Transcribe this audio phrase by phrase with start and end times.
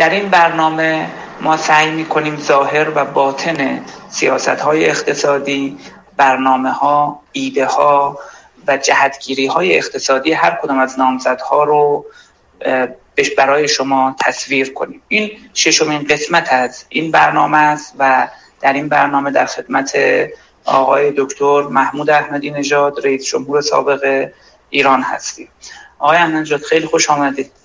[0.00, 5.78] در این برنامه ما سعی می‌کنیم ظاهر و باطن سیاست های اقتصادی
[6.16, 8.18] برنامه ها ایده ها
[8.66, 12.06] و جهتگیری های اقتصادی هر کدام از نامزدها رو
[13.38, 15.02] برای شما تصویر کنیم.
[15.08, 18.28] این ششمین قسمت از این برنامه است و
[18.60, 19.98] در این برنامه در خدمت
[20.64, 24.28] آقای دکتر محمود احمدی نژاد رئیس جمهور سابق
[24.70, 25.48] ایران هستیم.
[25.98, 27.59] آقای احمدی نژاد خیلی خوش آمدید.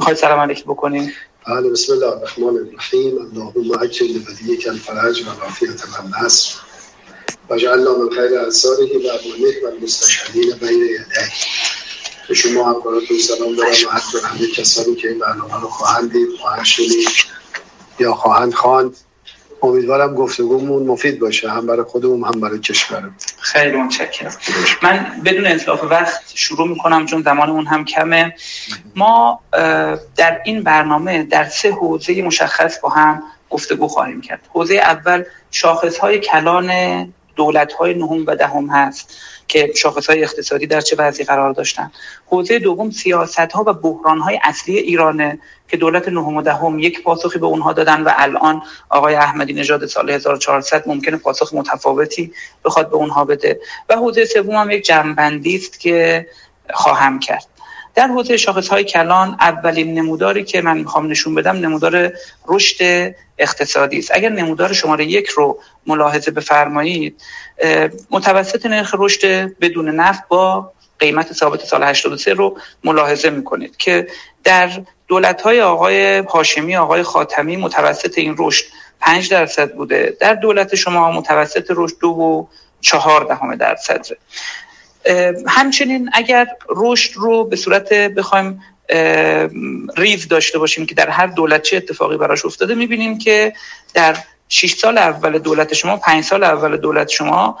[0.00, 1.12] می‌خواید سلام علیک بکنیم
[1.48, 3.18] بله بسم الله الرحمن الرحیم.
[3.18, 6.58] اللهم اجل لبدیک الفرج و العافیت و النصر
[7.50, 11.30] و جعلنا من خیر انصاره و ابوانه و المستشهدین بین یدیه.
[12.28, 16.28] به شما همکاراتون سلام دارم و حتی همه کسانی که این برنامه رو خواهند دید
[16.40, 17.08] خواهند شنید
[17.98, 18.96] یا خواهند خواند.
[19.62, 23.14] امیدوارم گفتگومون مفید باشه هم برای خودمون هم برای کشورمون.
[23.38, 24.32] خیلی متشکرم.
[24.82, 28.34] من بدون اطلاف وقت شروع می‌کنم چون زمانمون هم کمه.
[28.96, 29.40] ما
[30.16, 34.40] در این برنامه در سه حوزه مشخص با هم گفتگو خواهیم کرد.
[34.52, 36.70] حوزه اول شاخص های کلان
[37.36, 39.16] دولت های نهم و دهم هست.
[39.50, 41.92] که شاخص های اقتصادی در چه وضعی قرار داشتن.
[42.26, 47.02] حوزه دوم سیاست ها و بحران های اصلی ایرانه که دولت نهم و دهم یک
[47.02, 52.32] پاسخی به اونها دادن و الان آقای احمدی نژاد سال 1400 ممکنه پاسخ متفاوتی
[52.64, 53.60] بخواد به اونها بده.
[53.88, 56.26] و حوزه سوم هم یک جنبندی است که
[56.74, 57.46] خواهم کرد.
[57.94, 62.12] در حوزه شاخص های کلان اولین نموداری که من می‌خوام نشون بدم نمودار
[62.48, 64.10] رشد اقتصادی است.
[64.14, 67.22] اگر نمودار شماره یک رو ملاحظه بفرمایید
[68.10, 69.26] متوسط نرخ رشد
[69.60, 74.06] بدون نفت با قیمت ثابت سال 83 رو ملاحظه می‌کنید که
[74.44, 74.70] در
[75.08, 78.64] دولت های آقای هاشمی آقای خاتمی متوسط این رشد
[79.00, 80.16] 5 درصد بوده.
[80.20, 82.46] در دولت شما متوسط رشد دو و
[82.80, 84.06] چهار دهم درصد
[85.46, 88.62] همچنین اگر رشد رو به صورت بخوایم
[89.96, 93.52] ریز داشته باشیم که در هر دولت چه اتفاقی براش افتاده می‌بینیم که
[93.94, 94.16] در
[94.48, 97.58] 6 سال اول دولت شما 5 سال اول دولت شما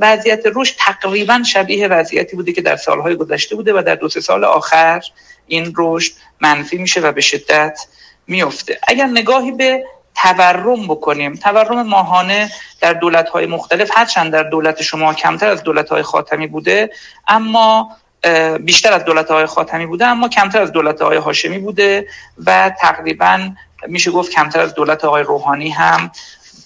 [0.00, 4.20] وضعیت رشد تقریبا شبیه وضعیتی بوده که در سالهای گذشته بوده و در دو سه
[4.20, 5.00] سال آخر
[5.46, 7.78] این رشد منفی میشه و به شدت
[8.26, 11.34] میفته اگر نگاهی به تورم بکنیم.
[11.34, 16.46] تورم ماهانه در دولت های مختلف هرچند در دولت شما کمتر از دولت های خاتمی
[16.46, 16.90] بوده
[17.28, 17.90] اما
[18.60, 22.08] بیشتر از دولت های خاتمی بوده اما کمتر از دولت های هاشمی بوده
[22.46, 23.50] و تقریبا
[23.86, 26.10] میشه گفت کمتر از دولت آقای روحانی هم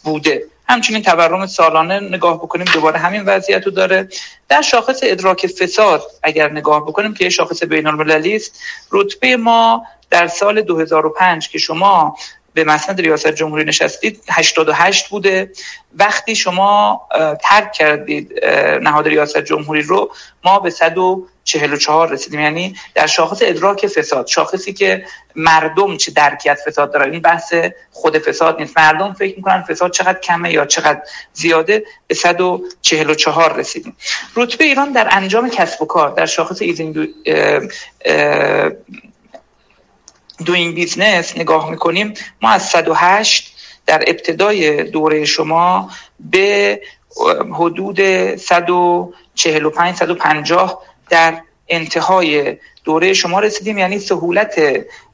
[0.04, 0.42] بوده.
[0.68, 4.08] همچنین تورم سالانه نگاه بکنیم دوباره همین وضعیت رو داره.
[4.48, 8.60] در شاخص ادراک فساد اگر نگاه بکنیم که یه شاخص بین است
[8.92, 12.16] رتبه ما در سال 2005 که شما
[12.58, 15.50] به مسند ریاست جمهوری نشستید 88 بوده.
[15.94, 17.00] وقتی شما
[17.42, 18.44] ترک کردید
[18.82, 20.10] نهاد ریاست جمهوری رو
[20.44, 22.40] ما به 144 رسیدیم.
[22.40, 25.04] یعنی در شاخص ادراک فساد شاخصی که
[25.36, 27.12] مردم چه درکی از فساد دارن.
[27.12, 27.54] این بحث
[27.90, 28.78] خود فساد نیست.
[28.78, 31.00] مردم فکر می‌کنن فساد چقدر کمه یا چقدر
[31.32, 31.84] زیاده.
[32.06, 33.96] به 144 رسیدیم.
[34.36, 37.08] رتبه ایران در انجام کسب و کار در شاخص ease in
[40.44, 43.54] doing business نگاه می‌کنیم ما از 108
[43.86, 45.90] در ابتدای دوره شما
[46.20, 46.80] به
[47.54, 48.00] حدود
[48.36, 54.60] 145 150 در انتهای دوره شما رسیدیم یعنی سهولت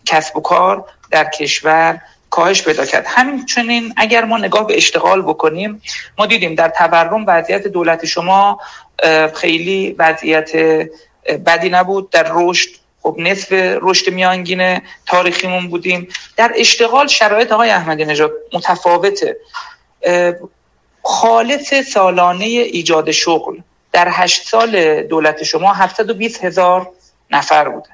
[0.07, 3.05] کسب و کار در کشور کاهش پیدا کرد.
[3.09, 5.83] همچنین اگر ما نگاه به اشتغال بکنیم
[6.19, 8.61] ما دیدیم در تورم وضعیت دولت شما
[9.35, 10.53] خیلی وضعیت
[11.47, 12.69] بدی نبود در رشد
[13.05, 13.49] خب نصف
[13.83, 16.09] رشد میانگین تاریخیمون بودیم.
[16.37, 19.37] در اشتغال شرایط آقای احمدی نژاد متفاوته
[21.03, 23.57] خالص سالانه ایجاد شغل.
[23.93, 26.91] در هشت سال دولت شما 720 هزار
[27.31, 27.89] نفر بوده.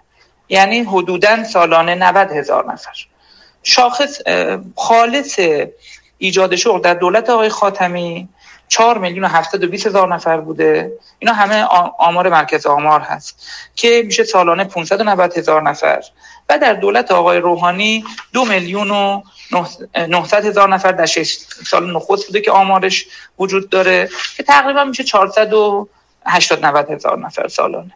[0.49, 3.07] یعنی حدودا سالانه 90 هزار نفر.
[3.63, 4.19] شاخص
[4.77, 5.41] خالص
[6.19, 8.29] ایجاد شغل در دولت آقای خاتمی
[8.71, 10.93] 4 میلیون و 720 هزار نفر بوده.
[11.19, 11.63] اینا همه
[11.99, 16.03] آمار مرکز آمار هست که میشه سالانه 590 هزار نفر.
[16.49, 19.23] و در دولت آقای روحانی دو میلیون و
[20.09, 23.07] 900 هزار نفر در 6 سال نخست بوده که آمارش
[23.39, 27.93] وجود داره که تقریبا میشه 480 90 هزار نفر سالانه.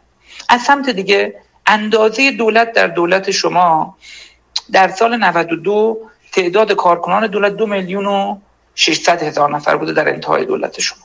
[0.49, 1.35] از سمت دیگه
[1.65, 3.97] اندازه دولت در دولت شما
[4.71, 5.97] در سال 92
[6.31, 8.37] تعداد کارکنان دولت دو میلیون و
[8.75, 10.99] 600 هزار نفر بوده در انتهای دولت شما.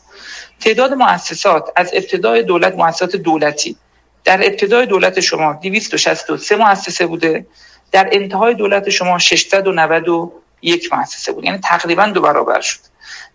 [0.61, 3.77] تعداد مؤسسات از ابتدای دولت مؤسسات دولتی.
[4.25, 7.47] در ابتدای دولت شما 263 مؤسسه بوده.
[7.93, 11.45] در انتهای دولت شما 691 مؤسسه بود.
[11.45, 12.79] یعنی تقریبا دو برابر شد.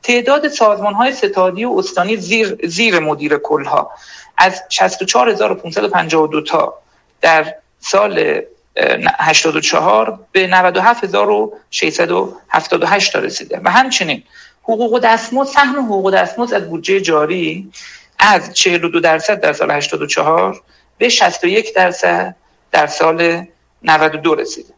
[0.04, 3.92] تعداد سازمان های ستادی و استانی زیر, زیر مدیر کلها.
[4.38, 6.74] از 64552 تا
[7.22, 8.42] در سال
[9.20, 13.62] 84 به 97678 تا رسیده.
[13.64, 14.24] و همچنین
[14.64, 17.72] حقوق دستمزد سهم حقوق دستمزد از بودجه جاری
[18.20, 20.62] از 42 درصد در سال 84
[20.98, 22.36] به 61 درصد
[22.72, 23.46] در سال
[23.84, 24.74] 92 رسیده.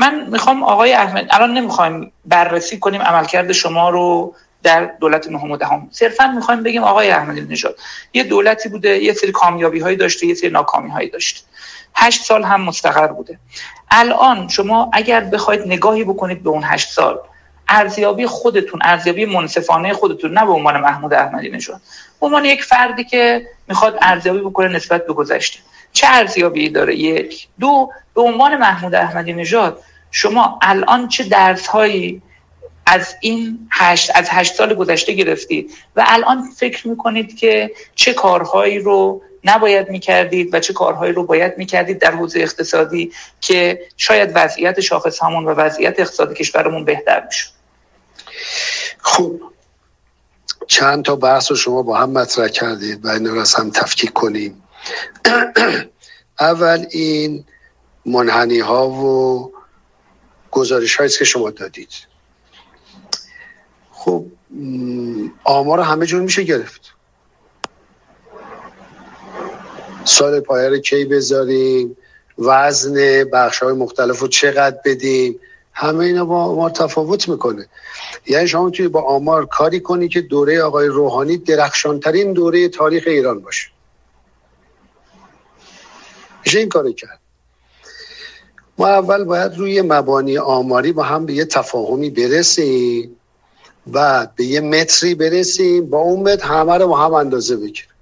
[0.00, 5.56] من می‌خوام آقای احمد الان نمی‌خوایم بررسی کنیم عملکرد شما رو در دولت نهم و
[5.56, 5.88] دهم.
[5.92, 7.78] صرفا می‌خوایم بگیم آقای احمدی نژاد
[8.14, 11.40] یه دولتی بوده یه سری کامیابی هایی داشته یه سری ناکامی هایی داشته.
[11.96, 13.38] هشت سال هم مستقر بوده.
[13.90, 17.18] الان شما اگر بخواید نگاهی بکنید به اون هشت سال
[17.68, 21.80] ارزیابی خودتون ارزیابی منصفانه خودتون نه به عنوان محمود احمدی نژاد.
[22.20, 25.58] به عنوان یک فردی که می‌خواد ارزیابی بکنه نسبت به گذشته.
[25.92, 27.48] چه ارزیابی داره؟ یک.
[27.60, 32.22] دو به عنوان محمود احمدی نژاد شما الان چه درس هایی
[32.86, 38.78] از این هشت از هشت سال گذشته گرفتید؟ و الان فکر می‌کنید که چه کارهایی
[38.78, 44.80] رو نباید می‌کردید و چه کارهایی رو باید می‌کردید در حوزه اقتصادی که شاید وضعیت
[44.80, 47.50] شاخص همون و وضعیت اقتصادی کشورمون بهتر می‌شد.
[48.98, 49.42] خوب
[50.66, 54.12] چند تا بحث رو شما با هم مطرح کردید و این رو از هم تفکیک
[54.12, 54.62] کنیم.
[56.40, 57.44] اول این
[58.06, 59.52] منحنی ها و
[60.50, 61.90] گزارش هایی که شما دادید.
[63.90, 64.26] خب
[65.44, 66.95] آمار همه جور میشه گرفت.
[70.06, 71.96] سال پایه رو کی بذاریم؟
[72.38, 75.40] وزن بخش های مختلف رو چقدر بدیم؟
[75.72, 77.66] همه اینا با آمار تفاوت می‌کنه.
[78.26, 83.40] یعنی شما توی با آمار کاری کنی که دوره آقای روحانی درخشانترین دوره تاریخ ایران
[83.40, 83.68] باشه.
[86.44, 87.20] میشه این کاری کرد.
[88.78, 93.16] ما اول باید روی مبانی آماری با هم به یه تفاهمی برسیم
[93.86, 97.95] بعد به یه متری برسیم با اون متر همه رو با هم اندازه بگیریم.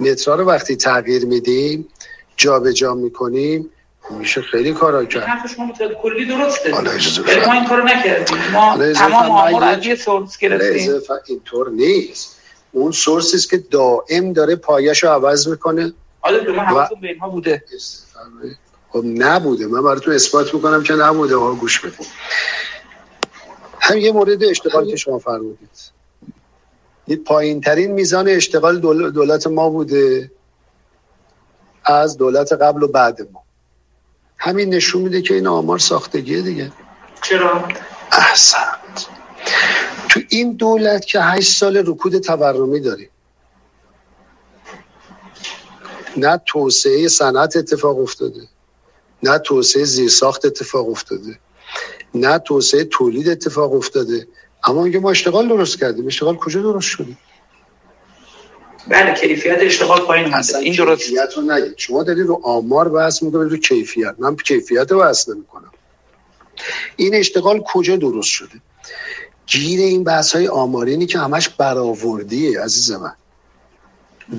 [0.00, 1.88] مترها رو وقتی تغییر میدیم
[2.36, 3.70] جابجا جا می‌کنیم
[4.10, 5.22] میشه خیلی کارا کرد.
[5.22, 6.70] حرف شما کلی درسته.
[7.46, 8.38] ما این کارو نکردیم.
[8.52, 10.92] ما تمام آمار از یه سورس گرفتیم.
[11.26, 12.40] اینطور نیست.
[12.72, 15.92] اون سورسی است که دائم داره پایش رو عوض می‌کنه.
[16.20, 16.88] آره و...
[17.00, 17.64] به اینها بوده.
[18.90, 19.66] خب نبوده.
[19.66, 21.36] من براتون اثبات می‌کنم که نبوده.
[21.36, 22.04] ها گوش بکن
[23.80, 25.83] هم یه مورد اشتغال که شما فرمودید.
[27.24, 28.80] پایین ترین میزان اشتغال
[29.10, 30.30] دولت ما بوده.
[31.84, 33.42] از دولت قبل و بعد ما.
[34.38, 36.72] همین نشون میده که این آمار ساختگیه دیگه.
[37.22, 37.68] چرا؟
[38.12, 39.06] احسنت.
[40.08, 43.10] تو این دولت که هشت سال رکود تورمی داریم.
[46.16, 48.48] نه توسعه صنعت اتفاق افتاده.
[49.22, 51.38] نه توسعه زیرساخت اتفاق افتاده.
[52.14, 54.26] نه توسعه تولید اتفاق افتاده.
[54.66, 56.06] اما میگه ما اشتغال درست کردیم.
[56.06, 57.16] اشتغال کجا درست شده
[58.88, 61.02] بله کیفیت اشتغال پایین هست این درست.
[61.02, 61.74] کیفیت رو نگید.
[61.76, 64.14] شما دارید رو آمار بحث می‌کنید رو کیفیت.
[64.18, 65.70] من کیفیت رو بحث نمی‌کنم.
[66.96, 68.60] این اشتغال کجا درست شده؟
[69.46, 73.12] گیر این بحث های آمارینی که همش برآوردیه عزیز من.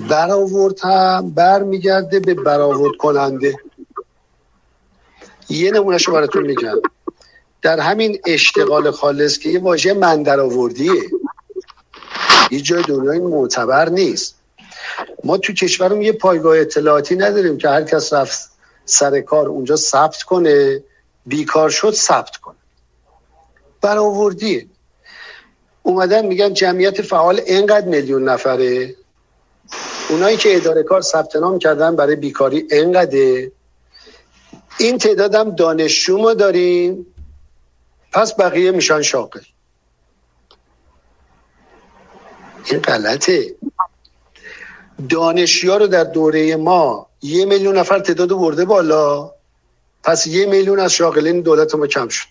[0.08, 3.56] برآورد هم برمیگرده به برآورد کننده
[5.48, 6.76] یه نمونهشو براتون میگم.
[7.66, 11.02] در همین اشتغال خالص که یه واژه من در آوردیه.
[12.50, 14.34] یه جای دنیای معتبر نیست.
[15.24, 18.50] ما تو کشورم یه پایگاه اطلاعاتی نداریم که هر کس رفت
[18.84, 20.82] سر کار اونجا ثبت کنه
[21.26, 22.56] بیکار شد ثبت کنه.
[23.80, 24.66] برآوردیه.
[25.82, 28.94] اومدن میگن جمعیت فعال اینقدر میلیون نفره.
[30.08, 33.52] اونایی که اداره کار ثبت نام کردن برای بیکاری اینقدره.
[34.78, 37.06] این تعدادم دانشجو ما داریم.
[38.16, 39.40] پس بقیه میشن شاغل
[42.64, 43.56] این غلطه.
[45.08, 49.32] دانشیا رو در دوره ما یه میلیون نفر تعداد برده بالا
[50.02, 52.28] پس یه میلیون از شاغلین دولت ما کم شد.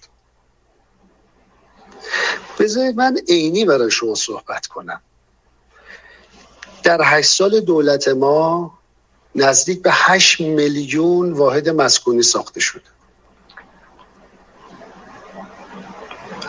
[2.59, 5.01] بذارید من عینی برای شما صحبت کنم.
[6.83, 8.79] در هشت سال دولت ما
[9.35, 12.94] نزدیک به هشت میلیون واحد مسکونی ساخته شده.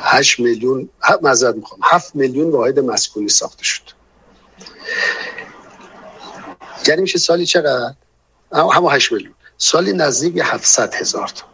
[0.06, 0.88] 8 میلیون
[1.22, 3.82] معذرت می‌خوام 7 میلیون واحد مسکونی ساخته شد.
[6.88, 7.94] یعنی میشه سالی چقدر؟
[8.52, 9.34] همه 8 میلیون.
[9.58, 11.44] سالی نزدیک به 700 هزار تا.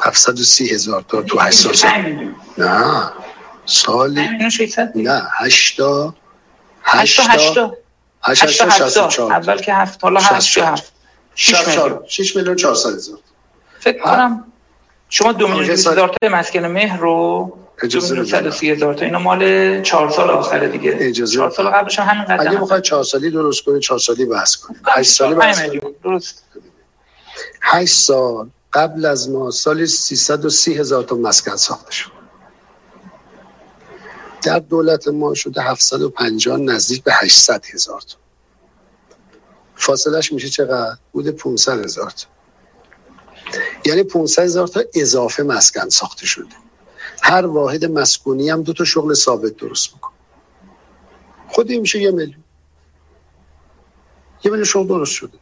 [0.00, 3.12] 730 هزار تا تو 8 سال نه.
[3.66, 4.28] سالی
[4.94, 6.14] نه 8 تا
[6.82, 7.76] 8 تا 8 تا.
[8.34, 10.92] 64 اول که 7 حالا 8 7
[12.06, 12.56] 6 میلیون.
[12.56, 13.18] 400 هزار
[13.80, 14.52] فکر کنم
[15.08, 19.04] شما دو میلیون هزار تا مسکن مهر رو اجازه دو میلیون هزار تا.
[19.04, 20.96] اینا مال چهار سال آخره دیگه.
[21.00, 24.56] اجازه چهار سال قبلش همین قدر اگه بخواید چهار سالی درست کنید چهار سالی بحث
[24.56, 26.44] کنید هشت سالی بحث کنید درست.
[27.62, 32.10] هشت سال قبل از ما سال 330 هزار تا مسکن ساخته شد.
[34.42, 38.16] در دولت ما شده 750 نزدیک به 800 هزار تا.
[39.76, 42.26] فاصلش میشه چقدر؟ بوده 500 هزار تا.
[43.84, 46.54] یعنی 500 هزار تا اضافه مسکن ساخته شده.
[47.22, 50.12] هر واحد مسکونی هم دو تا شغل ثابت درست می‌کنه.
[51.48, 52.44] خودی میشه یه میلیون.
[54.44, 55.38] یه میلیون شغل درست شده.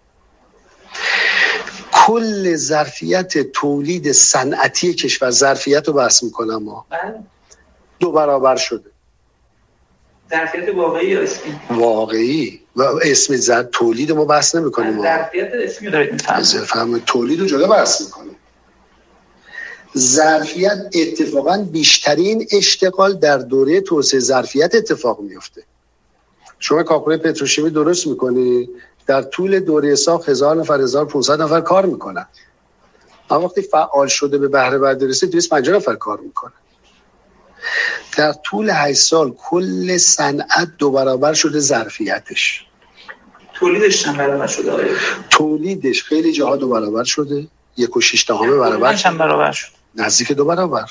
[1.92, 6.86] کل ظرفیت تولید صنعتی کشور ظرفیت رو بحث می‌کنم ما.
[6.90, 7.25] بله.
[7.98, 8.90] دو برابر شده.
[10.30, 12.65] ظرفیت واقعی یا اسمی واقعی.
[12.76, 15.02] و اسم زر تولید ما بحث نمی‌کنیم.
[15.02, 15.52] ظرفیت
[17.06, 18.37] تولید رو جدا بحث می‌کنیم.
[19.99, 25.62] ظرفیت اتفاقا بیشترین اشتغال در دوره توسعه ظرفیت اتفاق میفته
[26.59, 28.68] شما کاکوی پتروشیمی درست می‌کنی؟
[29.06, 32.26] در طول دوره ساخت هزار نفر هزار 1500 نفر کار می‌کنن.
[33.30, 36.52] اما وقتی فعال شده به بهره برداری رسید 250 نفر کار می‌کنن.
[38.16, 42.66] در طول 8 سال کل صنعت دو برابر شده ظرفیتش.
[43.54, 44.90] تولیدش چند برابر شده
[45.30, 47.46] تولیدش خیلی جاها دو برابر شده.
[47.76, 50.90] یک و شیش دهمه برابر چند برابر شد؟ نزدیک دو برابر.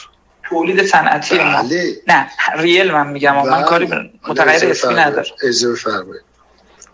[0.50, 2.02] تولید صنعتی بله.
[2.08, 3.64] نه ریل من میگم من بله.
[3.64, 3.88] کاری
[4.28, 6.24] متغیر اسمی نداره اجازه فرمایید.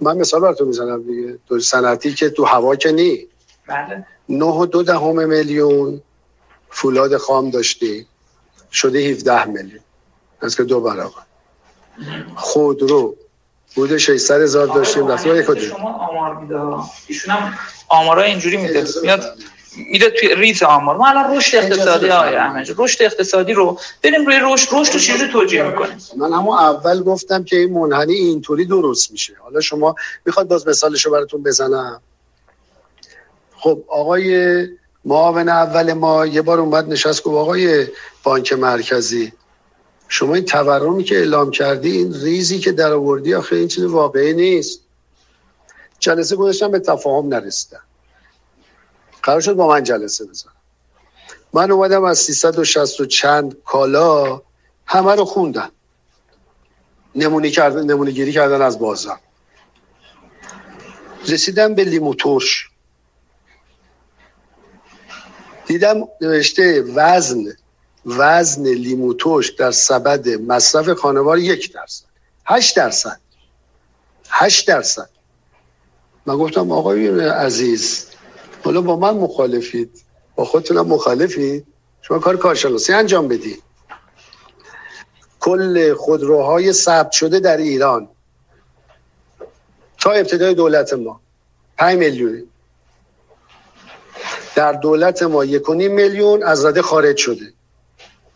[0.02, 1.38] من مثال براتون می‌زنم دیگه.
[1.50, 3.28] تو صنعتی که تو هوا که نی.
[3.68, 4.06] بله.
[4.30, 6.02] نه و دو دهم میلیون
[6.70, 8.06] فولاد خام داشتی.
[8.72, 9.80] شده 17 میلیون.
[10.42, 11.22] از که دو برابر.
[12.36, 13.16] خودرو
[13.76, 15.08] بوده 600 هزار داشتیم.
[15.08, 16.60] رفت شما آمار میده.
[17.08, 17.54] ایشون هم
[17.88, 18.86] آمارای اینجوری میده.
[19.02, 19.38] میاد
[19.78, 20.98] میره توی ریز آمار.
[20.98, 24.68] ما الان رشد اقتصادی آقای احمد رشد اقتصادی رو بریم روی رشد.
[24.72, 29.34] رشد رو چجوری توجیه می‌کنیم؟ من همون اول گفتم که این منحنی اینطوری درست میشه.
[29.44, 32.02] حالا شما می‌خواد باز مثالشو براتون بزنم.
[33.56, 34.68] خب آقای
[35.06, 37.88] معاون اول ما یه بار اومد نشست گفت آقای
[38.24, 39.34] بانک مرکزی
[40.08, 44.34] شما این تورمی که اعلام کردی این ریزی که در آوردی آخه این چیز واقعی
[44.34, 44.80] نیست.
[46.00, 47.80] جلسه گذاشتم به تفاهم نرسیدن
[49.24, 50.54] قرار شد با من جلسه بزنم.
[51.54, 54.42] من اومدم از 360 و چند کالا
[54.86, 55.72] همه رو خوندم.
[57.16, 59.20] نمونه کردن نمونه گیری کردن از بازار
[61.28, 62.71] رسیدم به لیمو ترش
[65.72, 67.44] دیدم نوشته وزن
[68.06, 69.14] وزن لیمو
[69.60, 72.06] در سبد مصرف خانوار یک درصد.
[72.46, 73.20] هشت درصد.
[74.30, 75.10] هشت درصد.
[76.26, 78.08] من گفتم آقای عزیز
[78.64, 80.04] حالا با من مخالفید؟
[80.36, 81.66] با خودتونم مخالفید؟
[82.02, 83.64] شما کار کارشناسی انجام بدید
[85.40, 88.10] کل خودروهای ثبت شده در ایران.
[90.00, 91.22] تا ابتدای دولت ما.
[91.78, 92.51] 5 میلیون.
[94.56, 97.54] در دولت ما یک میلیون از رده خارج شده.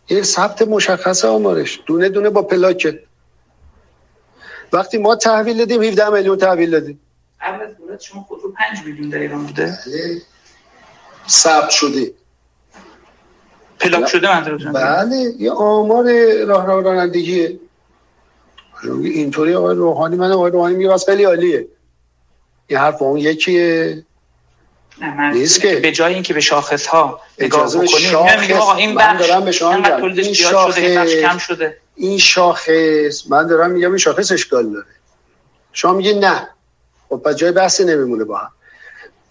[0.07, 1.79] این ثبت مشخصه آمارش.
[1.86, 3.03] دونه دونه با پلاکه.
[4.74, 7.00] وقتی ما تحویل دادیم 17 میلیون تحویل دادیم.
[7.41, 10.22] قبل از دولت شما خودرو 5 میلیون در ایران بوده؟ بله.
[11.29, 12.12] ثبت شده.
[13.79, 15.34] پلاک شده منظورتون بله.
[15.39, 16.05] یه آمار
[16.45, 17.60] راه راه رانندگیه.
[19.03, 21.67] اینطوری آقای روحانی من آقای روحانی میگه خیلی عالیه.
[22.67, 24.05] این حرف اون یکیه.
[25.33, 29.45] نیست که به جای اینکه به شاخص ها نگاه بکنیم میگم آقا این بخش دارم
[29.45, 31.77] به شما میگم این شاخص شده کم شده.
[31.95, 34.85] این شاخص من دارم میگم این شاخص اشکال داره.
[35.73, 36.47] شما میگه نه.
[37.09, 38.51] خب پس جای بحثی نمیمونه با هم.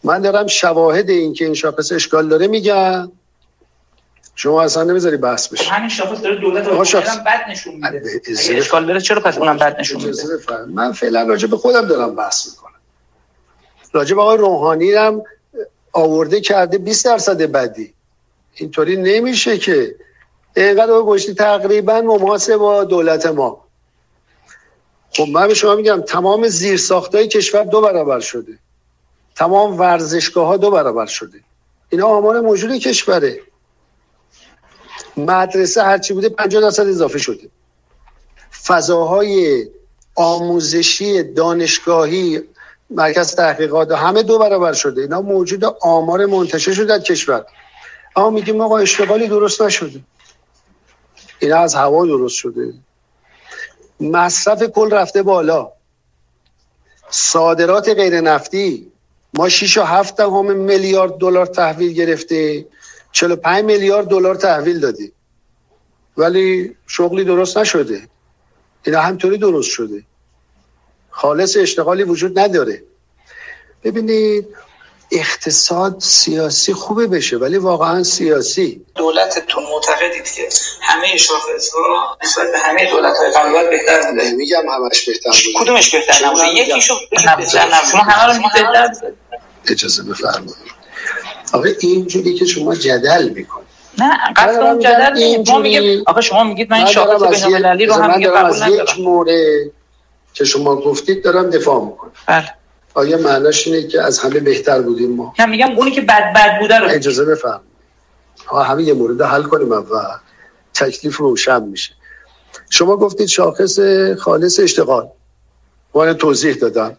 [0.04, 3.12] من دارم شواهد این که این شاخص اشکال داره میگم.
[4.36, 5.70] شما اصلا نمی‌ذاری بحث بشه.
[5.70, 7.16] همین شاخص داره دولت شاخص...
[7.18, 8.20] بد نشون میده.
[8.56, 10.22] اشکال داره چرا پس اونم بد نشون میده؟
[10.68, 12.74] من فعلا راجع به خودم دارم بحث می‌کنم.
[13.92, 15.22] راجع به آقای روحانی هم
[15.94, 17.94] آورده کرده 20 درصد بدی.
[18.54, 19.94] اینطوری نمیشه که
[20.56, 23.64] اینقدر گشتی تقریبا مماسه با دولت ما.
[25.16, 26.80] خب من به شما میگم تمام زیر
[27.12, 28.58] های کشور دو برابر شده.
[29.34, 31.40] تمام ورزشگاه ها دو برابر شده.
[31.88, 33.40] اینا آمار موجود کشوره.
[35.16, 37.48] مدرسه هرچی بوده 50 درصد اضافه شده.
[38.66, 39.66] فضاهای
[40.14, 42.42] آموزشی دانشگاهی
[42.90, 45.02] مرکز تحقیقات همه دو برابر شده.
[45.02, 47.44] اینا موجود آمار منتشر شده در کشور.
[48.16, 50.00] اما میگیم آقا اشتغالی درست نشده.
[51.38, 52.74] اینا از هوا درست شده.
[54.00, 55.72] مصرف کل رفته بالا.
[57.10, 58.92] صادرات غیر نفتی.
[59.34, 62.66] ما 6 و 7 هم میلیارد دلار تحویل گرفته.
[63.12, 65.12] 45 میلیارد دلار تحویل دادی
[66.16, 68.08] ولی شغلی درست نشده.
[68.86, 70.02] اینا همطوری درست شده.
[71.16, 72.82] خالص اشتغالی وجود نداره.
[73.84, 74.46] ببینید
[75.12, 78.84] اقتصاد سیاسی خوبه بشه ولی واقعا سیاسی.
[78.94, 80.48] دولتتون معتقدید که
[80.82, 84.30] همه شاخص ها نسبت به همه دولت های قبل بهتر بوده.
[84.30, 85.64] میگم همش بهتر بوده.
[85.64, 87.48] کدومش بهتر نبوده؟ یکیشو بهتر نبوده
[87.90, 88.90] شما همه رو بهتر
[89.70, 90.74] اجازه بفرمایید.
[91.52, 93.66] آقا اینجوری که شما جدل می‌کنید.
[93.98, 98.12] نه قصد اون جدل ما میگیم آقا شما میگید من این شاخص بین‌المللی رو هم
[98.12, 99.28] قبول ندارم یک مورد
[100.34, 102.12] که شما گفتید دارم دفاع می‌کنم.
[102.26, 102.54] بله.
[102.94, 106.60] آیا معناش اینه که از همه بهتر بودیم ما؟ نه میگم اونی که بد بد
[106.60, 106.88] بوده رو.
[106.88, 107.60] اجازه بفرم
[108.46, 109.82] ها همه یه مورد حل کنیم و
[110.74, 111.92] تکلیف روشن میشه.
[112.70, 113.78] شما گفتید شاخص
[114.18, 115.08] خالص اشتغال.
[115.94, 116.96] من توضیح دادم.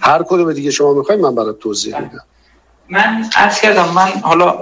[0.00, 2.24] هر کدوم دیگه شما می‌خواید من برای توضیح میدم.
[2.88, 4.58] من عرض کردم من حالا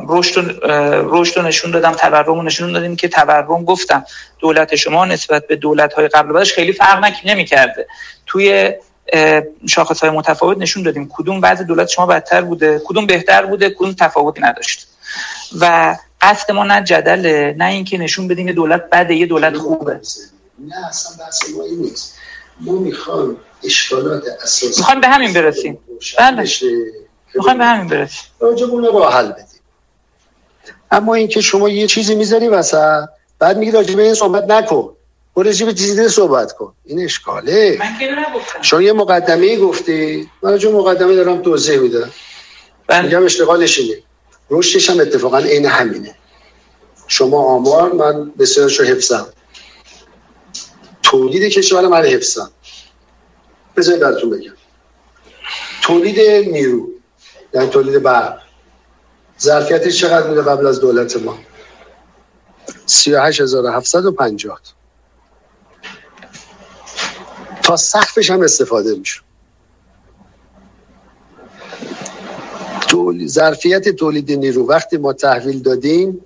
[1.08, 4.04] رشد نشون دادم تورم نشون دادیم که تورم گفتم
[4.38, 7.86] دولت شما نسبت به دولت های قبل بعدش خیلی فرق نمی کرده
[8.26, 8.72] توی
[9.68, 13.92] شاخص های متفاوت نشون دادیم کدوم بعض دولت شما بدتر بوده کدوم بهتر بوده کدوم
[13.92, 14.86] تفاوتی نداشت.
[15.60, 20.00] و قصد ما نه جدله نه اینکه نشون بدیم دولت بده یه دولت خوبه.
[20.58, 22.14] نه اصلا بحث ما این نیست.
[22.60, 25.78] ما می‌خوام اشکالات اساسی می‌خوایم به همین برسیم.
[26.18, 26.48] بله.
[27.34, 28.24] می‌خوایم به همین برسیم.
[28.40, 29.60] راجب اون رو حل بدیم.
[30.90, 34.96] اما اینکه شما یه چیزی می‌ذاری وسط بعد میگی راجب این صحبت نکن.
[35.36, 36.74] برو به چیزی صحبت کن.
[36.84, 37.76] این اشکاله.
[37.80, 38.62] من که نگفتم.
[38.62, 40.30] شما یه مقدمه گفتی.
[40.42, 42.10] من راجب مقدمه دارم توضیح میدم.
[42.86, 43.02] بله.
[43.02, 44.02] میگم اشتغالش اینه.
[44.50, 46.14] رشدش هم اتفاقا عین همینه.
[47.06, 49.26] شما آمار من بسیارشو حفظم.
[51.02, 52.50] تولید کشور من حفظم.
[53.76, 54.52] بذارید براتون بگم.
[55.82, 56.93] تولید نیرو.
[57.54, 58.38] یعنی تولید برق.
[59.40, 61.38] ظرفیتش چقدر بوده قبل از دولت ما؟
[62.86, 64.60] 38750
[67.62, 69.20] تا سقفش هم استفاده میشه.
[73.26, 74.66] ظرفیت تولید نیرو.
[74.66, 76.20] وقتی ما تحویل دادیم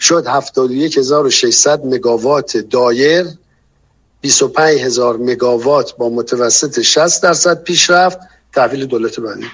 [0.00, 3.26] شد 71600 مگاوات دایر.
[4.20, 8.18] 25000 مگاوات با متوسط 60 درصد پیشرفت
[8.52, 9.46] تحویل دولت بعدی.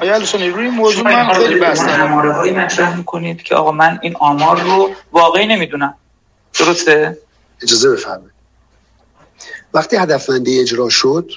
[0.00, 1.64] آیا روی این موضوع من خیلی
[2.02, 5.94] آماره هایی مطرح می‌کنید که آقا من این آمار رو واقعی نمی‌دونم.
[6.58, 7.18] درسته؟
[7.62, 8.32] اجازه بفرمایید.
[9.74, 11.30] وقتی هدفمندی اجرا شد؟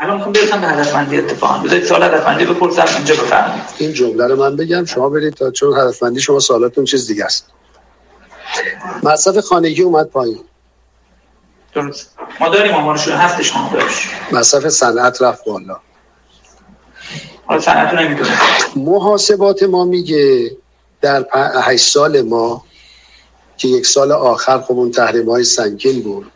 [0.00, 1.58] الان می‌خوام برسم به هدفمندی اتفاقا.
[1.58, 3.62] بذارید سوال هدفمندی بپرسم اینجا بفرمایید.
[3.78, 7.46] این جمله رو من بگم شما برید تا چون هدفمندی شما سوالاتون چیز دیگه است.
[9.02, 10.40] مصرف خانگی اومد پایین.
[11.74, 12.18] درست.
[12.40, 15.80] ما داریم آمارشون هفتش ما داشت مصرف صنعت رفت بالا.
[17.50, 18.38] نمی‌دونه
[18.76, 20.56] محاسبات ما میگه
[21.00, 21.26] در
[21.62, 22.64] هشت سال ما
[23.56, 26.32] که یک سال آخر خب اون تحریم های سنگین بود.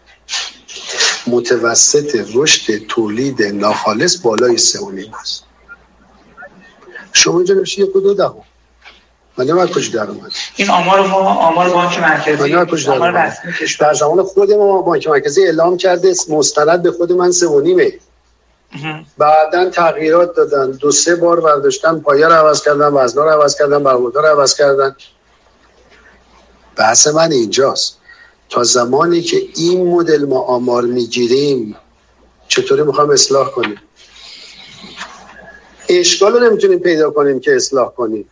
[1.27, 5.44] متوسط رشد تولید ناخالص بالای سه و نیم هست
[7.12, 8.35] شما اینجا نمیشه یک و دو دهم.
[9.38, 10.33] من نمید کجا در اومد.
[10.57, 12.55] این آمار ما آمار بانک مرکزی
[12.90, 17.46] آمار رسمی در زمان خود ما بانک مرکزی اعلام کرده مستند به خود من سه
[17.46, 17.92] و نیمه
[19.18, 20.70] بعدا تغییرات دادن.
[20.70, 24.54] دو سه بار برداشتن پایه رو عوض کردن وزنا رو عوض کردن برمودا رو عوض
[24.54, 24.96] کردن.
[26.76, 27.96] بحث من اینجاست.
[28.48, 31.76] تا زمانی که این مدل ما آمار می‌گیریم
[32.48, 33.80] چطوری می‌خوام اصلاح کنیم؟
[35.88, 38.28] اشکال رو نمی‌تونیم پیدا کنیم که اصلاح کنیم.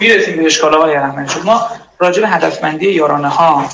[0.00, 0.96] می‌رسیم به اشکال های
[1.44, 3.68] ما راجع به هدفمندی یارانه ها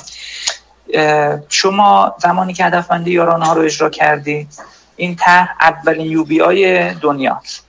[1.49, 4.47] شما زمانی که هدفمندی یارانه ها رو اجرا کردی
[4.95, 7.65] این طرح اولین یوبی های دنیاست.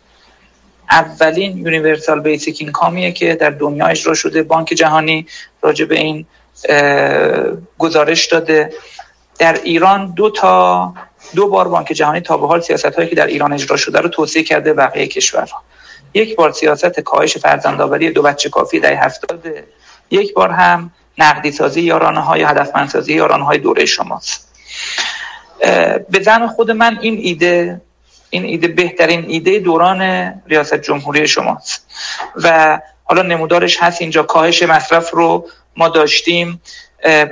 [0.90, 4.42] اولین یونیورسال بیسیک اینکامیه که در دنیا اجرا شده.
[4.42, 5.26] بانک جهانی
[5.62, 6.26] راجع به این
[7.78, 8.72] گزارش داده.
[9.38, 10.94] در ایران دو تا
[11.34, 14.08] دو بار بانک جهانی تا به حال سیاست هایی که در ایران اجرا شده رو
[14.08, 15.62] توصیه کرده بقیه کشورها.
[16.14, 19.46] یک بار سیاست کاهش فرزندآوری دو بچه کافی در هفتاد.
[20.10, 24.48] یک بار هم نقدی سازی یارانه های هدفمندسازی یارانه های دوره شماست.
[26.10, 27.80] به زن خود من این ایده
[28.30, 30.00] این ایده بهترین ایده دوران
[30.46, 31.86] ریاست جمهوری شماست.
[32.36, 36.62] و حالا نمودارش هست اینجا کاهش مصرف رو ما داشتیم.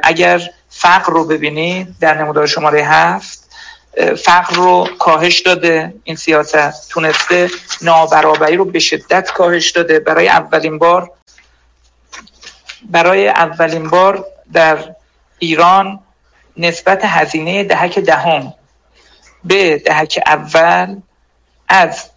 [0.02, 3.38] اگر فقر رو ببینید در نمودار شماره هفت
[4.24, 7.50] فقر رو کاهش داده این سیاست تونسته
[7.82, 10.00] نابرابری رو به شدت کاهش داده.
[10.00, 11.10] برای اولین بار
[12.88, 14.78] برای اولین بار در
[15.38, 16.00] ایران
[16.56, 18.54] نسبت هزینه دهک دهم
[19.44, 20.96] به دهک اول
[21.68, 22.10] از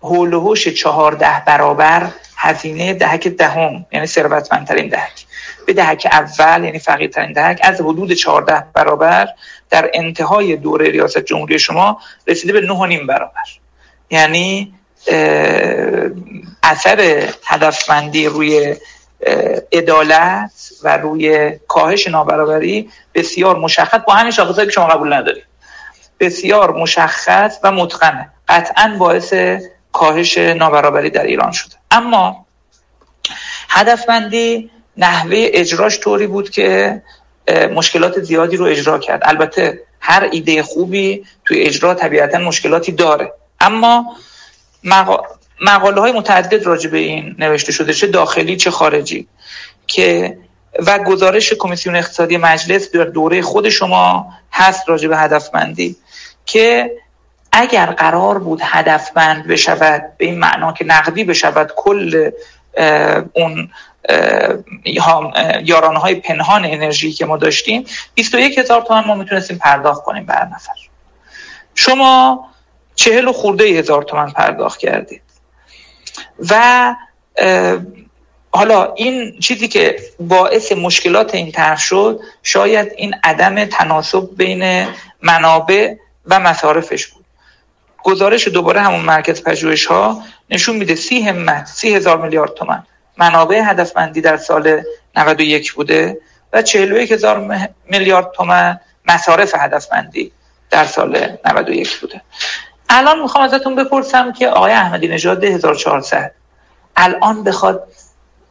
[0.00, 5.26] حول و چهارده برابر هزینه دهک دهم یعنی ثروتمندترین دهک.
[5.66, 9.28] به دهک اول یعنی فقیرترین دهک از حدود 14 برابر
[9.70, 13.42] در انتهای دوره ریاست جمهوری شما رسیده به 9.5 برابر.
[14.10, 14.74] یعنی
[16.62, 18.76] اثر هدفمندی روی
[19.72, 24.00] عدالت و روی کاهش نابرابری بسیار مشخص.
[24.06, 25.44] با همین شاخصهایی که شما قبول ندارید.
[26.20, 28.30] بسیار مشخص و متقنه.
[28.48, 29.34] قطعا باعث
[29.92, 31.74] کاهش نابرابری در ایران شده.
[31.90, 32.46] اما
[33.68, 37.02] هدفمندی نحوه اجراش طوری بود که
[37.74, 39.20] مشکلات زیادی رو اجرا کرد.
[39.24, 43.32] البته هر ایده خوبی توی اجرا طبیعتا مشکلاتی داره.
[43.60, 44.16] اما
[45.62, 49.28] مقاله های متعدد راجع به این نوشته شده چه داخلی چه خارجی
[49.86, 50.38] که
[50.86, 55.96] و گزارش کمیسیون اقتصادی مجلس در دوره خود شما هست راجع به هدفمندی
[56.46, 56.90] که
[57.52, 62.30] اگر قرار بود هدفمند بشود به این معنا که نقدی بشود کل
[63.32, 63.70] اون
[65.64, 70.44] یارانه های پنهان انرژی که ما داشتیم 21 هزار تومن ما می‌تونستیم پرداخت کنیم بر
[70.44, 70.72] نفر.
[71.74, 72.44] شما
[72.94, 75.22] چهل و خورده هزار تومن پرداخت کردید.
[76.50, 76.94] و
[78.50, 84.88] حالا این چیزی که باعث مشکلات این طرح شد شاید این عدم تناسب بین
[85.22, 85.94] منابع
[86.26, 87.24] و مصارفش بود.
[88.02, 92.82] گزارش دوباره همون مرکز پژوهش ها نشون میده سی همت سی هزار میلیارد تومن
[93.16, 94.82] منابع هدفمندی در سال
[95.16, 96.18] 91 بوده
[96.52, 100.32] و 41 هزار میلیارد تومن مصارف هدفمندی
[100.70, 102.20] در سال 91 بوده.
[102.94, 106.32] الان می‌خوام ازتون بپرسم که آقای احمدی نژاد 1400
[106.96, 107.88] الان بخواد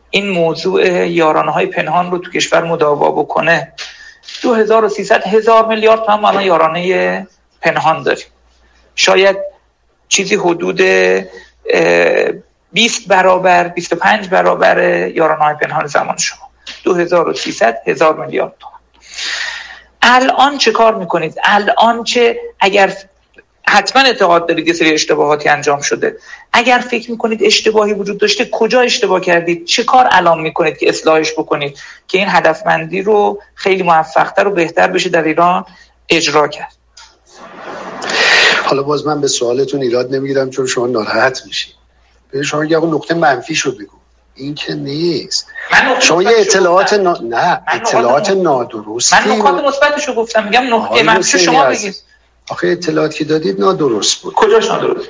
[0.10, 3.74] این موضوع یارانه های پنهان رو تو کشور مداوا بکنه.
[4.44, 7.28] 2300 هزار میلیارد تومان الان یارانه
[7.62, 8.26] پنهان داریم.
[8.96, 9.38] شاید
[10.08, 10.82] چیزی حدود
[12.74, 16.50] 20 برابر 25 برابر یارانه های پنهان زمان شما.
[16.84, 18.80] 2300 هزار میلیارد تومان.
[20.02, 22.94] الان چه کار می‌کنید؟ الان چه اگر
[23.72, 26.18] حتما اعتقاد دارید یه سری اشتباهاتی انجام شده.
[26.54, 31.32] اگر فکر می‌کنید اشتباهی وجود داشته کجا اشتباه کردید؟ چه کار الان می‌کنید که اصلاحش
[31.32, 35.66] بکنید؟ که این هدفمندی رو خیلی موفقتر و بهتر بشه در ایران
[36.10, 36.74] اجرا کرد.
[38.66, 41.74] حالا باز من به سوالتون ایراد نمی‌گیرم چون شما ناراحت میشید.
[42.32, 43.98] به شما یه نقطه منفی شو بگو.
[44.36, 45.48] این که نیست.
[46.00, 47.18] شما یه اطلاعات نا...
[47.24, 49.16] نه اطلاعات نادرستی.
[49.30, 50.44] من نکات مثبتشو گفتم.
[50.44, 51.96] میگم نقطه منفی شما بگید.
[52.50, 54.34] آخه اطلاعاتی که دادید نادرست بود.
[54.34, 55.10] کجاش نادرست؟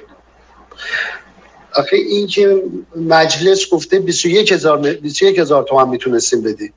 [1.75, 2.63] آخه این که
[2.95, 6.73] مجلس گفته 21 هزار 21 هزار تومن می‌تونستیم بدیم.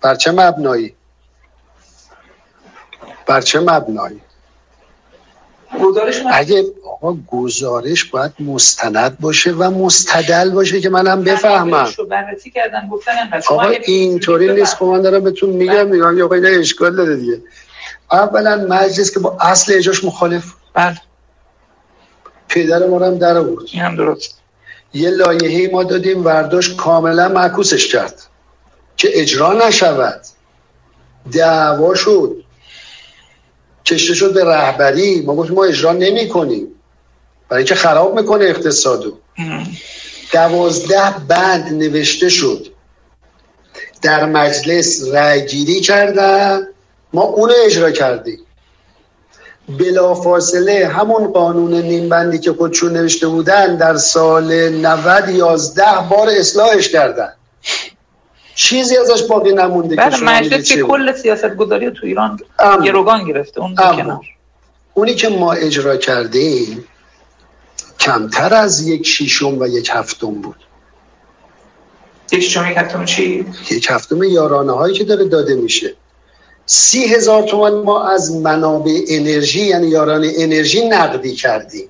[0.00, 0.94] بر چه مبنایی؟
[3.26, 4.20] بر چه مبنایی؟
[5.82, 11.88] گزارش اگه آقا گزارش باید مستند باشه و مستدل باشه که منم بفهمم.
[12.10, 13.12] بررسی کردن گفتن
[13.48, 17.40] آقا اینطوری نیست که من دارم بهتون میگم میگم آقا اینا اشکال داره دیگه.
[18.12, 21.00] اولا مجلس که با اصل اجاش مخالف بله.
[22.48, 23.64] پدر ما هم در آورد.
[23.72, 24.38] این هم درست.
[24.94, 28.22] یه لایحه ما دادیم ورداش کاملا معکوسش کرد.
[28.96, 30.20] که اجرا نشود.
[31.32, 32.36] دعوا شد.
[33.86, 35.20] کشته شد به رهبری.
[35.20, 36.68] ما گفتیم ما اجرا نمی کنیم
[37.48, 39.18] برای که خراب می‌کنه اقتصادو.
[40.32, 42.66] دوازده بند نوشته شد.
[44.02, 46.66] در مجلس رأی گیری کردن.
[47.14, 48.38] ما اون اجرا کردیم.
[49.68, 56.88] بلا فاصله همون قانون نیمبندی که خودشون نوشته بودن در سال 90 11 بار اصلاحش
[56.88, 57.32] کردن.
[58.54, 62.40] چیزی ازش باقی نمونده بله مجلس که کل سیاست گذاری تو ایران
[62.84, 64.20] گروگان گرفته اون کنار.
[64.94, 66.84] اونی که ما اجرا کردیم
[68.00, 70.56] کمتر از یک شیشم و یک هفتم بود.
[72.32, 75.94] یک شیشم یک هفتم چی؟ یک هفتم یارانه هایی که داره داده میشه.
[76.66, 81.88] سی هزار تومان ما از منابع انرژی یعنی یاران انرژی نقدی کردیم.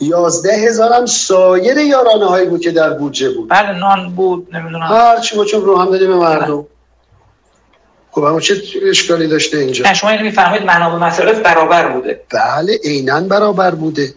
[0.00, 3.48] یازده هزار هم سایر یارانه هایی بود که در بودجه بود.
[3.48, 4.82] بله نان بود نمی‌دونم.
[4.82, 6.66] هر چی بود چون رو هم دادیم به مردم.
[8.10, 12.20] خب اما چه اشکالی داشته اینجا؟ نه شما اینو می‌فهمید منابع مصارف برابر بوده.
[12.30, 14.14] بله عینا برابر بوده.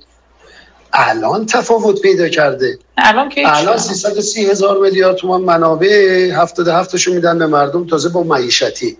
[0.93, 2.79] الان تفاوت پیدا کرده.
[2.97, 5.87] الان که الان 330 هزار میلیارد تومان منابع
[6.35, 8.97] 77 شو میدن به مردم تازه با معیشتی.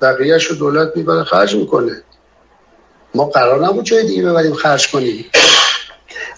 [0.00, 2.02] بقیهش رو دولت می‌بره خرج می‌کنه.
[3.14, 5.24] ما قرار نبود جای دیگه ببریم خرج کنیم.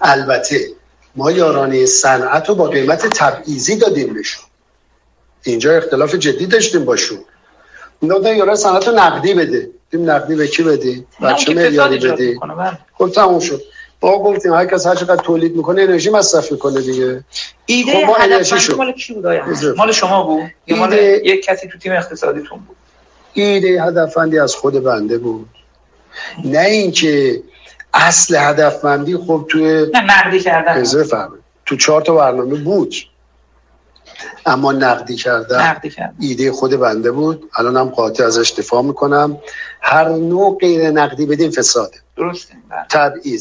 [0.00, 0.68] البته
[1.16, 4.44] ما یارانه صنعت رو با قیمت تبعیضی دادیم بهشون.
[5.42, 7.18] اینجا اختلاف جدی داشتیم باشون.
[8.00, 9.70] اینا یارانه صنعت رو نقدی بده.
[9.90, 12.40] دیم نقدی به کی بدی بچه میلیاردی بدی
[12.98, 13.62] خب تموم شد.
[14.02, 17.24] ما گفتیم هر کس هر چقدر تولید می‌کنه انرژی مصرف می‌کنه دیگه.
[17.66, 18.74] ایده خب ما انرژی شد.
[18.74, 19.26] مال کی بود.
[19.76, 22.76] مال شما بود؟ یا مال ایده- یک کسی تو تیم اقتصادیتون بود؟
[23.32, 25.48] ایده هدفمندی از خود بنده بود.
[26.44, 27.42] نه اینکه
[27.94, 30.84] اصل هدفمندی خب توی نقدی کردن.
[31.66, 32.94] تو چهار تا برنامه بود.
[34.46, 36.14] اما نقدی کردن نقدی کردن.
[36.20, 37.50] ایده خود بنده بود.
[37.56, 39.38] الان هم قاطع ازش دفاع می‌کنم.
[39.80, 41.96] هر نوع غیر نقدی بدیم فساده.
[42.16, 42.54] درسته.
[42.70, 43.38] بله.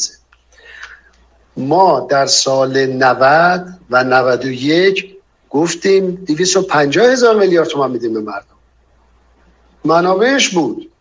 [1.57, 5.15] ما در سال 90 و 91
[5.49, 8.50] گفتیم 250 هزار میلیارد تومان میدیم به مردم.
[9.85, 10.91] منابعش بود؟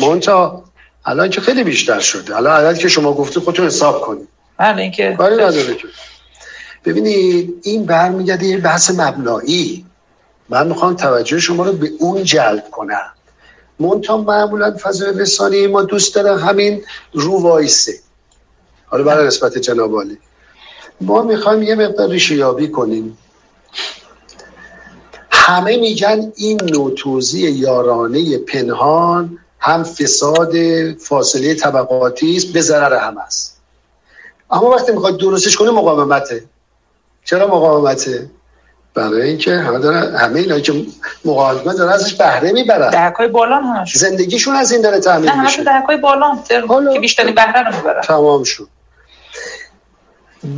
[0.00, 0.64] مونتا
[1.04, 2.36] الان که خیلی بیشتر شده.
[2.36, 4.28] الان عدد که شما گفتی خودتون حساب کنید
[4.58, 5.16] بله اینکه
[6.84, 9.84] ببینید این برمیگرده یه بحث مبنایی.
[10.48, 13.12] من می‌خوام توجه شما رو به اون جلب کنم.
[13.80, 17.92] مونتا معمولا فضای رسانه ما دوست داره همین رو وایسه.
[18.86, 19.92] حالا برای نسبت جناب
[21.00, 23.18] ما می‌خوایم یه مقدار ریشه یابی کنیم.
[25.48, 30.52] همه میگن این نوع توزیع یارانه پنهان هم فساد
[30.94, 33.60] فاصله طبقاتی است به ضرر هم است.
[34.50, 36.44] اما وقتی می‌خواد درستش کنه مقاومته.
[37.24, 38.30] چرا مقاومته؟
[38.94, 40.86] برای اینکه همه دارن همه اینا که
[41.24, 42.90] مقاومت دارن ازش بهره می‌برن.
[42.90, 43.96] دهکای بالا همش.
[43.96, 45.64] زندگیشون از این داره تامین میشه.
[45.64, 48.00] دهکای بالا حالا- که بیشترین بهره رو می‌برن.
[48.02, 48.68] تمام شد.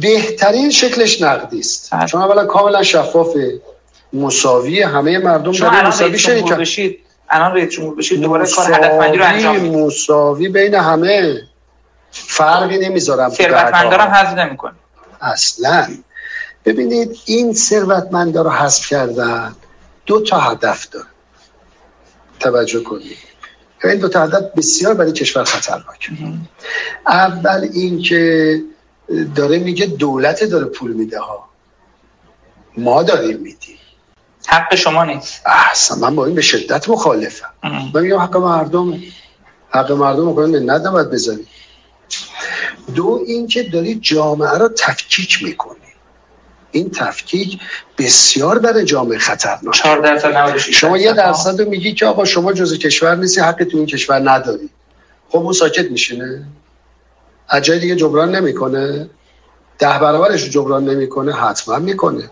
[0.00, 1.88] بهترین شکلش نقدی است.
[1.92, 2.07] بله.
[2.07, 3.61] چون اولا کاملا شفافه.
[4.12, 6.12] مساوی همه مردم داره مساوی
[6.59, 9.79] بشید الان رئیس جمهور بشید دوباره کار هدفمندی رو انجام می‌دید.
[9.79, 11.42] مساوی بین همه.
[12.12, 14.11] فرقی نمی‌ذارم تو ثروتمندارم.
[14.11, 14.75] حذف نمی‌کنه
[15.20, 15.88] اصلا.
[16.64, 19.55] ببینید این ثروتمندا رو حذف کردن
[20.07, 21.07] دو تا هدف داره.
[22.40, 23.16] توجه کنید.
[23.85, 26.11] این دو تا هدف بسیار برای کشور خطرناک.
[27.07, 28.62] اول اینکه
[29.37, 31.49] داره میگه دولت داره پول میده ها.
[32.77, 33.77] ما داریم میدیم.
[34.46, 35.42] حق شما نیست.
[35.46, 37.50] اصلا من با این به شدت مخالفم.
[37.94, 39.03] من میگم حق مردم.
[39.70, 41.48] حق مردم رو کنید نباید بذارید.
[42.94, 45.76] دو اینکه داری جامعه رو تفکیک می‌کنی.
[46.72, 47.61] این تفکیک
[47.98, 49.74] بسیار برای جامعه خطرناک.
[49.74, 53.64] 4 درصد 96 شما یه درصد رو میگی که آقا شما جز کشور نیستی حق
[53.64, 54.70] تو این کشور نداری.
[55.29, 56.46] خب اون ساکت میشینه.
[57.48, 59.11] از جای دیگه جبران نمی‌کنه.
[59.79, 62.31] ده برابرش رو جبران نمی‌کنه حتما می‌کنه.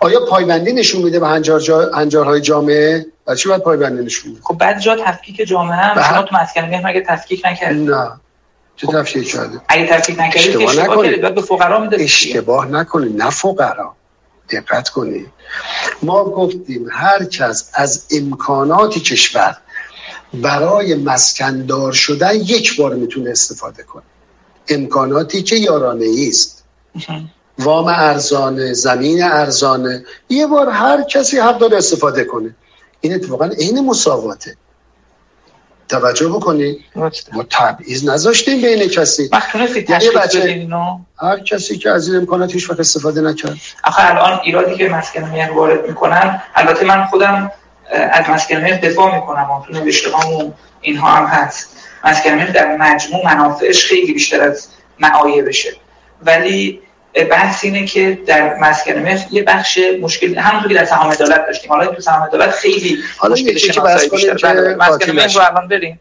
[0.00, 1.90] آیا پایبندی نشون میده به هنجار جا...
[1.94, 5.94] هنجارهای جامعه؟ برای چی باید پایبندی نشون میده؟ خب بعد جا تفکیک جامعه هم.
[5.94, 6.08] بله.
[6.08, 8.10] شما تو مسکن مهر مگه تفکیک نکردید نه.
[8.76, 11.20] چه تفکیک کرده؟ اگه تفکیک نکردید اشتباه نکنید.
[11.20, 13.94] باید به فقرا می‌دادید اشتباه نکنید نه فقرا.
[14.50, 15.26] دقت کنید
[16.02, 19.56] ما گفتیم هر کس از امکانات کشور
[20.34, 24.02] برای مسکندار شدن یک بار می‌تونه استفاده کنه.
[24.68, 26.64] امکاناتی که یارانه است.
[27.58, 30.04] وام ارزانه زمین ارزانه.
[30.28, 32.54] یه بار هر کسی حق داره استفاده کنه.
[33.00, 34.56] این اتفاقا عین مساواته.
[35.88, 36.80] توجه بکنید.
[37.32, 39.30] ما تبعیض نذاشتیم بین کسی.
[39.88, 40.68] یعنی بچه-
[41.18, 43.56] هر کسی که از این امکانات هیچ وقت استفاده نکرد.
[43.84, 47.52] آخه الان ایرادی که مسکن مهر وارد می‌کنن البته من خودم
[48.12, 49.50] از مسکن مهر دفاع می‌کنم.
[49.50, 51.68] و تو نوشته و اینها هم هست.
[52.04, 54.68] مسکن در مجموع منافعش خیلی بیشتر از
[55.00, 55.72] معایبشه.
[56.22, 56.80] ولی
[57.14, 61.72] بحث اینه که در مسکن مهر یه بخش مشکل همونطور که در سهام عدالت داشتیم.
[61.72, 65.38] حالا تو سهام عدالت خیلی حالا که بحث کنیم بله، مسکن نشه.
[65.38, 66.00] رو الان بریم.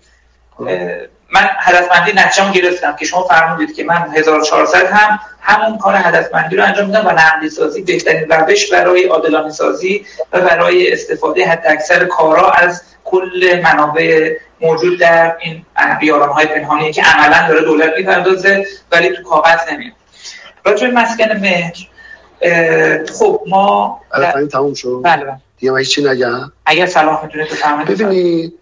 [1.33, 6.63] من هدفمندی نتیجه‌مو گرفتم که شما فرمودید که من 1400 هم همون کار هدفمندی رو
[6.63, 12.51] انجام میدم و نقدی سازی بهترین روش برای عادلانه سازی و برای استفاده حداکثر کارا
[12.51, 15.65] از کل منابع موجود در این
[16.01, 19.93] یارانهای پنهانی که عملا داره دولت می‌پردازه ولی تو کاغذ نمیاد.
[20.65, 21.73] راجع مسکن مهر
[23.13, 25.01] خب ما الان این تموم شد.
[25.03, 25.37] بله بله.
[25.59, 26.51] دیگه من هیچی نگم.
[26.65, 28.53] اگر صلاح می‌تونه بفرمایید ببینید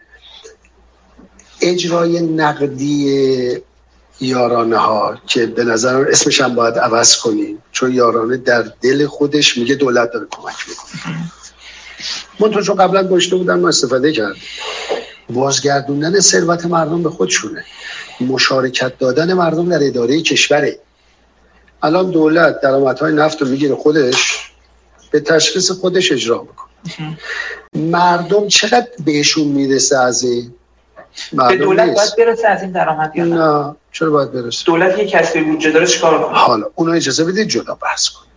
[1.61, 3.57] اجرای نقدی
[4.21, 9.57] یارانه ها که به نظر اسمش هم باید عوض کنیم چون یارانه در دل خودش
[9.57, 11.15] میگه دولت داره کمک می‌کنه.
[12.39, 14.41] من تو چون قبلا گشته بودم ما استفاده کردیم
[15.29, 17.65] بازگردوندن ثروت مردم به خودشونه.
[18.21, 20.79] مشارکت دادن مردم در اداره کشوره.
[21.83, 24.51] الان دولت درآمدهای نفت رو می‌گیره خودش
[25.11, 27.17] به تشخیص خودش اجرا می‌کنه.
[27.73, 30.53] مردم چقدر بهشون می‌رسه از این؟
[31.49, 31.95] به دولت نیست.
[31.95, 33.75] باید برسه از این درآمد یا نه؟ نه.
[33.91, 37.75] چرا باید برسه؟ دولت یک کسبی بودجه داره چیکار کنه؟ حالا اونو اجازه بدید جدا
[37.75, 38.29] بحث کنیم.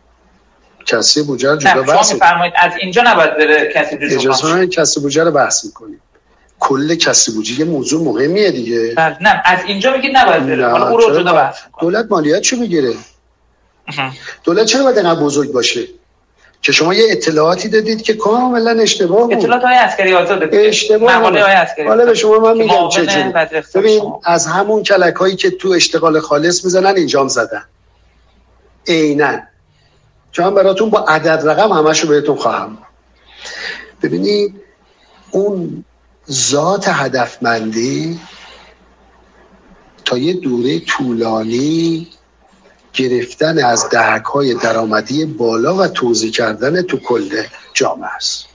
[0.87, 2.13] کسی بودجه جدا بحث.
[2.13, 6.01] میفرمایید از اینجا نباید بره کسی جزو اجازه بدید کسی بودجه رو بحث می‌کنیم.
[6.61, 8.95] کل کسی بودی یه موضوع مهمیه دیگه.
[8.97, 10.69] بله نه از اینجا میگید نباید بره.
[10.69, 11.57] حالا او رو جدا؟ بحث.
[11.81, 12.95] دولت مالیات چو می‌گیره.
[14.45, 15.89] دولت چرا باید اینقدر بزرگ باشه؟
[16.63, 19.33] که شما یه اطلاعاتی دادید که کاملا اشتباه بود.
[19.33, 20.59] اطلاعات های عسکری آزاده بود.
[20.59, 21.13] اشتباه
[21.87, 23.33] حالا به شما من میگم چجوری.
[23.75, 24.13] ببین.
[24.25, 27.65] از همون کلک هایی که تو اشتغال خالص می‌زنن اینجام زدن.
[28.89, 29.39] عینا.
[30.33, 32.79] چون براتون با عدد رقم همشو بهتون خواهم
[34.03, 34.55] ببینید
[35.31, 35.85] اون
[36.31, 38.21] ذات هدفمندی
[40.05, 42.09] تا یه دوره طولانی
[42.93, 47.43] گرفتن از دهک های درآمدی بالا و توضیح کردن تو کل
[47.75, 48.47] جامعه است.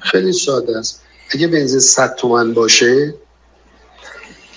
[0.00, 1.02] خیلی ساده است.
[1.30, 3.14] اگه بنزین 100 تومن باشه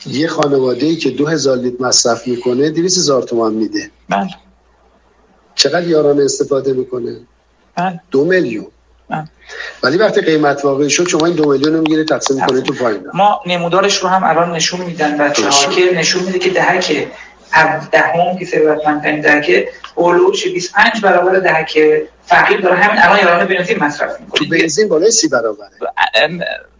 [0.05, 3.91] یه خانواده ای که 2000 لیتر مصرف می‌کنه 200 هزار تومن میده.
[4.09, 4.29] بله.
[5.55, 7.17] چقدر یارانه استفاده می‌کنه؟
[7.75, 7.99] بله.
[8.11, 8.67] دو میلیون.
[9.09, 9.27] بله.
[9.83, 13.03] ولی وقتی قیمت واقعی شد شما این دو میلیون رو می‌گیره تقسیم می‌کنه تو پایین.
[13.13, 15.75] ما نمودارش رو هم الان نشون میدن بچه ها درسته.
[15.75, 17.07] که نشون میده که دهک
[17.91, 21.79] دهم که ثروتمندترین دهک اولوش 25 برابر دهک
[22.25, 22.75] فقیر داره.
[22.75, 24.49] همین الان یارانه بنزین مصرف می‌کنه.
[24.49, 25.69] بنزین بالای سی برابره.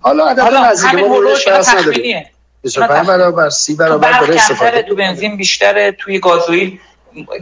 [0.02, 2.26] حالا عدد حالا نزدیک همین ما اولوش تخمینیه.
[2.62, 6.80] 25 برابر 30 تو برابر داره کمتره استفاده تو بنزین بیشتره توی گازوئیل.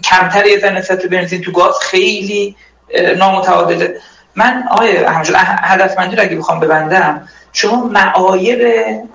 [0.03, 2.55] کمتر یه نسبت تو بنزین تو گاز خیلی
[3.17, 3.97] نامتعادله.
[4.35, 8.61] من آقای احمدجان هدفمندی رو اگه بخوام ببندم شما معایب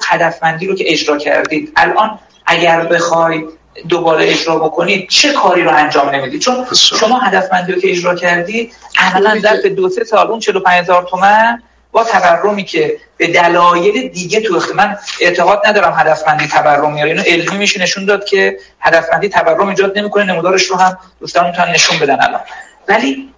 [0.07, 3.45] هدفمندی رو که اجرا کردید الان اگر بخوای
[3.89, 6.67] دوباره اجرا بکنید چه کاری رو انجام نمی‌دید؟ چون.
[6.75, 11.63] شما هدفمندی رو که اجرا کردید عملا ظرف دو سه سال اون 45 هزار تومن
[11.93, 17.23] با تورمی که به دلایل دیگه تو اخت- من اعتقاد ندارم هدفمندی تورم میاره اینو
[17.23, 21.99] علمی میشه نشون داد که هدفمندی تورم ایجاد نمی‌کنه نمودارش رو هم دوستان می‌تونن نشون
[21.99, 22.41] بدن الان.
[22.89, 23.29] ولی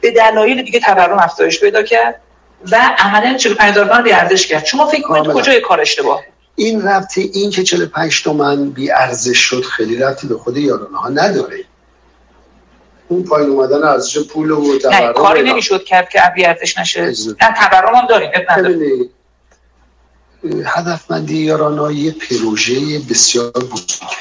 [0.00, 2.20] به دلایل دیگه تورم افزایش پیدا کرد
[2.72, 4.64] و عملا 45 هزار تومن ارزش کرد.
[4.64, 5.26] شما فکر کنید.
[5.32, 6.22] کجای کار اشتباه؟
[6.58, 11.08] این ربطی این که 45 تومن بی ارزش شد خیلی ربطی به خود یارانه ها
[11.08, 11.64] نداره.
[13.08, 15.42] اون پایین اومدن ارزش پول و نه تورم کاری.
[15.42, 17.00] نمی‌شد کرد که ابری ارزش نشه.
[17.00, 18.30] نه تورم هم داریم
[20.64, 24.16] هدفمندی یارانه یه پروژه بسیار بزرگه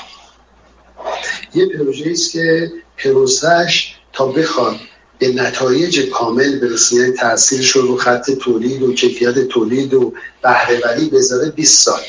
[1.53, 4.75] یه پروژه است که پروسش تا بخواد
[5.19, 11.09] به نتایج کامل برسه یعنی تاثیرش رو رو خط تولید و کیفیت تولید و بهرهوری
[11.09, 12.01] بذاره 20 سال.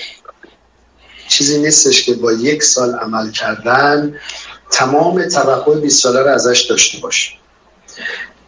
[1.28, 4.14] چیزی نیستش که با یک سال عمل کردن
[4.70, 7.30] تمام توقع 20 ساله رو ازش داشته باشه.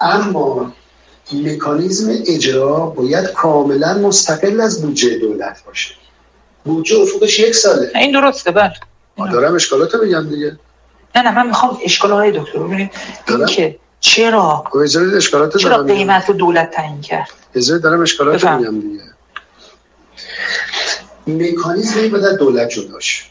[0.01, 0.73] اما
[1.33, 5.95] مکانیزم اجرا باید کاملا مستقل از بودجه دولت باشه.
[6.65, 7.91] بودجه افقش یک ساله.
[7.95, 8.73] این درسته بله.
[9.17, 10.59] ما دارم اشکالات رو میگم دیگه.
[11.17, 12.91] نه نه من می‌خوام اشکال های دکتر ببینید.
[13.49, 15.83] که چرا خب اجازه اشکالات چرا.
[15.83, 18.45] قیمت رو دولت تعیین کرد؟ اجازه دارم اشکالات.
[18.45, 19.03] میگم دیگه.
[21.37, 23.31] مکانیزمی باید از دولت جداش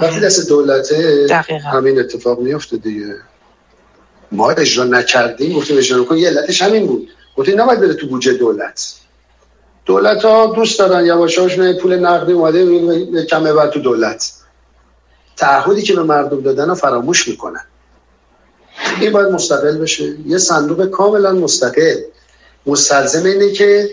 [0.00, 1.68] وقتی دست دولته دقیقا.
[1.68, 3.14] همین اتفاق میفته دیگه.
[4.32, 7.08] ما اجرا نکردیم گفتیم اجرا کن یه علتش همین بود.
[7.36, 8.94] گفتیم نباید بره تو بودجه دولت.
[9.84, 14.32] دولت ها دوست دارن یواش یواش پول نقدی اومده کمه بر تو دولت.
[15.36, 17.64] تعهدی که به مردم دادن رو فراموش می‌کنن.
[19.00, 20.14] این باید مستقل بشه.
[20.26, 22.00] یه صندوق کاملا مستقل.
[22.66, 23.90] مستلزم اینه که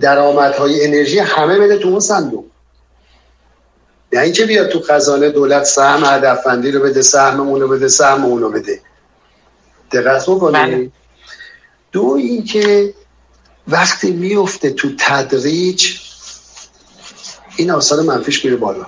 [0.00, 2.44] درآمدهای انرژی همه بده تو اون صندوق.
[4.12, 8.50] نه اینکه بیاد تو خزانه دولت سهم هدفمندی رو بده سهم اونو بده سهم اونو
[8.50, 8.80] بده.
[9.92, 10.34] دقت بله.
[10.36, 10.92] بکنید
[11.92, 12.94] دو اینکه
[13.68, 15.98] وقتی میفته تو تدریج
[17.56, 18.86] این آثار منفیش میره بالا.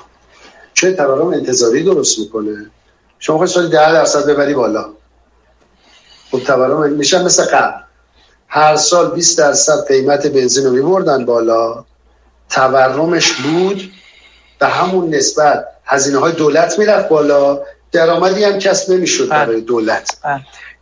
[0.75, 2.71] چون تورم انتظاری درست می‌کنه.
[3.19, 4.93] شما خواهی سالی ده درصد ببری بالا.
[6.31, 7.83] خب تورم میشه مثل قبل.
[8.49, 11.85] هر سال 20 درصد قیمت بنزین رو میبردن بالا.
[12.51, 13.93] تورمش بود
[14.63, 17.61] به همون نسبت هزینه های دولت می‌رفت بالا
[17.93, 19.47] درآمدی هم کسب نمی‌شد بله.
[19.47, 20.41] برای دولت بله.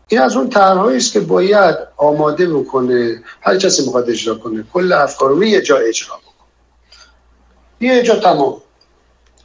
[0.08, 4.92] این از اون طرحهایی است که باید آماده بکنه هر کسی می‌خواد اجرا کنه کل
[4.92, 6.48] افکار رو یه جا اجرا بکنه
[7.80, 8.56] یه جا تمام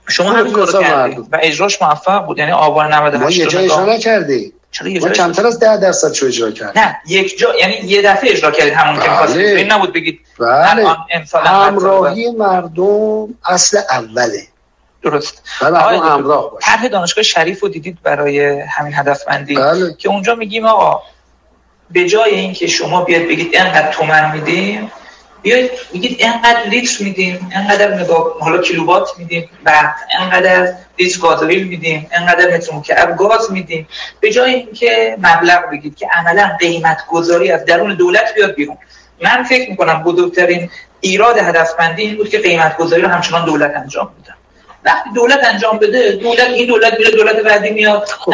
[0.07, 1.19] شما همین کارو کردید.
[1.31, 4.99] و اجراش موفق بود یعنی آبان ما 98 یه رو جا اجرا نکردیم چرا یه
[4.99, 6.83] کمتر از ده درصد شو اجرا کردیم.
[6.83, 9.11] نه یک جا یعنی یه دفعه اجرا کردید همون که بله.
[9.11, 10.19] می‌خواستید این نبود بگید.
[10.39, 10.85] بله.
[11.45, 14.47] همراهی مردم اصل اوله.
[15.01, 15.41] درست.
[15.61, 19.93] دکتر، همراه باشه طرح دانشگاه شریف رو دیدید برای همین هدفمندی؟ بله.
[19.93, 21.01] که اونجا میگیم آقا
[21.91, 24.91] به جای اینکه شما بیاد بگید انقدر تومن میدیم
[25.45, 32.07] بیاید میگید انقدر لیتر میدیم انقدر مگا حالا کیلووات میدیم و انقدر لیتر گازوئیل میدیم
[32.11, 33.87] انقدر متر مکعب گاز میدیم.
[34.19, 38.77] به جای اینکه مبلغ بگید که عملا قیمت گذاری از درون دولت بیاد بیرون.
[39.23, 40.69] من فکر می‌کنم بزرگترین
[40.99, 44.33] ایراد هدفمندی این بود که قیمت گذاری رو همچنان دولت انجام بده.
[44.85, 48.05] وقتی دولت انجام بده دولت این دولت میره دولت بعدی میاد.
[48.05, 48.33] خب.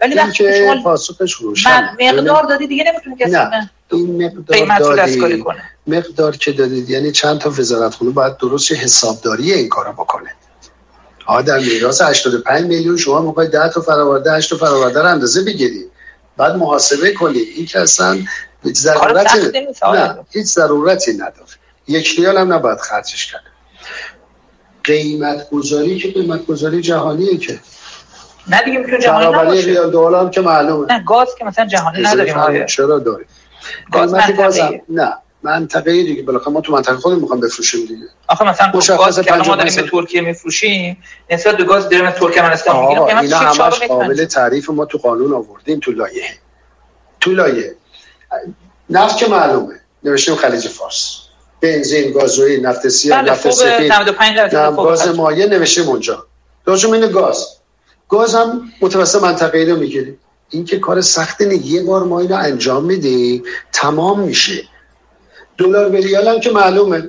[0.00, 3.70] ولی وقتی شما پاسخش روشن مقدار دادی دیگه نمی‌تونی کسی نه.
[3.92, 5.44] این مقدار دادی
[5.86, 10.34] مقدار که دادید یعنی چند تا وزارت خونه باید درست حسابداری این کارو بکنه.
[11.26, 15.42] آ در میراث 85 میلیون شما می‌خواید 10 تا فراورده 8 تا فراورده رو اندازه
[15.42, 15.90] بگیرید
[16.36, 18.18] بعد محاسبه کنید این که اصلا
[18.66, 19.38] ضرورتی
[19.82, 21.46] نه هیچ ضرورتی نداره.
[21.88, 23.42] یک ریال هم نباید خرجش کرد
[24.84, 27.60] قیمت گذاری که قیمت گذاری جهانیه که.
[28.48, 29.66] نه دیگه می‌تونه جهانی نباشه.
[29.66, 30.92] ریال دلار هم که معلومه.
[30.92, 33.26] نه گاز که مثلا جهانی نداریم چرا داریم.
[33.92, 36.22] قیمت گاز هم نه منطقه دیگه.
[36.22, 38.06] بالاخره ما تو منطقه خودمون می‌خوام بفروشیم دیگه.
[38.28, 43.18] آخه مثلا گاز که ما داریم به ترکیه میفروشیم نسبت به گاز داریم ترکمنستان می‌گیریم
[43.18, 46.24] اینا همش قابل تعریف ما تو قانون آوردیم تو لایه
[47.20, 47.74] تو لایه
[48.90, 49.74] نفت که معلومه.
[50.04, 51.18] نوشتیم خلیج فارس.
[51.60, 53.92] بنزین گازوئیل نفت سیاه بله، نفت سفید.
[54.76, 56.26] گاز مایع نوشتیم اونجا.
[56.64, 57.48] دوشم این گاز.
[58.08, 60.18] گاز هم متوسط منطقه رو می‌گیریم.
[60.52, 63.42] این که کار سختی نیست یه بار ما اینو انجام میدیم
[63.72, 64.62] تمام میشه.
[65.58, 67.08] دلار به ریال هم که معلومه.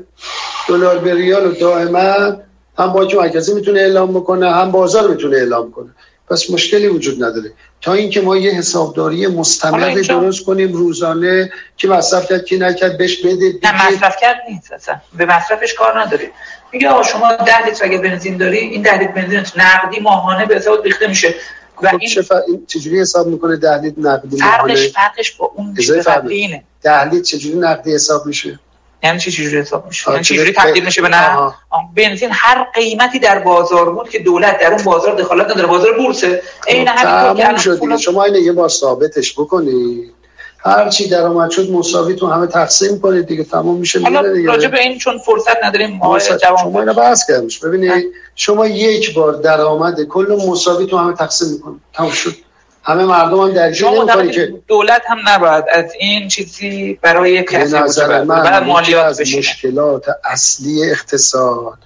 [0.70, 2.38] دلار به ریال و دائما
[2.78, 5.90] هم بانک مرکزی می‌تونه اعلام بکنه هم بازار می‌تونه اعلام کنه.
[6.30, 7.52] پس مشکلی وجود نداره.
[7.82, 13.26] تا اینکه ما یه حسابداری مستمر درست کنیم روزانه که مصرف کرد کی نکرد بهش
[13.26, 14.96] بده نه مصرف کرد نیست اصلا.
[15.18, 16.30] به مصرفش کار نداری
[16.72, 20.56] میگه آقا شما 10 لیتر اگه بنزین داری این 10 لیتر بنزین نقدی ماهانه به
[20.56, 21.36] حساب ریخته میشه.
[21.82, 22.00] و خب
[22.48, 27.24] این چجوری حساب می‌کنه 10 لیتر نقدی فرقش فرقش با اون چیز قبلی 10 لیتر
[27.24, 28.60] چجوری نقدی حساب میشه؟
[29.04, 31.54] یعنی چی چجوری حساب میشه؟ یعنی چجوری تبدیل میشه به نه
[31.96, 35.68] بنزین هر قیمتی در بازار بود که دولت در اون بازار دخالت نداره.
[35.68, 36.42] بازار بورسه.
[36.68, 40.14] عین همین شد شما اینو یه بار ثابتش بکنید.
[40.60, 43.44] هر چی درآمد شد مساوی تو همه تقسیم کنید دیگه.
[43.44, 44.48] تمام میشه حالا دیگه.
[44.48, 47.60] راجع به این چون فرصت نداریم ما شما اینو بحث کردمش.
[47.60, 48.06] ببینید
[48.36, 52.36] شما یک بار درآمد کل مساوی تو همه تقسیم می‌کنید تمام شد.
[52.84, 58.24] همه مردم هم در نمی‌کنی که دولت هم نباید از این چیزی برای کسی نظر
[58.24, 61.78] من مالیات از مشکلات اصلی اقتصاد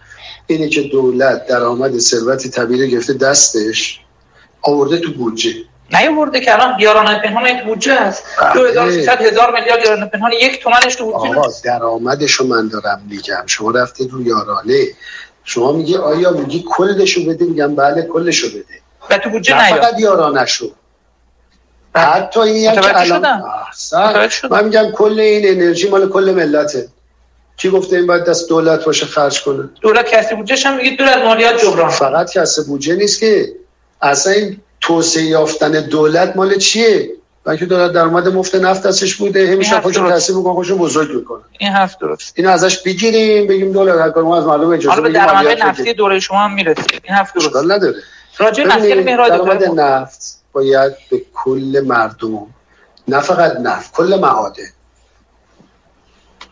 [0.48, 4.00] اینه که دولت درآمد ثروت طبیعی گرفته دستش
[4.62, 5.52] آورده تو بودجه.
[5.94, 8.24] نیاورده که الان یارانه پنهان یک بودجه است
[8.54, 9.28] 2300 بله.
[9.28, 13.44] هزار میلیارد یارانه پنهان یک تومنش تو بودجه آقا درآمدشو من دارم میگم.
[13.46, 14.84] شما رفتید رو یارانه.
[15.50, 18.64] شما میگی آیا میگی کلشو بده؟ میگم بله کلشو بده.
[19.10, 20.72] و تو بودجه نه فقط یارانشو
[21.96, 23.44] حتی این که الان
[24.52, 26.88] من میگم کل این انرژی مال کل ملته.
[27.58, 31.18] کی گفته این باید دست دولت باشه خرج کنه؟ دولت کسی بودجه هم میگه دولت
[31.18, 31.90] مالیات جبران.
[31.90, 33.54] فقط کسی بودجه نیست که.
[34.02, 37.12] اصلا این توسعه یافتن دولت مال چیه؟
[37.48, 39.52] بلکه دولت درآمد مفت نفت دستش بوده.
[39.52, 42.34] همیشه خودشون تحصیل می‌کنه خودشون بزرگ می‌کنه این حرف درست.
[42.36, 46.38] اینو ازش بگیریم بگیم دولت هر ما از مردم اجازه بدیم درآمد نفتی دوره شما
[46.38, 46.84] هم می‌رسه.
[47.04, 47.56] این حرف درست.
[47.56, 47.96] نداره.
[48.38, 52.48] راجع مسئله درآمد نفت باید به کل مردم
[53.08, 54.64] نه فقط نفت کل معادن.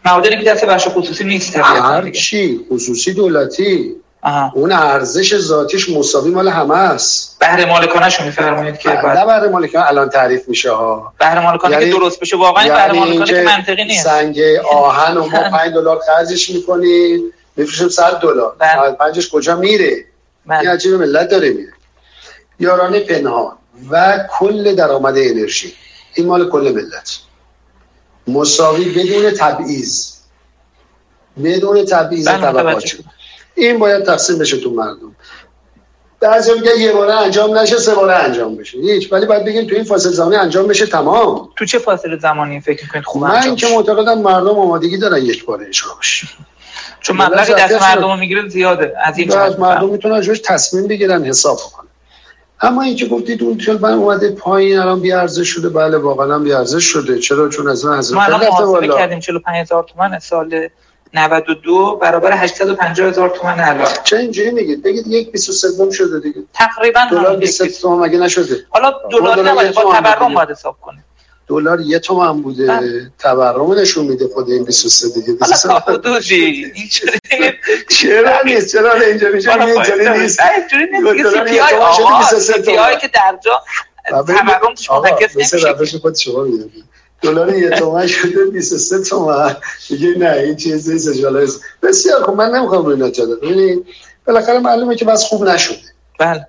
[0.06, 3.96] معادنی که دست بخش خصوصی نیست هر چی خصوصی دولتی.
[4.26, 4.52] آها.
[4.56, 7.40] اون ارزش ذاتیش مساوی مال همه است.
[7.40, 11.14] بهره مالکانه میفرمایید که بعد نه بهره مالکانه الان تعریف میشه ها.
[11.20, 11.92] بهره مالکانه یعنی...
[11.92, 14.04] که درست بشه واقعا یعنی بهره مالکانه که منطقی نیست.
[14.04, 14.40] سنگ
[14.72, 17.22] آهن و ما 5 دلار خرجش می‌کنیم
[17.56, 18.56] میفروشیم 100 دلار.
[18.60, 18.92] بله.
[18.92, 20.06] پنجش کجا میره؟
[20.46, 20.60] بله.
[20.60, 21.74] این عجیب ملت داره میره.
[22.60, 23.54] یارانه پنهان
[23.92, 25.74] و کل درآمد انرژی.
[26.14, 27.20] این مال کل ملت.
[28.28, 30.12] مساوی بدون تبعیض.
[31.44, 32.84] بدون تبعیض بله، طبقات.
[33.56, 35.16] این باید تقسیم بشه تو مردم.
[36.20, 38.78] بعضی میگه یه باره انجام نشه سه باره انجام بشه.
[38.78, 39.14] هیچ.
[39.14, 41.50] ولی باید بگیم تو این فاصله زمانی انجام بشه تمام.
[41.56, 45.68] تو چه فاصله زمانی فکر می‌کنید خوب من که معتقدم مردم آمادگی دارن یک باره
[45.68, 46.28] اجرا بشه
[47.02, 51.88] چون مبلغی دست مردم می‌گیره زیاده از این مردم می‌تونن ازش تصمیم بگیرن حساب کنن
[52.62, 56.84] اما اینکه گفتید اون من اومده پایین الان بی ارزش شده بله واقعا بی ارزش
[56.84, 57.20] شده.
[57.20, 60.70] چرا؟ چون از من حضرت ما الان کردیم 45000 تومان سال
[61.16, 63.88] 92 برابر 850 هزار تومان الان.
[64.04, 66.44] چه اینجوری میگید؟ بگید یک 23 شده دیگه.
[66.54, 71.04] تقریبا دلار 20 تومان مگه نشده؟ حالا دلار نباید با تورم باید حساب کنه
[71.48, 72.68] دلار یه تومن بوده.
[72.68, 73.12] بله.
[73.20, 75.38] تورم نشون میده خود این 23 دیگه.
[75.86, 76.74] حالا دوشی
[77.90, 80.40] چرا نیست؟ چرا اینجا میشه؟ اینجوری نیست.
[80.42, 80.86] اینجوری
[81.52, 82.40] نیست.
[82.40, 83.62] سی آی که در جا
[84.10, 86.95] تورمش منعکس نمیشه خود شما می‌دونید.
[87.22, 89.56] دلار یه تومن شده 23 تومن.
[89.90, 91.50] میگه نه این چیز نیست جالب
[91.84, 93.86] بسیار خب من نمی‌خوام روی نجاده ببینید
[94.28, 95.78] بالاخره معلومه که بس خوب نشده.
[96.20, 96.48] بله.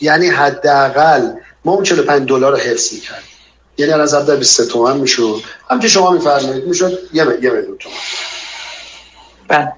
[0.00, 1.28] یعنی حداقل
[1.64, 3.28] ما اون 45 دلار رو حفظ می‌کردیم.
[3.78, 5.40] یعنی از در 23 تومن می‌شد.
[5.70, 7.94] هم که شما میفرمایید می‌شد یه یه میلیون تومن.
[9.48, 9.72] بله.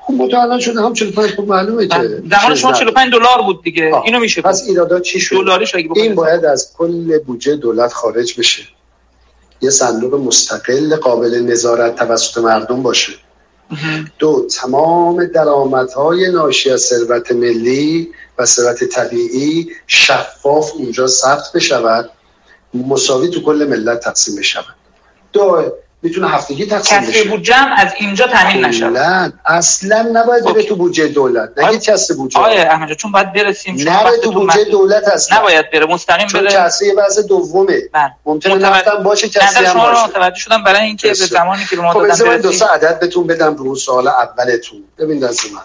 [0.00, 2.22] خب الان شده هم 45 خب معلومه که بله.
[2.30, 3.94] زمان شما 45 دلار بود دیگه.
[3.94, 4.02] آه.
[4.04, 8.38] اینو میشه پس ایرادات چی شد؟ دلاریش اگه این باید از کل بودجه دولت خارج
[8.38, 8.62] بشه.
[9.64, 13.12] یه صندوق مستقل قابل نظارت توسط مردم باشه.
[14.18, 18.08] دو تمام درآمدهای ناشی از ثروت ملی
[18.38, 22.10] و ثروت طبیعی شفاف اونجا ثبت بشود.
[22.74, 24.74] مساوی تو کل ملت تقسیم بشود.
[25.32, 25.72] دو
[26.04, 27.28] می‌تونه هفتگی تقسیم کسری بشه.
[27.28, 29.32] بودجه هم از اینجا تامین کلاً.
[29.46, 30.62] اصلا نباید بره.
[30.62, 31.58] تو بودجه دولت.
[31.58, 34.64] نگید کسر بودجه آقای احمد جان، چون باید برسیم نره تو بودجه.
[34.64, 35.38] دولت اصلا.
[35.38, 36.50] نباید بره مستقیم چون بره.
[36.52, 37.80] کسری یه بحث دومه.
[37.92, 38.12] بله.
[38.26, 40.06] ممکنه متوجه- باشه کسی نظر هم شما رو باشه.
[40.06, 41.14] متوجه شدم برای اینکه به.
[41.14, 44.84] زمانی که به ما خب دادن من دو سه عدد بهتون بدم رو سوال اولتون.
[44.98, 45.60] ببین دست من.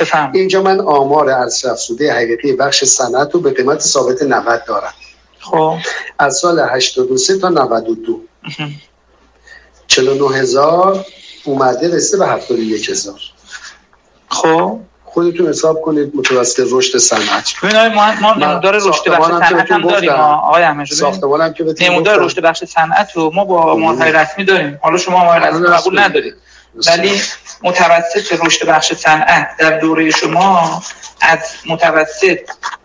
[0.00, 4.92] بفهم اینجا من آمار ارزش افزوده حقیقی بخش صنعت رو به قیمت ثابت 90 دارم.
[5.40, 5.76] خب.
[6.18, 8.70] از سال 83 تا 92 مهم.
[9.90, 11.04] 49 هزار
[11.44, 13.20] اومده رسیده به 71 هزار.
[14.28, 14.78] خب.
[15.04, 17.64] خودتون حساب کنید متوسط رشد صنعت.
[17.94, 20.96] ما ما نمودار رشد بخش صنعت هم داریم آقای احمد جان.
[20.98, 22.24] ببین، ساختمانم که نمودار.
[22.24, 24.78] رشد بخش صنعت رو ما با آمارهای رسمی داریم.
[24.82, 25.98] حالا شما آمار رسمی قبول.
[25.98, 26.34] ندارید.
[26.86, 27.20] ولی
[27.62, 30.82] متوسط رشد بخش صنعت در دوره شما
[31.20, 32.38] از متوسط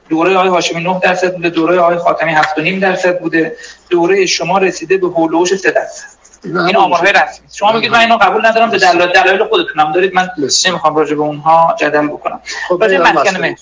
[0.10, 3.56] دوره آقای هاشمی 9 درصد بوده دوره آقای خاتمی 7.5 درصد بوده.
[3.90, 6.25] دوره شما رسیده به هولوش 3 درصد.
[6.46, 7.48] این آمارهای رسمی.
[7.54, 9.92] شما بگید من اینو قبول ندارم به دلایل دلایل خودتونم.
[9.92, 10.72] دارید من بسیار.
[10.72, 12.42] نمی‌خوام راجع به اونها جدل بکنم.
[12.68, 13.40] خب راجع مسکن.
[13.42, 13.58] مهر.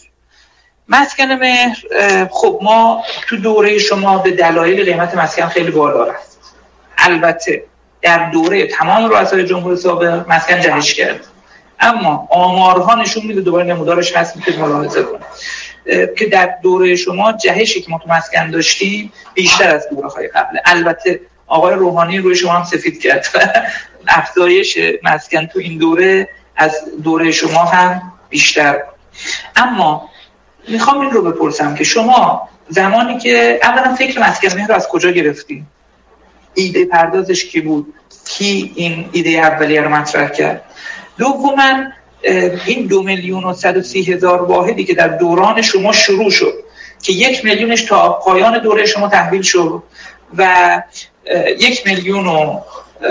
[0.90, 1.78] مسکن مهر
[2.32, 6.38] خب ما تو دوره شما به دلایل قیمت مسکن خیلی بالا رفت.
[6.98, 7.64] البته
[8.02, 11.20] در دوره تمام رؤسای جمهور سابق مسکن جهش کرد.
[11.80, 15.26] اما آمارها نشون میده دوباره نمودارش هست می‌تونید ملاحظه کنید.
[16.18, 20.58] که در دوره شما جهشی که ما تو مسکن داشتیم بیشتر از دوره های قبل.
[20.66, 23.26] البته آقای روحانی روی شما هم سفید کرد.
[24.08, 28.84] افزایش مسکن تو این دوره از دوره شما هم بیشتر
[29.56, 30.10] اما
[30.68, 35.66] می‌خوام این رو بپرسم که شما زمانی که اولا فکر مسکن مهر از کجا گرفتی؟
[36.54, 37.94] ایده پردازش کی بود؟
[38.26, 40.62] کی این ایده اولیه رو مطرح کرد؟
[41.18, 41.92] دوما
[42.66, 46.54] این دو میلیون و صد و سی هزار واحدی که در دوران شما شروع شد
[47.02, 49.84] که یک میلیونش تا پایان دوره شما تحویل شد
[50.38, 50.82] و
[51.60, 52.60] یک میلیون و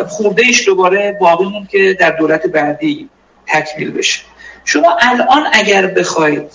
[0.09, 3.09] خورده دوباره باقی موند که در دولت بعدی
[3.47, 4.21] تکمیل بشه.
[4.65, 6.51] شما الان اگر بخواید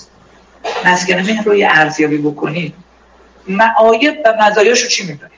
[0.86, 2.74] مسکن مهر رو یه ارزیابی بکنید
[3.48, 5.38] معایب و مزایاش رو چی می‌دونید؟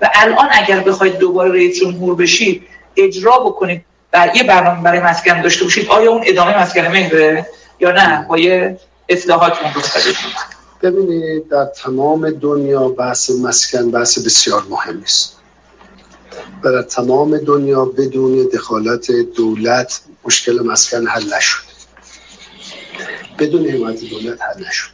[0.00, 2.62] و الان اگر بخواید دوباره رئیس جمهور بشید
[2.96, 7.46] اجرا بکنید و یه برنامه برای مسکن داشته باشید آیا اون ادامه مسکن مهره
[7.80, 9.52] یا نه؟ با یه اصلاحات
[10.82, 15.39] ببینید در تمام دنیا بحث مسکن بحث بسیار مهمی است
[16.62, 21.62] و در تمام دنیا بدون دخالت دولت مشکل مسکن حل نشد.
[23.38, 24.90] بدون حمایت دولت حل نشد.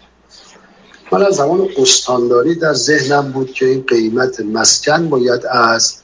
[1.13, 5.97] من از زمان استانداری در ذهنم بود که این قیمت مسکن باید از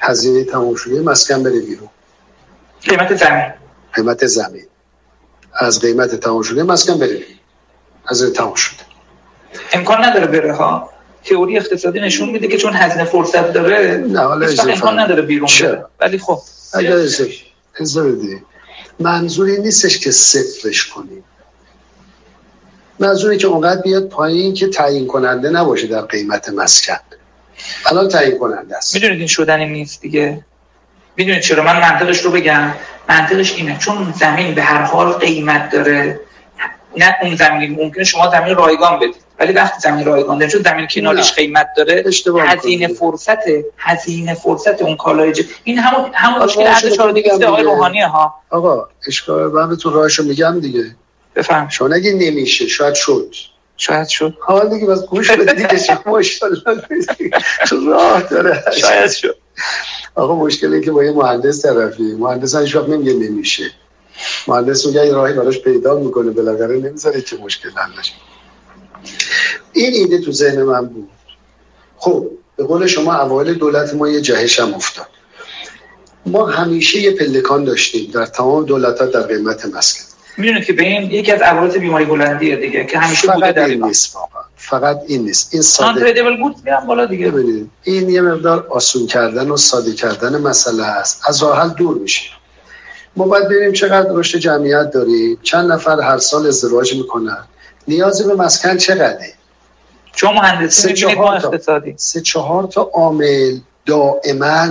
[0.00, 1.88] هزینه تمام شده مسکن بره بیرون.
[2.82, 3.52] قیمت زمین.
[3.92, 4.66] قیمت زمین.
[5.54, 7.38] از قیمت تمام شده مسکن بره بیرون.
[8.06, 8.80] از تمام شده.
[9.72, 10.93] امکان نداره بره ها.
[11.24, 15.84] تئوری اقتصادی نشون میده که چون هزینه فرصت داره نه حالا امکان نداره بیرون؟ بره.
[16.00, 16.38] ولی خب.
[16.74, 18.42] اگر اجازه بدید
[19.00, 21.24] منظوری نیستش که صفرش کنیم
[22.98, 26.96] منظوری که اونقدر بیاد پایین که تعیین کننده نباشه در قیمت مسکن.
[27.86, 28.94] الان تعیین کننده است.
[28.94, 30.44] می‌دونید این شدنی نیست دیگه؟
[31.16, 32.74] می‌دونید چرا؟ من منطقش رو بگم.
[33.08, 36.20] منطقش اینه چون زمین به هر حال قیمت داره.
[36.96, 39.14] نه اون زمین ممکنه شما زمین رایگان بدید.
[39.38, 41.34] ولی وقتی زمین رایگان داره چون زمین کناریش نه.
[41.34, 42.88] قیمت داره اشتباه هزینه.
[42.88, 43.38] فرصت
[43.78, 45.32] هزینه فرصت اون کالای
[45.64, 47.62] این همون همون مشکل چهار میگم آقای دیگه.
[47.62, 50.84] روحانیه ها؟ آقا اشکال من بهتون راهشو میگم دیگه.
[51.34, 51.68] بفهم.
[51.68, 53.34] شما نگی نمیشه شاید شد.
[53.76, 54.36] شاید شد.
[54.40, 56.20] حالا دیگه بس گوش بدید دیگه شما
[57.68, 58.62] تو راه داره.
[58.80, 59.36] شاید شد.
[60.14, 63.64] آقا مشکل این که با یه مهندس طرفی مهندس هیچ وقت نمیگه نمیشه.
[64.48, 68.12] مهندس میگه یه راهی براش پیدا می‌کنه بالاخره نمی‌ذاره که مشکل حل نشه.
[69.72, 71.08] این ایده تو ذهن من بود.
[71.96, 75.06] خب به قول شما اوایل دولت ما یه جهش هم افتاد.
[76.26, 80.04] ما همیشه یه پلکان داشتیم در تمام دولت ها در قیمت مسکن.
[80.38, 83.84] می‌دونید که به این یکی از عوارض بیماری بلندیه دیگه که همیشه بوده در این
[83.84, 84.42] نیست واقعا.
[84.56, 85.48] فقط این نیست.
[85.52, 87.30] این ساده گودز میرن بالا دیگه.
[87.30, 91.22] ببینید این یه مقدار آسون کردن و ساده کردن مسئله است.
[91.28, 92.30] از راه حل دور میشه.
[93.16, 95.38] ما باید ببینیم چقدر رشد جمعیت داریم.
[95.42, 97.44] چند نفر هر سال ازدواج می‌کنن.
[97.88, 99.32] نیازی به مسکن چقدره؟
[100.14, 101.82] چون مهندسی سه چهار تا.
[101.96, 104.68] سه چهار تا عامل دائما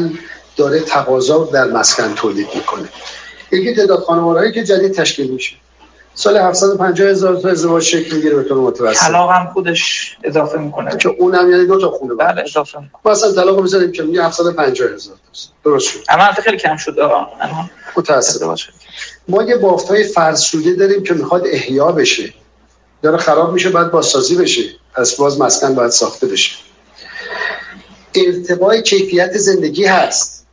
[0.58, 2.90] داره تقاضا در مسکن تولید می‌کنه.
[3.52, 5.56] یکی تعداد خانوادهایی که جدید تشکیل میشه.
[6.16, 9.00] سال 750 هزار تا ازدواج شکل می‌گیره به طور متوسط.
[9.00, 10.98] طلاق هم خودش اضافه می‌کنه.
[10.98, 13.02] که اونم یعنی دو تا خونه بله اضافه می‌کنه.
[13.06, 15.16] ما اصلا طلاق می‌ذاریم که میگه 750 هزار
[15.66, 16.00] درست شد.
[16.10, 17.28] اما خیلی کم شد الان
[17.98, 18.56] متاسفم.
[19.28, 22.34] ما یه بافت های فرض شده داریم که می‌خواد احیا بشه.
[23.02, 24.62] داره خراب میشه بعد بازسازی بشه.
[24.94, 26.56] پس باز مسکن باید ساخته بشه.
[28.16, 30.48] ارتباط کیفیت زندگی هست.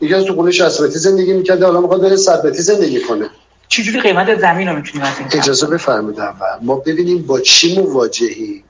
[0.00, 3.30] یکی از تو خونه 60 متری زندگی می‌کرده حالا می‌خواد بره 100 متری زندگی کنه.
[3.76, 6.58] چجوری قیمت زمین رو می‌تونیم از این اجازه بفرمایید اول.
[6.62, 8.64] ما ببینیم با چی مواجهی.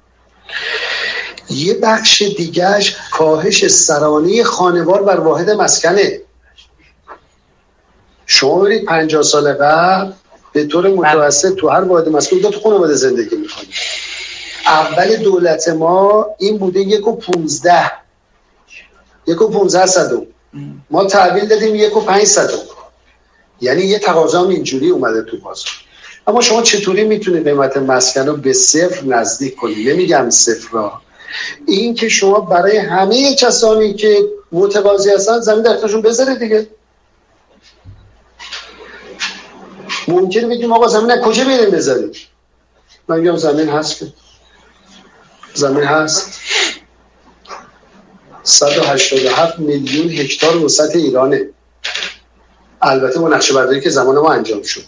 [1.51, 6.21] یه بخش دیگهش کاهش سرانه خانوار بر واحد مسکنه.
[8.27, 10.13] شما برید 50 سال قبل
[10.53, 13.75] به طور متوسط تو هر واحد مسکن دو تا خانواده زندگی می‌کنید
[14.67, 17.93] اول دولت ما این بوده یک و پونزده.
[19.27, 20.27] یک و پونزده صدوم
[20.91, 22.74] ما تحویل دادیم یک و پنج صدوم
[23.61, 25.73] یعنی یه تقاضا اینجوری اومده تو بازار.
[26.27, 31.01] اما شما چطوری می‌تونید قیمت مسکن رو به صفر نزدیک کنید نمیگم صفر را.
[31.67, 34.19] این که شما برای همه کسانی که
[34.53, 36.67] متقاضی هستن زمین در اختیارشون بذارید دیگه.
[40.09, 42.13] ممکنه بگیم آقا زمین کجا بیاریم بذاریم؟
[43.09, 43.99] من میگم زمین هست.
[43.99, 44.07] که
[45.55, 46.41] زمین هست.
[48.43, 51.49] 187 میلیون هکتار وسط ایرانه.
[52.85, 54.82] البته با نقشه برداری که زمان ما انجام شد.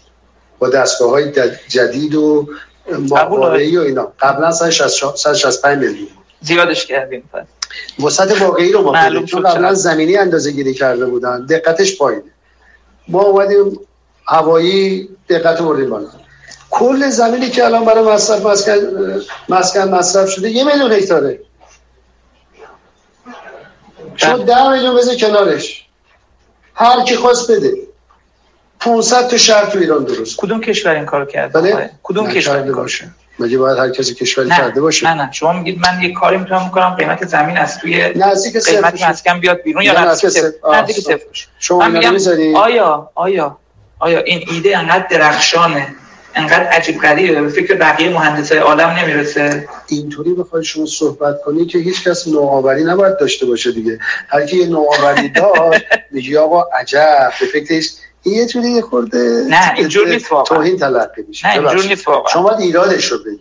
[0.59, 1.33] با دستگاه های
[1.69, 2.49] جدید و
[2.99, 4.13] ماهوارهی و اینا.
[4.21, 6.09] قبلا 165 میلیون
[6.41, 7.31] زیادش کردیم
[8.05, 11.47] وسط واقعی رو ما شد قبلا زمینی اندازه گیری کرده بودن.
[11.47, 12.23] دقتش پایینه.
[13.09, 13.81] ما اومدیم
[14.27, 16.07] هوایی دقت بردیم بالا.
[16.71, 18.79] کل زمینی که الان برای مصرف مسکن
[19.49, 21.41] مسکن مصرف شده یه میلیون هکتاره.
[24.17, 25.87] شما ده میلیون بذار کنارش.
[26.75, 27.86] هر کی خواست بده.
[28.81, 30.37] 500 تا شهر تو ایران درست.
[30.37, 32.91] کدوم کشور این کار کرده بله؟ کدوم کشور این کار
[33.39, 35.33] مگه باید هر کسی کشوری کرده باشه؟ نه نه.
[35.33, 39.63] شما میگید من یه کاری می‌تونم می‌کنم قیمت زمین از توی نزدیک قیمت مسکن بیاد
[39.63, 40.53] بیرون یا نزدیک صفر.
[40.73, 41.19] نزدیک صفر
[41.59, 42.17] شما میگم
[42.57, 43.59] آیا آیا
[43.99, 45.87] آیا این ایده انقدر درخشانه
[46.35, 49.69] انقدر عجیب غریبه؟ به فکر بقیه مهندسای عالم نمی‌رسه.
[49.89, 53.99] اینطوری بخوای شما صحبت کنی که هیچ کس نوآوری نباید داشته باشه دیگه.
[54.29, 57.83] هر کی نوآوری داشت میگه آقا عجب به این
[58.27, 60.57] یه جوری یه خورده نه اینجور نیست واقعا.
[60.57, 61.49] توهین تلقی میشه.
[61.49, 62.33] نه اینجور نیست واقعا.
[62.33, 63.41] شما ایرادش رو بگید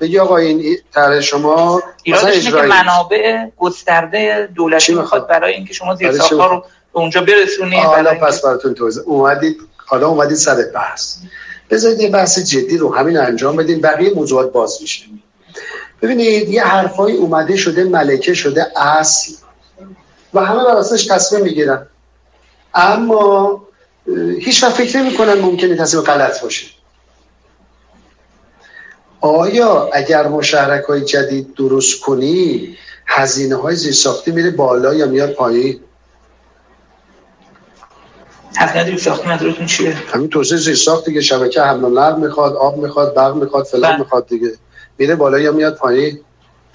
[0.00, 5.94] بگی آقا این طرح شما ایرادش اینه که منابع گسترده دولتی می‌خواد برای اینکه شما
[5.94, 9.56] زیر رو به اونجا برسونید حالا پس براتون توضیح اومدید
[9.86, 11.16] حالا اومدید سر بحث.
[11.70, 15.04] بذارید یه بحث جدی رو همین انجام بدین بقیه موضوعات باز میشه.
[16.02, 19.32] ببینید یه حرفایی اومده شده ملکه شده اصل.
[20.34, 21.86] و همه بر تصمیم می‌گیرن.
[22.74, 23.62] اما
[24.40, 26.66] هیچ وقت فکر نمی‌کنن ممکنه تصمیم غلط باشه.
[29.20, 32.76] آیا اگر ما شهرک های جدید درست کنی
[33.06, 35.80] هزینه های زیرساختی میره بالا یا میاد پایین؟
[38.56, 43.14] هزینه زیرساختی منظورتون چیه؟ همین توسعه زیرساخت دیگه شبکه حمل و نقل می‌خواد آب می‌خواد
[43.14, 43.98] برق می‌خواد فلان بله.
[43.98, 44.50] می‌خواد دیگه.
[44.98, 46.20] میره بالا یا میاد پایین؟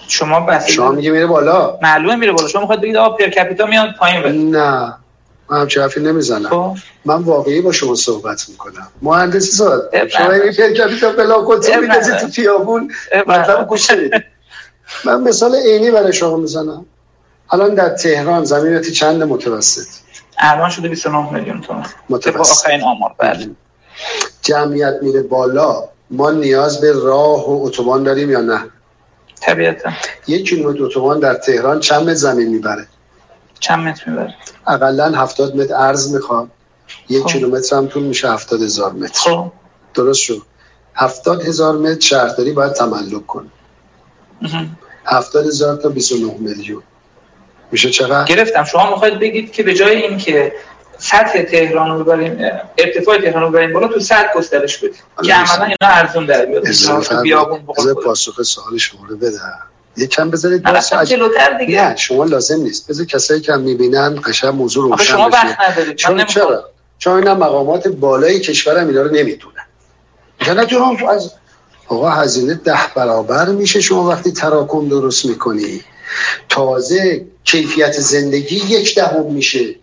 [0.07, 0.67] شما بس.
[0.67, 2.47] شما میگه میره بالا؟ معلومه میره بالا.
[2.47, 4.31] شما می‌خواد بگید آب پر کپیتا میاد پایین بره.
[4.31, 4.93] نه.
[5.49, 6.49] من همچه حرفی نمی‌زنم.
[6.49, 6.77] خب.
[7.05, 8.87] من واقعی با شما صحبت می‌کنم.
[9.01, 12.91] مهندسی صحبت شما این پر کپیتا بلا کنتون میدازی تو خیابون
[13.27, 13.91] مطلب گوش
[15.05, 16.85] من مثال عینی برای شما می‌زنم.
[17.51, 19.87] الان در تهران زمینتی چند متوسط؟
[20.37, 21.85] الان شده 29 میلیون تومان.
[22.09, 22.65] متوسط.
[22.65, 23.49] آخرین آمار بله.
[24.41, 25.83] جمعیت میره بالا.
[26.11, 28.61] ما نیاز به راه و اتوبان داریم یا نه؟
[29.41, 29.89] طبیعتا.
[30.27, 32.87] یک کیلومتر اتوبان در تهران چند زمین می‌بره؟
[33.59, 34.35] چند متر می‌بره؟
[34.67, 36.47] اقلا هفتاد متر عرض می‌خواد
[37.09, 37.29] یک خب.
[37.29, 39.19] کیلومتر هم طول میشه هفتاد هزار متر.
[39.19, 39.51] خب.
[39.93, 40.41] درست شد.
[40.95, 43.47] هفتاد هزار متر شهرداری باید تملک کنه.
[45.05, 46.83] هفتاد هزار تا 29 میلیون.
[47.71, 48.63] میشه چقدر؟ گرفتم.
[48.63, 50.53] شما می‌خواید بگید که به جای اینکه
[50.97, 54.93] سطح تهران رو ببریم ارتفاع تهران رو ببریم بالا تو سطح گسترش بدیم
[55.23, 56.63] که عملا اینا ارزون در بیاد
[57.23, 57.59] بیابون
[58.03, 59.59] پاسخ سوال شما رو بدم.
[60.05, 61.81] کم بذارید بحث جلوتر دیگه.
[61.81, 62.87] نه شما لازم نیست.
[62.87, 65.95] بذار کسایی که می‌بینن قشنگ موضوع رو شما وقت ندارید.
[65.95, 69.53] چون چرا؟ چون اینا مقامات بالای کشورم اینا رو نمی‌دونن
[70.47, 70.59] یعنی
[71.09, 71.31] از
[71.87, 73.81] آقا هزینه ده برابر میشه.
[73.81, 75.81] شما وقتی تراکم درست می‌کنی.
[76.49, 79.75] تازه کیفیت زندگی یک دهم میشه.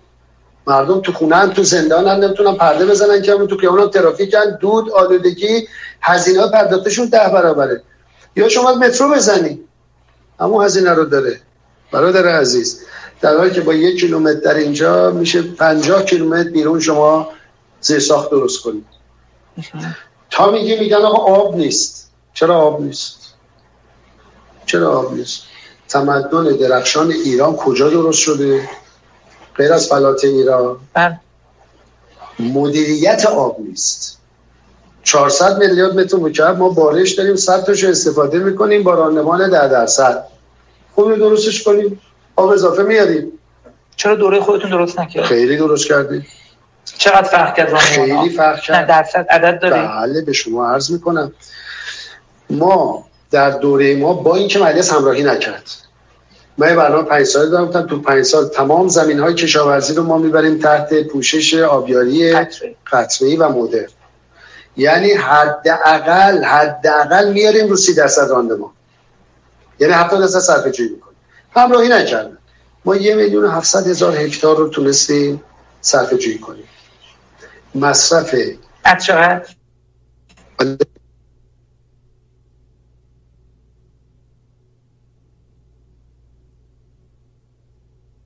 [0.67, 4.51] مردم تو خونه هم تو زندان هم نمی‌تونن پرده بزنن که تو خیابون ترافیک هم
[4.51, 5.69] دود آلودگی
[6.01, 7.83] هزینه پرداختشون ده برابره.
[8.37, 9.61] یا شما مترو بزنی.
[10.41, 11.41] اما هزینه رو داره.
[11.93, 12.81] برادر عزیز
[13.21, 17.29] در حالی که با یک کیلومتر در اینجا میشه پنجاه کیلومتر بیرون شما
[17.81, 18.87] زیر ساخت درست کنیم
[20.31, 22.11] تا میگه میگن آقا آب نیست.
[22.35, 23.35] چرا آب نیست؟
[24.67, 25.43] چرا آب نیست؟
[25.89, 28.69] تمدن درخشان ایران کجا درست شده؟
[29.57, 30.77] غیر از فلات ایران.
[30.95, 31.21] بله.
[32.39, 34.19] مدیریت آب نیست.
[35.05, 40.25] 400 میلیارد متر مکعب ما بارش داریم 100 تاشو استفاده می‌کنیم با راندمان 10 درصد.
[40.95, 42.01] خوب درستش کنیم؟
[42.37, 43.33] آب اضافه میاریم.
[43.97, 46.27] چرا دوره خودتون درست نکرد خیلی درست کردیم
[46.99, 48.77] چقدر فرق کرد خیلی فرق کرد.
[48.77, 49.87] نه درصد عدد داریم.
[49.87, 51.33] بله به شما عرض می‌کنم.
[52.51, 55.71] ما در دوره ما با اینکه مجلس همراهی نکرد.
[56.59, 60.19] ما یه برنامه پنج ساله دارم تو پنج سال تمام زمین های کشاورزی رو ما
[60.19, 62.35] می‌بریم تحت پوشش آبیاری
[62.93, 63.87] قطره و مدر
[64.77, 68.71] یعنی حداقل حداقل میاریم رو سی درصد راندمان
[69.81, 71.17] یعنی 70 درصد صرفه جویی می‌کنیم.
[71.57, 72.39] همراهی نکردن.
[72.85, 73.51] ما یه میلیون و
[73.87, 75.43] هزار هکتار رو تونستیم
[75.81, 76.65] صرفه جویی کنیم.
[77.75, 78.35] مصرف
[79.01, 79.47] چقدر؟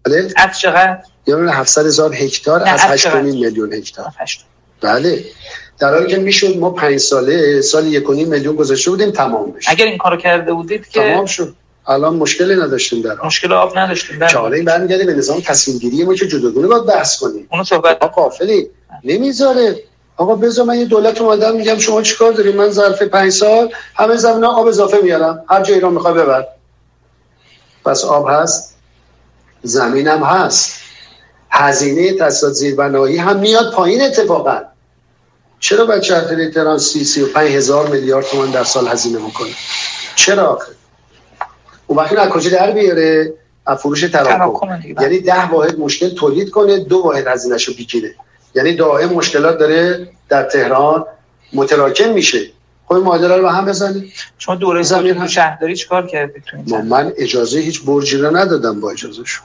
[0.04, 4.12] بله؟ از چقدر؟ یعنی 700 هزار هکتار از 8 میلیون هکتار.
[4.80, 5.24] بله.
[5.78, 9.70] در حالی که می‌شد ما پنج ساله سال یک میلیون گذاشته بودیم تمام بشه.
[9.70, 11.54] اگر این کارو کرده بودید که تمام شد.
[11.86, 14.18] الان مشکلی نداشتیم در مشکل آب نداشتیم.
[14.18, 17.48] در چاره این برمیگرده به نظام تصمیم گیری ما که جداگونه باید بحث کنیم.
[17.52, 18.70] اونو صحبت آقا قافلی
[19.04, 19.76] نمی‌ذاره.
[20.16, 24.16] آقا بذار من یه دولت اومدم میگم شما چیکار دارید؟ من ظرف پنج سال همه
[24.16, 26.46] زمین آب اضافه میارم هر جای ایران می‌خوای ببر.
[27.84, 28.74] پس آب هست
[29.62, 30.72] زمینم هست.
[31.50, 34.60] هزینه تاسیسات زیربنایی هم میاد پایین اتفاقا.
[35.60, 39.50] چرا باید شهر تهران سی سی و پنج هزار میلیارد تومان در سال هزینه بکنه؟
[40.16, 40.72] چرا آخه؟
[41.86, 43.34] اون وقتی از کجا در بیاره؟
[43.66, 44.82] از فروش تراکم.
[45.00, 48.14] یعنی ده واحد مشکل تولید کنه دو واحد هزینهشو بگیره
[48.54, 51.06] یعنی دائم مشکلات داره در تهران
[51.52, 52.50] متراکم میشه.
[52.88, 57.84] خب معادله رو هم بزنید شما دوره زمین هم شهرداری چیکار کردید من اجازه هیچ
[57.84, 59.42] برجی رو ندادم با اجازه شو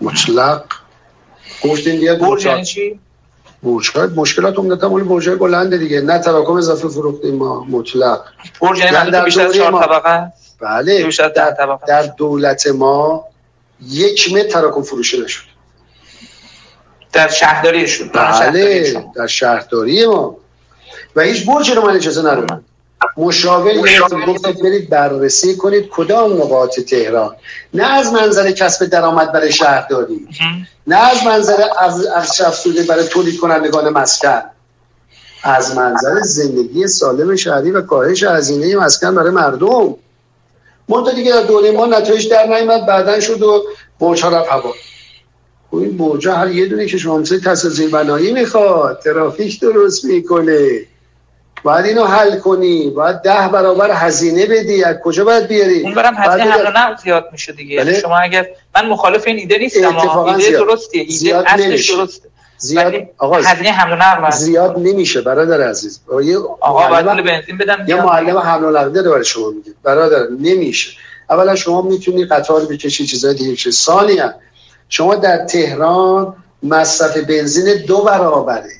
[0.00, 0.64] مطلق.
[1.64, 3.00] گفتین دیگه برج یعنی چی؟
[3.62, 3.90] برج.
[4.16, 6.00] مشکلات عمدتا مال برج بلند دیگه.
[6.00, 8.20] نه تراکم اضافه فروختیم ما مطلق.
[8.60, 11.10] برج یعنی, در بیشتر از 4 طبقه؟ بله.
[11.34, 13.24] در, در دولت ما
[13.88, 15.44] یک متر تراکم فروشی نشد.
[17.12, 18.08] در شهرداریشون.
[18.08, 19.04] بله.
[19.16, 20.36] در شهرداری ما.
[21.16, 22.64] و هیچ برجی رو من اجازه ندارم
[23.16, 23.74] مشاور
[24.26, 27.36] گفتید برید بررسی کنید کدام نقاط تهران.
[27.74, 30.28] نه از منظر کسب درآمد برای شهرداری.
[30.86, 34.42] نه از منظر از از شفسوده برای تولید کنندگان مسکن.
[35.42, 39.94] از منظر زندگی سالم شهری و کاهش هزینه مسکن برای مردم.
[40.88, 43.64] منتها دیگه در دوره ما نتایج در نیامد بعدا شد و
[44.00, 44.72] برج ها رفت هوا.
[45.70, 50.68] خب این برج هر یه دونه که شما مثل بنایی می‌خواد ترافیک درست می‌کنه.
[51.62, 56.14] باید اینو حل کنی باید ده برابر هزینه بدی از کجا باید بیاری؟ اون برم
[56.14, 57.76] هزینه حل نقل زیاد میشه دیگه.
[57.76, 60.66] بله؟ شما اگر من مخالف این ایده نیستم ایده زیاد.
[60.66, 60.98] درسته.
[60.98, 62.28] ایده اصلش درسته.
[62.58, 66.00] زیاد آقا هزینه حمل و نقل زیاد نمیشه برادر عزیز.
[66.24, 69.72] یه آقا باید بنزین بدم یه معلم حمل و نقل داره برای شما میگه.
[69.82, 70.90] برادر نمیشه.
[71.30, 74.34] اولا شما می‌تونی قطار بکشی چیزای دیگه چه ثانیا
[74.88, 78.70] شما در تهران مصرف بنزین دو برابره.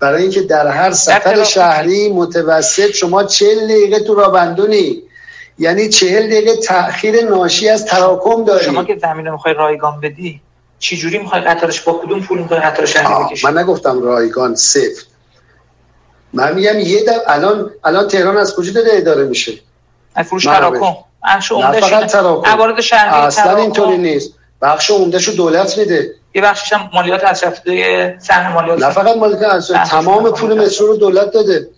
[0.00, 5.02] برای اینکه در هر سفر شهری متوسط شما چهل دقیقه تو رابندونی.
[5.58, 8.64] یعنی چهل دقیقه تأخیر ناشی از تراکم داری.
[8.64, 10.40] شما که زمین می‌خوای رایگان بدی
[10.78, 15.02] چی جوری می‌خوای قطارش با کدوم پول می‌خوای قطار شهری بکشی؟ من نگفتم رایگان صفر
[16.32, 17.12] من میگم یه دو...
[17.26, 19.52] الان الان تهران از کجا داره اداره میشه؟
[20.14, 20.96] از فروش تراکم.
[21.80, 22.80] فقط تراکم.
[22.80, 24.32] شهری اصلا اینطوری نیست.
[24.62, 26.14] بخش عمدهشو دولت میده.
[26.38, 30.86] یه بخشش هم مالیات از رفته سهم مالیات نه فقط مالیات از تمام پول مترو
[30.86, 31.68] رو دولت داده.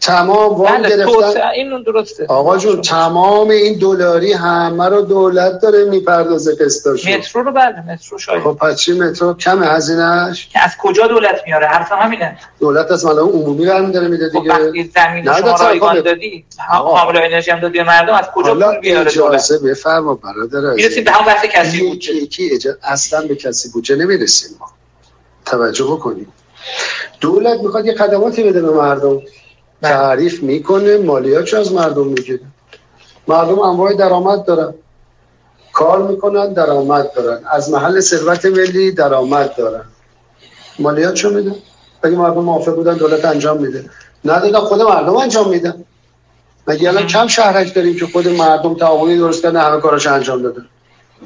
[0.00, 1.48] تمام وام بله گرفتن.
[1.54, 2.26] این درسته.
[2.26, 8.18] آقا جون تمام این دلاری همه رو دولت داره می‌پردازه قسطاشو مترو رو بله مترو
[8.18, 8.42] شاید.
[8.42, 12.38] خب پس چی مترو؟ کم هزینه‌اش؟ از کجا دولت میاره؟ حرف همینه.
[12.60, 14.52] دولت از مال عمومی برمی داره میده دیگه.
[14.52, 19.12] خب وقتی زمین شما رایگان دادی حامل انرژی هم دادی مردم از کجا پول بیاره
[19.12, 22.14] دولت؟ بفرما برادر می‌رسیم به هم بحث کسی بودجه.
[22.14, 24.50] یکی اصلا به کسی بودجه نمی‌رسیم.
[24.60, 24.66] ما
[25.46, 26.32] توجه بکنیم.
[27.20, 29.20] دولت می‌خواد یه خدماتی بده به مردم.
[29.82, 32.40] تعریف می‌کنه مالیاتش از مردم می‌گیره.
[33.28, 34.74] مردم انواع درآمد دارن.
[35.72, 37.40] کار می‌کنن درآمد دارن.
[37.50, 39.84] از محل ثروت ملی درآمد دارن.
[40.78, 41.54] مالیاتشو میده
[42.02, 43.84] اگه مردم موافق بودن دولت انجام میده.
[44.24, 45.84] ندادن خود مردم انجام میدن.
[46.66, 50.66] مگه الان کم شهرک داریم که خود مردم تعاونی درست کردن همه کاراش انجام دادن؟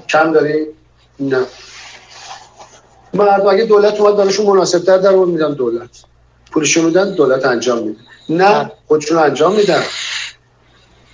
[0.09, 0.67] کم داریم؟
[1.21, 1.41] نه.
[3.15, 5.91] مردم اگه دولت اومد دارشون مناسب تر در اون میدن دولت.
[6.53, 8.01] پولشون میدن دولت انجام میده.
[8.29, 9.83] نه خودشون انجام میدن.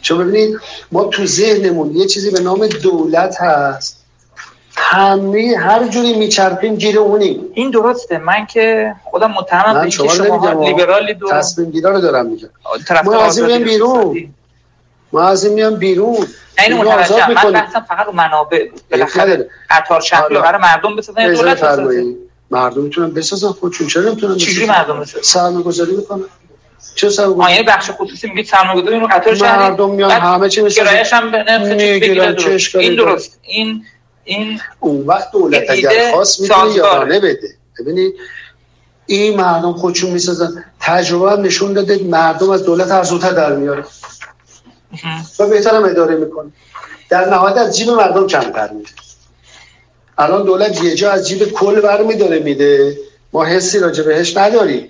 [0.02, 0.60] چون ببینید
[0.92, 3.96] ما تو ذهنمون یه چیزی به نام دولت هست.
[4.76, 8.18] همه هر جوری میچرخیم گیر اونیم این درسته.
[8.18, 12.48] من که خودم متهمم من به شما شما لیبرالی دو تصمیم گیرا رو دارم میگم.
[13.04, 14.34] ما از این بیرون.
[15.12, 16.26] ما از این میام بیرون.
[16.58, 17.32] آزاد متوجهم.
[17.32, 17.52] من.
[17.52, 18.80] بحثم فقط رو منابع بود.
[18.90, 20.40] بالاخره قطار حالا.
[20.40, 22.16] برای مردم بسازن دولت فرمایید.
[22.50, 23.86] مردم می‌تونن بسازن خودشون.
[23.86, 26.24] چرا نمی‌تونن چجوری مردم بسازن؟ سرمایه گذاری می‌کنن.
[26.94, 30.84] چه سرمایه یعنی بخش خصوصی میگید سرمایه‌گذاری رو قطار شهری مردم میان همه چی می‌سازن
[30.84, 33.38] کرایه‌ش هم به نرخ این؟ درست.
[33.42, 33.84] این
[34.24, 36.74] این اون وقت دولت اگر خواست می‌تونه.
[36.74, 37.48] یارانه بده.
[37.80, 38.14] ببینید
[39.06, 40.64] این مردم خودشون می‌سازن.
[40.80, 43.84] تجربه هم نشون داده مردم از دولت ارزوتر در میاره
[45.38, 46.50] و بهتر هم اداره می‌کنه
[47.08, 48.90] در نهایت از جیب مردم کمتر میده
[50.18, 52.96] الان دولت یه جا از جیب کل برمیداره میده.
[53.32, 54.88] ما حسی راجع بهش نداریم.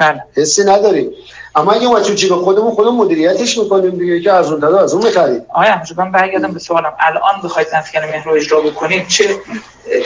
[0.00, 0.22] بله.
[0.36, 1.10] حسی نداریم
[1.54, 5.06] اما اگه ما تو جیب خودمون خودمون مدیریتش می‌کنیم دیگه که ارزون تر از اون
[5.06, 5.42] می‌خریم.
[5.56, 6.92] احمدی من برگردم به سوالم.
[6.98, 9.36] الان بخواید مسکن مهر رو اجرا بکنید چه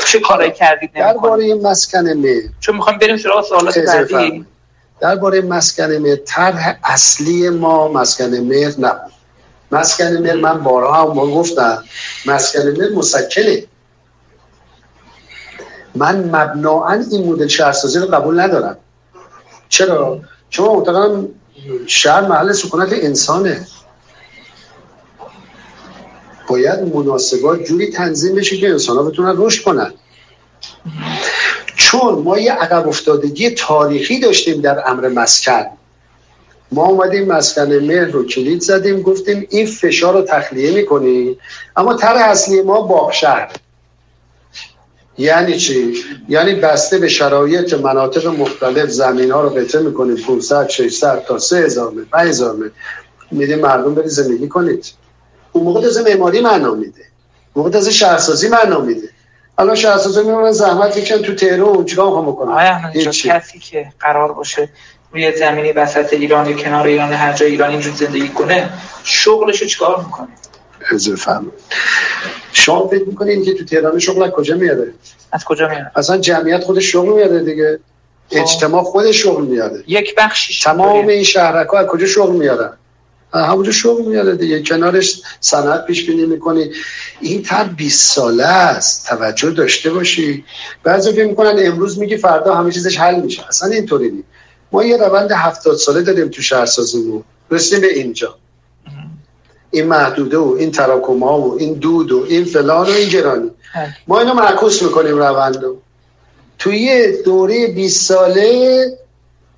[0.06, 2.42] چه کارایی کردید؟ درباره مسکن مهر.
[2.60, 4.46] چون می‌خوایم بریم سراغ سوالات بعدی.
[5.00, 9.12] درباره مسکن مهر طرح اصلی ما مسکن مهر نبود.
[9.72, 11.84] مسکن مهر من بارها هم گفتم
[12.26, 13.64] مسکن مهر مسکنه.
[15.94, 18.76] من مبناعا این مدل شهرسازی رو قبول ندارم.
[19.68, 21.28] چرا؟ چون معتقدم
[21.86, 23.66] شهر محل سکونت انسانه.
[26.48, 29.92] باید مناسبات جوری تنظیم بشه که انسان ها بتونن رشد کنن.
[31.76, 35.66] چون ما یه عقب افتادگی تاریخی داشتیم در امر مسکن.
[36.72, 41.38] ما اومدیم مسکن مهر رو کلید زدیم گفتیم این فشار رو تخلیه می‌کنیم
[41.76, 43.50] اما طرح اصلی ما باغ شهر.
[45.18, 45.94] یعنی چی؟
[46.28, 51.90] یعنی بسته به شرایط مناطق مختلف زمین ها رو قطعه می‌کنیم 500 600 تا 3000
[51.90, 52.70] متر 5000 متر.
[53.30, 54.92] میدیم مردم برید زندگی کنید.
[55.52, 57.02] اون موقع تازه معماری معنا میده.
[57.52, 59.08] اون موقع تازه شهرسازی معنا میده.
[59.58, 63.28] الان شهرسازی میمونن زحمت می‌کشن تو تهران چیکار می‌خوام هیچی.
[63.28, 64.68] کسی که قرار باشه
[65.12, 68.70] روی زمینی وسط ایران یا کنار ایران هر جای ایران اینجور زندگی کنه
[69.04, 70.28] شغلش رو چیکار می‌کنه؟
[70.90, 71.52] اجازه فرمایید.
[72.52, 74.92] شما فکر می‌کنین که تو تهران شغل از کجا میاره؟
[75.32, 77.78] از کجا میاد اصلا جمعیت خودش شغل میاره دیگه.
[78.30, 79.84] اجتماع خودش شغل میاره.
[79.86, 81.08] یک بخشیش تمام.
[81.08, 82.72] این شهرک ها از کجا شغل میارن؟
[83.32, 84.62] از همونجا شغل میاره دیگه.
[84.62, 86.70] کنارش صنعت پیش بینی می‌کنی.
[87.20, 89.06] این تر 20 ساله است.
[89.06, 90.44] توجه داشته باشی.
[90.82, 93.48] بعضی فکر می‌کنن امروز میگی فردا همه چیزش حل میشه.
[93.48, 94.28] اصلا اینطوری نیست.
[94.72, 97.24] ما یه روند هفتاد ساله داریم تو شهرسازیمون.
[97.50, 98.38] رسیدیم به اینجا.
[99.74, 103.50] این محدوده و این تراکم ها و این دود و این فلان و این گرانی.
[103.74, 103.96] بله.
[104.08, 105.76] ما اینو معکوس می‌کنیم روندو.
[106.58, 108.98] توی یه دوره 20 ساله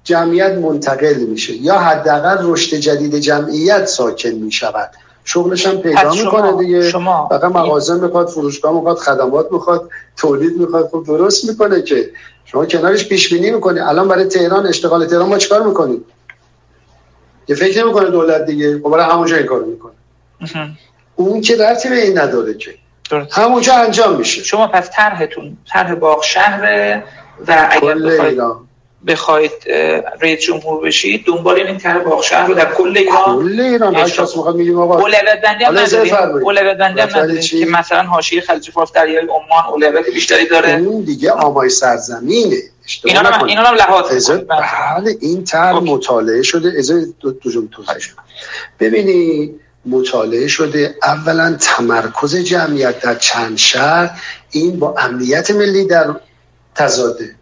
[0.05, 4.91] جمعیت منتقل میشه یا حداقل رشد جدید جمعیت ساکن می‌شود.
[5.25, 6.91] شغلش هم پیدا می‌کنه دیگه.
[6.91, 10.89] شما فقط مغازه می‌خواد فروشگاه می‌خواد خدمات می‌خواد تولید می‌خواد.
[10.89, 12.11] خب درست می‌کنه که
[12.45, 13.81] شما کنارش پیش بینی می‌کنی.
[13.81, 16.05] الان برای تهران اشتغال تهران ما چیکار می‌کنیم؟
[17.49, 18.81] یه فکر نمی‌کنه دولت دیگه.
[18.83, 19.93] خب برای همونجا این کارو می‌کنه.
[21.17, 22.75] اون که ربطی به این نداره که.
[23.33, 27.03] همونجا انجام میشه شما پس طرحتون طرح باغ شهره
[27.47, 27.97] و اگر
[29.07, 29.53] بخواید,
[30.21, 34.09] رئیس جمهور بشید دنبال این طرح باغ شهر رو در کل ایران کل ایران هر.
[34.09, 36.15] کس می‌خواد میگیم آقا اولویت بندی هم نداریم.
[36.15, 41.05] اولویت بندی هم نداریم؟ که مثلا حاشیه خلیج فارس دریای عمان اولویت بیشتری داره اون
[41.05, 42.57] دیگه آمای سرزمینه
[43.05, 43.49] اینا نکنید.
[43.49, 44.31] اینا هم لحاظ.
[44.31, 44.45] بله.
[44.47, 45.79] بله این طرح.
[45.79, 48.13] مطالعه شده اجازه دو, دو جمله توضیح.
[48.81, 50.95] ببینید مطالعه شده.
[51.03, 56.15] اولا تمرکز جمعیت در چند شهر این با امنیت ملی در
[56.75, 57.35] تضاده.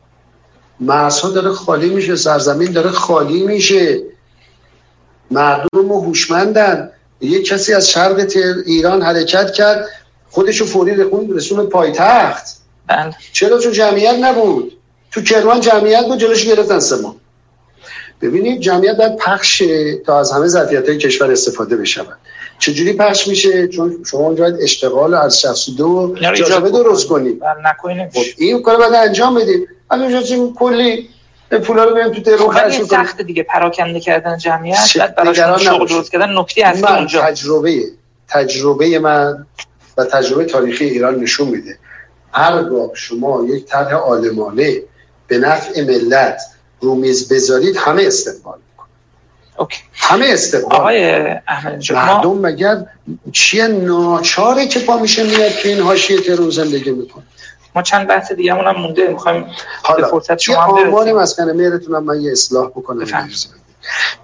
[0.80, 4.02] مرزها داره خالی میشه سرزمین داره خالی میشه.
[5.30, 6.90] مردم هوشمندن.
[7.20, 8.30] یک کسی از شرق
[8.66, 9.86] ایران حرکت کرد
[10.30, 12.44] خودشو فوری رسون رسون پایتخت.
[12.86, 13.14] بله.
[13.32, 14.72] چرا؟ چون جمعیت نبود.
[15.12, 17.16] تو کرمان جمعیت بود جلوش گرفتن سه ماه.
[18.20, 19.62] ببینید جمعیت باید پخش
[20.06, 22.18] تا از همه ظرفیت های کشور استفاده بشود.
[22.58, 27.08] چجوری پخش میشه؟ چون شما اونجا باید اشتغال از 62 اینا رو جاذبه درست.
[27.08, 27.42] کنید.
[28.14, 30.22] خب این کار باید انجام بدیم الان
[30.58, 31.08] کلی
[31.58, 35.58] پولا رو بریم تو تهران ولی خرج کنیم سخت دیگه پراکنده کردن جمعیت بعد براشون
[35.58, 35.86] شغل.
[35.86, 37.20] درست کردن نکته اصلی من اونجا.
[37.22, 37.82] تجربه
[38.28, 39.46] تجربه من
[39.96, 41.78] و تجربه تاریخی ایران نشون میده.
[42.32, 44.82] هرگاه شما یک طرح آلمانه
[45.28, 46.40] به نفع ملت
[46.80, 48.58] رو میز بذارید همه استقبال.
[49.58, 49.78] اوکی.
[49.92, 50.80] همه استقبال.
[50.80, 51.14] آقای
[51.48, 52.86] احمد مردم مگر
[53.32, 57.24] چیه ناچاره که پا میشه میاد که این حاشیه ترون زندگی می‌کنه
[57.74, 59.46] ما چند بحث دیگه هم مونده می‌خوایم
[59.82, 61.12] حالا فرصت شما هم آمار.
[61.12, 63.28] مسکن مهرتون هم من یه اصلاح بکنم.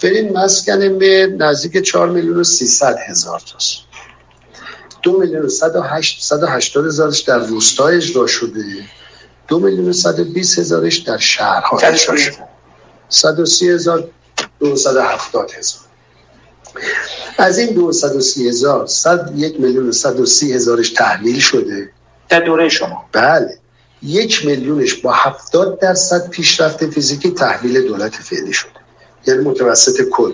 [0.03, 3.76] ببین مسکن مهر نزدیک 4 میلیون و 300 هزار تاست.
[5.03, 8.64] دو میلیون و 108 180 هزارش در روستا اجرا شده.
[9.49, 12.37] دو میلیون و 120 هزارش در شهرها اجرا شده.
[13.09, 14.09] 130 هزار
[14.61, 15.81] 270 هزار.
[17.39, 21.91] از این 230 هزار 101 میلیون و 130 هزارش تحمیل شده.
[22.29, 23.05] در دوره شما.
[23.13, 23.59] بله.
[24.03, 28.71] یک میلیونش با 70 درصد پیشرفت فیزیکی تحویل دولت فعلی شده.
[29.27, 30.33] یعنی متوسط کل.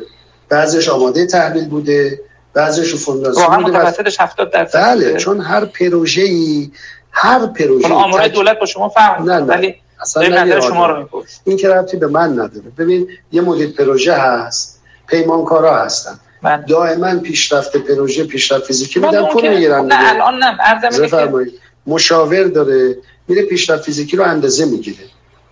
[0.49, 2.21] بعضش آماده تحویل بوده
[2.55, 5.17] بعضش فونداسیون بوده متوسطش 70 درصد بله.
[5.17, 6.71] چون هر پروژه‌ای
[7.11, 9.45] هر پروژه حالا آمارای دولت با شما فهم نه، نه.
[9.45, 10.45] ولی اصلا.
[10.45, 12.73] نظر شما رو میپرس این که ربطی به من نداره.
[12.79, 16.19] ببین یه مدیر پروژه هست پیمانکارا هستن.
[16.43, 16.65] من.
[16.69, 21.03] دائما پیشرفت پروژه پیشرفت فیزیکی میدن پول که- می‌گیرن نه الان نه ارزم اینه که
[21.03, 21.55] بفرمایید.
[21.87, 22.97] مشاور داره
[23.29, 25.05] میره پیشرفت فیزیکی رو اندازه می‌گیره.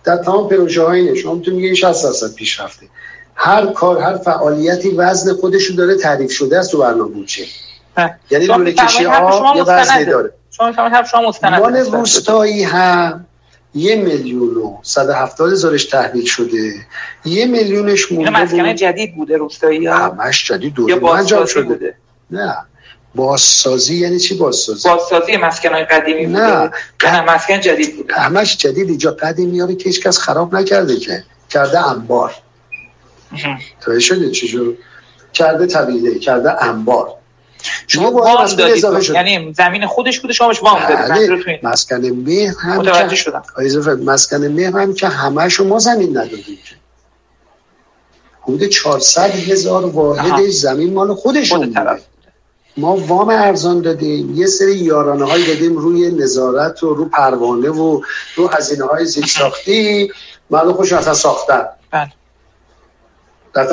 [0.03, 2.85] در تمام پروژه های اینه شما می‌تونید میگه 60 درصد پیشرفته.
[3.35, 7.45] هر کار هر فعالیتی وزن خودش رو داره تعریف شده است تو برنامه بودجه.
[8.29, 10.05] یعنی لوله کشی آب یه وزنی.
[10.05, 10.31] داره.
[10.51, 10.71] شما
[11.11, 11.59] شما مستند.
[11.61, 13.24] مال روستایی هم
[13.75, 16.73] یه میلیون و 170 هزارش تحویل شده.
[17.25, 18.75] یه میلیونش مونده مسکنه بود.
[18.75, 21.63] جدید بوده روستایی ها؟ همش جدید دو یا انجام شده.
[21.63, 21.95] بوده؟
[22.31, 22.57] نه.
[23.15, 26.71] بازسازی یعنی چی بازسازی؟ بازسازی مسکنهای قدیمی بوده؟ نه.
[27.03, 28.13] نه مسکن جدید بوده.
[28.13, 28.89] همش جدید.
[28.89, 31.23] اینجا قدیمی ها که هیچ کس خراب نکرده که.
[31.49, 32.33] کرده انبار.
[33.81, 34.77] توی شده چجور
[35.33, 37.13] کرده طبیعه کرده انبار.
[37.87, 41.45] شما شما وام مسئله دادید اضافه شد یعنی زمین خودش بوده شما بهش وام دادید
[41.45, 41.59] بله.
[41.63, 43.43] مسکن مهر هم متوجه شدم
[44.05, 46.75] مسکن مهر هم که همش ما زمین ندادیم که
[48.41, 49.85] حدود 400 هزار.
[49.85, 52.01] واحد زمین مال خودشون طرف
[52.77, 58.01] ما وام ارزان دادیم یه سری یارانه های دادیم روی نظارت و رو پروانه و
[58.35, 60.11] رو هزینه های زیرساختی
[60.49, 62.11] مردم خوش اصلا ساختن بله.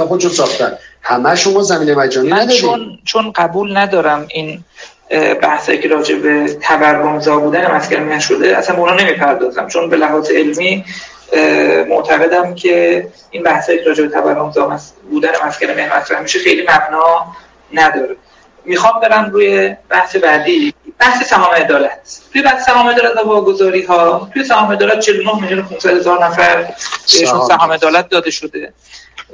[0.08, 4.64] خودشون ساختن همه شما زمین مجانی من ندادیم چون چون قبول ندارم این
[5.10, 9.66] اه، بحثایی که راجع به تورمزا بودن مسکن نشده اصلا اونا نمی‌پردازم.
[9.68, 10.84] چون به لحاظ علمی
[11.88, 14.78] معتقدم که این بحثایی که راجع به تورمزا
[15.10, 17.26] بودن مسکن مهر مطرح میشه خیلی مبنا
[17.72, 18.16] نداره.
[18.64, 20.74] می‌خوام برم روی بحث بعدی.
[20.98, 22.20] بحث سهام عدالت.
[22.32, 26.56] توی بحث سهام عدالت و واگذاری ها توی سهام عدالت 49 میلیون 500 هزار نفر
[27.20, 27.48] بهشون.
[27.48, 28.72] سهام عدالت داده شده.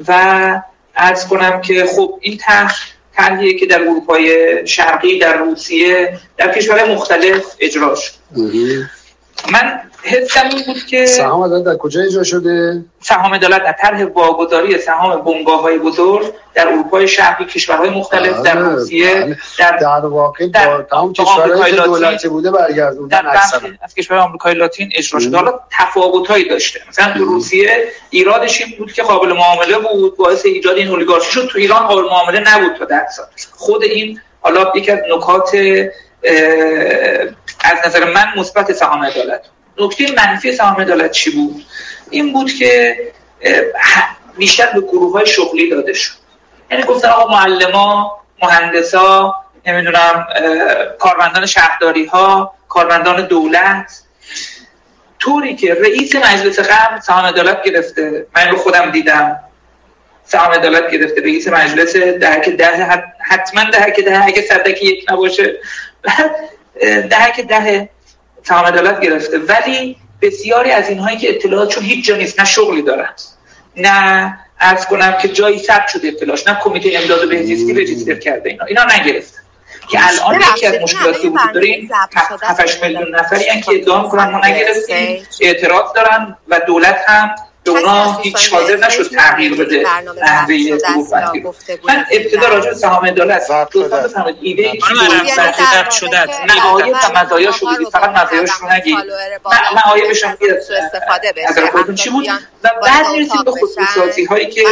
[0.09, 0.61] و
[0.99, 2.77] عرض کنم که خب این طرح
[3.17, 8.13] طرحیه که در اروپای شرقی در روسیه در کشورهای مختلف اجرا شد.
[9.53, 14.05] من حسم این بود که سهام عدالت در کجا اجرا شده؟ سهام عدالت در طرح
[14.05, 19.37] واگذاری سهام بنگاه های بزرگ در اروپای شرقی کشورهای مختلف در بله، روسیه بله.
[19.59, 24.55] در در واقع در- تمام در لاتین، دولتی بوده در برگردوندن اکثرا از کشورهای آمریکای
[24.55, 25.37] لاتین اجرا شده.
[25.37, 26.81] حالا تفاوت‌هایی داشته.
[26.89, 27.29] مثلا تو مم.
[27.29, 31.49] روسیه ایرادش این بود که قابل معامله بود باعث ایجاد این اولیگارشی شد.
[31.53, 33.27] تو ایران قابل معامله نبود تا ده سال
[33.57, 35.51] خود این حالا یکی از نکات
[37.61, 39.41] از نظر من مثبت سهام عدالت
[39.81, 41.65] نکته منفی سهام عدالت چی بود؟
[42.11, 42.97] این بود که
[44.37, 46.13] بیشتر به گروه های شغلی داده شد.
[46.71, 49.35] یعنی گفتن آقا معلما مهندسا
[49.67, 50.27] نمی‌دونم
[50.99, 54.03] کارمندان شهرداری ها کارمندان دولت.
[55.19, 58.27] طوری که رئیس مجلس قبل سهام عدالت گرفته.
[58.37, 59.41] من رو خودم دیدم.
[60.25, 61.21] سهام عدالت گرفته.
[61.21, 65.57] رئیس مجلس دهک ده حت- حتما دهک ده اگه صدک یک نباشه.
[67.11, 67.91] بعد ده
[68.43, 73.11] سهام عدالت گرفته ولی بسیاری از اینهایی که اطلاعاتشون هیچ جا نیست نه شغلی دارن
[73.77, 78.65] نه ارز کنم که جایی ثبت شده اطلاعش نه کمیته امداد بهزیستی رجیستر کرده اینا
[78.65, 79.39] اینا نگرفتن
[79.91, 82.61] که الان یکی از مشکلاتی وجود داریم ضبط شده است.
[82.61, 85.49] 7 میلیون نفری که ادعا می‌کنن ما نگرفتیم استیج.
[85.49, 87.31] اعتراض دارن و دولت هم
[87.67, 89.85] اونا از هیچ حاضر نشد تغییر بده.
[90.23, 91.45] نحوه ضبط
[91.85, 93.97] من ابتدا راجع به سهام عدالت ضبط لطفا.
[93.97, 96.19] بفهمید ایده ای خانم که یعنی در شده.
[96.19, 98.97] است معایب و مزایاشو بگید رو فقط با مزایاش رو طبقه نگید
[99.87, 100.37] معایبش هم
[100.85, 102.27] استفاده بشه نظر خودتون چی بود؟
[102.65, 104.63] و بعد می‌رسیم به خصوصیاتی هایی که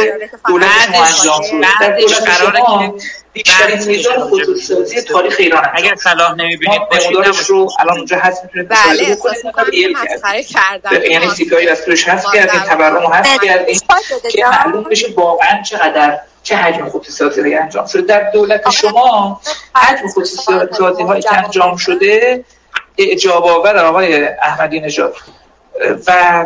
[0.47, 1.61] دولت انجام شد.
[1.81, 2.97] در دولت شما
[3.43, 5.95] بیشترین میزان به خصوصیاتی تاریخ ایران انجام اگر.
[5.95, 7.15] صلاح نمی‌بینید باشید
[7.47, 9.93] رو الان اونجا هست می‌تونید بله که.
[9.93, 11.29] مسخره کردن یعنی.
[11.29, 16.55] سیگاری از توش کردیم در تورم رو واقع- کردیم که معلوم بشه واقعا چقدر چه
[16.55, 18.01] حجم خصوصیاتی هایی انجام شده.
[18.01, 19.41] در دولت شما
[19.75, 22.45] حجم خصوصیاتی هایی که انجام شده
[22.97, 25.15] اعجاب آور آقای احمدی نژاد.
[26.07, 26.45] و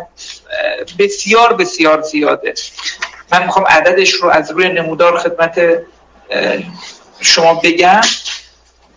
[0.99, 2.53] بسیار بسیار زیاده.
[3.31, 5.59] من می‌خوام عددش رو از روی نمودار خدمت
[7.19, 8.01] شما بگم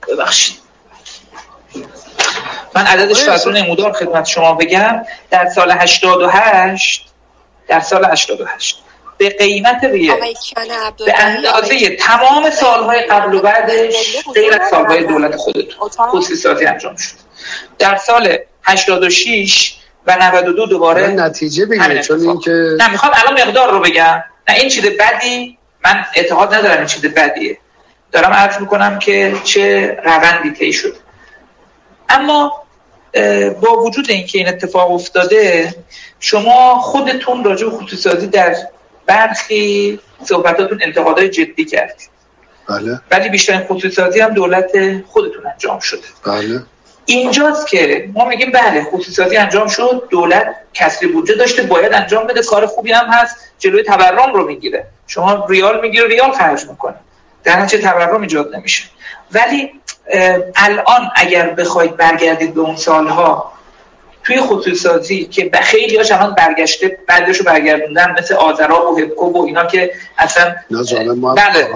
[0.08, 0.56] ببخشید.
[2.74, 7.06] من عددش رو از اون نمودار خدمت شما بگم در سال 88
[7.68, 8.82] در سال 88
[9.18, 10.14] به قیمت ریه
[11.06, 13.94] به اندازه تمام سالهای قبل و بعدش
[14.34, 15.88] غیر از سالهای دولت خودتون.
[15.88, 17.14] خصوصی انجام شد.
[17.78, 19.74] در سال 86
[20.06, 24.24] و 92 دوباره نتیجه بگیره چون این که نه می‌خوام الان مقدار رو بگم.
[24.48, 27.58] نه این چیز بدی من اعتقاد ندارم این چیز بدیه.
[28.12, 30.96] دارم عرض می‌کنم که چه روندی طی شد.
[32.08, 32.64] اما
[33.60, 35.74] با وجود اینکه این اتفاق افتاده
[36.20, 38.56] شما خودتون راجع به خصوصی در
[39.06, 42.08] برخی صحبتاتون انتقادهای جدی کردید.
[42.68, 43.00] بله.
[43.10, 44.70] ولی بیشتر خصوصی هم دولت
[45.06, 46.02] خودتون انجام شده.
[46.26, 46.62] بله.
[47.06, 52.42] اینجاست که ما میگیم بله خصوصی انجام شد دولت کسری بودجه داشته باید انجام بده
[52.42, 54.86] کار خوبی هم هست جلوی تورم رو می‌گیره.
[55.06, 56.94] شما ریال می‌گیره ریال خرج می‌کنه.
[57.44, 58.84] در نتیجه تورم ایجاد نمیشه.
[59.32, 59.70] ولی
[60.56, 63.52] الان اگر بخواید برگردید به اون سالها
[64.24, 69.32] توی خصوصی که به خیلی هاش الان برگشته بعدش رو برگردوندن مثل آذراب و هبکو
[69.32, 70.54] و اینا که اصلا
[71.36, 71.68] بله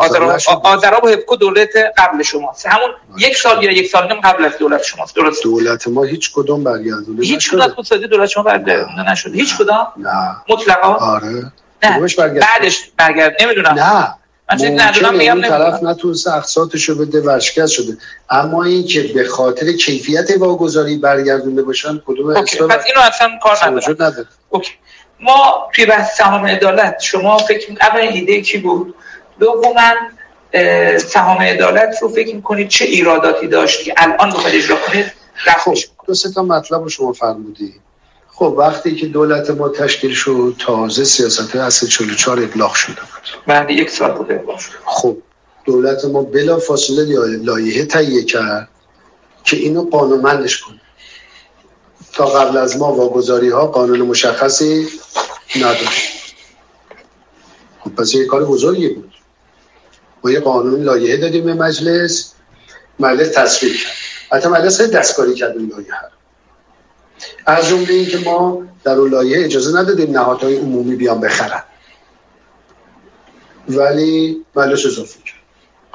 [0.62, 4.58] آذراب و هبکو دولت قبل شماست همون یک سال یا یک سال نیم قبل از
[4.58, 5.16] دولت شماست.
[5.16, 9.32] درست؟ دولت ما هیچ کدوم برگردونده هیچ کدوم خصوصی دولت شما برگردونده نشده.
[9.34, 9.86] هیچ کدوم؟
[10.48, 11.52] مطلقا؟ آره.
[11.82, 12.00] نه.
[12.18, 13.74] بعدش برگرد نمی‌دونم.
[13.78, 14.17] نه.
[14.50, 17.96] ممکنه میگم طرف نتونسته اقساطشو بده ورشکست شده.
[18.30, 24.26] اما این که به خاطر کیفیت واگذاری برگردونده باشن کدوم پس اینو اصلا کار نداره.
[24.48, 24.72] اوکی.
[25.20, 28.94] ما توی بحث سهام عدالت شما فکر اول ایده کی بود؟
[29.40, 29.92] دوما
[30.98, 35.12] سهام عدالت رو فکر کنید چه ایراداتی داشت که الان بخواید اجرا کنید؟
[35.46, 37.74] رخش دو سه تا مطلب رو شما فرمودی.
[38.38, 43.44] خب وقتی که دولت ما تشکیل شد تازه سیاست اصل 44 ابلاغ شده بود.
[43.46, 45.16] بعد یک سال بوده ابلاغ خب
[45.64, 47.04] دولت ما بلا فاصله
[47.36, 48.68] لایحه تهیه کرد
[49.44, 50.80] که اینو قانونمندش کنه.
[52.12, 54.88] تا قبل از ما واگذاری ها قانون مشخصی
[55.56, 56.34] نداشت.
[57.80, 59.12] خب پس یه کار بزرگی بود.
[60.24, 62.32] ما یه قانون لایحه دادیم به مجلس
[62.98, 63.92] مجلس تصویب کرد.
[64.32, 66.17] حتی مجلس خیلی دستکاری کرد این لایحه
[67.46, 71.62] از جمله اینکه ما در اون لایه اجازه ندادیم نهادهای عمومی بیان بخرن.
[73.68, 75.38] ولی مجلس اضافه کرد.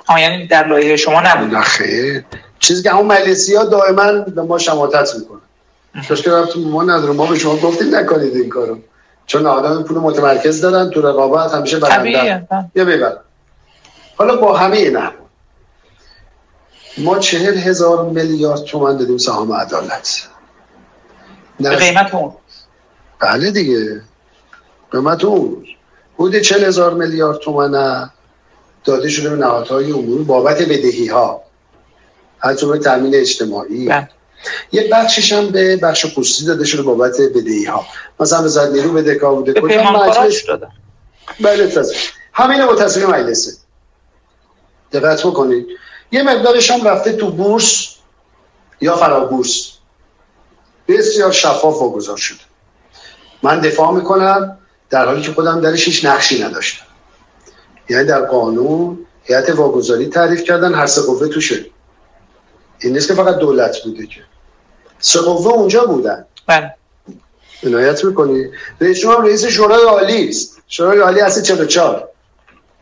[0.08, 1.60] آه یعنی در لایه شما نبود.
[1.60, 2.24] خیر.
[2.60, 5.40] چیزی که همون مجلسی ها دائما به ما شماتت می‌کنن.
[6.24, 8.78] که رفتیم ما نداره ما به شما گفتیم نکنید این کارو.
[9.26, 12.48] چون آدم پول متمرکز دارن تو رقابت همیشه برنده.
[12.76, 13.18] یا ببر.
[14.16, 15.12] حالا با همه اینا
[16.98, 20.28] ما چهل هزار میلیارد تومن دادیم سهام عدالت.
[21.60, 22.34] به قیمت اون.
[23.20, 24.02] بله دیگه.
[24.92, 25.66] قیمت اون.
[26.18, 28.10] بوده چل هزار میلیارد تومن
[28.84, 31.42] داده شده به نهادهای عمومی بابت بدهی ها
[32.42, 33.88] از جمله تامین اجتماعی.
[33.88, 34.10] بله.
[34.72, 37.86] یه بخشش هم به بخش خصوصی داده شده بابت بدهی ها
[38.20, 40.68] مثلا به زد نیرو بدهکار بوده به مجلس داده
[41.40, 41.96] بله تازه
[42.34, 43.52] همین تصویر مجلسه.
[44.92, 45.68] دقت بکنید.
[46.12, 47.96] یه مقدارش هم رفته تو بورس
[48.82, 49.72] یا فرابورس
[50.88, 52.40] بسیار شفاف واگذار شده
[53.44, 54.58] من دفاع می‌کنم
[54.90, 56.86] در حالی که خودم درش هیچ نقشی نداشتم.
[57.90, 61.66] یعنی در قانون هیئت واگذاری تعریف کردن هر سه قوه توشه
[62.80, 64.22] این نیست که فقط دولت بوده که.
[65.00, 66.26] سه قوه اونجا بودن.
[66.48, 66.76] بله.
[67.64, 68.46] عنایت می‌کنی.
[68.82, 70.58] رئیس شما رئیس شورای عالی است.
[70.68, 72.10] شورای عالی اصل 44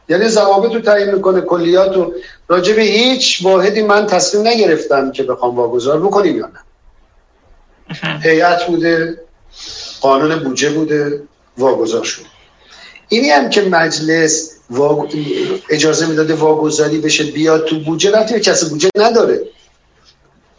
[0.10, 2.14] یعنی ضوابط رو تعیین می‌کنه کلیات رو.
[2.47, 6.59] راجع به هیچ واحدی من تصمیم نگرفتم که بخوام واگذار بکنیم یا نه.
[8.24, 9.18] هیئت بوده
[10.01, 11.24] قانون بودجه بوده
[11.58, 12.22] واگذار شد.
[13.09, 14.51] اینی هم که مجلس
[15.70, 19.42] اجازه می‌داده واگذاری بشه بیاد تو بودجه رفتی به کسی بودجه نداره.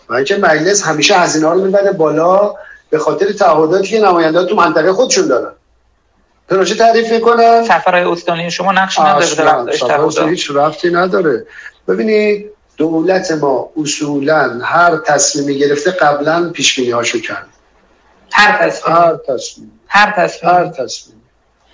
[0.09, 2.55] و اینکه مجلس همیشه هزینه ها رو می‌بره بالا
[2.91, 5.53] به خاطر تعهداتی که نمایندگان تو منطقه خودشون دارن.
[6.49, 7.65] پروژه تعریف می‌کنن.
[7.65, 11.47] سفرهای استانی شما نقش نداره هیچ رفتی نداره.
[11.89, 17.49] ببینید دولت ما اصولا هر تصمیمی گرفته قبلا پیش بینی هاشو کرد.
[18.33, 21.23] هر تصمیم هر تصمیم هر تصمیم هر تصمیم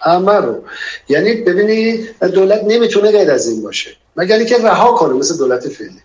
[0.00, 0.62] همه رو.
[1.08, 3.90] یعنی ببینید دولت نمی‌تونه غیر از این باشه.
[4.16, 6.02] مگر اینکه رها کنه مثل دولت فعلی.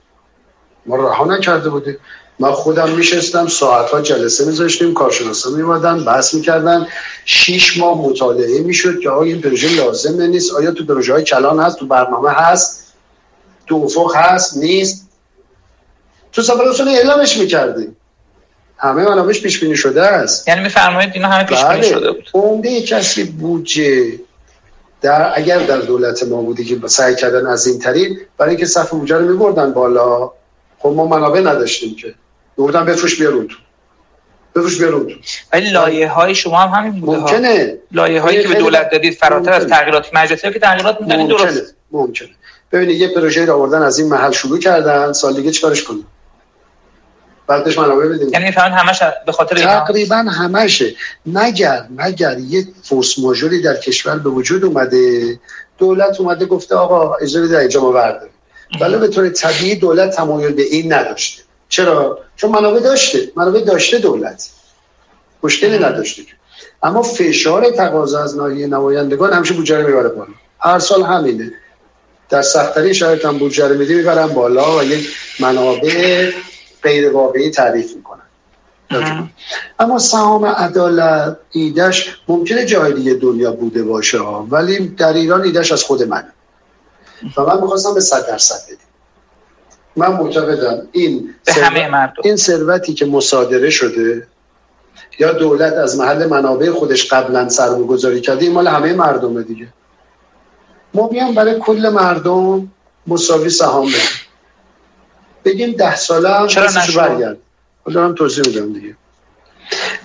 [0.86, 1.98] ما رها نکرده بودیم.
[2.40, 6.88] ما خودم میشستم ساعت ها جلسه میذاشتیم کارشناسا میومدن بحث می‌کردن.
[7.26, 10.54] شیش ماه مطالعه می‌شد که آیا این پروژه لازمه نیست.
[10.54, 12.83] آیا تو پروژه های کلان هست؟ تو برنامه هست؟
[13.68, 15.10] تو افق هست نیست.
[16.32, 17.96] تو سفر اصول اعلامش می‌کردیم
[18.78, 20.48] همه منابش پیش بینی شده است.
[20.48, 21.90] یعنی میفرمایید اینا همه پیش بینی بله.
[21.90, 22.30] شده بود.
[22.34, 24.20] عمده کسی بودجه
[25.02, 28.90] در اگر در دولت ما بودی که سعی کردن از این طریق برای اینکه صف
[28.90, 30.32] بودجه رو میبردن بالا.
[30.80, 32.16] خب ما منابع نداشتیم که.
[32.58, 33.56] بردن بفروش بیارون تو.
[34.56, 35.16] بفروش بیارون تو.
[35.54, 37.28] ولی لایه های شما هم همین بوده ها.
[37.28, 37.78] ممکنه.
[37.92, 39.78] لایه هایی که به دولت دادید فراتر از ممکنه.
[39.80, 41.76] تغییرات مجلسی ها که تغییرات ممکنه درست.
[41.92, 42.30] ممکنه.
[42.74, 46.08] ببینید یه پروژه رو آوردن از این محل شروع کردن سال دیگه چیکارش کنیم؟
[47.48, 48.30] بعدش منابع بدیم.
[48.30, 50.96] یعنی می‌فهمید همش به خاطر تقریبا همشه.
[51.26, 55.40] مگر مگر یه فورس ماژوری در کشور به وجود اومده؟
[55.78, 58.34] دولت اومده گفته آقا اجازه بده اینجا ما برداریم.
[58.82, 61.44] ولی به طور طبیعی دولت تمایل به این نداشته.
[61.70, 63.32] چرا؟ چون منابع داشته.
[63.36, 64.50] منابع داشته دولت.
[65.44, 66.22] مشکلی نداشته.
[66.84, 70.34] اما فشار تقاضا از ناحیه نمایندگان همیشه بودجه رو می‌بره بالا.
[70.60, 71.52] هر سال همینه.
[72.30, 75.10] در سختترین شرایط هم بودجه رو میدی می‌برن بالا و یک
[75.40, 76.32] منابع
[76.84, 78.22] غیر واقعی تعریف می‌کنن
[78.90, 79.30] اه.
[79.80, 84.48] اما سهام عدالت ایدش ممکنه جای دیگه دنیا بوده باشه ها.
[84.50, 86.34] ولی در ایران ایدش از خود منه
[87.38, 88.78] و من می‌خواستم به صد درصد بدیم
[89.96, 91.36] من معتقدم این
[92.24, 94.28] این ثروتی که مصادره شده
[95.20, 99.68] یا دولت از محل منابع خودش قبلا سرمایه گذاری کرده این مال همه مردمه دیگه
[100.94, 102.72] ما بیام برای کل مردم
[103.08, 104.00] مساوی سهام بدیم
[105.46, 107.38] بگیم ده ساله هم چرا؟ برگرد
[107.86, 108.96] حالا دارم توضیح میدم دیگه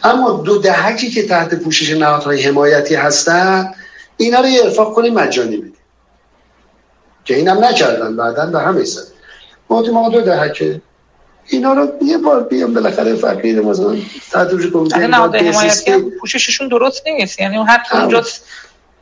[0.04, 3.74] اما دو دهکی که تحت پوشش نهادهای حمایتی هستن
[4.16, 5.72] اینا رو یه ارفاق کنیم مجانی بدیم
[7.24, 9.06] که اینم نکردن بعدا به همه زد
[9.70, 10.80] ما دو دهکه
[11.48, 13.96] اینا رو یه بار بیام بالاخره فقیر مثلا
[14.34, 15.90] از نهاد امداد حمایتی.
[15.90, 17.78] هم پوشششون درست نیست یعنی هم.
[17.92, 18.24] اونجا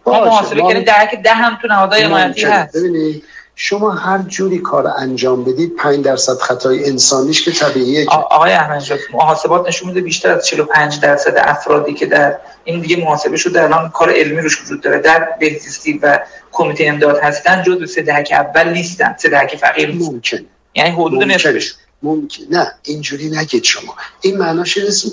[0.06, 2.44] ما محاسبه کردیم ده که ده هم تو نهادهای حمایتی.
[2.44, 2.76] هست.
[2.76, 3.24] ببینید
[3.58, 9.68] شما هر جوری کار انجام بدید 5 درصد خطای انسانیش که طبیعیه آقای احمدی محاسبات
[9.68, 14.12] نشون میده بیشتر از 45 درصد افرادی که در این دیگه محاسبه شده الان کار
[14.12, 14.98] علمی روش وجود داره.
[14.98, 16.20] در بهزیستی و
[16.52, 21.34] کمیته امداد هستن جزو سه دهک اول نیستن سه دهک فقیر ممکنه یعنی حدود ممکنه.
[21.34, 22.42] نصفش ممکن.
[22.50, 23.94] نه اینجوری نگید شما.
[24.20, 25.12] این معناش نیست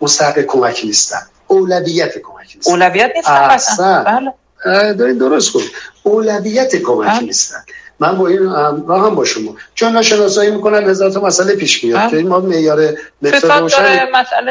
[0.00, 1.22] مستحق کمک نیستن.
[1.46, 2.31] اولویت کمک.
[2.56, 4.92] نیستن اولویت نیستن بله.
[4.92, 5.62] دارین درست کن
[6.02, 7.20] اولویت کمک بله.
[7.20, 7.64] نیستن.
[8.00, 9.56] من با این همراه هم با شما.
[9.74, 12.22] چون ناشناسایی می‌کنن هزار تا مسئله پیش میاد بله.
[12.22, 13.96] که ما معیار متر روشنی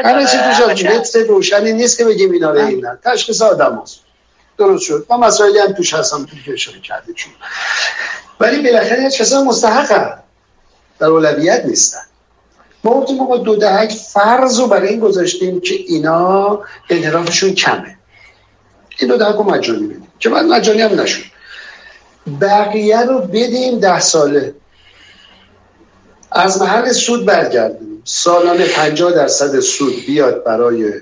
[0.04, 0.84] همه چی توش.
[0.84, 2.66] متر روشنی نیست که بگیم اینا رو بله.
[2.66, 4.00] این نه تشخیص آدم هست.
[4.58, 5.06] درست شد.
[5.10, 7.32] و مسائلی هم توش هستم توی که اشاره کردید شما.
[8.40, 10.18] ولی بالاخره هیچ کسا مستحقن.
[10.98, 12.00] در اولویت نیستن.
[12.84, 13.92] ما گفتیم ما با دو دهک.
[13.92, 16.60] فرض رو برای این گذاشتیم که اینا
[16.90, 17.96] انحرافشون کمه.
[18.98, 20.08] این دو دهک رو مجانی بدیم.
[20.18, 21.22] که بعد مجانی هم نشد.
[22.40, 24.54] بقیه رو بدیم ده ساله.
[26.32, 30.92] از محل سود برگردیم سالانه 50 درصد سود بیاد برای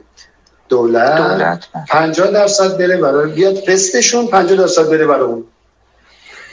[0.68, 1.16] دولت.
[1.16, 5.44] دولت 50 درصد بره برای بیاد قسطشون 50 درصد بره برای اون.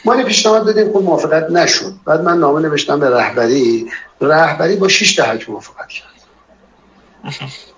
[0.06, 1.94] ما یه پیشنهاد دادیم خب موافقت نشد.
[2.06, 3.92] بعد من نامه نوشتم به رهبری.
[4.22, 6.08] رهبری با 6 دهک موافقت کرد.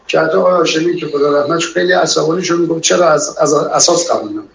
[0.08, 2.60] که حتی آقای هاشمی که خدا رحمتش خیلی عصبانی شد.
[2.60, 4.50] می‌گفت چرا از, از اساس قبول نمید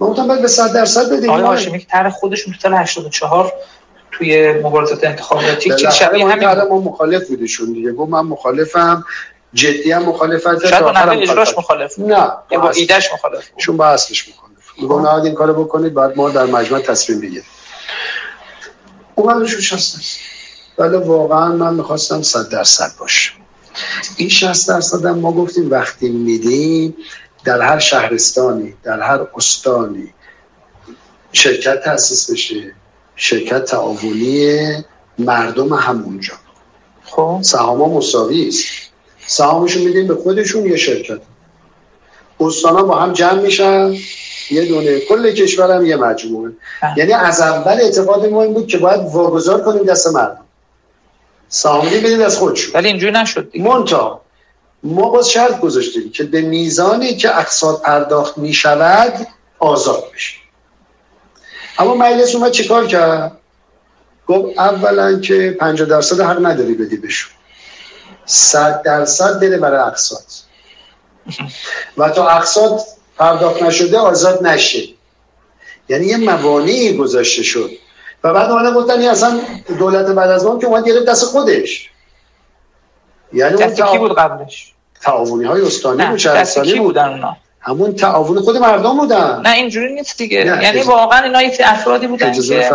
[0.00, 1.30] ما گفتم باید به 100 درصد بدیم.
[1.30, 3.52] آقای هاشمی که طرح خودشون تو سال 84
[4.10, 6.68] توی مبارزات انتخاباتی بالاخره شبیه همین.
[6.68, 7.92] ما مخالف بودشون دیگه.
[7.92, 9.04] گفت من مخالفم.
[9.54, 11.98] جدی هم مخالفت شاید با نحوه اجراش مخالف.
[11.98, 12.32] نه.
[12.50, 16.30] یا با ایدهش مخالف چون با اصلش مخالف میگم نه این کارو بکنید بعد ما
[16.30, 17.44] در مجمع تصمیم بگیریم.
[19.14, 20.00] اومدش 60
[20.78, 23.30] ولی واقعا من می‌خواستم 100 درصد باشه.
[24.16, 26.96] این 60 درصد هم ما گفتیم وقتی میدیم
[27.44, 30.14] در هر شهرستانی در هر استانی
[31.32, 32.72] شرکت تأسیس بشه
[33.16, 34.84] شرکت تعاونی
[35.18, 36.34] مردم همونجا.
[37.04, 37.38] خب.
[37.42, 38.64] سهام ها مساوی است.
[39.26, 41.20] سهامشون میدیم به خودشون یه شرکت؟
[42.40, 43.94] استان با هم جمع میشن.
[44.50, 45.00] یه دونه.
[45.00, 46.52] کل کشور هم یه مجموعه.
[46.82, 46.98] بله.
[46.98, 50.44] یعنی از اول اعتقاد ما این بود که باید واگذار کنیم دست مردم.
[51.48, 52.74] سهامی بدیم از خودشون.
[52.74, 54.20] ولی اینجوری نشد مونتا
[54.82, 59.26] ما باز شرط گذاشتیم که به میزانی که اقساط پرداخت می شود
[59.58, 60.34] آزاد بشه
[61.78, 63.32] اما مجلس اومد چیکار کرد؟
[64.26, 67.32] گفت اولا که 50 درصد حق نداری بدی بهشون.
[68.26, 70.43] 100 درصد بده برای اقساط.
[71.96, 72.82] و تا اقساط
[73.18, 74.82] پرداخت نشده آزاد نشه.
[75.88, 77.70] یعنی یه موانعی گذاشته شد.
[78.24, 79.40] و بعد اومدن گفتن این اصلا
[79.78, 81.90] دولت بعد از که اومد گرفت دست خودش.
[83.32, 84.72] یعنی اون دست کی بود قبلش؟
[85.02, 86.86] تعاونی های استانی بود شهرستانی کی بود.
[86.86, 89.40] بودن اونا؟ همون تعاون خود مردم بودن.
[89.40, 90.44] نه اینجوری نیست دیگه.
[90.44, 92.70] نه، یعنی واقعا اینا یه سری افرادی بودن که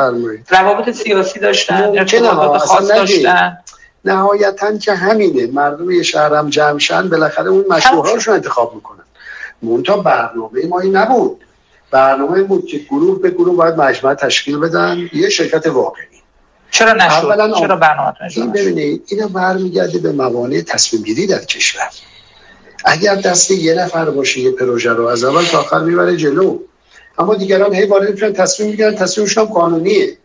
[0.49, 2.87] روابط سیاسی داشتن ارتباطات خاص.
[2.87, 3.57] داشتن.
[4.05, 5.47] نهایتا که همینه.
[5.47, 9.03] مردم یه شهر هم جمع شن بالاخره اون مشروعهاشون انتخاب می‌کنن.
[9.61, 11.41] منتها برنامه ما این نبود.
[11.91, 15.09] برنامه بود که گروه به گروه باید مجمع تشکیل بدن.
[15.13, 16.05] یه شرکت واقعی.
[16.71, 21.89] چرا نشد؟ چرا برنامه این ببینید اینا برمیگرده به موانع تصمیم گیری در کشور.
[22.85, 26.59] اگر دست یه نفر باشه یه پروژه رو از اول تا آخر می‌بره جلو.
[27.17, 30.17] اما دیگران هی وارد میشن تصمیم می‌گیرن تصمیمشون هم قانونیه.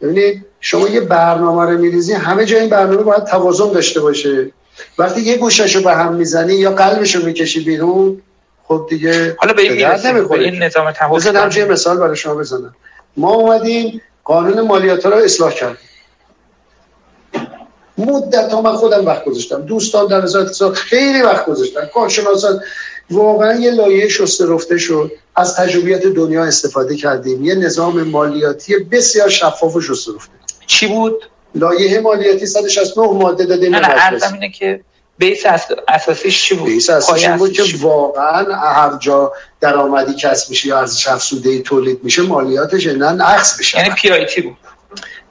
[0.00, 4.50] ببینید شما یه برنامه رو میریزی همه جای این برنامه باید توازن داشته باشه.
[4.98, 8.22] وقتی یه گوشش رو به هم می‌زنی یا قلبش رو می‌کشی بیرون
[8.64, 9.76] خب دیگه حالا به این,
[10.28, 12.74] به این نظام توازن مثال برای شما بزنم.
[13.16, 15.88] ما اومدیم قانون مالیات رو اصلاح کردیم.
[17.98, 19.62] مدت ها من خودم وقت گذاشتم.
[19.62, 21.86] دوستان در وزارت اقتصاد خیلی وقت گذاشتن.
[21.94, 22.60] کارشناسان
[23.12, 25.12] واقعا یه لایه شسته رفته شد.
[25.36, 27.44] از تجربیات دنیا استفاده کردیم.
[27.44, 30.32] یه نظام مالیاتی بسیار شفاف و شسته رفته.
[30.66, 34.80] چی بود؟ لایه مالیاتی 169 ماده داده نه نه اینه که
[35.18, 35.42] بیس
[35.88, 41.08] اساسیش چی بود؟ بیس اساسیش بود که واقعا هر جا درآمدی کسب میشه یا ارزش
[41.08, 44.56] افزوده تولید میشه مالیاتش نه نقص بشه یعنی پی آی تی بود.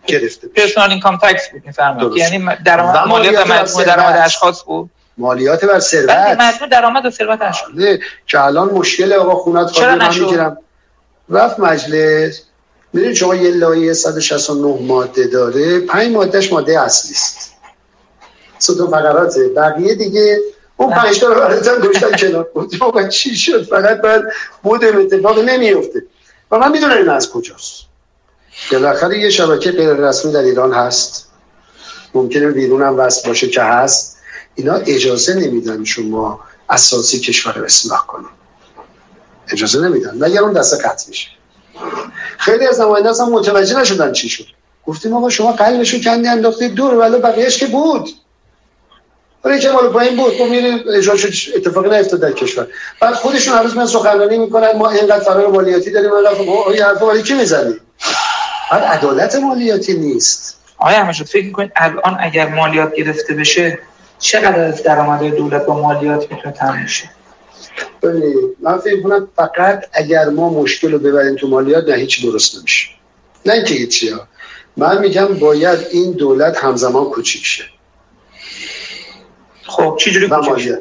[0.08, 2.18] گرفته پرسونال اینکام تکس بود میفرمایید.
[2.18, 4.90] یعنی درآمد مالیات مجموع درآمد اشخاص بود.
[5.18, 6.70] مالیات بر ثروت.
[6.72, 7.72] درآمد و ثروت اشخاص
[8.28, 10.58] که الان مشکل آقا خونت خالی من می‌گیرم.
[11.30, 12.42] رفت مجلس.
[12.94, 15.80] می‌دونید شما یه لایه 169 ماده داره.
[15.80, 17.52] پنج مادهش ماده اصلی است.
[18.60, 19.48] ستون فقراته.
[19.48, 20.40] بقیه دیگه
[20.78, 22.44] اون پنج تا رو گوشتن کنار.
[22.54, 24.22] بود چی شد؟ فقط بعد
[24.64, 26.04] بود اتفاق نمیفته
[26.52, 27.74] و من می‌دونم این از کجاست.
[28.72, 31.28] بالاخره یه شبکه غیر رسمی در ایران هست.
[32.14, 34.18] ممکنه بیرون هم وصل باشه که هست.
[34.62, 36.40] اینا اجازه نمیدن شما
[36.70, 38.28] اساسی کشور رو اصلاح کنید.
[39.52, 40.18] اجازه نمیدن.
[40.20, 41.28] مگر اون دست قطع میشه.
[42.38, 44.46] خیلی از نماینده هم متوجه نشدن چی شد.
[44.86, 48.10] گفتیم آقا شما قلبشو کندی انداختید دور ولی بقیهش که بود.
[49.44, 50.38] ولی که مال پایین بود.
[50.38, 52.68] تو میری اجازه اتفاقی نیفتاد در کشور.
[53.02, 54.72] بعد خودشون هر روز من سخنرانی می‌کنن.
[54.72, 56.14] ما اینقدر فرار مالیاتی داریم.
[56.14, 57.74] اینقدر خب این حرفا کی می‌زنی؟
[58.72, 60.58] بعد عدالت مالیاتی نیست.
[60.78, 63.80] آیا همشون فکر می‌کنید الان اگر مالیات گرفته بشه
[64.22, 67.10] چقدر از درآمد دولت با مالیات می‌تونه تامین شه؟
[68.04, 72.58] ببینید من فکر کنم فقط اگر ما مشکل رو ببریم تو مالیات نه هیچ درست
[72.58, 72.88] نمیشه.
[73.46, 74.28] نه اینکه هیچی ها.
[74.78, 77.64] من میگم باید این دولت همزمان کوچیک شه.
[79.64, 80.74] خب چی جوری کوچیک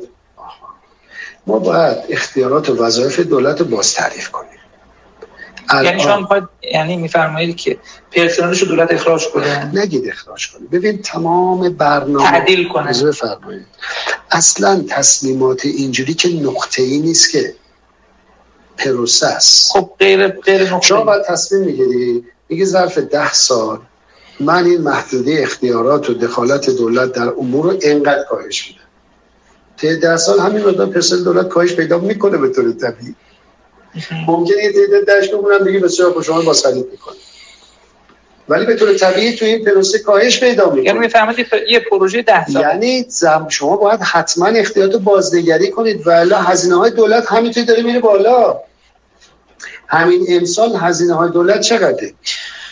[1.46, 4.49] ما باید اختیارات و وظایف دولت رو باز تعریف کنیم.
[5.74, 7.78] یعنی شما می‌خواید یعنی میفرمایید که
[8.12, 10.66] پرسنلش دولت اخراج کنه؟ نگید اخراج کنه.
[10.72, 13.02] ببین تمام برنامه تعدیل کنه.
[13.02, 13.66] بفرمایید
[14.30, 17.54] اصلا تصمیمات اینجوری که نقطه ای نیست که
[18.78, 19.72] پروسه است.
[19.72, 22.24] خب غیر غیر نقطه شما باید تصمیم می‌گیری.
[22.48, 23.78] میگه ظرف ده سال
[24.40, 28.80] من این محدوده اختیارات و دخالت دولت در امور رو انقدر کاهش میدم.
[29.76, 33.14] تا ده سال همین مقدار پرسنل دولت کاهش پیدا می‌کنه به طور طبیعی.
[34.26, 37.16] ممکنه یه تعداد دشت بمونن دیگه بسیار با شما با خرید می‌کنه
[38.48, 40.84] ولی به طور طبیعی تو این پروسه کاهش پیدا می‌کنه.
[40.84, 42.62] یعنی می‌فهمید یه پروژه ده سال.
[42.62, 48.00] یعنی زم شما باید حتما اختیارات بازنگری کنید ولی هزینه های دولت همینطوری داره میره
[48.00, 48.60] بالا.
[49.88, 52.14] همین امسال هزینه های دولت چقدره؟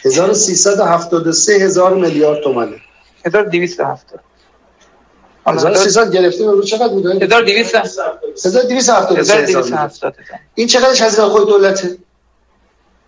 [0.05, 2.77] 1373 هزار میلیارد تومانه
[3.27, 4.21] 1270
[5.55, 8.89] 1300 گرفتیم رو چقدر بوده 1200
[9.19, 10.15] 1270
[10.55, 11.97] این چقدرش هزینه خود دولته؟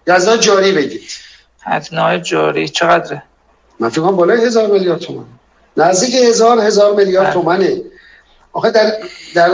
[0.09, 1.03] هزینه جاری بگید.
[1.63, 3.23] هزینه جاری چقدره؟
[3.81, 5.27] من فکر کنم بالای هزار میلیارد تومان
[5.77, 7.81] نزدیک هزار هزار میلیارد تومنه.
[8.53, 8.93] آخه در
[9.35, 9.51] در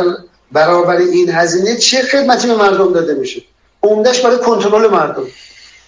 [0.52, 3.42] برابر این هزینه چه خدمتی به مردم داده میشه؟
[3.82, 5.26] عمدهش برای کنترل مردم.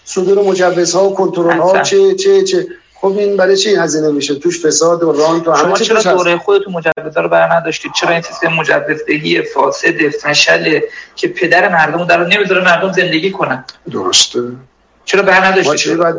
[0.04, 2.66] صدور مجوزها و کنترل ها چه چه چه
[3.00, 6.72] خب این برای چی هزینه میشه؟ توش فساد و رانت و همه چرا دوره خودتون
[6.72, 10.80] مجوزا رو بر نداشتید چرا این سیستم مجوزدهی فاسد فشل
[11.16, 14.40] که پدر مردم در نمی‌ذاره مردم زندگی کنن؟ درسته.
[15.04, 16.16] چرا بر نداشتید چرا باید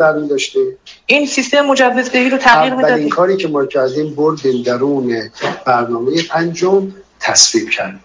[1.06, 2.98] این سیستم مجوزدهی رو تغییر می‌دادید.
[2.98, 5.32] این کاری که ما کردیم بردیم درون
[5.66, 8.04] برنامه پنجم تصویب کردیم.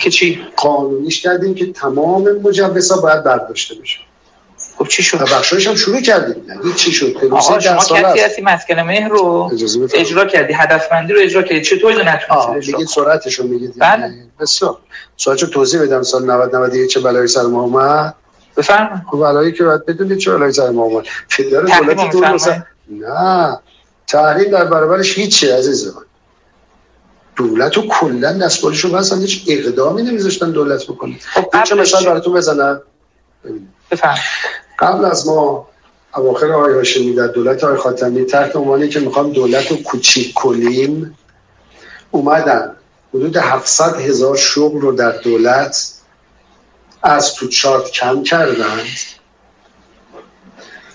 [0.00, 3.98] که چی؟ قانونیش کردیم که تمام مجوزها باید برداشته بشه.
[4.80, 6.44] خب چی شد؟ بخشایش هم شروع کردیم.
[6.48, 9.50] یعنی چی شد؟ آقا شما کسی هستی مسکن مهر رو
[9.94, 11.60] اجرا کردی؟ هدفمندی رو اجرا کردی.
[11.60, 13.74] چطور نتونستی میگید سرعتش رو میگید.
[13.78, 14.12] بله.
[14.40, 14.78] بسیار.
[15.16, 18.14] سرعتش توضیح بدم؟ سال 90 91 چه بلایی سر ما اومد؟
[18.56, 19.02] بفرمایید.
[19.10, 21.04] خب بلایی که باید بدونید چه بلایی سر ما اومد.
[21.28, 22.40] فدرال دولت دور
[22.90, 23.58] نه.
[24.06, 26.02] تحریم در برابرش هیچی عزیز من
[27.36, 31.16] دولت رو کلا دستبالش رو بستن هیچ اقدامی نمیذاشتن دولت بکنه.
[31.34, 32.82] خب چه مثال براتون بزنم؟
[33.90, 34.22] بفرمایید.
[34.80, 35.68] قبل از ما
[36.16, 41.18] اواخر آقای هاشمی در دولت آقای خاتمی تحت عنوانی که می‌خوام دولت رو کوچیک کنیم
[42.10, 42.76] اومدن
[43.14, 45.92] حدود 700 هزار شغل رو در دولت
[47.02, 48.80] از تو چارت کم کردن.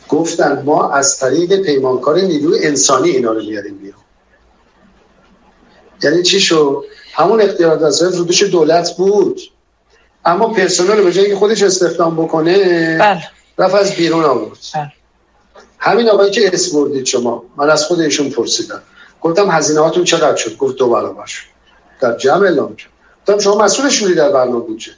[0.10, 4.02] گفتن ما از طریق پیمانکار نیروی انسانی اینا رو میاریم بیرون.
[6.04, 6.84] یعنی چی شد؟
[7.14, 9.42] همون اختیارات وظایف رو دوش دولت بود.
[10.26, 12.58] اما پرسنل به جایی که خودش استخدام بکنه
[12.98, 13.24] بله.
[13.58, 14.58] رفت از بیرون آورد.
[14.74, 14.92] بله.
[15.80, 18.82] همین آقایی که اسم بردید شما من از خود ایشون پرسیدم.
[19.22, 21.46] گفتم هزینه هاتون چقدر شد؟ گفت دو برابر شد.
[22.02, 22.90] در جمع اعلام کرد.
[23.22, 24.92] گفتم شما مسئول شوری در برنامه بودجه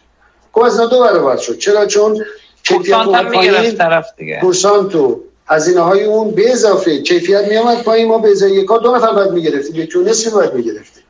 [0.54, 1.58] گفت هزینه دو برابر شد.
[1.58, 2.26] چرا؟ چون
[2.64, 4.40] کیفیت هم می‌گرفت طرف دیگه.
[4.42, 7.02] کورسانت و هزینه های اون به اضافه.
[7.02, 8.08] کیفیت می آمد پایین.
[8.08, 9.76] ما به ازای یک کار دو نفر باید می‌گرفتیم.
[9.76, 11.04] یکی و نصفی باید می‌گرفتیم.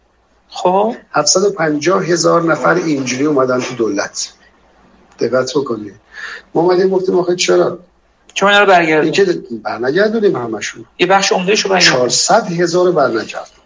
[0.49, 0.95] خب.
[1.11, 4.34] 750 هزار نفر اینجوری اومدن تو دولت.
[5.19, 5.94] دقت بکنید.
[6.54, 7.80] ما اومدیم گفتیم آخه چرا؟
[8.34, 9.26] چون رو برگردیم که
[9.64, 10.86] برنگردونیم همشون.
[10.99, 13.58] یه بخش عمده شو برگردیم 400 هزار برنگردون.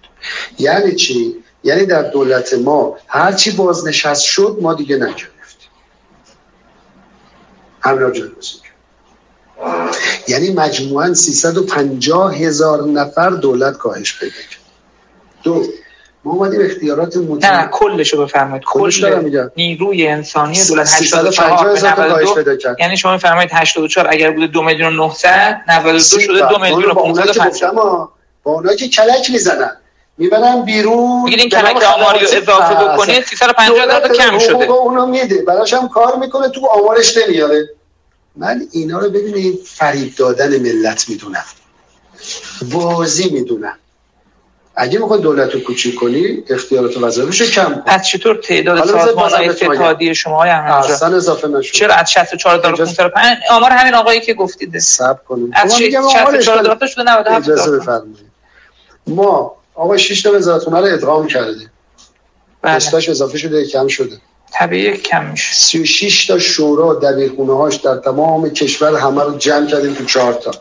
[0.59, 5.69] یعنی چی؟ یعنی در دولت ما هرچی بازنشست شد ما دیگه نگرفتیم.
[7.81, 8.57] همراه جلوسی
[10.27, 14.61] یعنی مجموعا 350 هزار نفر دولت کاهش پیدا کرد.
[15.43, 15.63] دو.
[16.23, 18.63] ما اومدیم اختیارات نه نه مطلق کلشو بفرمایید.
[18.65, 19.49] کل.
[19.57, 22.79] نیروی انسانی دولت 350 84 هزار به تا کاهش 92 پیدا کرد.
[22.79, 26.93] یعنی شما میفرمایید 84 اگر بوده 2 میلیون و 900 92 شده 2 میلیون و
[26.93, 28.11] با اونایی که 550 گفتم ها،
[28.43, 29.77] با اونایی که کلک می‌زنن.
[30.17, 31.23] می‌برن بیرون.
[31.23, 32.75] میگید این کلک آماری رو اضافه.
[32.75, 34.71] بکنید 350 هزار تا دولت کم شده.
[34.71, 35.41] اونو میده.
[35.41, 37.69] براش هم کار می‌کنه تو آمارش نمیاره.
[38.35, 41.45] من اینا رو ببینید فریب دادن ملت می‌دونم.
[42.71, 43.77] بازی می‌دونم.
[44.75, 47.81] اگه می‌خوای دولت رو کوچیک کنی اختیارات وظایفش کم کن.
[47.85, 49.77] از چطور تعداد حالا بذار سازمان های بازم بهتون بگم.
[49.79, 54.79] ستادی شما های اصلا اضافه نشد چرا از 64505 آمار همین آقایی که گفتید.
[54.79, 55.51] سب کنیم.
[55.53, 57.79] از شما میگم آمارش 64 تا شده 97 اجازه.
[57.79, 58.31] بفرمایید.
[59.07, 61.71] ما آقا 6 تا وزارتخونه رو ادغام کردیم.
[62.61, 62.75] بله.
[62.75, 64.17] پستاش اضافه شده کم شده.
[64.53, 65.53] طبیعی کم میشه.
[65.53, 70.51] 36 تا شورا دبیرخونه هاش در تمام کشور همه رو جمع کردیم تو چهار تا.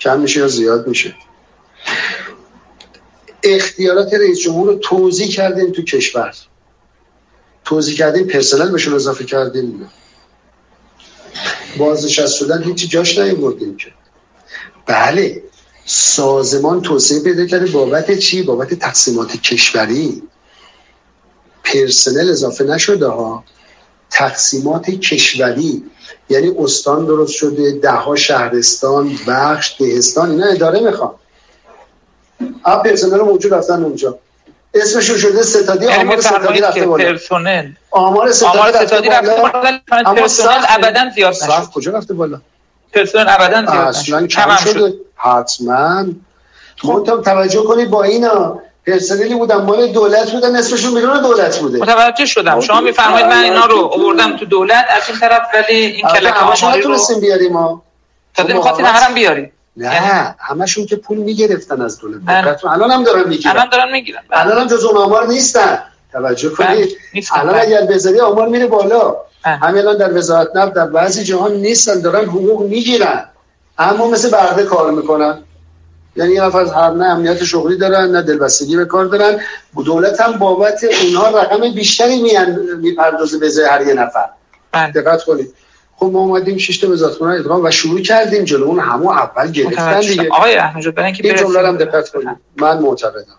[0.00, 1.14] کم میشه یا زیاد میشه؟
[3.42, 6.34] اختیارات رئیس جمهور رو توضیح کردیم تو کشور.
[7.64, 9.90] توضیح کردیم پرسنل بهشون اضافه کردیم.
[11.78, 13.92] بازنشست شدن هیچی جاش نیوردیم که.
[14.86, 15.42] بله
[15.86, 20.22] سازمان توسعه پیدا کرده بابت چی؟ بابت تقسیمات کشوری.
[21.64, 23.44] پرسنل اضافه نشده ها.
[24.10, 25.84] تقسیمات کشوری
[26.28, 31.14] یعنی استان درست شده ده ها شهرستان بخش دهستان اینا اداره می‌خوان.
[32.64, 34.18] اب پرسنل موجود رفتن اونجا.
[34.74, 37.04] اسمشون شده ستادی یعنی آمار ستادی رفته بالا.
[37.04, 39.78] پرسنل آمار ستادی رفته بالا.
[40.14, 42.40] پرسنل ابدا زیاد نشد کجا رفته بالا؟
[42.92, 44.28] پرسنل ابدا زیاد اصلا نشد.
[44.28, 44.72] کم هم شده.
[44.72, 44.94] شد.
[45.16, 46.06] حتما.
[46.84, 48.58] منتها توجه کنید با اینا.
[48.86, 51.78] پرسنلی بودن مال دولت بودن اسمشون بیرون دولت بوده.
[51.78, 52.60] متوجه شدم.
[52.60, 56.60] شما میفرمایید من اینا رو آوردم تو دولت از این طرف ولی این کلک آماری
[56.60, 57.82] رو نتونستیم بیاریم ما
[58.38, 59.52] همه رو هم بیارید
[59.88, 62.42] نه همشون که پول می‌گرفتن از دولت بله.
[62.42, 62.64] دقت.
[62.64, 65.78] الان هم دارن می‌گیرن الان دارن می‌گیرن الان هم جز اون آمار نیستن
[66.12, 66.96] توجه بله، کنید.
[67.32, 67.62] الان بله.
[67.62, 69.56] اگر بذاری آمار میره بالا بله.
[69.56, 73.24] همین الان در وزارت نفت در بعضی جهان نیستن دارن حقوق می‌گیرن
[73.78, 75.38] اما مثل برده کار می‌کنن
[76.16, 79.40] یعنی یه نفر هر نه امنیت شغلی دارن نه دلبستگی به کار دارن
[79.84, 82.22] دولت هم بابت اونها رقم بیشتری
[82.80, 84.28] می‌پردازه به هر یه نفر
[84.72, 84.92] بله.
[84.92, 85.54] دقت کنید
[86.00, 88.64] خب ما اومدیم شش تا وزارتخونه ادغام و شروع کردیم جلو.
[88.66, 90.00] اون همون اول گرفتن.
[90.00, 90.28] دیگه.
[90.32, 92.36] آقای احمد برای اینکه این برسیم- جمله رو هم دقت کنید.
[92.56, 93.38] من معتقدم.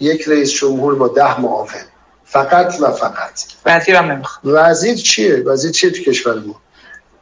[0.00, 1.68] یک رئیس جمهور با ده معاون.
[2.24, 3.44] فقط و فقط.
[3.66, 4.54] وزیرم نمی‌خواد.
[4.54, 6.54] وزیر چیه؟ وزیر چیه تو کشور ما؟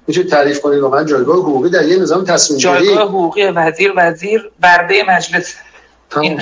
[0.07, 2.73] می‌تونید تعریف کنید واقعا جایگاه حقوقی در یه نظام تصمیم گیری.
[2.73, 5.55] جایگاه حقوقی وزیر وزیر برده مجلس.
[6.20, 6.41] این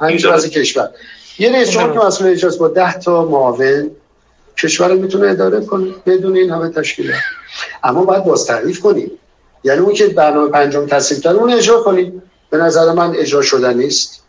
[0.00, 0.88] همین کشور.
[1.38, 3.90] یه رئیس جمهور که مسئول اجراست با ده تا معاون.
[4.62, 7.20] کشور رو می‌تونه اداره کنه بدون این همه تشکیلات.
[7.84, 9.10] اما باید باز تعریف کنیم.
[9.64, 12.22] یعنی اون که برنامه پنجم تصویب کرد اون اجرا کنیم.
[12.50, 14.22] به نظر من اجرا شدن نیست.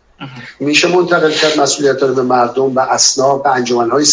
[0.60, 4.04] میشه منتقل کرد مسئولیت رو به مردم به اصناف به انجمنهای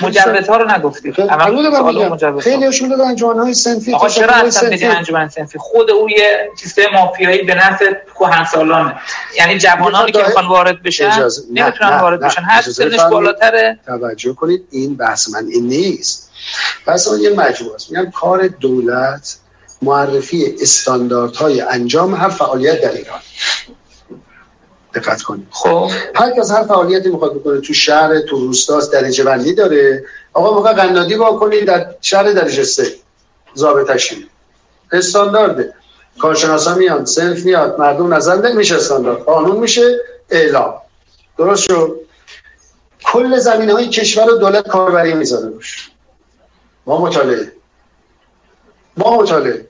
[0.00, 2.40] صنفی مجوزها رو نگفتید خیلی.
[2.40, 4.70] خیلیشون دادن انجمنهای صنفی آقا چرا اصلا.
[4.70, 8.94] بگن انجمن صنفی خود او یه سیستم مافیایی به نفع کهنسالانه
[9.36, 12.20] یعنی جوانانی که می‌خوان وارد بشن نمی‌تونن وارد.
[12.20, 12.42] بشن.
[12.42, 13.00] هر سنش.
[13.10, 13.78] بالاتره.
[13.86, 16.30] توجه کنید این بحث من این نیست.
[16.86, 17.90] بحث من یه مجموعه است.
[17.90, 19.36] میگم کار دولت
[19.82, 23.20] معرفی استانداردهای انجام هر فعالیت در ایران.
[24.94, 25.46] دقت کنید.
[25.50, 25.90] خب.
[26.14, 30.04] هر کس هر فعالیتی می‌خواد بکنه تو شهر تو روستاست درجه بندی داره.
[30.32, 32.92] آقا موقع قنادی واکنید در شهر درجه سه.
[33.56, 34.14] ضابطش.
[34.92, 35.74] استاندارده.
[36.18, 39.22] کارشناسا میان سنف میاد مردم نظر میشه استاندارد.
[39.22, 39.98] قانون میشه
[40.30, 40.74] اعلام.
[41.38, 42.00] درست شد؟
[43.04, 45.90] کل زمینه های کشور رو دولت کاربری می‌ذاره روش.
[46.84, 47.52] با مطالعه.
[48.96, 49.69] با مطالعه.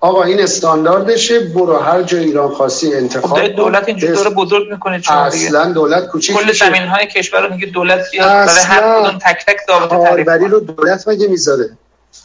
[0.00, 5.00] آقا این استانداردشه برو هر جای ایران خواستی انتخاب خب دولت اینجوری داره بزرگ می‌کنه
[5.00, 9.18] چون اصلا دولت کوچیک کل زمین های کشور رو میگه دولت بیاد برای هر کدوم
[9.18, 11.70] تک تک ضابطه کاربری رو دولت مگه می‌ذاره؟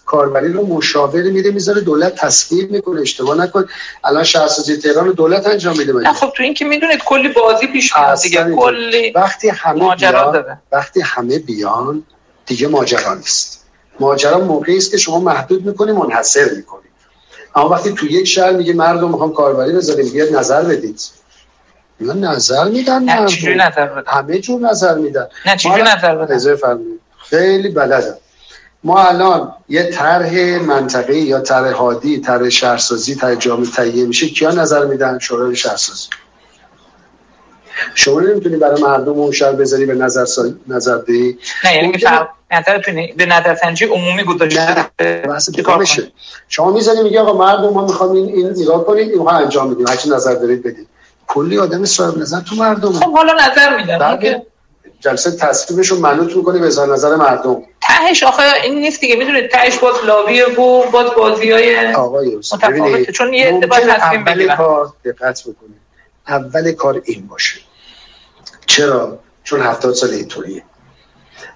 [0.05, 3.65] کاربری رو مشاور میره می‌ذاره دولت تصویر می‌کنه اشتباه نکن.
[4.03, 7.67] الان شهرسازی تهران رو دولت انجام میده نه خب تو این که می‌دونید کلی بازی
[7.67, 12.03] پیش میاد دیگه کلی وقتی همه بیان وقتی همه بیان
[12.45, 13.65] دیگه ماجرا نیست.
[13.99, 16.84] ماجرا موقعی است که شما محدود می‌کنی منحصر می‌کنی.
[17.55, 21.01] اما وقتی تو یک شهر میگه مردم می‌خوام کاربری بذاریم بیاد نظر بدید.
[21.99, 25.27] اینا نظر میدن نه چجوری نظر بدن؟ همه جور نظر میدن.
[25.45, 26.77] نه چجوری نظر بدن؟
[27.17, 28.17] خیلی بلدم
[28.83, 34.51] ما الان یه طرح منطقه یا طرح هادی طرح شهرسازی طرح جامعه تهیه میشه کیا
[34.51, 36.07] نظر میدن؟ شورای شهرسازی.
[37.95, 40.45] شما نمی‌تونی برای مردم اون شهر بذاری به نظر سا...
[40.67, 41.91] نظر دهی نه یعنی
[42.51, 42.77] نظر
[43.17, 44.85] به نظر سنجی عمومی گذاشته
[45.79, 46.11] میشه؟
[46.49, 49.87] شما می‌زنی میگه آقا مردم ما می‌خوام این این نگاه کنید این انجام میدیم.
[49.87, 50.87] هر نظر دارید بدید.
[51.27, 52.91] کلی آدم صاحب نظر تو مردم.
[52.91, 54.41] خب حالا نظر میدن
[54.99, 57.63] جلسه تصویبشون منوط می‌کنی به نظر مردم.
[57.81, 59.15] تهش آخه این نیست دیگه.
[59.15, 65.85] می‌دونید تهش باز لاویه و باز بازی های آقای چون یه بگیرن کار دقت بکنید.
[66.27, 67.59] اول کار این باشه.
[68.65, 70.63] چرا؟ چون هفتاد سال اینطوریه.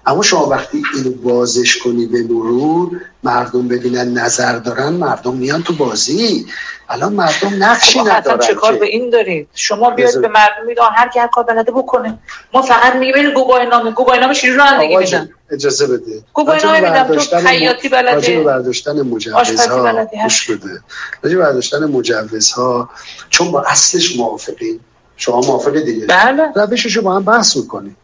[0.06, 5.72] اما شما وقتی اینو بازش کنی به مرور مردم ببینن نظر دارن مردم میان تو
[5.72, 6.46] بازی.
[6.88, 10.82] الان مردم نقشی خب ندارن چه کار به این دارید؟ شما بیاید به مردم میگه
[10.82, 12.18] هر کی هر کار بلده بکنه.
[12.52, 16.22] ما فقط برید گواهی نامه گواهی نامه چجوری رانندگی میدن اجازه بده.
[16.34, 18.14] گواهی نامه میدم تو خیاطی بلده.
[18.14, 20.80] راجع برداشتن مجوزها گوش بده.
[21.22, 22.90] راجع برداشتن مجوزها
[23.30, 24.80] چون با اصلش موافقین.
[25.20, 26.06] شما موافق دیگه.
[26.06, 26.52] بله.
[26.54, 27.96] روششو با هم بحث می‌کنیم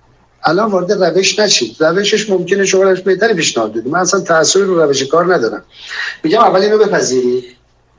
[0.45, 1.77] الان وارد روش نشید.
[1.81, 3.93] روشش ممکنه شما روش بهتری پیشنهاد بدید.
[3.93, 5.65] من اصلا تاثیر رو روش کار ندارم.
[6.23, 7.45] میگم اول اینو بپذیرید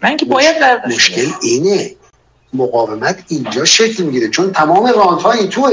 [0.02, 0.56] من که باید
[0.88, 1.92] مشکل اینه.
[2.54, 4.30] مقاومت اینجا شکل می‌گیره.
[4.30, 5.72] چون تمام رانت ها این توه.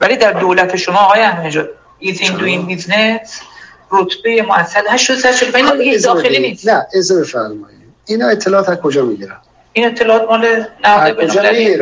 [0.00, 1.60] ولی در دولت شما آقای احمدی
[1.98, 3.40] ease in doing business
[3.90, 6.68] رتبه مؤثر 80 شد اینا دیگه داخلی نیست.
[6.68, 7.78] نه از بفرمایید.
[8.06, 9.36] اینا اطلاعات از کجا می‌گیرن؟
[9.72, 11.76] این اطلاعات مال نهاد بین‌المللی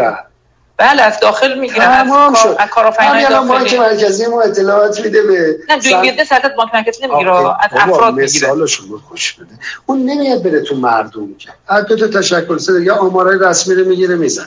[0.77, 2.57] بله از داخل می‌گیرن از شد.
[2.59, 3.49] از کارآفرینای داخلی.
[3.49, 8.15] بانک مرکزی ما اطلاعات میده به نه دوی بیزنس حتی بانک مرکزی نمی‌گیره از افراد
[8.15, 8.47] می‌گیره.
[8.47, 9.49] مثالشو خوش بده.
[9.87, 11.49] اون نمیاد بره تو مردم که.
[11.69, 14.47] از دو تشکل سه یا آمارای رسمی رو می‌گیره می‌زنه.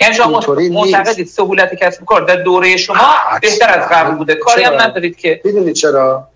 [0.00, 0.40] یعنی شما
[0.70, 2.96] معتقدید سهولت کسب کار در دوره شما
[3.42, 4.34] بهتر از قبل بوده.
[4.34, 5.40] کاری هم ندارید که.
[5.44, 6.28] می‌دونید چرا؟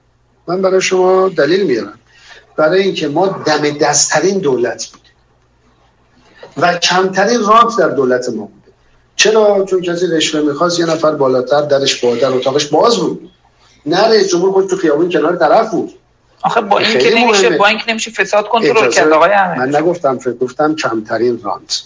[0.46, 1.98] من برای شما دلیل میارم.
[2.56, 5.00] برای اینکه ما دم دستترین دولت بود
[6.56, 8.55] و کمترین رانت در دولت ما بود.
[9.16, 13.30] چرا؟ چون کسی رشوه می‌خواست یه نفر بالاتر درش با در اتاقش باز بود.
[13.86, 15.92] نه رئیس جمهور خود تو خیابون کنار طرف بود.
[16.42, 20.18] آخه با این که نمیشه با این که نمیشه فساد کنترل کرد آقای من نگفتم
[20.18, 21.82] فکر گفتم کمترین رانت.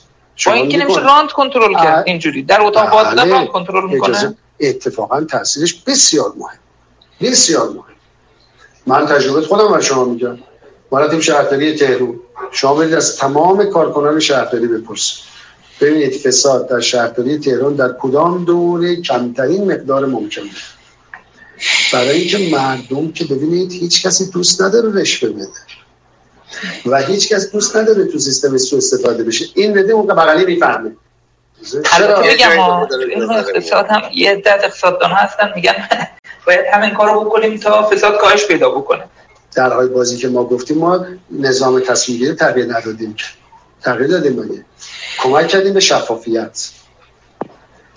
[0.47, 2.43] با این که نمیشه رانت کنترل کرد اینجوری.
[2.43, 3.33] در اتاق باز بله.
[3.33, 4.37] رانت کنترل می‌کنه.
[4.61, 6.59] اتفاقا تاثیرش بسیار مهم.
[7.21, 7.85] بسیار مهم.
[8.87, 10.39] من تجربه خودم برای شما میگم.
[10.93, 12.21] رفتیم شهرداری تهران.
[12.51, 15.19] شما برید از تمام کارکنان شهرداری بپرسید.
[15.81, 20.43] ببینید فساد در شهرداری تهران در کدام دوره کمترین مقدار ممکن
[21.93, 25.49] برای اینکه مردم که ببینید هیچ کسی دوست نداره رشوه بده
[26.87, 29.45] و هیچ کس دوست نداره تو سیستم سو استفاده بشه.
[29.55, 30.91] این بده اون بغلی می‌فهمه.
[31.97, 32.51] چرا؟ بگم
[33.31, 35.89] اقتصاد هم یه عدت اقتصاددان هستن میگن
[36.47, 39.05] باید همین کارو بکنیم تا فساد کاهش پیدا بکنه.
[39.57, 43.17] در های بازی که ما گفتیم ما نظام تصمیم گیری تغییر ندادیم.
[43.83, 44.65] تغییر دادیم
[45.19, 46.71] کمک کردیم به شفافیت.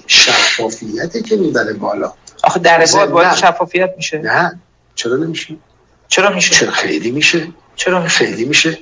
[0.08, 2.14] شفافیتی که می‌بره بالا.
[2.44, 4.18] آخه در باید شفافیت میشه.
[4.18, 4.60] نه.
[4.96, 5.56] چرا نمیشه؟
[6.08, 8.78] چرا میشه؟ چرا خیلی میشه؟ چرا میشه؟ خیلی میشه.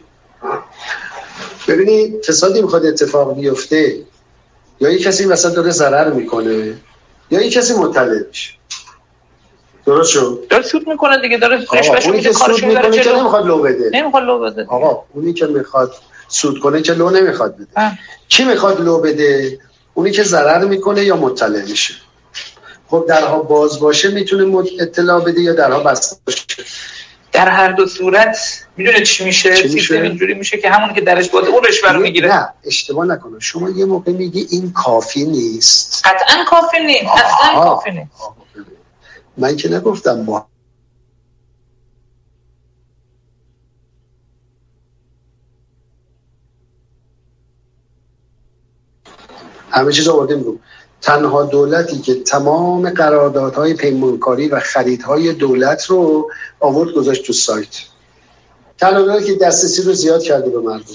[1.68, 3.98] ببینید فسادی می‌خواد اتفاق بیفته
[4.80, 6.74] یا یک کسی وسط داره ضرر می‌کنه
[7.32, 8.54] یا یک کسی مطلع میشه.
[9.86, 13.90] درست شد؟ داره سود می‌کنه دیگه داره رشوهش میده کارش می‌کنه که نمی‌خواد لو بده.
[13.94, 14.66] نمی‌خواد لو بده.
[14.68, 15.96] آقا اونی که می‌خواد
[16.32, 17.68] سود کنه که لو نمی‌خواد بده.
[17.76, 17.98] اه.
[18.30, 19.60] کی می‌خواد لو بده؟
[19.94, 21.94] اونی که ضرر می‌کنه یا مطلع میشه؟
[22.88, 26.46] خب درها باز باشه می‌تونه اطلاع بده یا درها بسته باشه؟
[27.32, 28.38] در هر دو صورت
[28.78, 32.36] می‌دونه چی میشه؟ سیستم اینجوری میشه که همون که درش باده اون رشوه رو می‌گیره.
[32.36, 33.40] نه اشتباه نکنه.
[33.40, 36.02] شما یه موقع میگی این کافی نیست.
[36.06, 38.10] قطعا کافی نیست اصلا کافی نیست
[39.38, 40.51] من که نگفتم ما
[49.72, 50.58] همه چیز آوردیم رو.
[51.02, 57.78] تنها دولتی که تمام قراردادهای پیمانکاری و خریدهای دولت رو آورد گذاشت تو سایت.
[58.78, 60.94] تنها دولتی که دسترسی رو زیاد کرده به مردم.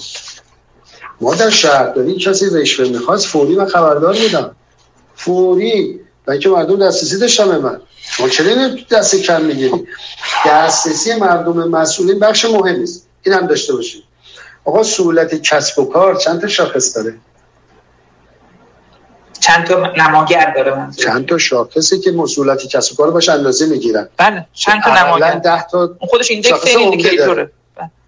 [1.21, 4.55] ما در شهرداری کسی رشوه می‌خواست فوری و خبردار میدم.
[5.15, 7.81] فوری و اینکه مردم دسترسی داشتم به من.
[8.01, 9.87] شما چرا دست کم می‌گیری؟
[10.47, 14.03] دسترسی مردم مسئولین بخش مهمی است این هم داشته باشید
[14.65, 17.15] آقا سهولت کسب و کار چند تا شاخص داره؟
[19.39, 23.65] چند تا نماگر داره من چند تا شاخصی که مسئولیت کسب و کار باش اندازه
[23.65, 24.09] می‌گیرن.
[24.17, 27.51] بله چند تا نماگر ده تا اون خودش ایندکس ایندیکیتوره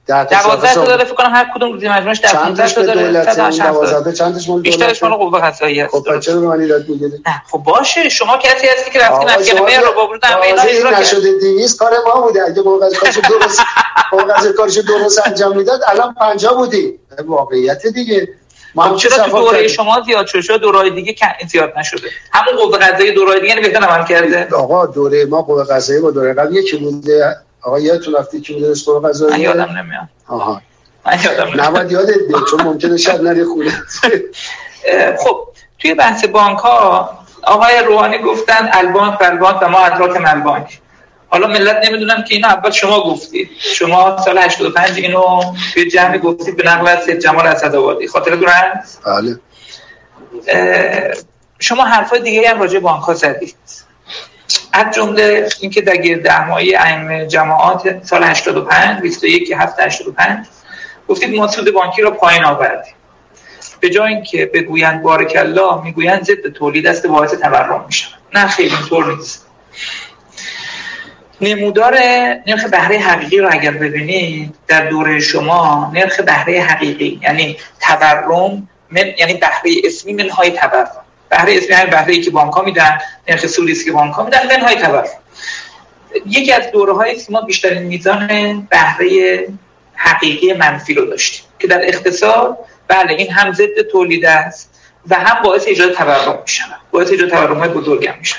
[0.07, 0.85] ده تا 12 شاخص تا.
[0.85, 3.01] داره فکر کنم هر کدوم روزی مجموعش در چند 15 تاش تا به داره.
[3.03, 6.59] دولت 180 تا چندش مال بیشترش مال قوه قضاییه است خب پس چرا به من
[6.61, 9.93] ایراد می‌گیری؟ نه خب باشه شما کسی هستی که رفتی آقا مسکن شما مهر رو
[9.95, 12.43] با برود همه اینا اجرا نشده دیویست کار ما بوده.
[12.43, 13.61] اگه موقع کارش درست
[14.11, 16.99] موقع کارش درست انجام می‌داد الان پنجا بودی.
[17.25, 18.27] واقعیت دیگه.
[18.75, 21.15] ما خب چرا تو دوره؟ شما زیاد شد؟ دورای دیگه
[21.47, 24.55] زیاد نشده؟ همون قوه قضاییه دورای دیگه یعنی بهتر عمل کرده.
[24.55, 27.37] آقا دوره ما قوه قضاییه با دوره قبل یکی بوده.
[27.61, 30.07] آقا یادتون رفتی که بوده قوه من قضاییه یادم نمیاد.
[30.27, 30.61] آها.
[31.05, 31.59] من یادم نمیاد.
[31.61, 33.83] نباید یادت بیاد چون ممکنه شب نری خونه.
[35.23, 35.47] خب
[35.79, 37.09] توی بحث بانک ها
[37.43, 40.79] آقای روحانی گفتن البانک بلبانک و ما ادراک ملبانک.
[41.29, 43.49] حالا ملت نمی‌دونن که اینو اول شما گفتید.
[43.59, 48.07] شما سال 85 اینو توی جمعی گفتید به نقل از سید جمال اسدآبادی.
[48.07, 49.39] خاطرتون هست بله.
[51.59, 53.55] شما حرفای دیگه هم راجع به بانک ها زدید.
[54.73, 60.45] از جمله اینکه در گردهمایی ائمه جماعات سال 85 21 7 85
[61.07, 62.93] گفتید ما سود بانکی را پایین آوردیم.
[63.79, 68.75] به جای اینکه بگویند بارک الله می‌گویند ضد تولید است باعث تورم میشن نه خیلی
[68.75, 69.45] اینطور نیست.
[71.41, 71.97] نمودار
[72.47, 79.05] نرخ بهره حقیقی رو اگر ببینید در دوره شما نرخ بهره حقیقی یعنی تورم من
[79.17, 80.91] یعنی بهره اسمی منهای تورم.
[81.29, 82.97] بهره اسمی همین بهره ای که بانک ها میدن
[83.29, 85.03] نرخ سودی که بانک ها میدن منهای تورم.
[86.25, 88.27] یکی از دوره های که ما بیشترین میزان
[88.71, 89.47] بهره
[89.95, 92.57] حقیقی منفی رو داشتیم که در اقتصاد
[92.87, 94.69] بله این هم ضد تولید است
[95.09, 98.37] و هم باعث ایجاد تورم میشن باعث ایجاد تورم های بزرگ میشن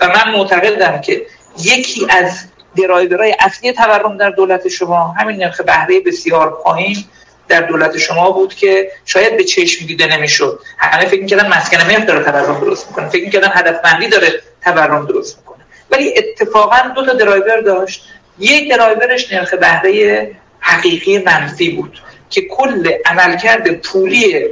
[0.00, 1.26] و من معتقدم که
[1.64, 2.44] یکی از
[2.76, 7.04] درایورهای اصلی تورم در دولت شما همین نرخ بهره بسیار پایین
[7.48, 10.60] در دولت شما بود که شاید به چشم دیده نمی‌شد.
[10.78, 15.38] همه فکر می‌کردن مسکن مهر داره تورم درست می‌کنه فکر می‌کردن هدفمندی داره تورم درست
[15.38, 15.58] می‌کنه.
[15.90, 18.04] ولی اتفاقا دو تا درایور داشت.
[18.38, 20.30] یک درایورش نرخ بهره
[20.60, 24.46] حقیقی منفی بود که کل عملکرد پولی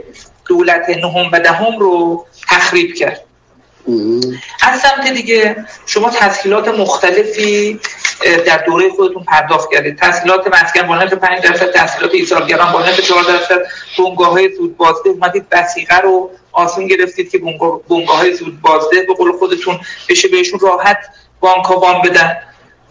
[0.48, 3.25] دولت نهم و دهم رو تخریب کرد.
[4.62, 5.56] از سمت دیگه
[5.86, 7.80] شما تسهیلات مختلفی
[8.46, 9.98] در دوره خودتون پرداخت کردید.
[9.98, 13.58] تسهیلات مسکن با نرخ 5 درصد تسهیلات ایثارگران با نرخ 4 درصد.
[13.98, 15.10] بنگاه های زود بازده.
[15.10, 17.38] اومدید وسیقه رو آسون گرفتید که
[17.88, 20.98] بنگاه های زود بازده به قول خودتون بشه بهشون راحت
[21.40, 22.36] بانک ها وام بدن.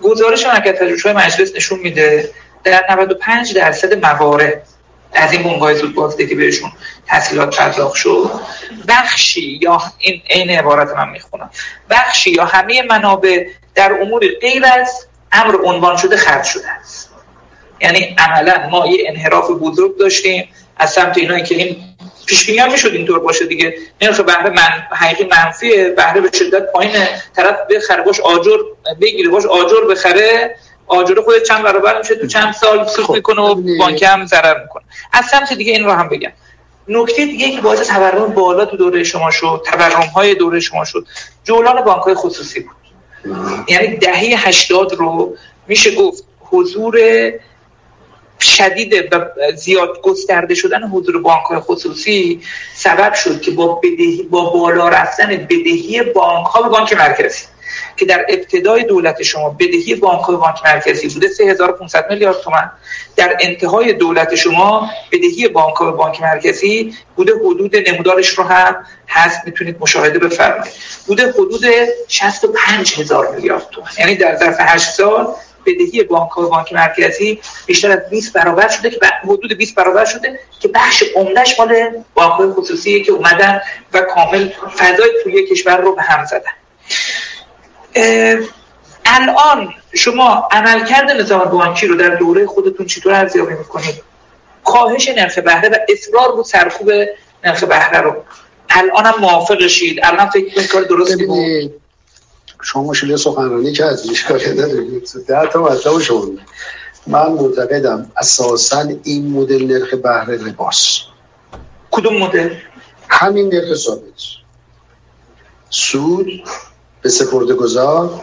[0.01, 2.31] گزارش مرکز پژوهش‌های مجلس نشون میده
[2.63, 4.67] در 95 درصد موارد
[5.15, 6.71] از این بنگاه زود بازده که بهشون
[7.07, 8.31] تسهیلات پرداخت شد
[8.87, 11.49] بخشی یا این عین عبارت من می‌خونم.
[11.89, 17.09] بخشی یا همه منابع در امور غیر از امر عنوان شده خرج شده است.
[17.81, 21.77] یعنی عملا ما یه انحراف بزرگ داشتیم از سمت اینایی که این
[22.25, 23.73] پیش بینی هم می‌شد اینطور باشه دیگه.
[24.01, 27.21] نرخ بهره من حقیقی منفیه بهره به شدت پایینه.
[27.35, 28.57] طرف بخره باش آجر
[29.01, 30.55] بگیره باش آجر بخره.
[30.87, 33.77] آجر خود چند برابر میشه تو چند سال سود خب، می‌کنه و.
[33.79, 34.83] بانک هم ضرر می‌کنه.
[35.13, 36.31] از سمت دیگه این رو هم بگم.
[36.87, 41.07] نکته دیگه که باعث تورم بالا تو دوره شما شد تورم های دوره شما شد
[41.43, 42.75] جولان بانک های خصوصی بود.
[43.67, 45.37] یعنی دهه 80 رو
[45.67, 46.99] میشه گفت حضور
[48.39, 49.25] شدید و
[49.55, 52.41] زیاد گسترده شدن حضور بانک های خصوصی
[52.75, 57.45] سبب شد که با بدهی با بالا رفتن بدهی بانک ها به بانک مرکزی
[57.97, 62.71] که در ابتدای دولت شما بدهی بانک بانک مرکزی بوده 3500 میلیارد تومان.
[63.15, 69.41] در انتهای دولت شما بدهی بانک های بانک مرکزی بوده حدود نمودارش رو هم هست
[69.45, 70.73] می‌تونید مشاهده بفرمایید.
[71.07, 71.65] بوده حدود
[72.07, 73.91] 65 هزار میلیارد تومان.
[73.99, 75.35] یعنی در ظرف 8 سال
[75.65, 80.39] بدهی بانک های بانک مرکزی بیشتر از 20 برابر شده که حدود 20 برابر شده
[80.59, 83.61] که بخش عمدهش مال بانک خصوصی که اومدن
[83.93, 86.51] و کامل فضای پولی کشور رو به هم زدن.
[89.05, 93.95] الان شما عملکرد نظام بانکی رو در دوره خودتون چطور ارزیابی می‌کنید؟
[94.63, 96.91] کاهش نرخ بهره و اصرار رو سرکوب
[97.43, 98.15] نرخ بهره رو.
[98.69, 99.99] الان هم موافقشید.
[100.03, 101.73] الان فکر کار درستی بود؟
[102.61, 105.09] شما مشکل سخنرانی کردید اشکالی ندارید.
[105.27, 106.27] ده تا مطلب شما.
[107.07, 110.99] من معتقدم اساسا این مدل نرخ بهره لباس.
[111.91, 112.55] کدوم مدل؟
[113.09, 114.01] همین نرخ ثابت.
[115.69, 116.27] سود
[117.05, 118.21] به سپرده گذار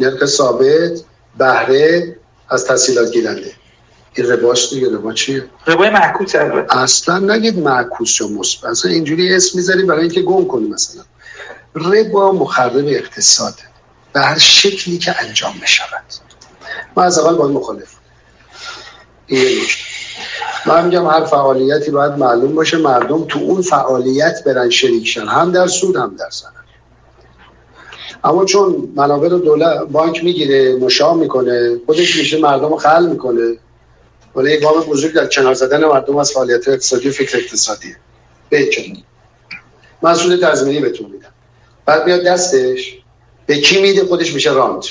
[0.00, 1.00] نرخ ثابت
[1.38, 2.16] بهره
[2.48, 3.52] از تحصیلات گیرنده.
[4.14, 6.78] این رباش دیگه ربا چیه؟ ربای معکوس البته.
[6.78, 8.64] اصلا نگید معکوس یا مثبت.
[8.64, 11.02] اصلا اینجوری اسم می‌ذاری برای اینکه گم کنی مثلا.
[11.74, 13.62] ربا مخرب اقتصاده
[14.12, 16.04] به هر شکلی که انجام بشود
[16.96, 17.94] من از اول باید مخالف.
[19.26, 19.66] این.
[20.66, 25.28] من میگم هر فعالیتی باید معلوم باشه مردم تو اون فعالیت برن شریک شن.
[25.28, 26.30] هم در سود هم در
[28.24, 33.56] اما چون منابع رو دولت بانک می‌گیره مشاه می‌کنه خودش میشه مردم رو خل می‌کنه.
[34.36, 37.96] ولی یک گام بزرگ در کنار زدن مردم از فعالیت اقتصادی و فکر اقتصادیه
[38.48, 38.68] به
[40.14, 41.28] سود تضمینی بهتون میدم.
[41.86, 42.98] بعد میاد دستش.
[43.46, 44.84] به کی میده؟ خودش میشه رانت.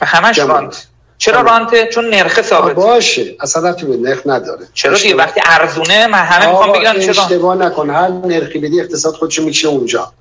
[0.00, 0.52] همش جمع.
[0.52, 0.86] رانت.
[1.18, 2.74] چرا رانته چون نرخ ثابت.
[2.74, 3.36] باشه.
[3.40, 4.66] اصلا رفتی به نرخ نداره.
[4.74, 7.90] چرا دیگه وقتی ارزونه من همه می‌خوام آقا، بگیرن چرا اشتباه نکن.
[7.90, 10.12] هر نرخی بدی اقتصاد خودشو می‌کشه اونجا.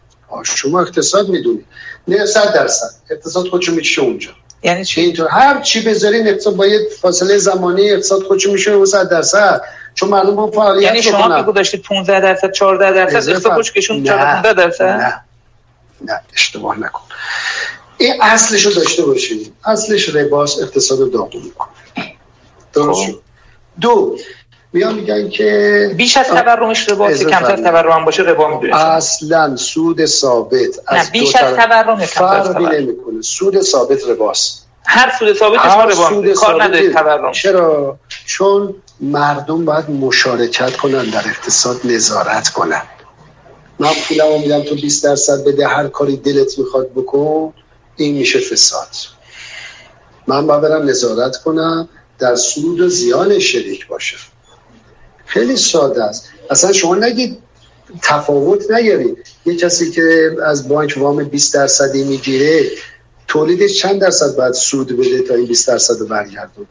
[0.44, 1.64] شما اقتصاد می‌دونی.
[2.08, 2.90] نه صد درصد.
[3.10, 4.30] اقتصاد خودشو می‌کشه اونجا.
[4.64, 8.86] یعنی چی؟ اینطور هر چی بذاری اقتصاد با یه فاصله زمانی اقتصاد خودشو میشه اون
[8.86, 9.62] صد درصد.
[9.94, 11.42] چون مردم با فعالیت یعنی شما.
[11.42, 13.30] بگو داشتید 15 درصد 14 درصد.
[13.30, 14.04] اقتصاد خودش کشون نه.
[14.04, 15.22] 14 درصد؟ نه.
[16.02, 17.02] نه اشتباه نکن.
[17.98, 21.70] این اصلش رو داشته باشید اصلش رباس اقتصاد داغون می‌کنه.
[22.74, 23.20] درست خب.
[23.82, 24.18] دو
[24.76, 27.62] میان میگن که بیش از تورمش ربا کمتر از.
[27.64, 28.76] تورم باشه ربا می‌دونه.
[28.76, 33.22] اصلا سود ثابت نه از بیش دو از تورم فرقی نمی‌کنه.
[33.22, 34.68] سود ثابت رباست.
[34.86, 36.94] هر سود ثابت شما ربا سود کار نداره.
[36.94, 37.32] تورم.
[37.32, 42.82] چرا؟ چون مردم باید مشارکت کنن در اقتصاد نظارت کنن.
[43.80, 47.54] من پولمو میدم تو 20 درصد بده هر کاری دلت می‌خواد بکن
[47.96, 48.90] این میشه فساد.
[50.28, 51.90] من باید برم نظارت کنم
[52.20, 54.18] در سود و زیان شریک باشه
[55.26, 56.30] خیلی ساده است.
[56.50, 57.38] اصلا شما نگید
[58.02, 62.70] تفاوت نیارید یه کسی که از بانک وام 20 درصدی می‌گیره
[63.28, 66.68] تولیدش چند درصد باید سود بده تا این 20 درصد رو برگردون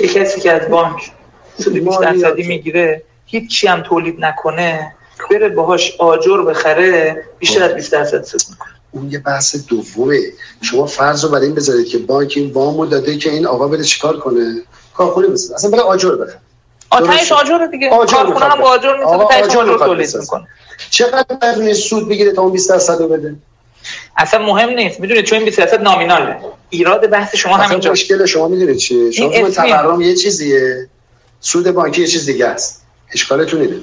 [0.00, 1.12] یه کسی که از بانک
[1.62, 2.22] سود 20 مالیات.
[2.22, 4.92] درصدی می‌گیره هیچی هم تولید نکنه
[5.30, 8.70] بره باهاش آجر بخره بیشتر از 20 درصد سود می‌کنه.
[8.90, 10.20] اون یه بحث دومه.
[10.62, 13.84] شما فرض رو برای این بذارید که بانک این وامو داده که این آقا بره
[13.84, 14.62] چیکار کنه؟
[14.96, 15.80] کارخونه بزنه اصلا بره.
[15.82, 16.40] آجر بخره
[16.90, 17.32] آتش.
[17.32, 17.90] آجر دیگه.
[17.90, 18.92] آجر کارخونه هم با آجر
[19.30, 20.16] تهش آجر تولید.
[20.16, 20.46] می‌کنه.
[20.90, 23.36] چقدر بدون سود بگیره تا اون 20 درصد رو بده؟
[24.16, 25.00] اصلا مهم نیست.
[25.00, 26.36] می‌دونید چون این 20 درصد نامیناله.
[26.70, 29.50] ایراد بحث شما همینجا مشکل شما می‌دونید چیه؟ شما.
[29.50, 30.88] تورم یه چیزیه.
[31.40, 32.82] سود بانکی یه چیز دیگه است.
[33.14, 33.76] اشکالتون اینه.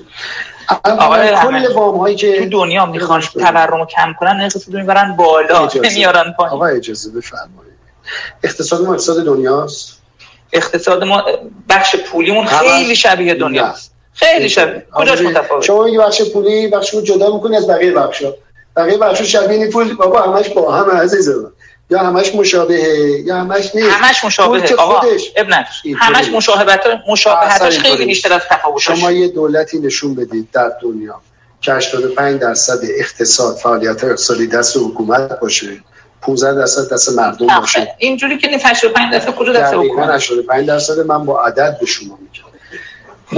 [0.83, 3.21] آقای کل وام هایی که تو دنیا می‌خوان.
[3.21, 5.69] تورم رو کم کنن نرخ سود رو می‌برن بالا.
[5.83, 6.53] نمیارن پایین.
[6.53, 7.73] آقا اجازه بفرمایید.
[8.43, 9.97] اقتصاد ما اقتصاد دنیاست.
[10.53, 11.25] اقتصاد ما
[11.69, 14.85] بخش پولیمون خیلی شبیه دنیاست خیلی شبیه.
[14.93, 18.33] کجاش متفاوت؟ شما میگی بخش پولی بخش رو جدا می‌کنی از بقیه بخشا
[18.75, 19.95] بقیه بخشا شبیه پول.
[19.95, 21.51] بابا همش با هم عزیز من
[21.89, 23.89] یا همش مشابهه یا همش نیست.
[23.89, 24.73] همش مشابهه.
[24.73, 25.67] آقا خودش اب نداره.
[25.83, 26.29] اینطوری همش.
[26.29, 28.05] مشابهت مشابهتش خیلی.
[28.05, 31.21] بیشتر از تفاوتش شما یه دولتی نشون بدید در دنیا
[31.61, 35.67] که 85 درصد اقتصاد فعالیت اقتصادی دست حکومت باشه.
[36.25, 37.95] 15 درصد دست مردم باشه.
[37.97, 42.19] اینجوری که نیست 85 درصد کجا دست حکومت 85 درصد من با عدد به شما
[42.21, 42.53] میگم.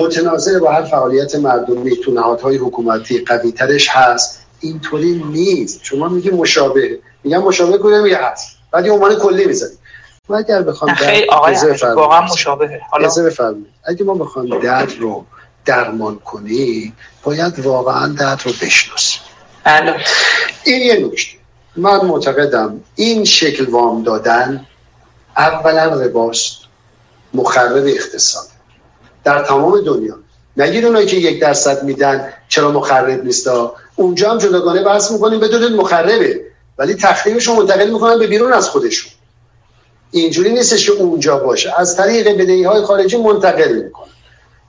[0.05, 4.45] متناظر با هر فعالیت مردمی تو نهادهای حکومتی قوی ترش هست.
[4.59, 5.79] اینطوری نیست.
[5.83, 6.99] شما میگی مشابه.
[7.23, 9.79] میگم مشابه کنه میگه هست؟ بعد یه عنوان کلی می‌زنید
[10.29, 11.55] ما اگر بخوام خیلی آقای
[11.95, 12.81] واقعا مشابهه.
[12.91, 13.67] حالا بفرمایید.
[13.83, 15.25] اگه ما بخوایم درد رو
[15.65, 16.93] درمان کنیم
[17.23, 19.21] باید واقعا درد رو بشناسیم.
[19.63, 19.95] بله.
[20.63, 21.34] این یه نکته.
[21.77, 24.65] من معتقدم این شکل وام دادن
[25.37, 26.55] اولا رباست
[27.33, 28.45] مخرب اقتصاد.
[29.23, 30.15] در تمام دنیا.
[30.57, 35.71] نگید اونایی که یک درصد میدن چرا مخرب نیستا اونجا هم جداگانه بحث می‌کنیم بدونید
[35.71, 36.41] مخربه.
[36.77, 39.11] ولی تخریبش رو منتقل می‌کنن به بیرون از خودشون.
[40.11, 41.79] اینجوری نیستش که اونجا باشه.
[41.79, 44.11] از طریق بدهی های خارجی منتقل می‌کنن.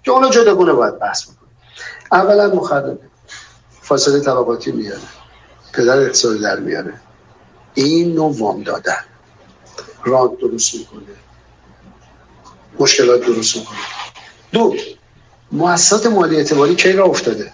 [0.02, 1.56] که اونو جداگانه باید بحث می‌کنیم
[2.12, 2.98] اولا مخربه.
[3.82, 5.00] فاصله طبقاتی میاره
[5.76, 6.94] پدر اقتصاد در میاره.
[7.74, 9.04] این نوع وام دادن.
[10.04, 11.02] رانت درست می‌کنه.
[12.78, 13.78] مشکلات درست می‌کنه.
[14.52, 14.76] دو
[15.52, 17.52] مؤسسات مالی اعتباری کی را افتاده؟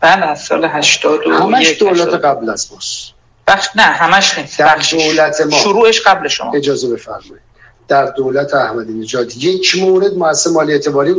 [0.00, 2.20] بله از سال 80 و همش یک، دولت 80.
[2.24, 3.12] قبل از ماست.
[3.46, 4.58] بخش نه همش نیست.
[4.58, 5.56] در دولت ما.
[5.58, 6.52] شروعش قبل شما.
[6.54, 7.42] اجازه بفرمایید.
[7.88, 11.14] در دولت احمدی نژاد یک مورد مؤسسه مالی اعتباری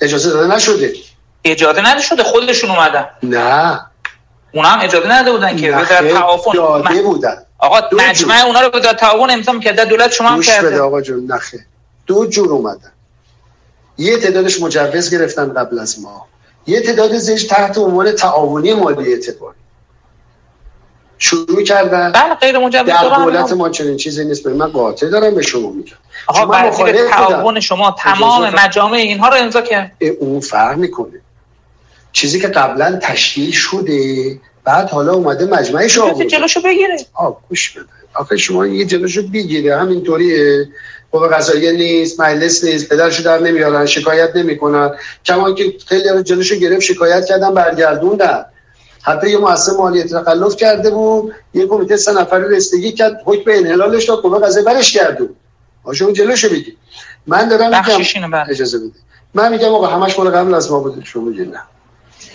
[0.00, 0.92] اجازه داده نشده.
[1.44, 3.06] اجازه نشده خودشون اومدن.
[3.22, 3.80] نه.
[4.52, 7.42] اونا هم اجازه نداده بودن که در تعاون داده بودن.
[7.58, 10.80] آقا مجمع اونا رو در تعاون امضا می‌کرد در دولت شما هم کرده.
[10.80, 11.58] آقا جون نخه
[12.06, 12.92] دو جور اومدن.
[13.98, 16.26] یه تعدادش مجوز گرفتن قبل از ما.
[16.66, 19.56] یه تعداد زیش تحت عنوان تعاونی مالی اعتباری.
[21.18, 22.12] شروع کردن.
[22.12, 24.46] بله غیر مجوز در دولت ما چنین چیزی نیست.
[24.46, 25.96] من قاطع دارم به شما میگم.
[26.26, 26.92] آقا شما.
[27.10, 29.92] تعاون شما تمام مجامع اینها رو امضا کرد.
[30.20, 31.20] اون فرق می‌کنه.
[32.16, 36.26] چیزی که قبلا تشکیل شده بعد حالا اومده مجمعش آورده.
[36.26, 36.96] جلوشو بگیره.
[37.14, 37.86] آه گوش بده.
[38.14, 39.76] آخه شما یه جلوشو بگیره.
[39.76, 40.68] همینطوریه
[41.12, 44.90] قوه قضاییه نیست مجلس نیست پدرشو در نمیارن شکایت نمی‌کنن.
[45.24, 48.44] کما که خیلی رو جلوشو گرفت شکایت کردن برگردوندن.
[49.02, 54.04] حتی یه مؤسسه مالی تخلف کرده بود یه کمیته سه نفری رسیدگی کرد حکم انحلالش
[54.04, 55.28] داد قوه قضاییه برش گردون.
[55.84, 56.76] آ شما جلوشو بگی
[57.26, 58.50] من دارم میگم بله.
[58.50, 58.98] اجازه بده
[59.34, 61.62] من میگم آقا همش مال قبل از ما بوده شما نه.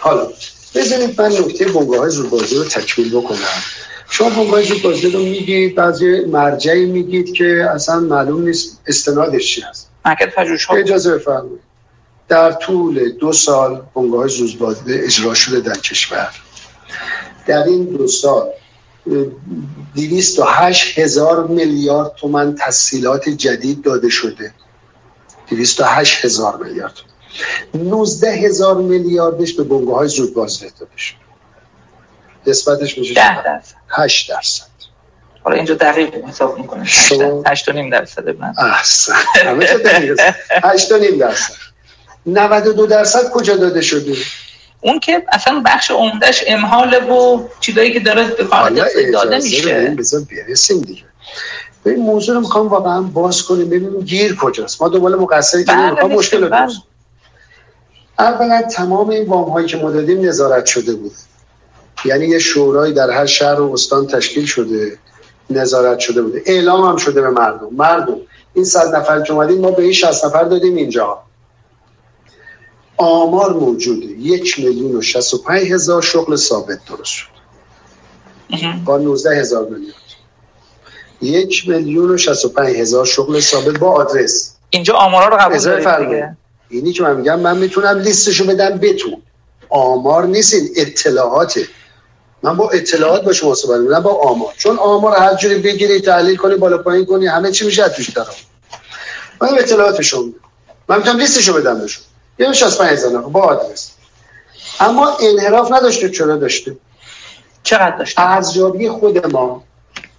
[0.02, 0.28] حالا
[0.76, 3.38] بذارید من نکته بنگاه های زودبازی رو تکمیل بکنم.
[4.10, 9.61] شما بنگاه های زودبازی رو میگید بعضی مرجعی میگید که اصلا معلوم نیست استنادش چی
[9.61, 9.90] هست.
[10.78, 11.60] اجازه بفرمایید.
[12.28, 16.30] در طول دو سال بنگاه های زودبازی اجرا شده در کشور.
[17.48, 18.49] در این دو سال
[19.95, 24.53] دویست و هشت هزار میلیارد تومن تسهیلات جدید داده شده.
[25.49, 26.94] دویست و هشت هزار میلیارد
[27.73, 31.17] نوزده هزار میلیاردش به بنگاه های زودبازی داده شده
[32.47, 33.75] نسبتش میشه ده درصد.
[33.89, 34.65] هشت درصد.
[35.43, 39.13] حالا اینجا دقیق حساب می‌کنه شما- هشت و نیم درصد من احسن.
[39.45, 40.37] همه چه دقیق است.
[40.63, 41.53] هشت و نیم درصد.
[42.25, 44.15] 92 درصد کجا داده شده؟
[44.81, 49.95] اون که اصلا بخش عمدهش امحال و چیزایی که داره به کانادا داده میشه.
[49.97, 51.03] بذار برسیم دیگه.
[51.83, 53.65] به این موضوع رو می‌خوام واقعا باز کنیم.
[53.65, 54.81] ببینیم گیر کجاست.
[54.81, 56.71] ما دنبال مقصری که بله، نمی‌خوام مشکل بله.
[58.19, 61.11] اولا تمام این وام هایی که ما دادیم نظارت شده بود.
[62.05, 64.97] یعنی یه شورایی در هر شهر و استان تشکیل شده
[65.49, 67.69] نظارت شده بوده اعلام هم شده به مردم.
[67.71, 68.17] مردم
[68.53, 71.19] این صد نفر که اومدین ما به این 60 نفر دادیم اینجا.
[72.97, 77.27] آمار موجوده یک میلیون و شست و پنج هزار شغل ثابت درست شد.
[78.85, 79.93] با 19 هزار میلیون.
[81.21, 84.55] یک میلیون و شست و پنج هزار شغل ثابت با آدرس.
[84.69, 86.09] اینجا آمارا رو قبول دارید.
[86.09, 86.38] دیگه؟
[86.72, 89.22] اینی که من میگم من می‌تونم لیستشو بدم بتون.
[89.69, 91.68] آمار نیست این اطلاعاته.
[92.43, 94.53] من با اطلاعات با شما صحبت نه با آمار.
[94.57, 98.10] چون آمار هر جوری بگیری تحلیل کنی بالا پایین کنی همه چی میشه از توش
[98.10, 98.27] درام
[99.41, 100.39] من اطلاعاتشو میدم.
[100.88, 102.03] من می‌تونم لیستشو بدم بهشون
[102.39, 103.91] یه 65 هزار نفر با آدرس.
[104.80, 106.77] اما انحراف نداشته چرا داشته؟
[107.64, 109.64] چقدر داشته؟ ارزیابی خود ما.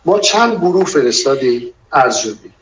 [0.04, 2.52] ما چند گروه فرستادیم؟ ارزیابی.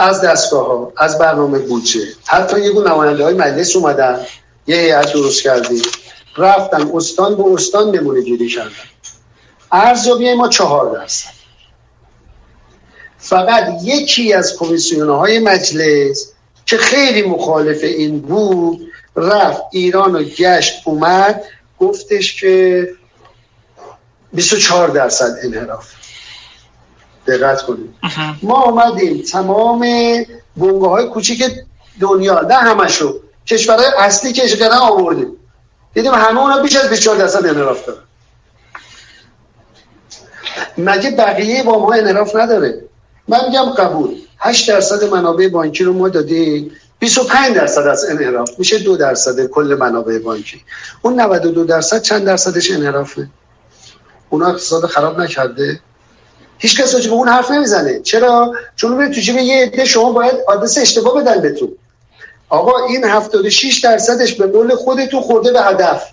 [0.00, 2.00] از دستگاه ها از برنامه بودجه.
[2.26, 4.26] حتی یه گروه نماینده های مجلس اومدن
[4.66, 5.82] یه هیئت درست کردیم
[6.36, 8.70] رفتن استان به استان نمونه گیری کردن.
[9.72, 11.30] ارزیابی ما چهار درصد.
[13.18, 16.32] فقط یکی از کمیسیون های مجلس
[16.66, 18.80] که خیلی مخالف این بود
[19.16, 21.42] رفت ایران و گشت اومد
[21.78, 22.88] گفتش که
[24.32, 25.99] 24 درصد انحراف.
[27.36, 27.94] دقت کنید.
[28.42, 29.86] ما آمدیم تمام
[30.56, 31.44] بنگاه های کوچیک
[32.00, 35.36] دنیا نه همشو کشورهای اصلی که کردن آوردیم.
[35.94, 38.00] دیدیم همه اونا بیش از 24 درصد انحراف دارن.
[40.78, 42.84] مگه بقیه با ما انحراف نداره؟
[43.28, 44.16] من میگم قبول.
[44.38, 46.72] 8 درصد منابع بانکی رو ما دادیم.
[46.98, 48.50] 25 درصد از انحراف.
[48.58, 50.62] میشه دو درصد کل منابع بانکی.
[51.02, 53.28] اون 92 درصد چند درصدش انحرافه؟
[54.30, 55.80] اونا اقتصاد خراب نکرده؟
[56.62, 60.12] هیچ کس راجع به اون حرف نمی‌زنه چرا چون میره تو جیب یه عده شما
[60.12, 61.72] باید آدرس اشتباه بدن بهتون
[62.48, 66.06] آقا این 76 درصدش به قول خودتون خورده به هدف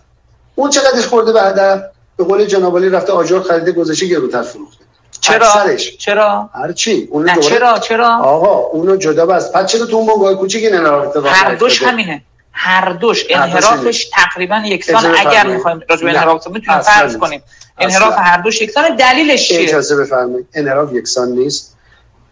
[0.55, 1.81] اون چقدرش خورده به هدف
[2.17, 4.83] به قول جناب علی رفته آجر خریده گذاشته گروتر فروخته
[5.21, 5.97] چرا اکثرش.
[5.97, 10.33] چرا هر چی اون چرا چرا آقا اونو جدا بس پس چرا تو اون بنگاه
[10.33, 12.21] کوچیک این انحراف اتفاق هر دوش؟ همینه
[12.59, 15.47] هر دوش انحرافش تقریبا یکسان اگر.
[15.47, 16.09] می‌خوایم راجع به.
[16.11, 17.17] انحراف می‌تونیم فرض.
[17.17, 17.41] کنیم.
[17.77, 20.47] انحراف هر دوش یکسان دلیلش چیه؟ اجازه بفرمایید.
[20.53, 21.77] انحراف یکسان نیست.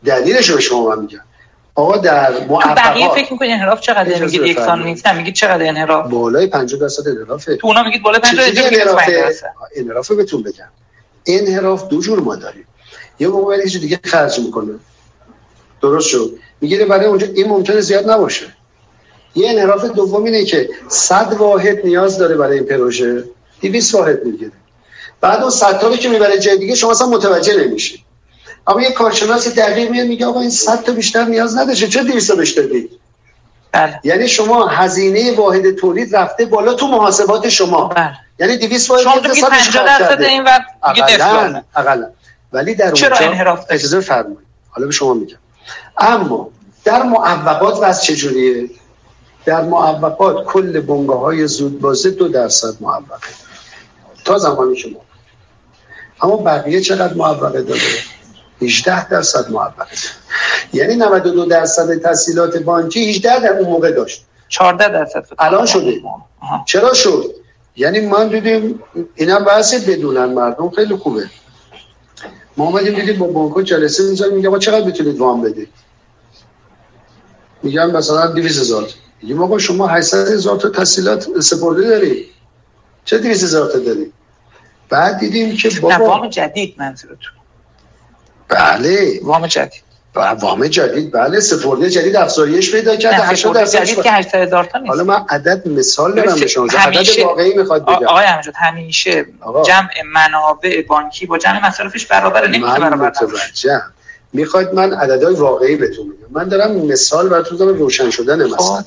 [0.06, 1.19] دلیلش رو شما من میگم.
[1.76, 4.84] آقا در تو بقیه موفقات فکر می‌کنی انحراف چقدر میگید یکسان.
[4.84, 8.64] نیست؟ میگید چقدر انحراف؟ بالای 50 درصد انحرافه تو اونا میگید بالا 5 چجوری درصد
[8.64, 10.68] میگید 5 انحرافه انحرافه بهتون بگم.
[11.26, 12.68] انحراف دو جور ما داریم.
[13.19, 14.73] یه موقع دیگه خرج می‌کنه.
[15.81, 16.31] درست شد.
[16.61, 17.27] می‌گیره برای اونجا.
[17.35, 18.45] این ممکنه زیاد نباشه.
[19.36, 23.24] یه انحراف دوم اینه که 100 واحد نیاز داره برای این پروژه.
[23.62, 24.52] 200 واحد می‌گیره.
[25.22, 28.06] بعد اون 100 تا که می‌بره جای دیگه شما اصلا متوجه نمیشی
[28.68, 32.28] اما یه کارشناس دقیق میاد میگه آقا این 100 تا بیشتر نیاز نداره چه 200
[32.28, 32.90] تا بیشتر دید
[33.72, 33.99] بله.
[34.03, 37.88] یعنی شما هزینه واحد تولید رفته بالا تو محاسبات شما.
[37.88, 38.18] بله.
[38.40, 40.22] یعنی 200 واحد شما حسابش 50 خرج درصد.
[40.22, 42.07] این وقت اقلا اقلا.
[42.53, 44.40] ولی در اونجا؟ اجازه فرمایید
[44.70, 45.38] حالا به شما میگم.
[45.98, 46.49] اما
[46.84, 48.70] در معوقات وضع چجوریه؟
[49.45, 53.27] در معوقات کل بنگاه های زودبازه دو درصد معوقه.
[54.26, 54.99] تا زمانی که ما
[56.22, 57.81] اما بقیه چقدر معوقه داره؟
[58.61, 59.85] 18 درصد معوقه
[60.73, 64.26] یعنی 92 درصد تحصیلات بانکی 18 در اون موقع داشت.
[64.49, 65.26] 14 درصد.
[65.39, 66.01] الان شده.
[66.65, 67.35] چرا شد؟
[67.76, 68.80] یعنی من دیدیم
[69.15, 71.30] اینا بحث بدونن مردم خیلی خوبه.
[72.57, 75.69] ما اومدیم دیدیم با بانک جلسه می‌ذاریم میگه چقدر می‌تونید وام بدید؟
[77.63, 78.89] میگن مثلا 200 هزار.
[79.22, 82.26] میگیم آقا شما 800 هزار تا تحصیلات سپرده دارید
[83.06, 84.14] چه 200 هزار تا دارید
[84.90, 87.34] بعد دیدیم که بابا وام جدید منظورتون.
[88.50, 89.20] بله.
[89.24, 89.86] وام جدید.
[90.16, 94.78] وام جدید بله سپرده جدید افزایش پیدا کرده 80 درصد جدید که 800 هزار تا
[94.78, 94.90] نیست.
[94.90, 98.08] حالا من عدد مثال دارم به شما عدد واقعی می‌خواد بگم.
[98.08, 99.64] آقای امجد همیشه آقا.
[99.64, 103.82] جمع منابع بانکی با جمع مصارفش برابر نمیشه برابر متوجه
[104.34, 108.86] می‌خواید من عددهای واقعی بهتون میگم من دارم مثال براتون دارم روشن شدن مسئله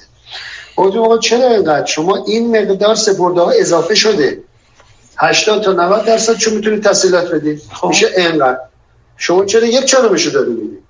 [0.78, 4.42] خب آقا چرا اینقدر؟ شما این مقدار سپرده ها اضافه شده.
[5.18, 7.88] 80 تا 90 درصد چون می‌تونید تحصیلات بدید خب.
[7.88, 8.58] میشه اینقدر.
[9.16, 10.82] شما چرا یک چهارمشو دارید می‌دید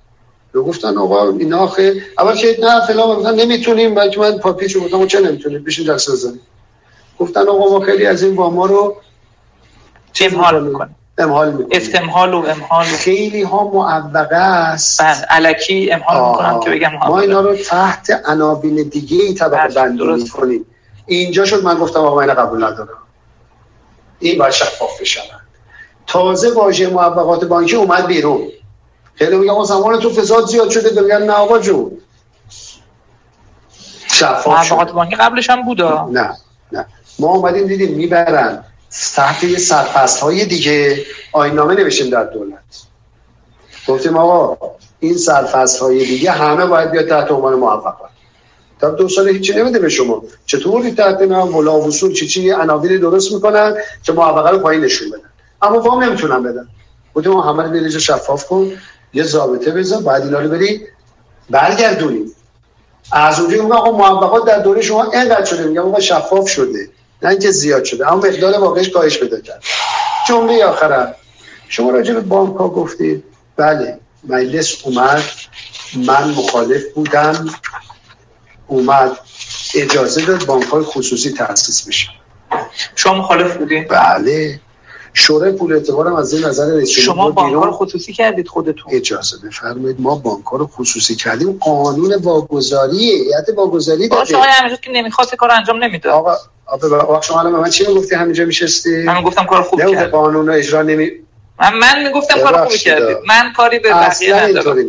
[0.52, 2.02] رو گفتن آقا اینا آخه.
[2.18, 3.94] اول که نه فلان گفتن نمی‌تونیم.
[3.94, 6.40] بلکه من پاپیچو گفتم چه نمی‌تونید؟ بشین جلسه بزنید.
[7.18, 8.96] گفتن آقا ما خیلی از این ما رو
[10.20, 11.68] امحال می‌کنیم امحال می‌کنیم.
[11.70, 15.02] استمحال و امحال خیلی ها معوقه است.
[15.02, 19.74] بله علکی امحال می‌کنم که بگم ما اینا رو تحت عناوین دیگه ای طبقه بله،
[19.74, 20.66] بندی می‌کنیم.
[21.06, 22.98] اینجا شد من گفتم آقا من قبول ندارم.
[24.18, 25.20] این باید شفاف بشن
[26.06, 28.48] تازه واژه موفقات بانکی اومد بیرون.
[29.14, 31.00] خیلی میگم آقا زمان تو فساد زیاد شده.
[31.00, 31.92] میگن نه آقا جون.
[34.06, 36.36] شفاف موفقات بانکی قبلش هم بودا؟ نه
[36.72, 36.86] نه.
[37.18, 38.64] ما اومدیم دیدیم می‌برن.
[39.42, 42.58] یه سرپست های دیگه آینامه نوشیم در دولت.
[43.88, 44.70] گفتیم آقا
[45.00, 48.10] این سرفست های دیگه همه باید بیاد تحت عنوان موفقات
[48.80, 50.22] تا دو سال هیچی نمیده به شما.
[50.46, 55.10] چطوری تحت نام ولا وصول چی چی عناوین درست می‌کنن که موفقه رو پایین نشون
[55.10, 55.30] بدن.
[55.62, 56.68] اما وام نمی‌تونن بدن.
[57.14, 58.72] گفتیم همه رو شفاف کن
[59.12, 60.80] یه ضابطه بذار بعد اینا رو بری
[61.50, 62.32] برگردونیم
[63.12, 65.64] از اونجا میگم آقا موفقات در دوره شما اینقدر شده.
[65.64, 66.88] میگم آقا شفاف شده.
[67.22, 69.62] نه اینکه زیاد شده اما مقدار واقعش کاهش پیدا کرد.
[70.28, 71.14] جمله آخرم
[71.68, 73.24] شما راجع به بانک ها گفتید
[73.56, 75.22] بله مجلس اومد.
[75.96, 77.46] من مخالف بودم.
[78.66, 79.18] اومد
[79.74, 82.08] اجازه داد بانک های خصوصی تأسیس بشه.
[82.96, 84.60] شما مخالف بودید؟ بله.
[85.14, 90.00] شورای پول اعتبارم از این نظر رئیس شما بانک رو خصوصی کردید خودتون؟ اجازه بفرمایید.
[90.00, 91.52] ما بانک رو خصوصی کردیم.
[91.52, 94.24] قانون واگذاری هیئت واگذاری داده.
[94.24, 96.12] شما همیشه که نمی‌خواست کار انجام نمی‌داد.
[96.12, 96.36] آقا
[96.68, 100.82] آقا شما الان من چی می‌گفتی؟ همینجا میشستی؟ من گفتم کار خوب کرد قانون اجرا
[100.82, 101.10] نمی
[101.60, 104.84] من من می‌گفتم کار خوبی کردید من کاری به بقیه ندارم.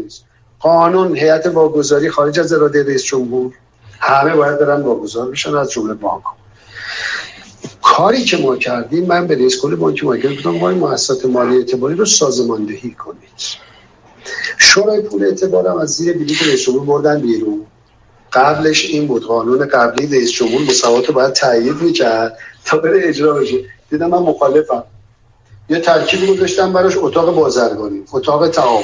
[0.60, 3.54] قانون هیئت واگذاری خارج از اراده رئیس جمهور.
[4.00, 6.24] همه باید برن واگذار بشن از جمله بانک.
[7.82, 11.96] کاری که ما کردیم من به رئیس کل بانک مرکزی گفتم وای مؤسسات مالی اعتباری
[11.96, 13.60] رو سازماندهی کنید.
[14.58, 17.66] شورای پول اعتبارم از زیر بلیط رئیس جمهور بردن بیرون.
[18.34, 23.34] قبلش این بود قانون قبلی رئیس جمهور مساوات رو باید تایید می‌کرد تا بره اجرا
[23.34, 23.58] بشه.
[23.90, 24.84] دیدم من مخالفم.
[25.70, 28.84] یه ترکیب گذاشتم براش اتاق بازرگانی اتاق تعاون.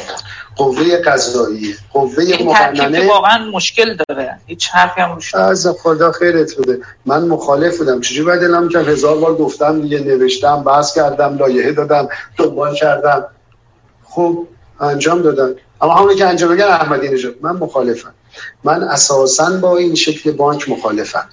[0.55, 4.39] قوه قضایی قوه مقننه واقعا مشکل داره.
[4.45, 6.79] هیچ حرفی هم روش از خدا خیرت بده.
[7.05, 8.01] من مخالف بودم.
[8.01, 13.25] چجوری باید اعلام که هزار بار گفتم دیگه نوشتم بحث کردم لایحه دادم دنبال کردم.
[14.03, 14.47] خوب
[14.79, 15.55] انجام دادن.
[15.81, 17.35] اما همون که انجام بگن احمدی نژاد.
[17.41, 18.13] من مخالفم.
[18.63, 21.29] من اساسا با این شکل بانک مخالفم.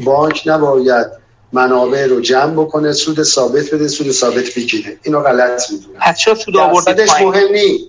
[0.00, 1.06] بانک نباید
[1.52, 4.96] منابع رو جمع بکنه سود ثابت بده سود ثابت بگیره.
[5.02, 5.98] اینو غلط می‌دونم.
[6.00, 7.84] پس چرا سود آوردید مهم نیست.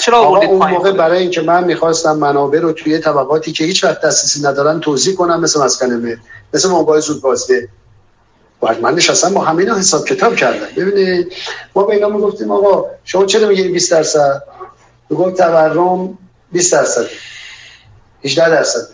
[0.00, 4.00] چرا آوردید اون موقع برای اینکه من می‌خواستم منابع رو توی طبقاتی که هیچ وقت
[4.00, 6.18] دسترسی ندارن توضیح کنم مثل مسکن مهر
[6.54, 7.68] مثل موقع زود بازده.
[8.60, 10.66] باید من نشستم با همه حساب کتاب کردم.
[10.76, 11.32] ببینید
[11.74, 14.42] ما به اینا می‌گفتیم آقا شما چرا میگید 20 درصد؟
[15.10, 16.18] می‌گفت تورم
[16.52, 17.06] 20 درصد.
[18.26, 18.88] 18 درصد.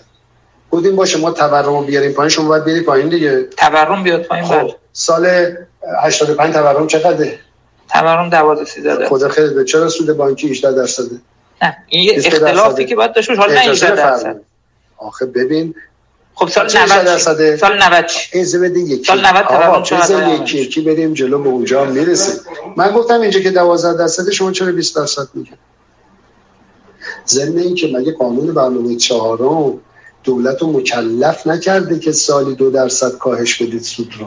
[0.70, 3.42] بودیم باشه ما تورم بیاریم پایین شما باید بیاری پایین دیگه.
[3.56, 4.74] تورم بیاد پایین خب بله.
[4.92, 5.56] سال
[6.04, 7.38] 85 تورم چقدره؟
[7.88, 9.64] تورم 12 13 خدا به.
[9.64, 11.16] چرا سود بانکی 18 درصده؟
[11.62, 14.40] نه این اختلافی که باید داشت حالا نه 18 درصد.
[14.96, 15.74] آخه ببین
[16.34, 19.04] خب سال 90 درصد سال 90 ایزه بده یکی.
[19.04, 22.40] سال 90 تورم چقدر یکی یکی بریم جلو به اونجا می‌رسیم.
[22.76, 25.58] من گفتم اینجا که 12 درصد شما چرا 20 درصد میگید
[27.32, 29.80] ضمن این که مگه قانون برنامه چهارم
[30.24, 34.26] دولت رو مکلف نکرده که سالی دو درصد کاهش بدید سود رو؟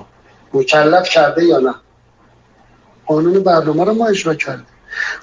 [0.54, 1.76] مکلف کرده یا نه؟
[3.06, 4.66] قانون برنامه رو ما اجرا کردیم.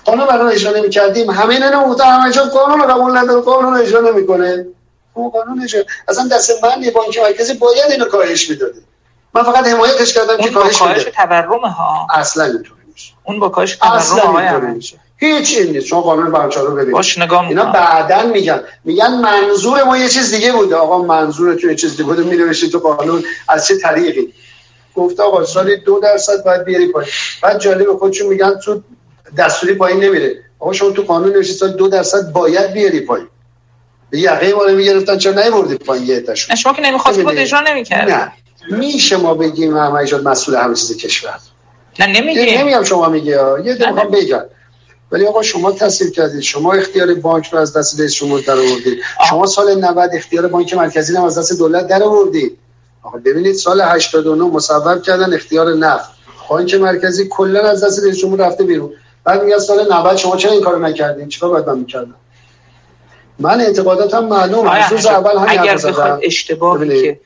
[0.04, 3.40] قانون برنامه اجرا نمی کردیم همه اینا نموتا همه قانون رو قبول نداره.
[3.40, 4.66] قانون اجرا نمی‌کنه.
[5.14, 8.80] اون قانون اجرا اصلا دست من یه بانک مرکزی باید اینو کاهش می‌داده.
[9.34, 11.10] من فقط حمایتش کردم که کاهش بده.
[11.10, 12.06] تورم ها.
[12.14, 13.12] اصلا اینطوری نیست.
[13.24, 14.78] اون با کاش تورم اصلا
[15.26, 15.86] هیچ این نیست.
[15.86, 18.60] شما قانون بانچار رو ببینید باش نگاه اینا بعدا میگن.
[18.84, 20.76] میگن منظور ما یه چیز دیگه بوده.
[20.76, 22.22] آقا منظور تو یه چیز دیگه بوده.
[22.22, 24.32] می تو قانون از چه طریقی؟
[24.94, 27.10] گفته آقا سالی دو درصد باید بیاری پایین.
[27.42, 28.82] بعد جالب خودشون میگن تو
[29.38, 30.34] دستوری پایین نمیره.
[30.58, 33.26] آقا شما تو قانون نوشته سال دو درصد باید بیاری پایین.
[34.10, 35.18] به یقه ما می‌گرفتن.
[35.18, 37.38] چرا نیوردی پایین یه؟ نه، شما که نمی‌خواست خود.
[37.38, 38.10] اجرا نمی‌کرد.
[38.10, 38.32] نه.
[38.70, 41.38] میشه ما بگیم جان مسئول همه چیز کشور.
[41.98, 42.58] نه نمیگیم.
[42.58, 43.58] نمیگم شما میگه ها.
[43.58, 44.42] یه می‌خوام بگم
[45.12, 46.40] ولی آقا شما تصدیل کردید.
[46.40, 48.98] شما اختیار بانک رو از دست رئیس جمهور در آوردید.
[49.30, 52.58] شما سال 90 اختیار بانک مرکزی رو از دست دولت در آوردید.
[53.02, 56.10] آقا ببینید سال 89 مصوب کردن اختیار نفت.
[56.48, 58.90] بانک مرکزی کلا از دست رئیس جمهور رفته بیرون.
[59.24, 62.14] بعد میگن سال 90 شما چرا این کارو نکردین؟ چیکار باید من می‌کردم؟
[63.38, 64.66] من اعتقاداتم معلوم.
[64.66, 67.18] آقای از روز اول همین اگر بخواد اشتباهی که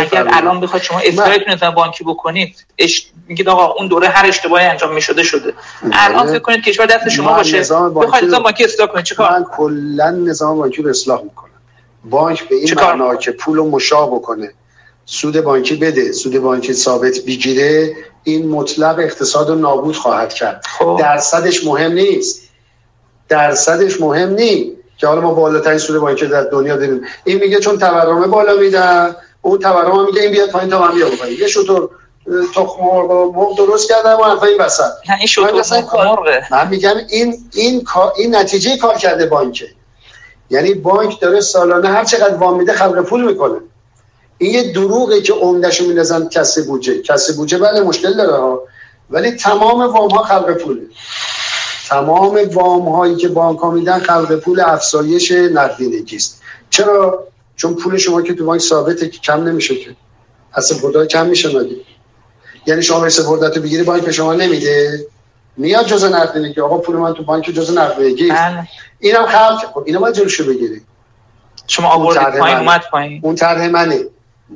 [0.00, 0.28] اگر.
[0.32, 1.00] الان بخواد شما
[1.48, 3.06] نظام بانکی بکنید اش...
[3.28, 5.54] میگید آقا اون دوره هر اشتباهی انجام می‌شده شده.
[5.92, 7.60] الان فکر کنید کشور دست شما باشه.
[7.60, 9.04] بخواید نظام بانکی اصلاح کنید.
[9.04, 11.50] چیکار؟ من کلا نظام بانکی رو اصلاح می‌کنم.
[12.04, 14.52] بانک به این معنا که پول رو مشا بکنه.
[15.04, 16.12] سود بانکی بده.
[16.12, 17.96] سود بانکی ثابت بگیره.
[18.24, 20.64] این مطلق اقتصاد رو نابود خواهد کرد.
[20.78, 20.96] خب.
[21.00, 22.42] درصدش مهم نیست.
[23.28, 27.00] درصدش مهم نیست که حالا ما بالاترین سود بانکی در دنیا داریم.
[27.24, 31.10] این میگه چون تورم بالا میدن اون تورم میگه این بیاد پایین تا من بیام
[31.10, 31.40] پایین.
[31.40, 31.90] یه شطور
[32.54, 34.90] تخم مرغ و مرغ درست کردم و حرفا این وسط.
[35.08, 35.28] نه این
[35.94, 37.86] مرغه من میگم این این
[38.16, 39.66] این نتیجه کار کرده بانکه
[40.50, 43.60] یعنی بانک داره سالانه هر چقدر وام میده خلق پول می‌کنه.
[44.38, 47.02] این یه دروغه که عمدهشو میندازن کسب بودجه.
[47.02, 48.62] کسب بودجه بله مشکل داره ها
[49.10, 50.82] ولی تمام وام ها خلق پوله.
[51.88, 57.26] تمام وام هایی که بانک ها میدن خلق پول افزایش نقدینگی است چرا؟
[57.56, 59.96] چون پول شما که تو بانک ثابته که کم نمیشه که.
[60.52, 61.76] از سپرده کم میشه مگه؟
[62.66, 65.06] یعنی شما به سپردت رو بگیری بانک به شما نمیده.
[65.56, 67.96] میاد جز نقدینگی آقا پول من تو بانک جز است.
[67.96, 68.68] بله.
[68.98, 70.80] اینم خلق خب اینو باید جلوشو بگیری.
[71.66, 72.58] شما آوردید پایین.
[72.58, 73.20] اومد پایین.
[73.24, 74.00] اون طرح منه.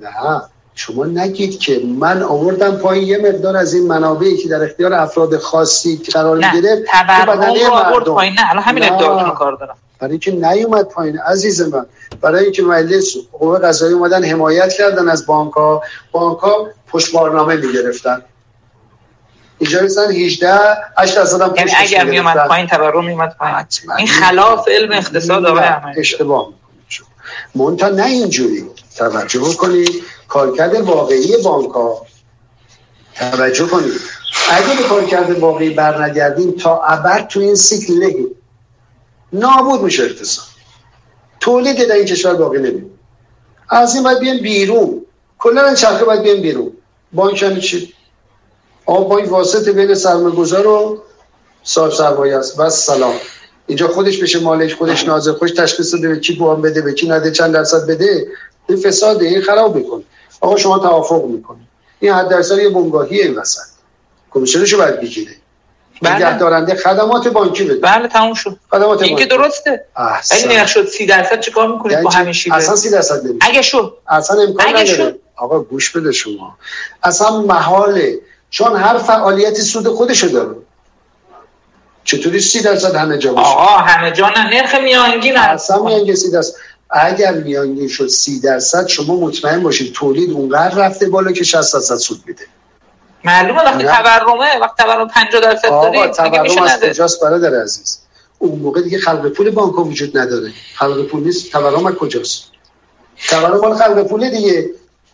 [0.01, 0.43] نه.
[0.75, 3.09] شما نگید که من آوردم پایین.
[3.09, 6.55] یه مقدار از این منابعی که در اختیار افراد خاصی قرار نه.
[6.55, 8.05] می‌گیره تو تورم رو آورد.
[8.05, 8.35] پایین.
[8.35, 8.99] نه الان همین نه.
[9.25, 9.77] رو کار دارم.
[10.01, 11.87] برای اینکه نیومد پایین عزیز من.
[12.21, 15.83] برای اینکه مجلس قوه قضایی اومدن حمایت کردن از بانک ها
[16.13, 18.23] بانک ها پشتبارنامه می‌گرفتن.
[19.59, 20.55] اینجا رسن 18
[20.99, 22.49] 8 درصد هم یعنی اگر میومد می‌گرفتن.
[22.49, 23.55] پایین تورم میومد پایین.
[23.55, 23.95] حتما.
[23.95, 25.65] این خلاف علم اقتصاد آقای
[25.97, 26.49] اشتباه
[27.55, 28.65] منتها نه اینجوری.
[28.97, 30.03] توجه بکنید.
[30.29, 32.07] کارکرد واقعی بانک ها
[33.15, 34.01] توجه کنید.
[34.51, 38.29] اگه به کارکرد واقعی برنگردیم تا ابد تو این سیکل نگیم.
[39.33, 40.45] نابود میشه اقتصاد.
[41.41, 42.99] تولید در این کشور باقی نمیم
[43.69, 45.03] از این باید بیان بیرون.
[45.39, 46.73] کلا این چرخه باید بیان بیرون.
[47.13, 47.95] بانک یعنی چی؟
[48.87, 51.03] آقا بانک واسط بین سرمایه گذار و
[51.63, 52.61] صاحب سرمایه است.
[52.61, 53.15] و سلام.
[53.67, 57.31] اینجا خودش بشه مالک خودش ناظر خودش تشخیص بده به کی بده به کی نده
[57.31, 58.27] چند درصد بده.
[58.69, 60.03] این فساده این خراب می‌کنه.
[60.41, 61.59] آقا شما توافق می‌کنه
[62.01, 63.63] این حد درصد یه بنگاهی این وسط.
[64.31, 65.33] کمیسیونشو باید بگیره.
[66.03, 66.15] بله.
[66.15, 67.81] نگهدارنده خدمات بانکی بده.
[67.81, 68.57] بله تموم شد.
[68.71, 69.85] خدمات این که درسته.
[70.31, 73.27] اگه نگه شد سی درصد چه کار می‌کنید یعنی با؟ همین شیوه؟ اصلا سی درصد
[73.27, 73.49] نمیشه.
[73.49, 73.97] اگه شد.
[74.09, 74.87] اصلا امکان اگه نداره.
[74.87, 75.19] شد.
[75.37, 76.57] آقا گوش بده شما.
[77.03, 78.19] اصلا محاله.
[78.51, 80.57] چون هر فعالیتی سود خودشو داره.
[82.05, 84.51] چطوری سی درصد همه جا باشه؟ آقا همه جا نه.
[84.55, 86.55] نرخ میانگین اصلا میانگین سی درصد.
[86.91, 91.97] اگر میانگین شد سی درصد شما مطمئن باشید تولید اونقدر رفته بالا که 60 درصد
[91.97, 92.43] سود میده.
[93.25, 93.85] معلومه وقتی.
[93.85, 98.01] تورمه وقتی تورم 50 درصد دیگه تورم میشه از کجاست برادر عزیز؟
[98.39, 100.53] اون موقع دیگه خلق پول بانک ها وجود نداره.
[100.75, 102.45] خلق پول نیست تورم از کجاست؟
[103.29, 104.71] تورم مال خلق پول دیگه.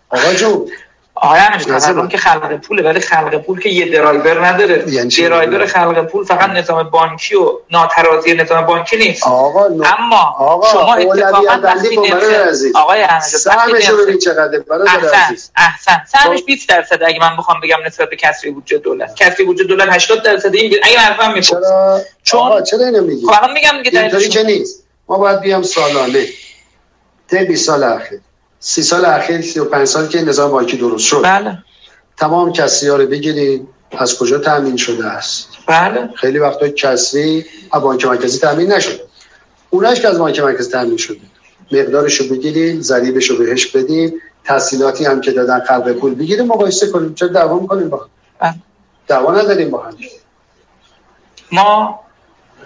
[0.09, 0.71] آقا جون.
[1.17, 4.85] آقا همین که خلق پوله ولی خلق پول که یه درایور نداره.
[4.89, 9.23] یعنی؟ درایور خلق پول فقط نظام بانکی و ناترازی نظام بانکی نیست.
[9.27, 9.85] آقا no...
[9.99, 11.99] اما آقا شما اتفاقا وقتی
[12.75, 16.03] آقای احمد چقدر برادر احسن احسن.
[16.07, 16.47] سهمش خب.
[16.47, 17.03] 20 درصد.
[17.03, 19.15] اگه من بخوام بگم نسبت به کسری بودجه دولت.
[19.17, 23.33] کسری بودجه دولت 80 درصد این اگه حرفم میپرس چرا؟ چون- چرا اینو میگی؟ خب
[23.43, 24.85] الان میگم دیگه اینطوری که نیست.
[25.09, 26.27] ما باید بیام سالانه.
[27.31, 28.21] طی 20 سال اخیر.
[28.61, 31.21] سی سال اخیر 35 سال که نظام بانکی درست شد.
[31.25, 31.59] بله.
[32.17, 33.69] تمام کسری ها رو بگیرید
[33.99, 36.09] از کجا تامین شده است؟ بله.
[36.15, 39.01] خیلی وقتا کسری از بانک مرکزی تامین نشده
[39.71, 41.21] اوناش که از بانک مرکزی تامین شده.
[41.73, 44.13] مقدارش رو بگیرید ضریبش رو بهش بدیم
[44.45, 48.09] تحصیلاتی هم که دادن خلق پول بگیریم مقایسه کنیم چرا دعوا می‌کنیم با هم؟
[48.39, 48.55] بله.
[49.09, 49.97] دعوا نداریم با هم.
[51.53, 52.01] ما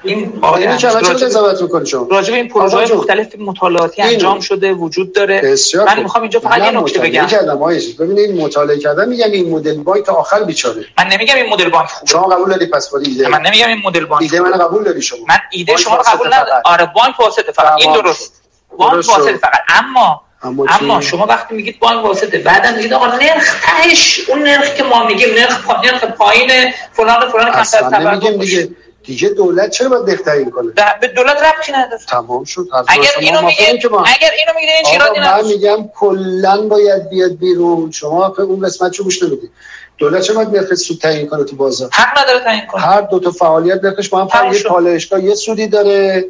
[0.04, 2.94] این الان چرا قضاوت شما راجع به این پروژه.
[2.94, 4.02] مختلف مطالعاتی.
[4.02, 6.02] انجام شده وجود داره بسیار من.
[6.02, 9.74] می‌خوام اینجا فقط یه نکته بگم کردم آقای ببین این مطالعه کردن میگن این مدل
[9.74, 13.10] بانک تا آخر بیچاره من نمیگم این مدل بانک خوبه شما قبول داری پس ولی
[13.10, 16.02] ایده من نمیگم این مدل بانک ایده من قبول داری شما من ایده شما رو
[16.02, 16.62] قبول ندارم.
[16.64, 18.42] آره بانک واسطه فقط این درست.
[18.78, 19.36] بانک واسطه.
[19.36, 24.74] فقط اما اما؟ شما وقتی میگید بانک واسطه بعدم میگید آقا نرخ تهش اون نرخ
[24.74, 25.80] که ما میگیم نرخ پا...
[25.84, 26.50] نرخ پایین
[26.92, 28.36] فلان فلان کمتر تورم.
[28.36, 28.68] دیگه
[29.10, 32.02] دیگه دولت چرا باید نرخ تعیین کنه به دولت ربطی نداره.
[32.08, 32.68] تمام شد.
[32.88, 33.50] اگر اینو
[33.82, 37.90] که ما اگر اینو میگید این چیرادی من میگم کلا باید بیاد بیرون.
[37.90, 39.50] شما اون قسمت چه گوش نمی‌دید
[39.98, 42.82] دولت چه باید نرخ سود تعیین کنه تو بازار؟ حق نداره تعیین کنه.
[42.82, 44.62] هر دو تا فعالیت نرخش با هم فرق یه.
[44.62, 46.24] پالایشگاه یه سودی داره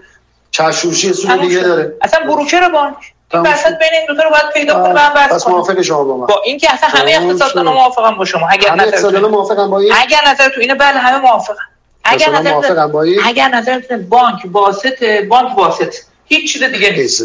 [0.50, 1.60] چشوشی یه سود تموم دیگه.
[1.60, 1.94] داره.
[2.02, 2.94] اصلا بروکر بانک
[3.34, 3.78] وسط.
[3.78, 4.92] بین این دو تا رو باید پیدا کنه.
[4.92, 6.26] و کنه موافق شما با من.
[6.26, 7.58] با اینکه اصلا همه شد.
[7.58, 8.48] موافقم با شما.
[8.50, 11.69] اگر اقتصادانا نظرتون موافقن با این اگر نظر تو اینه بله همه موافقن.
[12.04, 12.88] اگر نظر
[13.24, 15.94] اگر نظرتون بانک واسطه بانک واسط
[16.24, 17.22] هیچ چیز دیگه نیست.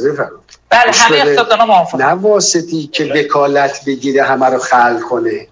[0.69, 1.18] بله همه.
[1.18, 2.06] اقتصاددانا موافقن.
[2.06, 5.47] نه واسطی که وکالت بگیره همه رو خلق کنه.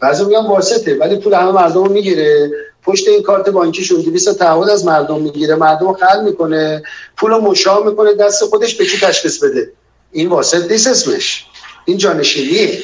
[0.00, 2.50] بعضی میگن واسطه ولی پول همه مردم رو می‌گیره.
[2.82, 5.54] پشت این کارت بانکیشون 200 تعهد از مردم می‌گیره.
[5.54, 6.82] مردم خلق می‌کنه.
[7.16, 8.14] پول رو مشا می‌کنه.
[8.14, 9.72] دست خودش به کی تشخیص بده؟
[10.12, 11.46] این واسط نیست اسمش.
[11.84, 12.78] این جانشینیه.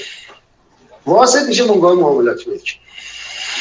[1.06, 2.74] واسط میشه بنگاه معاملات ملکی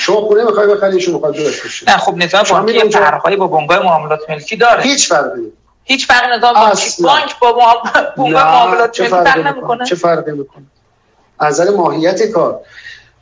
[0.02, 4.30] شما خونه می‌خوای بخری شما می‌خواد بفروشی نه خب نظام بانکی فرقایی با بنگاه معاملات
[4.30, 4.84] ملکی داره.
[4.84, 5.52] هیچ فرقی
[5.84, 7.04] هیچ فرق نظام بانکی.
[7.04, 7.54] بانک با
[8.18, 9.86] بنگاه معاملات چه ملکی فرق می‌کنه؟ نمی‌کنه.
[9.86, 10.64] چه فرقی می‌کنه؟
[11.40, 12.60] از نظر ماهیت کار.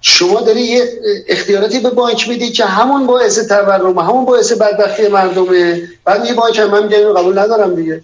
[0.01, 0.83] شما داری یه
[1.27, 6.59] اختیاراتی به بانک میدی که همون باعث تورم همون باعث بدبختی مردمه بعد یه بانک
[6.59, 8.03] هم من میگم قبول ندارم دیگه.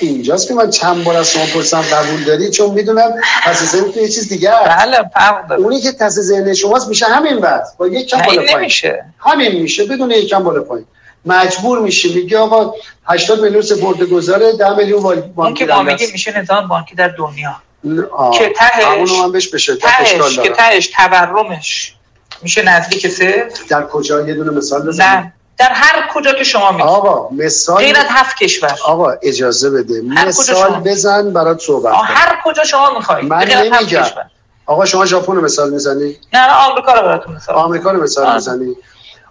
[0.00, 3.12] اینجاست که من چند بار از شما پرسم قبول داری؟ چون می‌دونم
[3.44, 4.86] پس ذهن تو یه چیز دیگه هست.
[4.86, 5.62] بله فرق داره.
[5.62, 8.58] اونی که پس ذهن شماست میشه همین بعد با یک کم بالا پایین.
[8.58, 10.86] نمیشه همین میشه بدون یک کم بالا پایین.
[11.26, 12.74] مجبور میشی میگه آقا
[13.06, 17.08] 80 میلیون سپرده گذاره 10 میلیون وال- اون که ما میگیم میشه نظام بانکی در
[17.08, 17.56] دنیا.
[18.16, 18.38] آه.
[18.38, 21.94] که تهش- من بهش اشکال تهش که تهش تورمش
[22.42, 23.44] میشه نزدیک صفر.
[23.68, 25.08] در کجا؟ یه دونه مثال بزنید.
[25.08, 25.32] نه.
[25.60, 28.78] در هر کجا که شما میگید آقا مثال غیر از هفت کشور.
[28.84, 30.00] آقا اجازه بده.
[30.00, 32.04] مثال بزن برات صحبت کنم.
[32.04, 33.24] هر کجا شما می‌خواید.
[33.24, 34.02] من نمیگم.
[34.02, 34.24] کشور.
[34.66, 37.54] آقا شما ژاپن رو مثال می‌زنی؟ نه نه آمریکا رو براتون مثال.
[37.54, 38.34] آمریکا رو مثال.
[38.34, 38.76] می‌زنی؟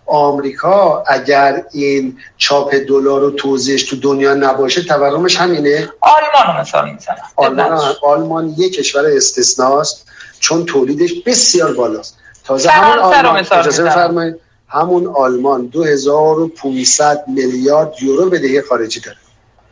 [0.05, 6.91] آمریکا اگر این چاپ دلار و توزیعش تو دنیا نباشه تورمش همینه؟ آلمان رو مثال
[6.91, 7.17] می‌زنم.
[7.35, 10.05] آلمان آلمان یک کشور استثناست
[10.39, 12.17] چون تولیدش بسیار بالاست.
[12.45, 13.37] تازه همون رو آلمان.
[13.37, 13.83] اجازه.
[13.83, 14.35] بفرمایید.
[14.69, 19.17] همون آلمان 2500 میلیارد یورو بدهی خارجی داره.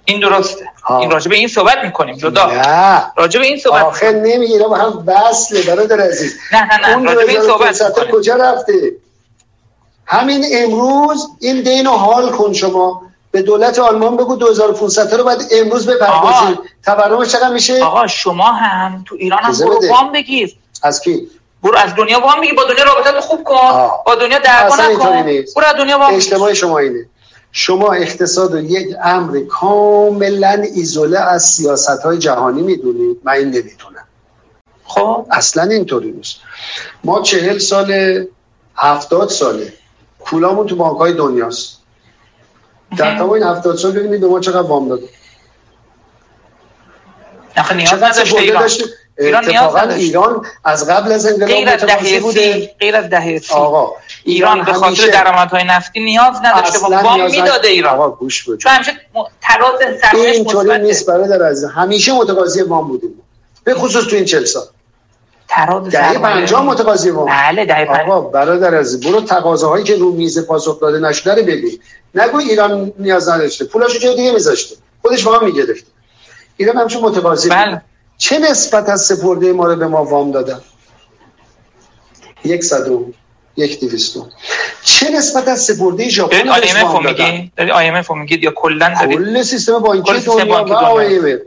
[0.05, 0.65] این درسته.
[0.83, 0.99] ها.
[0.99, 2.51] این راجع به این صحبت می‌کنیم جدا.
[2.51, 3.11] نه.
[3.17, 6.35] راجع به این صحبت آخه نمی‌گیره با هم وصله برادر عزیز.
[6.53, 8.21] نه نه نه اون راجع به این صحبت 2500 تا می‌کنیم.
[8.21, 8.91] کجا رفته؟
[10.05, 13.01] همین امروز این دین رو حال کن شما.
[13.31, 16.63] به دولت آلمان بگو 2500 تا رو باید امروز بپردازید آقا.
[16.85, 19.79] تورمش چقدر میشه؟ آقا شما هم تو ایران هم برو.
[19.89, 20.55] وام بگیر.
[20.83, 21.27] از کی؟
[21.67, 24.03] برو از دنیا وام بگیر با دنیا رابطه خوب کن آه.
[24.05, 25.45] با دنیا اینطوری نکن.
[25.55, 26.17] برو از دنیا وام بگیر.
[26.17, 27.05] اجتماع شما اینه.
[27.51, 33.17] شما اقتصاد رو یک امر کاملا ایزوله از سیاست های جهانی می‌دونید.
[33.23, 34.07] من این نمی‌دونم
[34.83, 36.35] خب؟ اصلا اینطوری نیست.
[37.03, 38.27] ما چهل ساله
[38.75, 39.73] هفتاد ساله.
[40.19, 41.77] پولامون تو بانک های دنیاست.
[42.97, 44.99] در تمام این هفتاد سال ببینید به ما چقدر وام
[47.75, 48.23] نیاز چقدر
[48.59, 48.83] داشته
[49.19, 49.93] ایران نیاز اتفاقا.
[49.93, 52.71] ایران از قبل از انقلاب غیر از دهه بوده.
[52.79, 53.91] غیر از دهه آقا
[54.23, 57.31] ایران به خاطر درآمدهای نفتی نیاز نداشته اصلا وام.
[57.31, 57.95] می‌داده ایران.
[57.95, 58.91] آقا گوش بده چون همیشه
[59.41, 61.69] تراز سرمایه‌اش اینطوری نیست برادر عزیز.
[61.69, 63.21] همیشه متقاضی وام بودیم
[63.63, 64.63] به خصوص تو این 40 سال.
[65.47, 67.25] تراز دهه سرمایه 50 متقاضی وام.
[67.25, 71.79] بله دهه آقا برادر عزیز برو تقاضاهایی که رو میز پاسخ داده نشده رو ببین
[72.15, 73.65] نگو ایران نیاز نداشته.
[73.65, 74.75] پولاشو جای دیگه میذاشته.
[75.01, 75.87] خودش وام می‌گرفته.
[76.57, 77.57] ایران همچون متقاضی بود.
[77.57, 77.81] بله
[78.17, 80.61] چه نسبت از سپرده ما رو به ما وام دادن؟
[82.43, 83.13] یک صدوم
[83.57, 84.29] یک دویستم
[84.83, 88.51] چه نسبت از سپرده ژاپن دارید IMF رو دادن میگی؟ دارید IMF رو میگید یا
[88.51, 91.01] کلا دارید؟ کل سیستم بانکی دنیا و.
[91.01, 91.41] IMF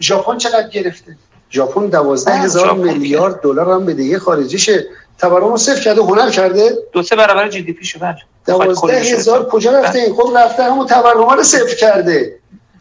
[0.00, 1.16] ژاپن چقدر گرفته؟
[1.50, 4.86] ژاپن دوازده هزار میلیارد دلار هم بدهی خارجیشه.
[5.18, 6.78] تورم رو صفر کرده هنر کرده.
[6.92, 8.16] دو سه برابر جی دی پی شو بله.
[8.46, 12.36] دوازده هزار کجا رفته؟ این خب رفته همون تورم رو صفر کرده.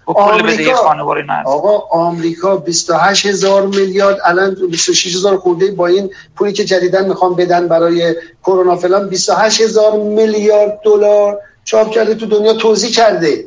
[0.05, 0.75] با کل آمریکا.
[0.75, 1.25] خانوار.
[1.45, 4.17] آقا آمریکا 28 هزار میلیارد.
[4.25, 9.09] الان 26 هزار خورده با این پولی که جدیدن می‌خوام بدن برای کرونا فلان.
[9.09, 13.45] 28 هزار میلیارد دلار چاپ کرده تو دنیا توزیع کرده.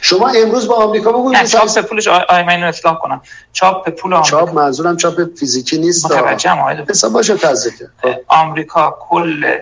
[0.00, 3.22] شما امروز با آمریکا بگو نه چاپ پولش آی من اصلاح کنم.
[3.52, 4.30] چاپ پول آمریکا.
[4.30, 6.04] چاپ منظورم چاپ فیزیکی نیست.
[6.06, 6.76] متوجهم آقای.
[6.88, 7.90] حساب باشه تزدیده
[8.28, 9.58] آمریکا کل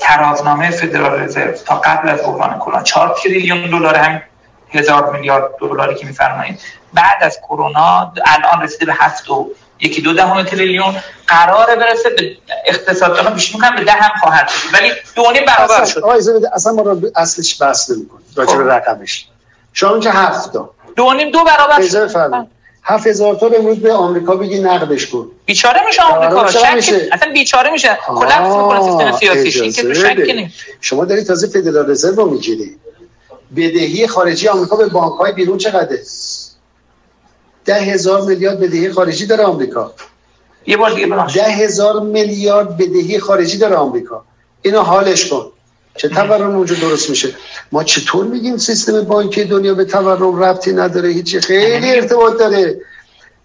[0.00, 4.22] ترازنامه فدرال رزرو تا قبل از بحران کرونا 4 تریلیون دلار هم
[4.74, 6.60] هزار میلیارد دلاری که میفرمایید.
[6.94, 10.94] بعد از کرونا الان رسیده به هفت و یکی دو دهم تریلیون.
[11.26, 12.36] قراره برسه به
[12.66, 16.02] اقتصاد دارم بیش می‌کنم به ده هم خواهد شد ولی دو نیم برابر شد.
[16.52, 18.24] اصلا ما رو اصلش بحث نمی‌کنیم.
[18.36, 18.70] راجع به خب.
[18.70, 19.26] رقمش.
[19.72, 20.70] شما که هفت تا.
[20.96, 22.46] دو نیم دو برابر شد.
[22.86, 25.30] هفت هزار تا امروز به آمریکا بگی نقدش کن.
[25.46, 26.50] بیچاره میشه آمریکا.
[26.50, 27.08] شک میشه.
[27.12, 27.98] اصلا بیچاره میشه.
[28.06, 32.76] کلاپس می‌کنه سیستم سیاسیش این که شک شما داری تازه فدرال رزرو رو می‌گیری
[33.56, 36.02] بدهی خارجی آمریکا به بانک های بیرون چقدره؟
[37.64, 39.94] ده هزار میلیارد بدهی خارجی داره آمریکا.
[40.66, 44.24] یه بار دیگه ده هزار میلیارد بدهی خارجی داره آمریکا.
[44.62, 45.50] اینو حالش کن.
[45.96, 47.34] چه تورم اونجا درست میشه؟
[47.72, 52.80] ما چطور میگیم سیستم بانکی دنیا به تورم ربطی نداره؟ هیچی خیلی ارتباط داره.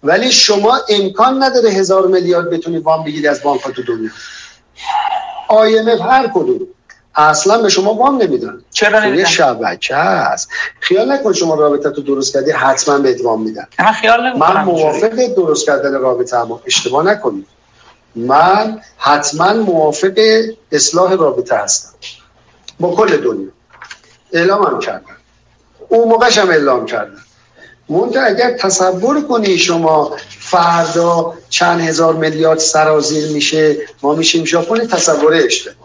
[0.02, 4.10] ولی شما امکان نداره هزار میلیارد بتونی وام بگیری از بانک تو دنیا.
[5.50, 6.60] IMF هر کدوم.
[7.14, 8.60] اصلا به شما وام نمیدن.
[8.70, 10.48] چرا نمیدن؟ شبکه هست.
[10.80, 13.66] خیال نکن شما رابطه تو درست کردی حتما بهت وام میدن.
[13.78, 17.46] من خیال من موافق درست کردن رابطه اما اشتباه نکنید.
[18.16, 20.18] من حتما موافق
[20.72, 21.90] اصلاح رابطه هستم.
[22.80, 23.48] با کل دنیا.
[24.32, 25.16] اعلام هم کردن.
[25.88, 27.18] اون موقعش هم اعلام کردن.
[27.88, 35.34] منتها اگر تصور کنی شما فردا چند هزار میلیارد سرازیر میشه ما میشیم ژاپن تصور
[35.34, 35.79] اشتباه.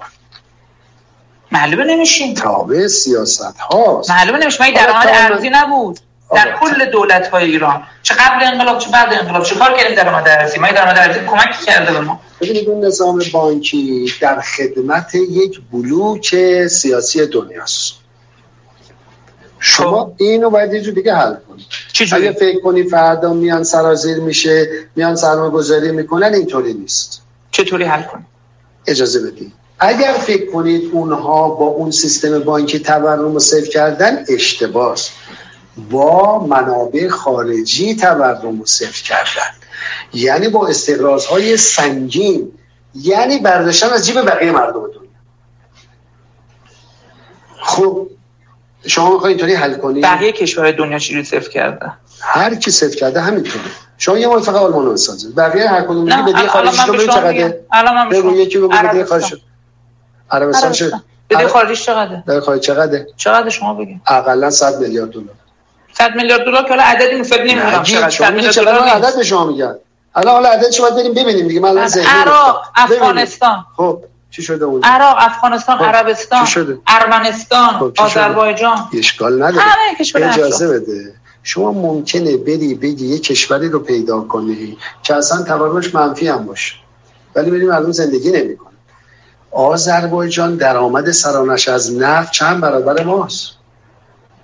[1.55, 2.33] معلومه نمیشیم.
[2.33, 4.73] تابع سیاست هاست معلومه نمیشیم.
[4.75, 5.99] درآمد ارزی نبود.
[6.35, 7.83] در کل دولت های ایران.
[8.03, 11.51] چه قبل انقلاب چه بعد انقلاب چه کار کردیم درآمد ارزی ما درآمد ارزی کمک
[11.65, 12.19] کرده به ما.
[12.41, 16.35] ببینید اون نظام بانکی در خدمت یک بلوک
[16.67, 17.93] سیاسی دنیاست.
[19.59, 20.13] شما.
[20.17, 21.65] اینو باید یه دیگه حل کنید.
[22.13, 27.21] اگه فکر کنی فردا میان سرازیر میشه میان سرمایه گذاری می‌کنن اینطوری نیست.
[27.51, 28.25] چطوری حل کنید
[28.87, 29.53] اجازه بدید.
[29.79, 34.95] اگر فکر کنید اونها با اون سیستم بانکی تورم رو صرف کردن اشتباه
[35.91, 39.51] با منابع خارجی تورم رو صرف کردن.
[40.13, 42.51] یعنی با استقرازهای سنگین.
[42.95, 44.99] یعنی برداشتن از جیب بقیه مردم دنیا.
[47.61, 48.07] خب
[48.87, 51.91] شما می‌خواید اینطوری حل کنید بقیه کشورهای دنیا چی صرف کرده؟
[52.21, 53.65] هر کی صرف کرده همینطوره.
[53.97, 54.97] شما یه فقط آلمان رو
[55.37, 57.65] بقیه هر کدوم میگه بدهی خارجی رو ببین چقدره.
[58.11, 59.35] بگو یکی بگو بدهی خارجی
[60.31, 60.93] عربستان شد
[61.29, 65.25] بدهی خارجیش چقدره؟ بدهی خارجی چقدره؟ چقدر شما بگید؟ اقلا 100 میلیارد دلار.
[65.97, 67.83] 100 میلیارد دلار که حالا عددی مفید نمی‌دونم.
[67.83, 69.75] چقدر 100 میلیارد دلار عدد به شما میگن.
[70.15, 71.59] الان حالا عددش باید بریم ببینیم دیگه.
[71.59, 73.65] من الان عراق افغانستان.
[73.77, 75.83] خب چی شده اون عراق افغانستان خب.
[75.83, 76.47] عربستان
[76.87, 77.93] ارمنستان خب.
[77.97, 78.89] آذربایجان.
[78.93, 79.65] اشکال نداره.
[80.15, 81.13] اجازه بده.
[81.43, 86.75] شما ممکنه بری بگی یه کشوری رو پیدا کنی که اصلا تورمش منفی هم باشه.
[87.35, 88.74] ولی بریم مردم زندگی نمی‌کنه.
[89.55, 93.51] آذربایجان درآمد سرانش از نفت چند برابر ماست؟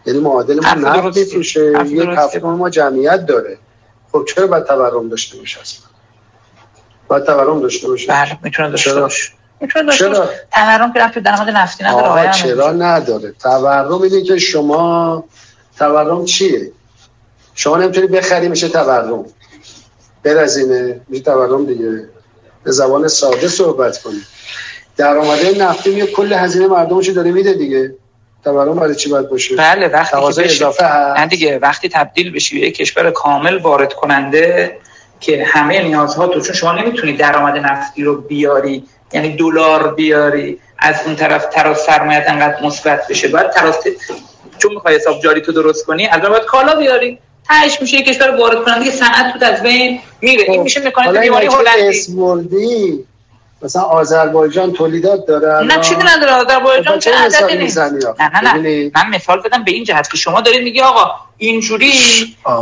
[0.05, 3.57] یعنی معادل ما نفت میفروشه یک هفته ما جمعیت داره.
[4.11, 5.85] خب چرا باید تورم داشته باشه اصلا؟
[7.07, 8.07] باید تورم داشته باشه.
[8.07, 9.31] بله می‌تونه داشته باشه.
[9.97, 15.23] چرا؟ تورم که رفت درآمد نفتی نداره چرا نداره؟ تورم اینه که شما
[15.77, 16.71] تورم چیه؟
[17.55, 19.25] شما نمی‌تونی بخری میشه تورم.
[20.23, 22.09] برزینه میشه تورم دیگه.
[22.63, 24.21] به زبان ساده صحبت کنی
[25.01, 27.95] درآمده نفتی میاد کل هزینه مردمش داره میده دیگه.
[28.43, 30.85] تورم برای چی باید باشه؟ بله وقتی که اضافه
[31.19, 34.77] نه دیگه وقتی تبدیل بشی به یک کشور کامل وارد کننده
[35.19, 38.83] که همه نیازها تو چون شما نمی‌تونی درآمد نفتی رو بیاری
[39.13, 43.27] یعنی دلار بیاری از اون طرف تراز سرمایت انقدر مثبت بشه.
[43.27, 43.75] باید تراز
[44.57, 47.19] چون می‌خوای حساب جاری تو درست کنی البته باید کالا بیاری.
[47.47, 50.43] تهش میشه یک کشور وارد کننده صنعت تو از بین میره.
[50.43, 53.05] این خب، میشه می‌کنه بیماری هلندی.
[53.63, 55.65] مثلا آذربایجان تولیدات داره.
[55.65, 56.31] نه چیزی نداره.
[56.31, 58.91] آذربایجان خب، چه عددی نیست؟ نه نه نه.
[58.95, 61.91] من مثال بدم به این جهت که شما دارید میگی آقا اینجوری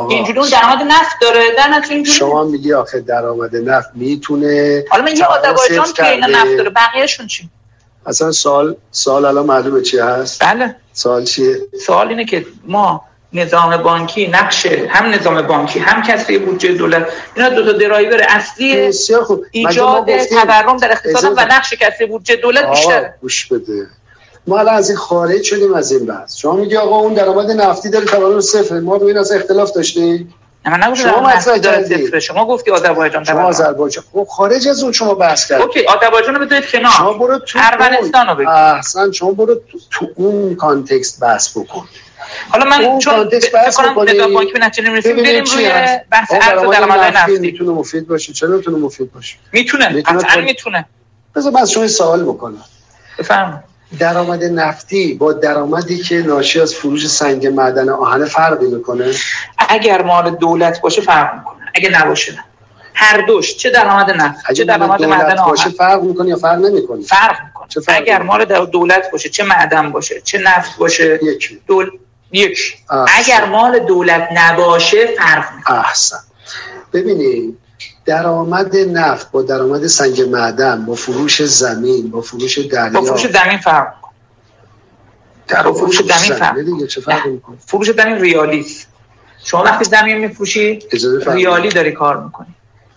[0.10, 1.44] اینجوری اون درآمد نفت داره.
[1.58, 6.58] در اینجوری شما میگی آخه درآمد نفت می‌تونه حالا من یه آذربایجان که اینا نفت
[6.58, 7.50] داره بقیه‌شون چی؟
[8.06, 10.76] اصلا سال سال الان معلومه چی هست؟ بله.
[10.94, 11.56] سال چیه؟
[11.86, 17.07] سوال اینه که ما نظام بانکی نقش هم نظام بانکی هم کسری بودجه دولت.
[17.35, 18.91] اینا دو تا درایور اصلی
[19.51, 23.14] ایجاد تورم در اقتصاد و نقش کسری بودجه دولت بیشتره.
[23.22, 23.88] گوش بده.
[24.47, 26.35] ما الان از این خارج شدیم از این بحث.
[26.35, 28.80] شما میگی آقا اون درآمد نفتی داره تورم صفر.
[28.80, 30.34] ما رو این از اختلاف داشتیم؟
[30.65, 32.22] من شما مطرح کردی.
[32.22, 34.03] شما گفتی آذربایجان شما آذربایجان.
[34.14, 37.60] خب خارج از اون شما بحث کردید okay آذربایجان رو بذارید کنار شما برو تو
[37.61, 41.88] ارمنستان رو بگید احسن شما برو تو, تو اون context بحث بکن.
[42.49, 45.69] حالا من چون فکر کنم نظام بانکی به نتیجه نمی‌رسیم بریم روی
[46.11, 47.39] بحث ارز درآمد نفتی.
[47.39, 50.01] می‌تونه مفید باشه؟ چرا می‌تونه مفید باشه؟ می‌تونه.
[50.01, 50.85] قطعا می‌تونه.
[51.35, 52.64] بذار من شما سوال بکنم.
[53.19, 53.64] بفهم
[53.99, 59.14] درآمد نفتی با درآمدی که ناشی از فروش سنگ معدن آهن فرقی می‌کنه؟
[59.69, 61.72] اگر مال دولت باشه فرق می‌کنه.
[61.76, 62.43] اگه نباشه نه.
[62.93, 67.01] هر دوش چه درآمد نفت چه درآمد معدن باشه آهن فرق می‌کنه یا فرق نمی‌کنه؟
[67.01, 67.95] فرق می‌کنه.
[67.95, 71.61] اگر؟ مال دولت باشه چه معدن باشه چه نفت باشه یکی.
[71.68, 71.91] دول
[72.31, 73.06] یک احسن.
[73.15, 75.77] اگر مال دولت نباشه فرق می‌کنه.
[75.77, 76.19] احسن.
[76.93, 77.57] ببینید
[78.06, 83.01] درآمد نفت با درآمد سنگ معدن با فروش زمین با فروش دریا.
[83.01, 83.93] با فروش زمین فرق
[85.47, 86.60] در با فروش زمین فرق.
[86.60, 88.88] دیگه چه فرقی می‌کنه؟ فروش زمین ریالیست.
[89.43, 90.80] شما وقتی زمین میفروشی
[91.27, 92.47] ریالی داری کار می‌کنی.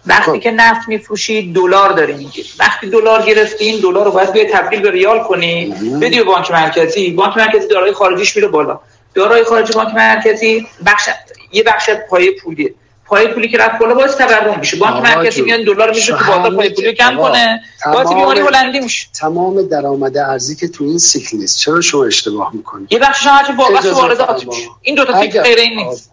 [0.07, 0.41] وقتی خب.
[0.41, 2.49] که نفت میفروشی دلار داری می‌گیری.
[2.59, 5.75] وقتی دلار گرفتی این دلار رو باید بیای تبدیل به ریال کنی.
[6.01, 7.11] بدی به بانک مرکزی.
[7.11, 8.81] بانک مرکزی دارای خارجیش میره بالا.
[9.15, 11.09] دارای خارجی بانک مرکزی بخش
[11.53, 12.75] یه بخش پایه پولیه
[13.07, 15.43] پایه پولی که رفت بالا باعث تورم میشه بانک مرکزی.
[15.43, 19.63] میاد دلار میشه تو بازار پایه پولی کم کنه باعث تمام- بیماری هلندی میشه تمام
[19.63, 23.53] درآمد ارزی که تو این سیکل نیست چرا شما اشتباه می‌کنید یه بخشش هم هرچی
[23.79, 24.47] اجازه واردات.
[24.47, 26.11] میشه این دو تا سیکل غیر این نیست.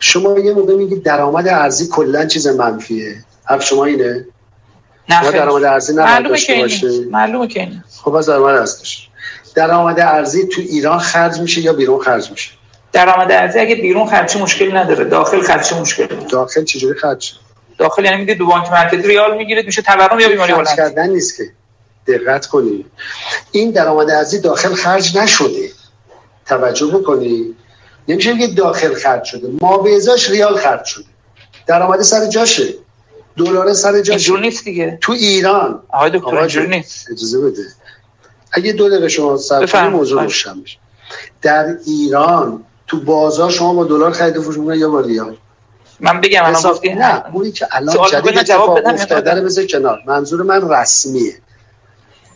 [0.00, 4.24] شما یه موقع میگید درآمد ارزی کلا چیز منفیه حرف شما اینه
[5.08, 5.30] نه.
[5.30, 6.88] درآمد ارزی نباید معلومه که باشه.
[7.10, 7.68] معلومه که.
[7.96, 8.84] خب از درآمد ارزی.
[9.56, 12.50] درآمد ارزی تو ایران خرج میشه یا بیرون خرج میشه؟
[12.92, 16.24] درآمد ارزی اگه بیرون خرچی مشکل نداره؟ داخل خرچی مشکل داره.
[16.24, 17.32] داخل چجوری خرج؟
[17.78, 21.08] داخل یعنی می‌دید دو بانک مرکزی ریال می‌گیرید میشه تورم یا بیماری خرج هلند کردن
[21.08, 21.44] نیست که.
[22.06, 22.86] دقت کنید
[23.50, 25.70] این درآمد ارزی داخل خرج نشده.
[26.46, 27.56] توجه بکنید
[28.08, 29.48] نمیشه بگید داخل خرج شده.
[29.60, 31.04] ما به ازاش ریال خرج شده.
[31.66, 32.74] درآمد سر جاشه.
[33.36, 34.10] دلار سر جاشه.
[34.10, 34.98] اینجور نیست دیگه.
[35.00, 35.82] تو ایران.
[35.88, 37.10] آقای دکتر اینجور نیست.
[37.10, 37.62] اجازه بده.
[38.56, 39.96] اگه دو دقیقه شما بفرمایید.
[39.96, 40.26] موضوع بله.
[40.26, 40.78] روشن میشه.
[41.42, 45.36] در ایران تو بازار شما با دلار خرید و فروش می‌کنید یا با ریال؟
[46.00, 49.98] من بگم الان گفتی نه اونی که الان جدید جواب بدم افتاده؟ رو بذار کنار.
[50.06, 51.34] منظور من رسمیه.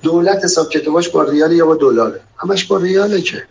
[0.03, 3.45] دولت حساب کتاباش با ریال یا با دلاره؟ همش با ریاله که.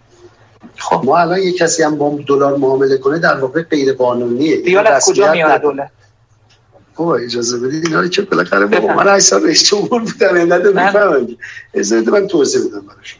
[0.77, 1.01] خب.
[1.05, 4.61] ما الان یه کسی هم با دلار معامله کنه در واقع غیر قانونیه.
[4.61, 5.57] ریال از کجا میاره.
[5.57, 5.91] دولت؟
[6.99, 8.93] بابا اجازه بدید اینا رو که بالاخره بابا.
[8.93, 11.27] من 8 سال رئیس جمهور بودم علت من- می‌فهمم.
[11.73, 13.19] اجازه من توضیح بدم براشون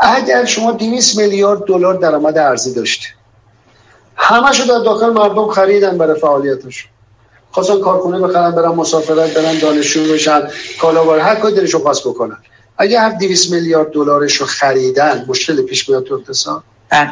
[0.00, 3.06] اگر شما 200 میلیارد دلار درآمد ارزی داشته
[4.16, 6.88] همشو در داخل مردم خریدن برای فعالیتش
[7.50, 10.42] خواستن کارخونه بخرن برن مسافرت برن دانشجو بشن
[10.80, 12.36] کالاوار هر کاری دلشون خواست بکنن.
[12.78, 17.10] اگه هر 200 میلیارد دلارش رو خریدن مشکل پیش میاد تو اقتصاد؟ بله.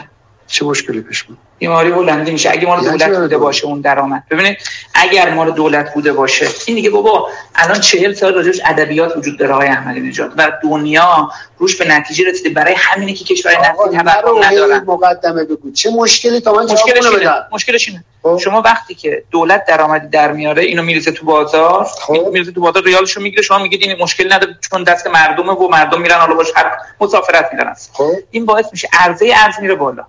[0.50, 2.50] چه مشکلی پیش میاد؟ بیماری هلندی میشه.
[2.50, 4.22] اگه مال یعنی دولت بوده؟ باشه اون درآمد.
[4.30, 4.58] ببینید
[4.94, 9.52] اگر مال دولت بوده باشه این دیگه بابا الان چهل سال راجعش ادبیات وجود داره
[9.52, 10.32] آقای احمدی نژاد.
[10.36, 12.50] و دنیا روش به نتیجه رسیده.
[12.50, 14.84] برای همینه که کشور نفتی هی ندارن.
[14.86, 15.72] مقدمه بگو.
[15.72, 17.32] چه مشکلی؟ تا من مشکلش اینه.
[17.52, 18.04] مشکلش اینه.
[18.22, 18.38] خب.
[18.38, 21.84] شما وقتی که دولت درآمدی در میاره اینو میریزه تو بازار.
[21.84, 22.28] خب.
[22.32, 23.42] میریزه تو بازار ریالشو می‌گیره.
[23.42, 26.52] شما میگید این مشکل نداره چون دست مردمه و مردم میرن حالا باش
[27.00, 27.76] مسافرت میرن.
[27.92, 28.12] خب.
[28.30, 30.06] این باعث میشه عرضه ارز میره بالا.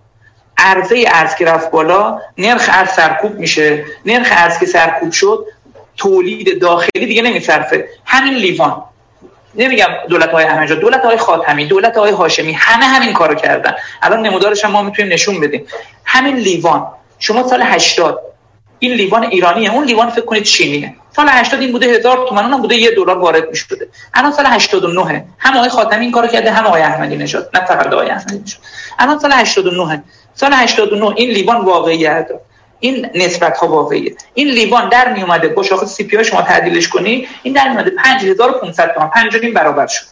[0.57, 3.85] عرضه ارز که رفت بالا نرخ ارز سرکوب میشه.
[4.05, 5.45] نرخ ارز که سرکوب شد
[5.97, 7.89] تولید داخلی دیگه نمیصرفه.
[8.05, 8.83] همین لیوان.
[9.55, 13.73] نمیگم دولت های احمدی دولت های خاتمی دولت های هاشمی همه همین کارو کردن.
[14.01, 15.65] الان نمودارش هم ما می‌تونیم نشون بدیم.
[16.05, 16.87] همین لیوان.
[17.19, 18.21] شما سال 80
[18.79, 19.73] این لیوان ایرانیه.
[19.73, 20.95] اون لیوان فکر کنید چینیه.
[21.15, 23.87] سال 80 این بوده هزار تومن اونم بوده یه دلار وارد می‌شده.
[24.13, 27.49] الان سال 89 هم آقای خاتمی این کارو کرده هم آقای احمدی نژاد.
[27.53, 28.59] نه فقط آقای احمدی نژاد.
[28.99, 30.03] الان سال 89
[30.33, 32.29] سال 89 این لیوان واقعیت
[32.79, 34.15] این نسبت ها واقعیه.
[34.33, 37.75] این لیوان در می اومده با شاخص سی پی شما تعدیلش کنی این در می
[37.75, 39.09] اومده 5500 تومان.
[39.09, 40.10] 5 برابر شد.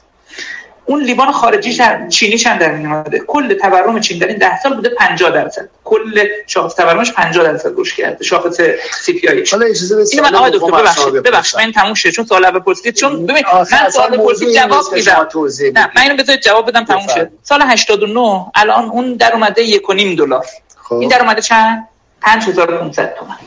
[0.89, 1.77] اون لیوان خارجی
[2.09, 5.69] چینیش هم در میاد کل تورم چین در این 10 سال بوده 50 درصد.
[5.83, 8.61] کل شاخص تورمش 50 درصد رشد کرده شاخص
[9.05, 12.25] سی پی آیش حالا اجازه اینو من آقای دکتر ببخشید ببخشید من تموم شه چون
[12.25, 12.95] سوال اول پرسیدید.
[12.95, 15.11] چون ببین من سوال پرسید جواب میدم.
[15.13, 15.77] نه بدید.
[15.77, 17.29] من اینو بذارید جواب بدم تموم بفرمایید.
[17.43, 20.45] سال 89 الان اون در اومده 1.5 دلار.
[20.83, 20.95] خب.
[20.95, 21.87] این در اومده چند؟
[22.21, 23.37] 5500 تومان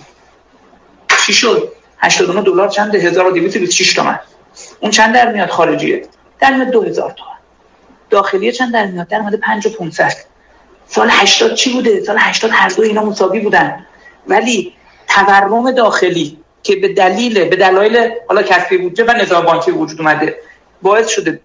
[1.27, 4.20] چی شد؟ 89 دلار چنده؟ 1226 تومان
[4.81, 6.09] اون چند در میاد خارجیه؟
[6.40, 7.32] در میاد 2000 تومان
[8.12, 10.12] داخلی چند در میاد؟ در اومده 5500
[10.86, 13.86] سال 80 چی بوده؟ سال 80 هر دو اینا مساوی بودن.
[14.28, 14.74] ولی
[15.09, 20.36] تورم داخلی که به دلیل به دلایل حالا کسبی بودجه و نظام بانکی وجود اومده
[20.82, 21.40] باعث شده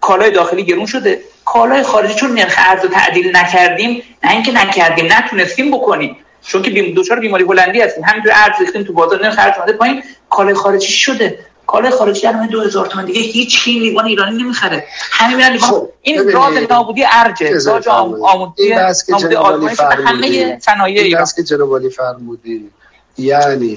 [0.00, 1.20] کالای داخلی گرون شده.
[1.44, 6.16] کالای خارجی چون نرخ ارز تعدیل نکردیم نه اینکه نکردیم نتونستیم بکنیم.
[6.42, 8.04] چون که بیم دچار بیماری هلندی هستیم.
[8.04, 10.02] همینجور ارز ریختیم تو بازار نرخ ارز اومده پایین.
[10.30, 11.38] کالای خارجی شده؟
[11.72, 13.06] کالای خارجی مورد 2000 تومان.
[13.06, 14.86] دیگه هیچ کی لیوان ایرانی نمی‌خره.
[15.10, 16.32] همین لیوان خب، این.
[16.32, 17.88] راز نابودی اجازه راز.
[17.88, 18.74] آمودی
[19.08, 21.26] نابودی آزمایش به همه صنایع ایران.
[21.36, 22.70] که جناب علی فرمودی
[23.18, 23.76] یعنی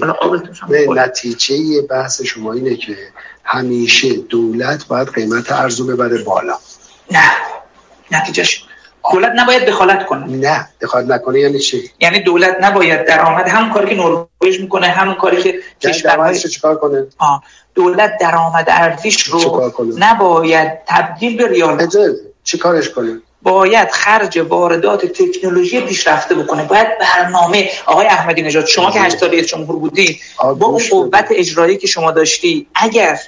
[0.68, 2.96] به نتیجه بحث شما اینه که
[3.44, 6.58] همیشه دولت باید قیمت ارز رو ببره بالا.
[7.10, 7.30] نه.
[8.10, 8.64] نتیجهش
[9.12, 10.26] دولت نباید دخالت کنه.
[10.26, 10.68] نه.
[10.80, 15.42] دخالت نکنه یعنی چی؟ یعنی دولت نباید درآمد همون کاری که نروژ می‌کنه همون کاری
[15.42, 17.42] که کشورهای چیکار کنه؟ آه.
[17.76, 22.20] دولت درآمد چیکار رو؟ نباید تبدیل به ریال اجازه بده.
[22.44, 28.90] چی کارش کنه باید خرج واردات تکنولوژی پیشرفته بکنه باید برنامه آقای احمدی نژاد شما
[28.90, 30.18] که هشت رئیس جمهور بودید
[30.58, 30.82] با اون.
[30.90, 33.20] قوت اجرایی که شما داشتی اگر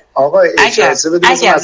[0.59, 1.61] اگر اگر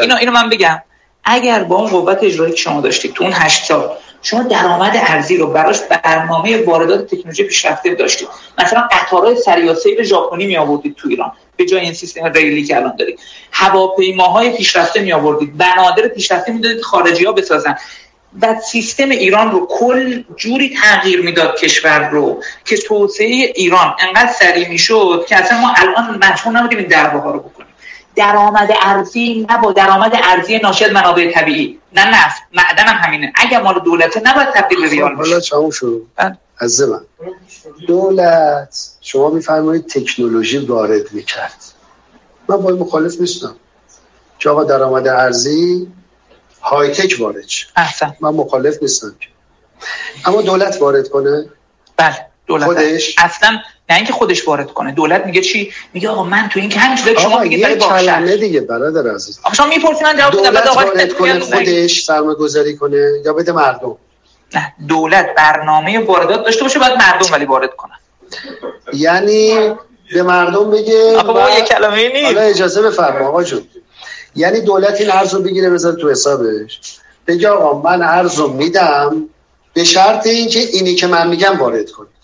[0.00, 0.82] اینو اینو من بگم
[1.24, 3.90] اگر با اون قوت اجرایی که شما داشتید تو اون هشت سال
[4.26, 8.28] شما درآمد ارزی رو براش برنامه واردات تکنولوژی پیشرفته داشتید
[8.58, 11.32] مثلا قطارهای سریع سیر ژاپنی می آوردید تو ایران.
[11.56, 13.18] به جای این سیستم ریلی که الان دارید.
[13.52, 17.76] هواپیماهای پیشرفته می آوردید بنادر پیشرفته می‌دادید خارجی ها بسازن.
[18.42, 24.68] و سیستم ایران رو کل جوری تغییر می‌داد کشور رو که توسعه ایران انقدر سریع
[24.68, 27.40] می‌شد که اصلا ما الان مجبور نبودیم این دعواها رو
[28.16, 31.78] درآمد ارزی نه با درآمد ارزی ناشی از منابع طبیعی.
[31.92, 33.32] نه نفت معدن هم همینه.
[33.34, 36.02] اگر مال دولته نباید تبدیل به ریال خب، حالا بشه تموم شد.
[36.16, 36.36] بله.
[36.58, 37.00] از من
[37.86, 41.64] دولت شما میفرمایید تکنولوژی وارد می‌کرد.
[42.48, 43.56] من با مخالف نیستم.
[44.38, 45.88] که آقا درآمد ارزی
[46.62, 47.44] های تک وارد
[47.76, 48.16] احسن.
[48.20, 49.14] من مخالف نیستم
[50.24, 51.46] اما دولت وارد کنه؟
[51.96, 52.26] بله.
[52.46, 53.58] دولت خودش؟ اصلا
[53.90, 54.92] نه اینکه خودش وارد کنه.
[54.92, 57.76] دولت میگه چی؟ میگه آقا من تو این که همین که شما آقا میگید برای
[57.76, 59.40] کلمه دیگه برادر عزیز.
[59.42, 61.40] آقا شما می‌پرسید من جواب بعد دولت وارد کنه.
[61.40, 63.96] خودش سرمایه گذاری کنه یا بده مردم.
[64.54, 67.98] نه دولت برنامه واردات داشته باشه باید مردم ولی وارد کنن.
[68.92, 69.70] یعنی
[70.12, 72.24] به مردم بگه آقا بابا یه کلمه نیست.
[72.24, 73.68] حالا اجازه بفرما آقا جون.
[74.34, 76.80] یعنی دولت این ارز رو بگیره بذاره تو حسابش.
[77.26, 79.28] بگه آقا من ارز رو میدم
[79.74, 82.15] به شرط اینکه اینی که من میگم وارد کنید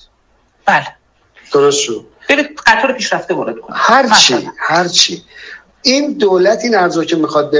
[0.66, 0.86] بله.
[1.52, 2.06] درست شد.
[2.28, 4.52] برید قطار پیشرفته وارد کنن هر چی مثلا.
[4.58, 5.22] هر چی.
[5.82, 7.50] این دولت این ارز رو که می‌خواد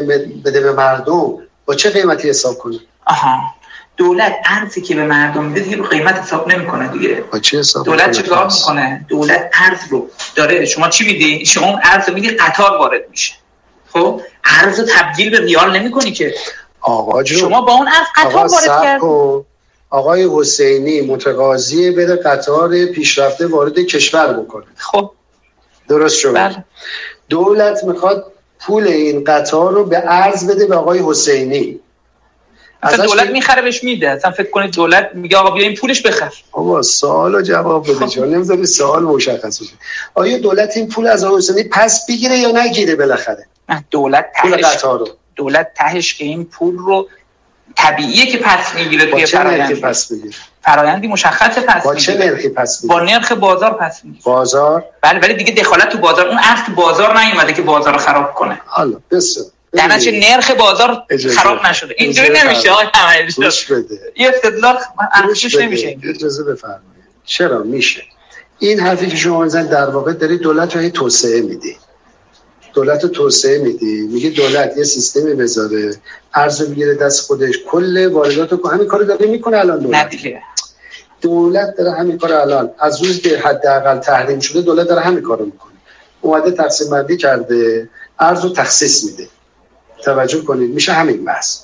[0.44, 3.54] بده به مردم با چه قیمتی حساب کنه؟ آها.
[3.96, 7.24] دولت ارزی که به مردم میده دیگه رو قیمت حساب نمی‌کنه دیگه.
[7.32, 10.64] با چه حساب دولت؟ چیکار خاص؟ می‌کنه؟ دولت ارز رو داره.
[10.64, 13.34] شما چی میدی؟ شما اون ارز میدی قطار وارد میشه.
[13.92, 16.34] خب؟ ارز تبدیل به ریال نمی‌کنی که.
[16.80, 17.38] آقا جون.
[17.38, 19.44] شما با اون ارز قطار وارد صبر کرد کن.
[19.93, 24.64] آقای حسینی متقاضی بده قطار پیشرفته وارد کشور بکنه.
[24.77, 25.10] خب.
[25.89, 26.35] درست شد.
[26.35, 26.64] بله.
[27.28, 31.81] دولت می‌خواد پول این قطار رو به ارز بده به آقای حسینی.
[32.82, 34.10] اصلا دولت می- می‌خره بهش میده.
[34.10, 36.32] اصلا فکر کنید دولت میگه آقا بیا این پولش بخر.
[36.52, 37.94] بابا سوال رو جواب بده.
[37.94, 38.06] خب.
[38.06, 39.73] چون نمی‌ذاری سوال مشخص بشه؟
[40.14, 43.47] آیا دولت این پول از آقای حسینی پس بگیره یا نگیره بالاخره؟
[43.90, 45.09] دولت پول تهش قطار رو.
[45.36, 47.09] دولت تهش که این پول رو
[47.76, 49.74] طبیعیه که پس می‌گیره با توی فرایندی.
[49.74, 52.30] پس بگیره فرایندی مشخص پس با چه می‌گیره.
[52.30, 54.22] نرخی پس با بگیره نرخ بازار پس می‌گیره.
[54.24, 58.34] بازار؟ بله ولی دیگه دخالت تو بازار اون تو بازار نیومده که بازار رو خراب
[58.34, 58.60] کنه.
[58.66, 59.46] حالا بسیار.
[59.72, 59.88] در
[60.20, 61.36] نرخ بازار اجازه.
[61.36, 61.94] خراب نشده.
[61.98, 62.86] اینجوری نمیشه آقای
[63.64, 63.98] بده.
[64.16, 64.78] یه استدلال
[65.26, 65.66] گوش ارزش بده.
[65.66, 65.96] نمیشه.
[66.02, 66.82] اجازه بفرمایید.
[67.24, 68.02] چرا؟ میشه.
[68.58, 71.76] این حرفی که شما میزن در واقع داری دولت رو توسعه میدی
[72.72, 75.94] دولت رو توسعه میدی؟ میگه دولت یه سیستمی بذاره
[76.34, 80.14] ارز بگیره دست خودش کل واردات رو همین کارو داره می‌کنه الان دولت.
[81.20, 82.70] دولت داره همین کار الان.
[82.78, 85.72] از روز که حداقل تحریم شده دولت داره همین کارو می‌کنه.
[86.20, 87.88] اومده تقسیم بندی کرده
[88.18, 89.28] ارز رو تخصیص میده.
[90.04, 91.60] توجه کنید میشه همین بحث.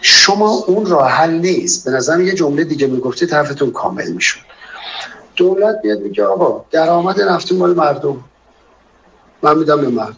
[0.00, 1.84] شما اون راه حل نیست.
[1.84, 4.40] به نظر یه جمله دیگه می‌گفتی حرفتون کامل می‌شد.
[5.36, 8.24] دولت بیاد میگه آقا درآمد نفتی مال مردم.
[9.42, 10.14] من میدم به مردم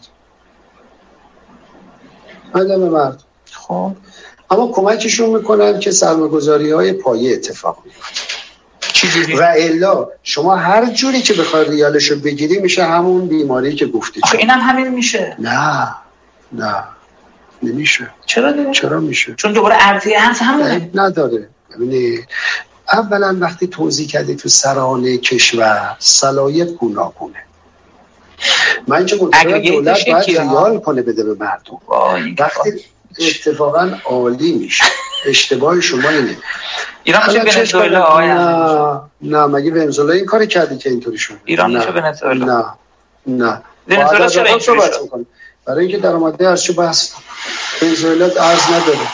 [2.55, 3.91] من میدم به مردم خب.
[4.51, 8.37] اما کمکشون می‌کنن که سرمایه‌گذاری های پایه اتفاق میفته
[9.39, 14.21] و الا شما هر جوری که بخوای ریالش رو بگیری میشه همون بیماری که گفتی.
[14.23, 15.35] آخه اینم همین میشه.
[15.39, 15.95] نه.
[16.51, 16.83] نه.
[17.63, 18.09] نمیشه.
[18.25, 20.89] چرا دیگه چرا میشه؟ چون دوباره ارزی ارز همونه.
[20.93, 21.49] نداره.
[21.71, 22.27] ببینید
[22.93, 27.43] اولا وقتی توضیح کردی تو سرانه کشور سلایق گوناگونه.
[28.87, 30.39] من چه اگریگیتش دولت باید.
[30.39, 31.79] ریال کنه بده به مردم
[32.39, 32.85] وقتی
[33.19, 34.83] اتفاقا عالی میشه
[35.25, 36.37] اشتباه شما اینه
[37.03, 41.33] ایران میشه چه ونزوئلا؟ آقای نه نه مگه ونزوئلا این کاری کردی که اینطوری شد
[41.45, 41.77] ایران.
[41.77, 42.45] میشه ونزوئلا.
[42.45, 42.65] نه
[43.27, 45.25] نه ونزوئلا چرا اینطوری صحبت شد؟
[45.65, 47.11] برای اینکه درآمده ارز چه بحث
[47.81, 49.07] ونزوئلا ارز نداره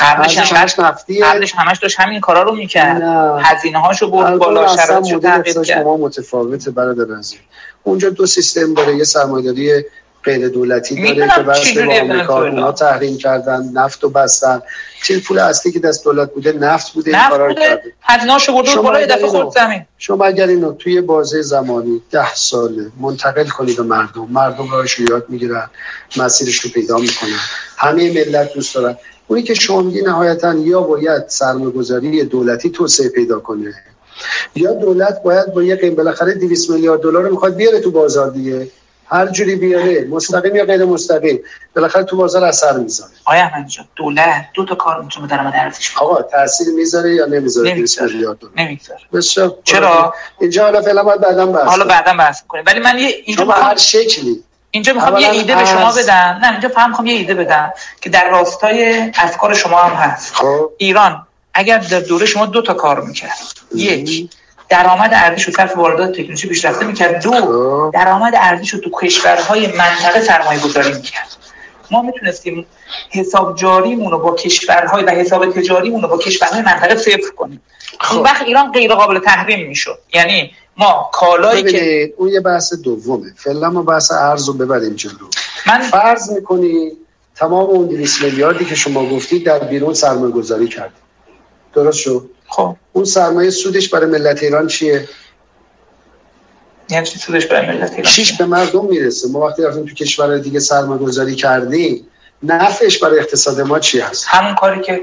[0.00, 3.02] قبلش همش نفتیه قبلش همش داشت همین کارا رو می‌کرد.
[3.02, 3.42] نه.
[3.42, 5.64] هزینه هاشو برد بالا مدل تغییر کرد.
[5.64, 7.38] شما متفاوته برادر عزیز.
[7.82, 9.84] اونجا دو سیستم داره یه سرمایه‌داری
[10.24, 11.28] غیر دولتی داره
[11.74, 12.42] که به آمریکا.
[12.42, 14.62] اونا تحریم کردن نفت و بستن.
[15.04, 17.82] چیز پول اصلی که دست دولت بوده؟ نفت بوده این نفت کارا رو کرده.
[18.02, 19.86] هزینه‌اشو شما بالا یه دفعه خورد زمین.
[19.98, 25.10] شما اگر اینو توی بازه زمانی ده ساله منتقل کنید به مردم مردم راهش رو
[25.10, 25.70] یاد می‌گیرن
[26.16, 27.40] مسیرش رو پیدا می‌کنن.
[27.76, 28.96] همه ملت دوست دارن.
[29.30, 33.74] اونی که شما میگی نهایتا یا باید سرمایه‌گذاری دولتی توسعه پیدا کنه
[34.54, 38.30] یا دولت باید با یه قیم بالاخره 200 میلیارد دلار رو می‌خواد بیاره تو بازار
[38.30, 38.68] دیگه.
[39.06, 41.40] هر جوری بیاره مستقیم یا غیر مستقیم
[41.76, 43.10] بالاخره تو بازار اثر می‌ذاره.
[43.24, 47.74] آیا احمد جان دولت دو تا کار می‌تونه درآمد ارزش آقا تاثیر می‌ذاره یا نمی‌ذاره
[47.74, 48.36] 200 نمی‌ذاره.
[48.56, 49.54] نمی‌ذاره.
[49.64, 51.84] چرا؟ اینجا حالا فعلا بعدا بحث حالا.
[51.84, 52.64] بعدا بحث کنیم.
[52.66, 56.38] ولی من یه اینجا می‌خوام هر شکلی اینجا می‌خوام یه ایده به شما بدم.
[56.42, 60.34] نه اینجا فهم می‌خوام یه ایده بدم که در راستای افکار شما هم هست.
[60.34, 60.70] خب.
[60.78, 63.38] ایران اگر در دوره شما دو تا کار می‌کرد.
[63.74, 64.30] یک
[64.68, 67.22] درآمد ارزیش رو صرف واردات تکنولوژی پیشرفته می‌کرد.
[67.22, 67.90] دو خب.
[67.94, 71.28] درآمد ارزیش رو تو کشورهای منطقه سرمایه گذاری می‌کرد.
[71.90, 72.66] ما می‌تونستیم
[73.10, 77.62] حساب جاریمون رو با کشورهای و حساب تجاریمون رو با کشورهای منطقه صفر کنیم.
[78.00, 78.14] خب.
[78.14, 79.98] اون وقت ایران غیر قابل تحریم می‌شد.
[80.14, 83.32] یعنی ما کالایی که اون یه بحث دومه.
[83.36, 85.28] فعلا ما بحث ارز رو ببریم جلو.
[85.66, 86.92] من فرض می‌کنی
[87.36, 90.92] تمام اون 200 میلیاردی که شما گفتید در بیرون سرمایه گذاری کرد
[91.74, 92.76] درست شد؟ خب.
[92.92, 95.08] اون سرمایه سودش برای ملت ایران چیه؟
[96.88, 99.28] یعنی چی سودش برای ملت ایران چیش به مردم می‌رسه.
[99.28, 102.06] ما وقتی رفتیم تو کشور دیگه سرمایه گذاری کردیم
[102.42, 105.02] نفعش برای اقتصاد ما چی هست؟ همون کاری که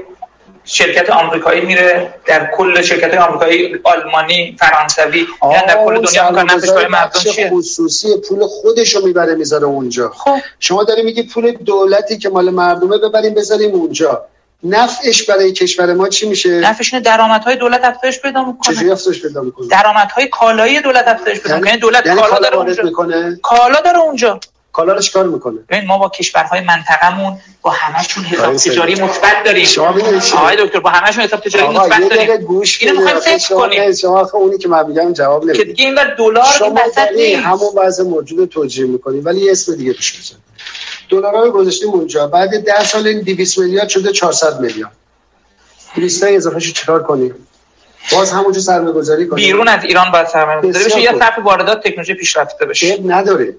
[0.70, 6.70] شرکت آمریکایی میره در کل شرکت آمریکایی آلمانی فرانسوی یعنی در کل دنیا می‌کنن نفعش
[6.70, 10.08] برای مردم چیه؟ خصوصی پول خودش رو می‌بره می‌ذاره اونجا.
[10.08, 10.36] خب.
[10.60, 14.24] شما داری میگی پول دولتی که مال مردمه ببریم بذاریم اونجا.
[14.62, 19.22] نفعش برای کشور ما چی میشه؟ نفعش اینه درآمدهای دولت افزایش پیدا چجوری می‌کنه افزایش
[19.22, 21.68] پیدا می‌کنه؟ درآمدهای کالایی دولت افزایش پیدا می‌کنه.
[21.70, 22.82] یعنی دولت یعنی کالا داره اونجا.
[22.82, 24.40] می‌کنه؟ کالا داره اونجا.
[24.78, 28.56] کالا رو چیکار می‌کنه؟ ببین ما با کشورهای منطقمون با همشون حساب.
[28.56, 29.64] تجاری مثبت داریم.
[29.64, 29.88] شما؟
[30.34, 32.36] آقای دکتر با همشون حساب تجاری مثبت داریم.
[32.36, 33.92] گوش اینو می‌خوایم فکر کنیم.
[33.92, 36.96] شما آخه اونی که من میگم جواب که نمی‌دید دیگه این بر دلار این وسط
[36.96, 37.46] داری نیست.
[37.46, 40.36] همون وضع موجود توجیه می‌کنی ولی یه اسم دیگه توش بزن
[41.10, 42.26] دلار رو گذاشتیم اونجا.
[42.26, 44.92] بعد ده سال این 200 میلیارد شده 400 میلیارد.
[45.96, 47.34] 200 اضافه شو چیکار کنیم
[48.12, 51.18] باز همونجا سرمایه گذاری کنیم بیرون از ایران باید سرمایه گذاری بسیار بشه یا.
[51.18, 53.00] صرف واردات تکنولوژی پیشرفته بشه.
[53.06, 53.54] نداره.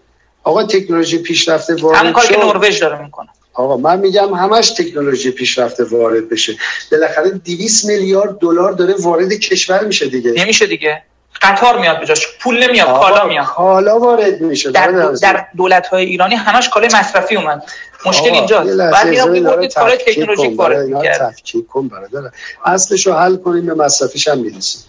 [0.49, 2.38] آقا تکنولوژی پیشرفته همون وارد کاری که.
[2.38, 3.27] نروژ داره می‌کنه.
[3.53, 6.55] آقا من میگم همش تکنولوژی پیشرفته وارد بشه.
[6.91, 10.31] بالاخره 200 میلیارد دلار داره وارد کشور میشه دیگه.
[10.31, 11.01] نمیشه دیگه.
[11.41, 13.45] قطار میاد بجاش پول نمیاد کالا میاد.
[13.45, 14.71] کالا وارد میشه.
[14.71, 14.91] در.
[15.21, 17.63] در دولت های ایرانی همش کالای مصرفی اومد.
[18.05, 18.77] مشکل اینجاست.
[18.77, 21.31] بعد میبردید کالای تکنولوژیک کن، وارد می‌کرد.
[21.31, 22.31] تفکیک کن برادر.
[22.65, 24.81] اصلش رو حل کنیم به مصرفیش هم می‌رسیم.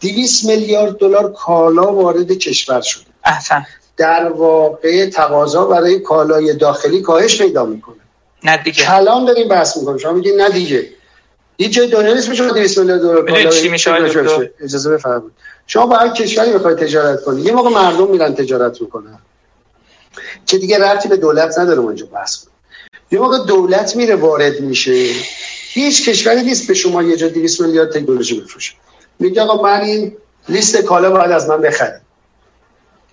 [0.00, 3.04] 200 میلیارد دلار کالا وارد کشور شده.
[3.24, 3.66] احسن.
[3.96, 7.96] در واقع تقاضا برای کالای داخلی کاهش پیدا می‌کنه.
[8.44, 8.82] نه دیگه.
[8.84, 9.98] کلام داریم بحث می‌کنیم.
[9.98, 10.88] شما میگین نه دیگه.
[11.56, 14.44] هیچ جای دنیا نیست میشه 200 میلیارد دلار می‌دونید کالا چی میشه آقای تکنولوژی دکتر؟
[14.44, 14.64] بشه.
[14.64, 15.32] اجازه بفرمایید.
[15.66, 17.46] شما با هر کشوری بخواید تجارت کنید.
[17.46, 19.18] یه موقع مردم میرن تجارت می‌کنن.
[20.46, 22.54] که دیگه ربطی به دولت نداره اونجا بحث کنیم.
[23.10, 25.06] یه موقع دولت میره وارد میشه.
[25.72, 28.72] هیچ کشوری نیست به شما یه جا 200 میلیارد تکنولوژی بفروشه.
[29.18, 30.16] میگه آقا من این
[30.48, 32.03] لیست کالا باید از من بخرید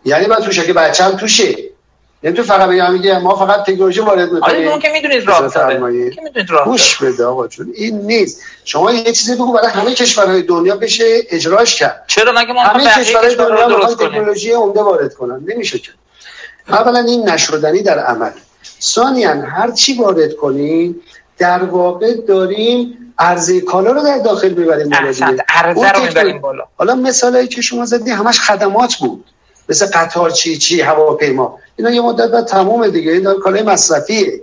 [0.06, 1.56] یعنی من توشه که بچه‌م توشه.
[2.24, 5.54] یعنی تو فقط بگم میگه ما فقط تکنولوژی وارد آره اون می‌کنیم که می‌دونید راه.
[6.10, 6.66] که می‌دونید راه.
[6.66, 7.72] گوش بده آقا جون.
[7.76, 8.42] این نیست.
[8.66, 12.04] شما یه چیزی بگو برای همه کشورهای دنیا بشه اجراش کرد.
[12.08, 15.42] چرا؟ مگه ما همه کشورهای کشورها دنیا درست تکنولوژی عمده وارد کنن.
[15.48, 15.90] نمیشه که.
[16.68, 18.32] اولا این نشدنی در عمل.
[18.82, 21.02] ثانیا هر چی وارد کنیم
[21.38, 25.38] در واقع داریم عرضه کالا رو در داخل می‌بریم بالا.
[25.50, 26.64] عرضه اون رو می‌بریم بالا.
[26.78, 29.26] حالا مثالایی که شما زدی همش خدمات بود.
[29.72, 31.60] مثل قطار چی چی هواپیما.
[31.76, 33.12] اینا یه مدت بعد تمومه دیگه.
[33.12, 34.42] این کالای مصرفیه.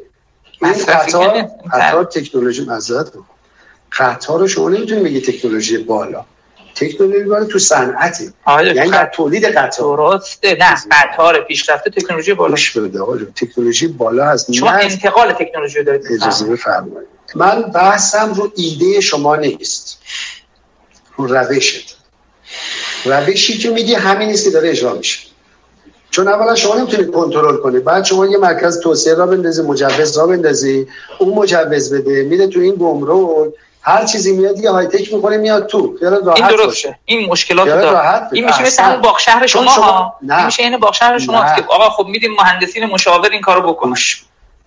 [0.62, 1.44] این قطار.
[1.72, 3.12] قطار تکنولوژی مزد
[3.92, 6.24] قطار رو شما نمی‌تونی بگی تکنولوژی بالا.
[6.74, 8.32] تکنولوژی بالا تو صنعته.
[8.44, 9.96] آره یعنی در تولید قطار.
[9.96, 10.56] درسته.
[10.60, 12.56] نه قطار پیشرفته تکنولوژی بالا.
[12.76, 13.24] بده.
[13.36, 16.02] تکنولوژی بالا هست شما انتقال تکنولوژی دارید.
[16.12, 17.08] اجازه بفرمایید.
[17.34, 19.98] من بحثم رو ایده شما نیست.
[21.16, 21.97] رو روشت.
[23.04, 25.18] روشی که میگی همین نیست که داره اجرا میشه.
[26.10, 30.26] چون اولا شما نمی‌تونید کنترل کنید بعد شما یه مرکز توسعه را بندازی مجوز را
[30.26, 30.86] بندازی
[31.18, 33.52] اون مجوز بده میره تو این گمرک
[33.82, 35.96] هر چیزی میاد دیگه های تک می‌کنه میاد تو.
[36.02, 36.56] راحت این باشه.
[36.56, 36.98] درسته.
[37.04, 38.22] این مشکلات داره.
[38.32, 38.82] این میشه مثل احسن.
[38.84, 40.36] همون باغ شهر شما شما- نه.
[40.36, 41.54] این میشه این باغ شهر شما.
[41.56, 43.90] که آقا خب میدیم مهندسین مشاور این کارو بکنن.
[43.90, 44.24] گوش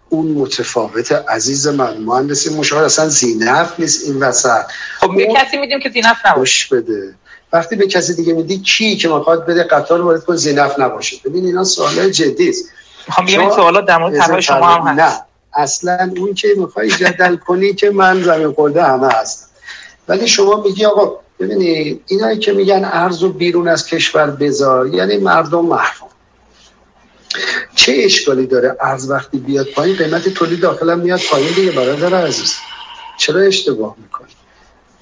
[0.10, 4.62] اون متفاوت عزیز من مهندسی مشاور اصلا زینف نیست این وسط.
[5.00, 6.76] خب اون- کسی میدیم که زینف نباشه.
[6.76, 7.14] بده.
[7.54, 11.18] وقتی به کسی دیگه میدی کی که می‌خواد بده قطار وارد کنه زینف نباشه.
[11.26, 12.66] ببین اینا سوالای جدی است.
[13.08, 15.00] می‌خوام بگم این سوالات در مورد شما هم هست.
[15.00, 15.26] نه.
[15.54, 19.48] اصلا اون که می‌خوای جدل کنی که من زمین خورده همه هستم.
[20.08, 25.18] ولی شما میگی آقا ببینید اینایی که میگن ارز و بیرون از کشور بذار یعنی
[25.18, 26.10] مردم محروم.
[27.76, 32.54] چه اشکالی داره ارز وقتی بیاد پایین؟ قیمت تولید داخل میاد پایین دیگه برادر عزیز.
[33.18, 34.28] چرا اشتباه می‌کنی؟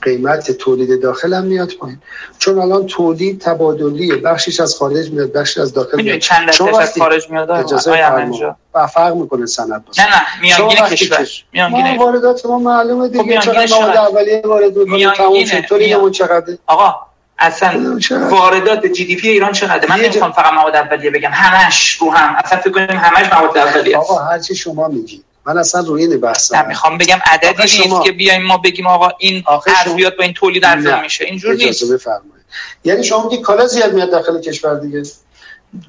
[0.02, 2.02] قیمت تولید داخل هم میاد پایین.
[2.40, 6.20] چون الان تولید تبادلیه بخشش از خارج میاد بخشش از داخل میاد.
[6.20, 8.56] چند درصد از خارج میاد؟ اجازه فرما.
[8.74, 13.98] فرق می‌کنه سند نه نه میانگین کشور میانگین واردات ما معلومه دیگه خب چقدر مواد
[13.98, 15.62] اولیه وارد می‌کنه تموم شد.
[15.62, 16.96] تولیدمون چقدر آقا
[17.40, 22.12] اصلا واردات جی دی پی ایران چقدره؟ من نمی‌خوام فقط مواد اولیه بگم همش رو
[22.12, 22.36] هم.
[22.44, 25.24] اصلا فکر کنیم همش مواد اولیه آقا هر چی شما میگی.
[25.50, 29.10] من اصلا روی این بحث نه می‌خوام بگم عددی نیست که بیایم ما بگیم آقا
[29.20, 29.44] این
[29.86, 31.94] ارزیات با این تولید ارزان میشه اینجور نیست.
[31.94, 32.46] بفرمایید.
[32.84, 35.04] یعنی شما میگی کالا زیاد میاد داخل کشور دیگه؟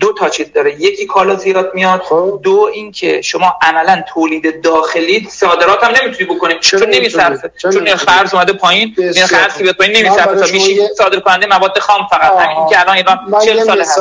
[0.01, 0.75] دو تا چیز داره.
[0.83, 2.41] یکی کالا زیاد میاد خب.
[2.43, 6.55] دو اینکه شما عملا تولید داخلی صادرات هم نمی‌تونی بکنی.
[6.61, 9.97] چون نمیصرفه چون خرج اومده پایین این خرج بیاد پایین.
[9.97, 12.33] نمیصرفه تا میشی صادر کننده مواد خام فقط.
[12.33, 13.99] همین که الان ایران 40 سال هست.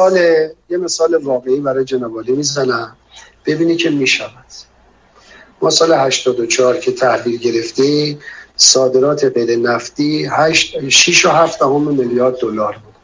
[0.69, 2.95] یه مثال واقعی برای جناب علی می‌زنم.
[3.45, 4.45] ببینی که می‌شود.
[5.61, 8.19] ما سال 84 که تحویل گرفتیم
[8.55, 10.29] صادرات غیر نفتی
[10.89, 12.95] 6 و 7 میلیارد دلار بود.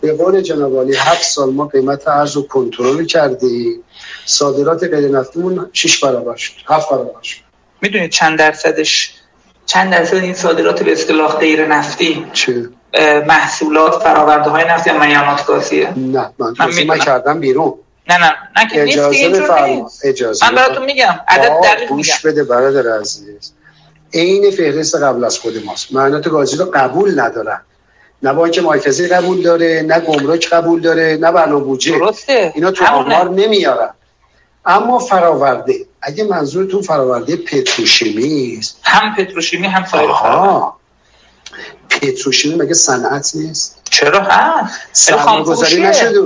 [0.00, 3.82] به قول جنابالی 7 سال ما قیمت ارز رو کنترل کردیم
[4.26, 7.40] صادرات غیر نفتیمون 6 برابر شد 7 برابر شد.
[7.80, 9.14] می‌دونید چند درصدش
[9.66, 12.68] چند درصد این صادرات به اصطلاح غیر نفتی؟ چه؟
[13.26, 17.74] محصولات فراورده های نفتی یا میانات گازیه نه من, من, من کردم بیرون.
[18.10, 23.00] نه نه نه که اجازه بفرما اجازه من براتون میگم عدد دقیق گوش بده برادر
[23.00, 23.52] عزیز.
[24.14, 25.92] عین فهرست قبل از خود ماست.
[25.92, 27.60] معنات گازی رو قبول ندارن.
[28.22, 31.98] نه بانک مرکزی قبول داره نه گمرک قبول داره نه برنامه بودجه.
[31.98, 32.52] درسته.
[32.54, 33.90] اینا تو آمار نمیارن.
[34.64, 38.78] اما فراورده اگه منظورتون فراورده پتروشیمی است.
[38.82, 40.10] هم پتروشیمی هم سایر
[41.90, 44.80] پتروشیمی مگه صنعت نیست؟ چرا؟ هست.
[44.92, 46.20] سرمایه‌گذاری نشده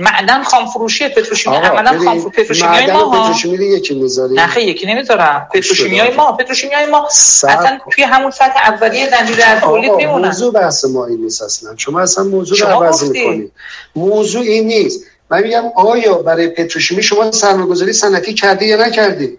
[0.00, 4.86] معدن خام فروشی پتروشیمی عملا خام پتروشیمی ما پتروشیمی رو یکی می‌ذاری؟ نه خیلی یکی
[4.86, 5.48] نمی‌ذارم.
[5.54, 10.26] پتروشیمی های ما پتروشیمی های ما اصلا توی همون سطح اولیه زنجیره از تولید میمونن.
[10.26, 11.74] موضوع بحث ما این نیست اصلا.
[11.76, 13.50] شما اصلا موضوع رو عوض می‌کنی
[13.96, 15.04] موضوع این نیست.
[15.30, 19.38] من میگم آیا برای پتروشیمی شما سرمایه‌گذاری صنعتی کردی یا نکردی؟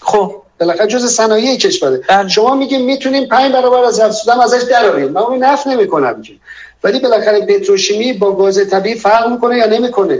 [0.00, 0.42] خب.
[0.60, 1.96] بالاخره جز صنایع کشوره.
[2.08, 2.28] بله.
[2.28, 6.32] شما میگه می‌تونیم 5 برابر از افزودن ازش درآریم من اون نفع نمی‌کنم که.
[6.84, 10.18] ولی بالاخره پتروشیمی با گاز طبیعی فرق می‌کنه یا نمی‌کنه؟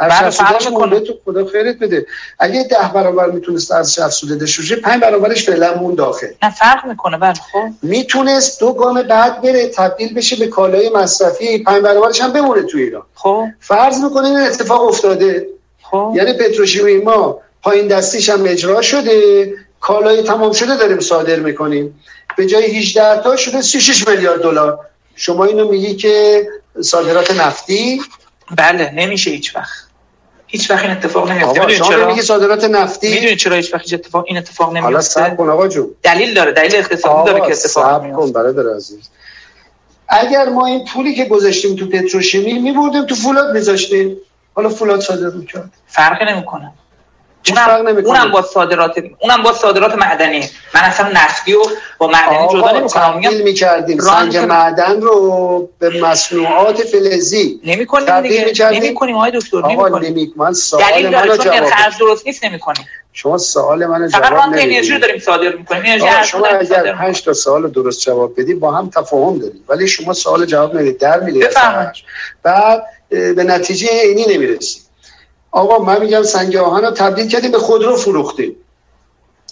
[0.00, 1.00] بله فرق می‌کنه.
[1.00, 2.06] تو خدا خیرت بده.
[2.38, 7.18] اگه ده برابر می‌تونست از افزوده شوشه 5 برابرش فعلا مون داخل نه فرق می‌کنه
[7.18, 7.68] بله خب.
[7.82, 12.78] می‌تونست دو گام بعد بره تبدیل بشه به کالای مصرفی 5 برابرش هم بمونه تو
[12.78, 13.02] ایران.
[13.14, 13.44] خب.
[13.60, 15.46] فرض می‌کنه این اتفاق افتاده.
[15.82, 16.12] خب.
[16.16, 19.46] یعنی پتروشیمی ما پایین دستیش هم اجرا شده
[19.80, 22.00] کالای تمام شده داریم صادر می‌کنیم.
[22.36, 24.78] به جای 18 تا شده 36 میلیارد دلار.
[25.16, 26.46] شما اینو میگی که
[26.80, 28.02] صادرات نفتی؟
[28.56, 29.84] بله نمیشه هیچ وقت.
[30.46, 34.38] هیچ وقت این اتفاق نمیفته چرا؟ میگی صادرات نفتی؟ می‌دونید چرا هیچ وقت اتفاق این
[34.38, 35.90] اتفاق نمیفته حالا صبر کن آقا جون.
[36.02, 39.08] دلیل داره دلیل اقتصادی داره که اتفاق میفته کن برادر عزیز.
[40.08, 44.16] اگر ما این پولی که گذاشتیم تو پتروشیمی میبردیم تو فولاد میذاشتیم.
[44.54, 45.70] حالا فولاد صادر می‌کرد.
[45.86, 46.72] فرقی نمی‌کنه.
[47.50, 50.40] اونم, اونم با صادرات اونم با صادرات معدنی.
[50.74, 51.62] من اصلا نفتی و
[51.98, 53.16] با معدنی جدا نمی‌کنم.
[53.16, 54.00] میگم می‌کردیم.
[54.00, 57.60] سنگ معدن رو به مصنوعات فلزی.
[57.64, 58.70] نمی‌کنیم دیگه.
[58.70, 60.32] نمی‌کنیم آقای دکتر نمی‌کنیم.
[60.36, 62.88] من سوال منو جواب خرج درست نیست نمی‌کنیم.
[63.12, 65.82] شما سوال منو جواب فقط انرژی رو داریم صادر می‌کنیم.
[65.86, 69.64] انرژی شما اگر 5 تا سوال درست جواب بدی با هم تفاهم داریم.
[69.68, 70.98] ولی شما سوال جواب نمی‌دید.
[70.98, 71.46] در می‌ری
[72.42, 74.83] بعد به نتیجه اینی نمی‌رسید.
[75.54, 78.56] آقا من میگم سنگ آهن رو تبدیل کردیم به خودرو فروختیم.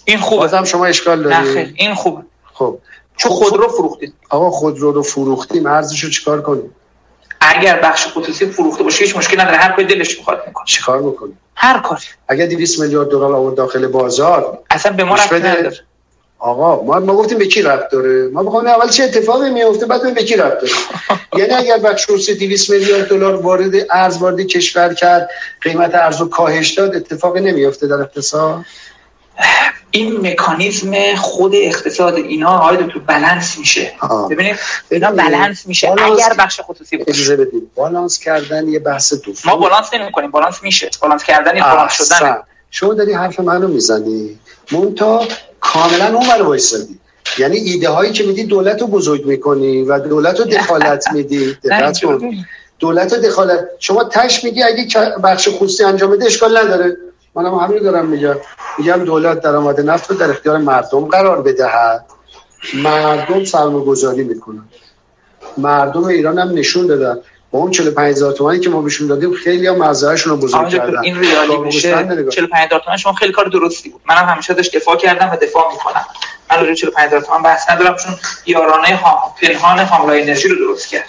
[0.05, 0.49] این خوبه.
[0.49, 1.57] هم شما اشکال دارید.
[1.57, 2.21] نه این خوبه.
[2.53, 2.77] خب.
[3.17, 4.13] چون خودرو فروختیم.
[4.29, 6.75] آقا خودرو رو فروختیم ارزش رو چیکار کنیم؟
[7.41, 9.57] اگر بخش خصوصی فروخته باشه هیچ مشکل نداره.
[9.57, 10.65] هر کاری دلش می‌خواد می‌کنه.
[10.65, 12.01] چیکار می‌کنیم هر کاری.
[12.27, 15.79] اگر 200 میلیارد دلار آورد داخل بازار اصلا به ما رفت نداره.
[16.43, 20.13] آقا ما ما گفتیم به کی ربط داره؟ ما بخوام اول چه اتفاقی میفته بعد
[20.13, 20.73] به کی ربط داره.
[21.39, 25.29] یعنی اگر بخش 200 میلیارد دلار وارد ارز وارد کشور کرد
[25.61, 28.65] قیمت ارز رو کاهش داد اتفاقی نمیفته در اقتصاد؟
[29.91, 33.91] این مکانیزم خود اقتصاد اینا آقای تو بالانس میشه.
[34.29, 34.55] ببینید
[34.89, 35.91] اینا بالانس میشه.
[35.91, 37.73] اگر بخش خصوصی باشه اجازه بدید.
[37.75, 40.31] بالانس کردن یه بحث دوم ما بالانس نمی‌کنیم.
[40.31, 40.89] بالانس میشه.
[41.01, 42.37] بالانس کردن یه بالانس شدن
[42.71, 44.39] شما داری حرف منو می‌زنی؟
[44.71, 45.27] مونتا
[45.61, 46.99] کاملا اون برای وایسادی.
[47.37, 51.57] یعنی ایده هایی که میدی دولت رو بزرگ می‌کنی و دولت رو دخالت میدی.
[51.63, 52.19] دقت کن
[52.79, 54.87] دولت دخالت شما تش میگی اگه
[55.23, 56.97] بخش خصوصی انجام بده اشکال نداره.
[57.35, 58.35] منم همین دارم میگم.
[58.77, 62.05] میگم دولت درآمد نفت رو در اختیار مردم قرار بدهد.
[62.73, 64.63] مردم سرمایه‌گذاری می‌کنن.
[65.57, 67.21] مردم ایران هم نشون دادن.
[67.53, 70.99] با اون 45 هزار تومانی که ما بهشون دادیم خیلی هم مزرعهشون رو بزرگ کردن.
[71.03, 71.89] این ریالی میشه
[72.29, 74.01] 45 هزار تومان شما خیلی کار درستی بود.
[74.05, 76.05] منم همیشه داشت دفاع کردم و دفاع می‌کنم.
[76.51, 78.15] من روی 45 هزار تومان بحث ندارم چون
[78.45, 81.05] یارانه ها پنهان حاملای انرژی رو درست کرد.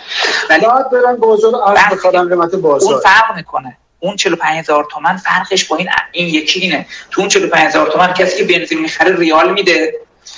[0.51, 2.93] ولی بعد برن بازار ارز بخرن قیمت بازار.
[2.93, 3.77] اون فرق می‌کنه.
[4.01, 6.87] اون 45 هزار تومان فرقش با این این یکی اینه.
[7.11, 9.95] تو اون 45 هزار تومان کسی که بنزین می‌خره ریال میده.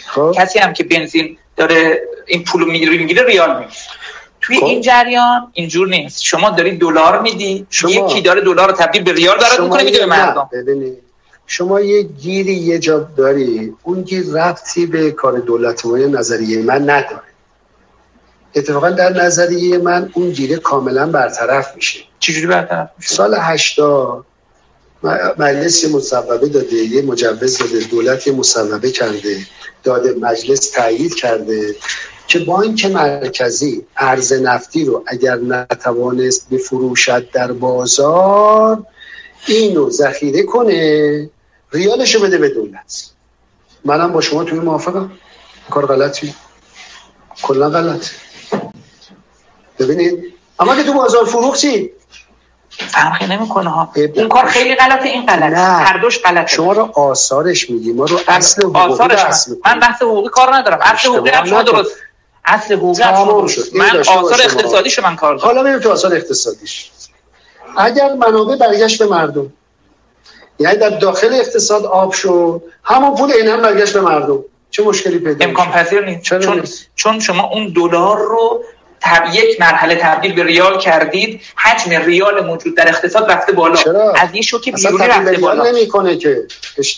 [0.07, 0.35] خب.
[0.37, 3.71] کسی هم که بنزین داره این پول می‌گیره ریال میده
[4.47, 4.65] توی خب.
[4.65, 5.51] این جریان.
[5.53, 6.23] اینجور نیست.
[6.23, 7.67] شما داری دلار میدی.
[7.71, 7.91] شما...
[7.91, 10.49] یکی داره دلار رو تبدیل به ریال داره می‌کنه میده به مردم.
[11.47, 13.75] شما یه گیری یه جا داری.
[13.83, 17.23] اون گیر رفتی به کار دولت ما نظریه من نداره
[18.55, 22.01] اتفاقا در نظریه من اون گیره کاملا برطرف میشه.
[22.19, 24.25] چجوری برطرف میشه؟ سال 80
[25.39, 29.47] مجلس مصوبه داده یه مجوز داده دولت یه مصوبه کرده
[29.85, 31.75] داده مجلس تایید کرده.
[32.27, 38.85] که بانک مرکزی ارز نفتی رو اگر نتوانست بفروشد در بازار
[39.47, 41.31] اینو ذخیره کنه
[41.73, 43.11] ریالش رو بده به دولت.
[43.85, 45.11] منم با شما توی موافقم.
[45.71, 46.35] کار غلطی
[47.43, 48.07] کلا غلط.
[49.79, 50.35] ببینید.
[50.61, 51.91] اما که تو بازار فروختی؟
[52.71, 53.93] فرقی نمی‌کنه ها.
[53.95, 55.57] این کار خیلی غلطه این غلطه.
[55.57, 56.47] هر دوش غلطه.
[56.47, 57.93] شما رو آثارش میگی.
[57.93, 60.79] ما رو اصل حقوقی بحث من بحث حقوقی کار ندارم.
[60.83, 61.91] اصل حقوقی هم شما درست.
[62.47, 63.63] اصل حقوقی هم شد.
[63.75, 65.47] من آثار اقتصادیش من کار دارم.
[65.47, 66.91] حالا بریم تو آثار اقتصادیش.
[67.77, 69.53] اگر منابع برگشت به مردم
[70.59, 74.45] یعنی در داخل اقتصاد آب شد همون پول این هم برگشت به مردم.
[74.71, 76.23] چه مشکلی پیدا امکان پذیر نیست.
[76.23, 78.65] چون چون شما اون دلار رو
[79.01, 83.77] تب یک مرحله تبدیل به ریال کردید حجم ریال موجود در اقتصاد رفته بالا.
[83.77, 85.71] چرا؟ از یه شوک بیرونی رفته بالا.
[85.71, 86.47] نمی‌کنه که.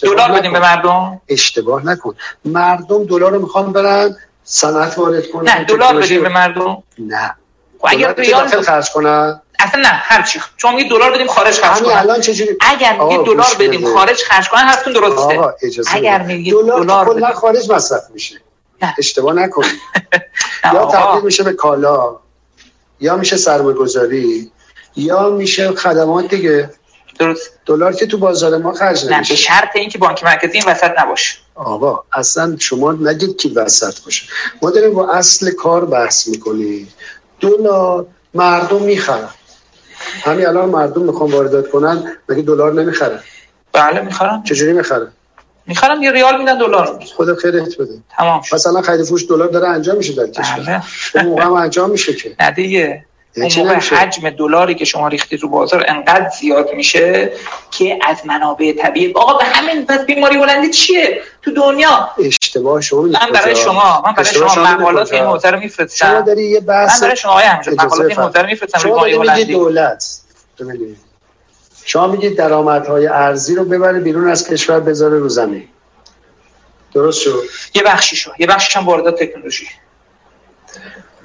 [0.02, 2.14] دلار بدیم به مردم؟ اشتباه نکن.
[2.44, 4.16] مردم دلار رو می‌خوان برن
[4.50, 6.82] صنعت وارد کنن نه دلار بدیم به مردم.
[6.98, 7.34] نه.
[7.78, 11.82] خب اگر ریال خرج کنن اصلا نه هر چی چون میگه دلار بدیم خارج خرج
[11.82, 15.40] کنن الان چجوری؟ اگر میگه دلار بدیم خارج خرج کنن حرفتون درسته
[15.90, 18.40] اگر میگه دلار کلا خارج مصرف میشه.
[18.82, 18.94] نه.
[18.98, 19.80] اشتباه نکنید.
[20.74, 22.16] یا تبدیل میشه به کالا
[23.00, 24.52] یا میشه سرمایه گذاری
[24.96, 26.70] یا میشه خدمات دیگه.
[27.18, 27.50] درست.
[27.66, 30.90] دلار که تو بازار ما خرج نمیشه نه به شرط اینکه بانک مرکزی این وسط
[30.98, 31.38] نباشه.
[31.58, 34.26] آقا اصلا شما نگید کی وسط باشه.
[34.62, 36.88] ما داریم با اصل کار بحث می‌کنیم.
[37.40, 39.28] دلار مردم می‌خرن.
[40.22, 43.20] همین الان مردم می‌خوان واردات کنن مگه دلار نمی‌خرن؟
[43.72, 44.42] بله می‌خرن.
[44.42, 45.12] چجوری می‌خرن؟
[45.66, 47.04] می‌خرن یه ریال میدن دلار.
[47.16, 47.98] خدا خیرت بده.
[48.18, 50.82] تمام مثلا خرید فروش دلار داره انجام میشه در کشور.
[51.14, 51.24] بله.
[51.24, 52.36] موقع هم انجام میشه که.
[52.40, 53.04] نه دیگه.
[53.36, 57.32] موقع حجم دلاری که شما ریختی رو بازار انقدر زیاد میشه
[57.70, 59.12] که از منابع طبیعی.
[59.12, 64.12] آقا به همین پس بیماری بلندی چیه تو دنیا؟ اشتباه شما من برای شما من
[64.12, 66.06] برای شما مقالات این حوزه رو میفرستم.
[66.06, 69.44] شما داری یه بحث من برای شما آقای مقالات این حوزه رو میفرستم شما داری
[69.44, 70.20] دولت.
[71.84, 75.68] شما میگید درآمدهای ارزی رو ببره بیرون از کشور بذاره رو زمین.
[76.94, 77.42] درست شد؟
[77.74, 79.66] یه بخشی شو یه بخشش هم واردات تکنولوژی.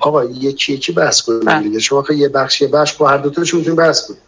[0.03, 1.63] آقا یکی یکی بحث کنیم بله.
[1.63, 1.79] دیگه.
[1.79, 4.19] شما که یه بخش یه بخش با هر دو تاشون می‌تونید بحث کنید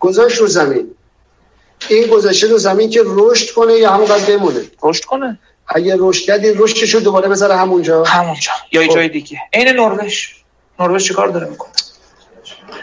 [0.00, 0.90] گذاشت رو زمین.
[1.88, 5.38] این گذاشته رو زمین که رشد کنه یا همونقدر بمونه؟ رشد کنه.
[5.68, 8.04] اگه رشد کردی رشدشو دوباره بذاره همونجا.
[8.04, 8.50] همونجا.
[8.72, 8.94] یا خب.
[8.94, 9.38] جای دیگه.
[9.52, 10.26] عین نروژ.
[10.80, 11.72] نروژ چیکار داره می‌کنه؟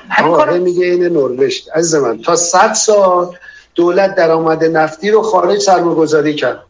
[0.10, 1.60] همین کار میگه این نروژ.
[1.76, 3.38] عزیز من تا 100 سال
[3.76, 6.64] دولت درآمد نفتی رو خارج سرمایه‌گذاری کرد.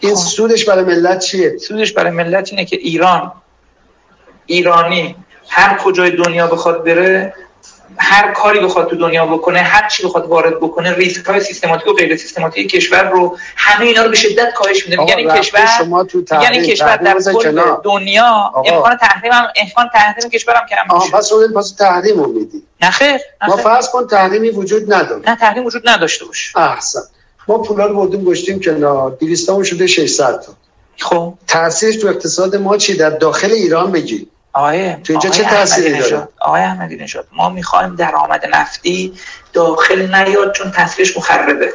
[0.00, 0.20] این خب.
[0.20, 3.32] سودش برای ملت چیه؟ سودش برای ملت اینه که ایران
[4.46, 5.16] ایرانی
[5.48, 7.34] هر کجای دنیا بخواد بره
[7.96, 11.92] هر کاری بخواد تو دنیا بکنه هر چی بخواد وارد بکنه ریسک های سیستماتیک و
[11.92, 15.02] غیر سیستماتیک کشور رو همه اینا رو به شدت کاهش میده.
[15.08, 20.54] یعنی کشور شما تو یعنی کشور در کل دنیا امکان تحریم هم امکان تحریم کشور
[20.54, 21.10] هم کم میشه.
[21.10, 22.62] پس اون پس تحریم رو میدی.
[22.82, 25.22] نه خیر ما فرض کن تحریمی وجود نداره.
[25.30, 26.58] نه تحریم وجود نداشته باشه.
[26.58, 27.00] احسن.
[27.48, 29.10] ما پولا رو بردیم گشتیم کنار.
[29.10, 30.52] 200 شده 600 تا.
[30.98, 31.34] خب.
[31.46, 36.28] تاثیرش تو اقتصاد ما چی؟ در داخل ایران بگی آقای تو اینجا چه تأثیری داره؟
[36.40, 39.12] آقای احمدی نژاد ما می‌خوایم درآمد نفتی
[39.52, 41.72] داخل نیاد چون تاثیرش مخربه.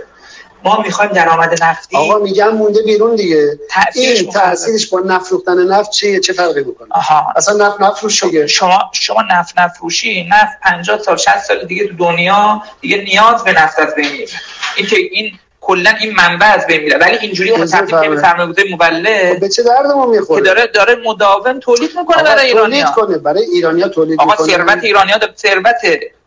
[0.63, 3.59] ما می‌خوایم درآمد نفتی آقا میگم مونده بیرون دیگه.
[3.95, 7.33] این تاثیرش با نفروختن نفت چیه؟ چه فرقی می‌کنه؟ آها.
[7.35, 8.47] اصلا نفت نفروش دیگه.
[8.47, 10.27] شما شما نفت نفروشی.
[10.31, 14.27] نفت 50 سال 60 سال دیگه تو دنیا دیگه نیاز به نفت از بین
[14.77, 16.97] این که این کلا این منبع از بین میره.
[16.97, 18.21] ولی اینجوری اون اجازه تبدیل به فرمایید.
[18.21, 22.53] سرمایه‌گذاری مولد به چه درد ما که می‌خوره داره داره مداوم تولید می‌کنه آقا برای
[22.53, 23.17] تولید ایرانیا کنه.
[23.17, 24.47] برای ایرانیا تولید آقا می‌کنه.
[24.47, 25.75] ثروت ایرانیا ثروت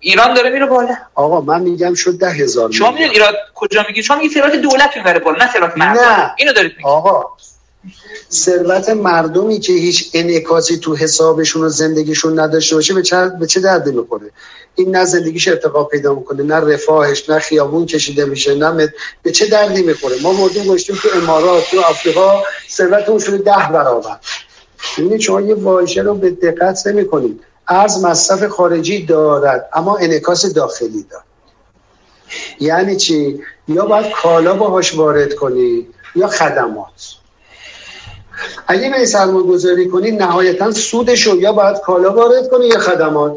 [0.00, 0.96] ایران داره میره بالا.
[1.14, 3.10] آقا من میگم شد ده هزار شما میلیارد.
[3.10, 6.34] می‌دونید ایراد کجا میگی؟ شما میگی ثروت دولت می‌بره بالا نه ثروت مردم.
[6.38, 7.24] اینو دارید میگید آقا
[8.32, 13.60] ثروت مردمی که هیچ انعکاسی تو حسابشون و زندگیشون نداشته باشه به چه به چه
[13.60, 14.30] دردی می‌خوره؟
[14.74, 19.30] این نه زندگیش ارتقا پیدا می‌کنه نه رفاهش نه خیابون کشیده میشه نه مت- به
[19.30, 24.16] چه دردی می‌خوره؟ ما مردیم گشتیم تو امارات تو آفریقا ثروتمون شده ده برابر.
[24.98, 31.06] ببینید شما یه واژه رو به دقت نمی‌کنید ارز مصرف خارجی دارد اما انعکاس داخلی
[31.10, 31.24] دارد.
[32.60, 35.86] یعنی چی؟ یا باید کالا باهاش وارد کنی
[36.16, 37.21] یا خدمات.
[38.66, 43.32] اگه به سرمایه گذاری کنی نهایتا سودش رو یا باید کالا وارد کنی یا خدمات.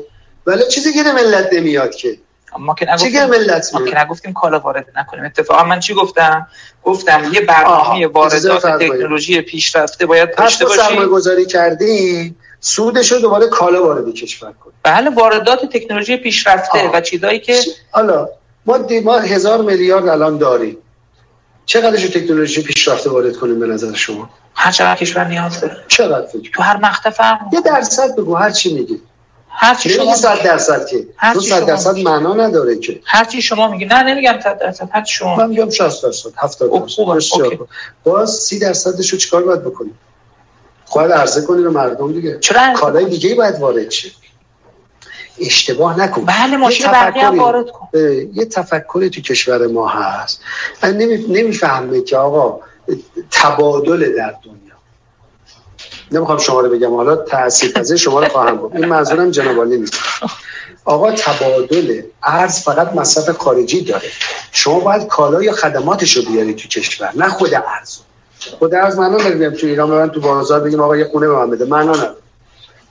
[0.45, 2.17] ولی چیزی که ملت نمیاد که.
[2.59, 5.25] ما که نگفتیم ملت ما که نگفتیم کالا وارد نکنیم.
[5.25, 6.48] اتفاقا من چی گفتم؟
[6.84, 8.66] گفتم یه برنامه واردات.
[8.82, 14.51] تکنولوژی پیشرفته باید پس داشته تو سرمایه گذاری کردی سودش رو دوباره کالا وارد کشور
[14.51, 16.92] کنی بله واردات تکنولوژی پیشرفته آه.
[16.93, 17.58] و چیزایی که
[17.92, 18.30] حالا
[18.66, 20.77] ما ما هزار میلیارد الان داریم.
[21.65, 25.77] چقدرش تکنولوژی پیشرفته وارد کنیم به نظر شما؟ هر چقدر کشور نیاز داره.
[25.87, 27.61] چقدر فکر تو هر مقطع فرق یه.
[27.61, 29.01] درصد بگو هر چی میگی.
[29.49, 31.07] هر چی شما نمیگی صد درصد که.
[31.17, 32.03] هر تو چی صد شما درصد میگی.
[32.03, 33.01] معنا نداره که.
[33.05, 33.85] هر چی شما میگی.
[33.85, 37.39] نه نمیگم 100 درصد هر چی شما من میگم 60 درصد 70 اوه، درصد.
[38.03, 39.91] باز 30 درصدش رو چیکار باید بکنی
[40.95, 42.39] باید عرضه کنی به مردم دیگه.
[42.39, 44.09] چرا کالای دیگه ای باید وارد شه.
[45.39, 46.25] اشتباه نکن.
[46.25, 47.88] بله ماشین یه برقی هم وارد کن.
[48.33, 50.39] یه تفکری تو کشور ما هست.
[50.83, 51.17] من نمی...
[51.17, 52.59] نمی‌فهمه که آقا
[53.31, 54.75] تبادل در دنیا.
[56.11, 56.95] نمی‌خوام شما رو بگم.
[56.95, 58.75] حالا تاثیر پذیر شما رو خواهم گفت.
[58.75, 59.93] این منظورم جناب عالی نیست.
[60.85, 64.09] آقا تبادل ارز فقط مصرف خارجی داره.
[64.51, 67.97] شما باید کالا یا خدماتش رو بیاری تو کشور نه خود ارز.
[68.59, 71.49] خود ارز معنا بیام تو ایران ببرم تو بازار بگیم آقا یه خونه به من
[71.49, 71.65] بده.
[71.65, 72.15] معنا نداره.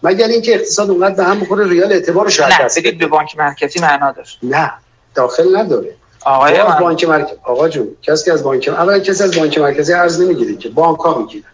[0.03, 2.99] مگر اینکه اقتصاد اونقدر به هم بخوره ریال اعتبارش از نه دست بدید.
[2.99, 4.29] به بانک مرکزی معنا داره.
[4.43, 4.73] نه
[5.15, 5.95] داخل نداره.
[6.25, 10.21] آقای من بانک مرکزی آقا جون کسی از بانک اولا کسی از بانک مرکزی ارز
[10.21, 11.45] نمی‌گیره که بانک ها می‌گیرن.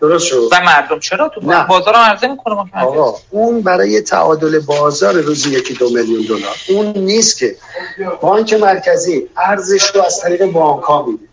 [0.00, 1.66] درست شد؟ و مردم چرا تو نه.
[1.66, 6.22] بازار هم عرضه می‌کنه بانک مرکزی؟ آقا اون برای تعادل بازار روزی یکی دو میلیون
[6.28, 6.56] دلار.
[6.68, 7.56] اون نیست که
[8.20, 11.24] بانک مرکزی ارزش رو از طریق بانک ها میده.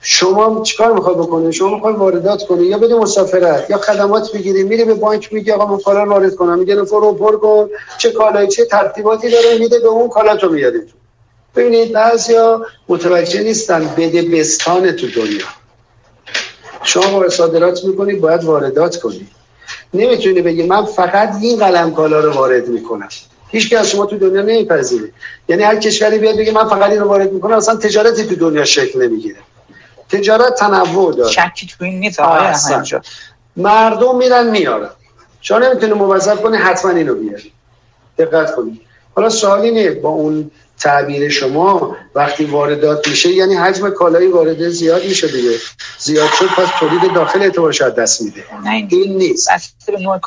[0.00, 4.84] شما چیکار می‌خوای بکنی؟ شما می‌خوای واردات کنی یا بده مسافرت یا خدمات بگیری میری
[4.84, 6.58] به بانک میگی آقا من کالا وارد کنم.
[6.58, 7.68] میگه فرو پر کن.
[7.98, 10.94] چه کالایی چه ترتیباتی داره؟ میده به اون کالا تو میاری تو.
[11.56, 15.44] ببینید بعضیا متوجه نیستن بده بستان تو دنیا.
[16.82, 19.28] شما وارد صادرات می‌کنی باید واردات کنی.
[19.94, 23.08] نمی‌تونی بگی من فقط این قلم کالا رو وارد می‌کنم.
[23.48, 25.12] هیچ از شما تو دنیا نمیپذیره.
[25.48, 28.64] یعنی هر کشوری بیاد بگه من فقط این رو وارد می‌کنم اصلا تجارتی تو دنیا
[28.64, 29.36] شکل نمی‌گیره.
[30.08, 31.30] تجارت تنوع داره.
[31.30, 33.00] شکی تو این نیست آقای
[33.56, 34.90] مردم میرن میارن.
[35.40, 37.52] شما نمی‌تونی موظف کنی حتما اینو بیاری.
[38.18, 38.80] دقت کنید
[39.14, 45.04] حالا سوال اینه با اون تعبیر شما وقتی واردات میشه یعنی حجم کالایی وارده زیاد
[45.04, 45.58] میشه دیگه.
[45.98, 48.44] زیاد شد پس تولید داخل اعتبارش از دست میده.
[48.64, 49.48] نه این نیست.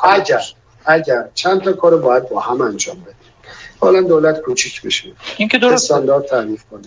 [0.02, 0.40] اگر
[0.84, 3.14] اگر چند تا کار باید با هم انجام بده
[3.80, 5.12] حالا دولت کوچیک بشه.
[5.36, 6.82] این که درسته استاندارد تعریف کنه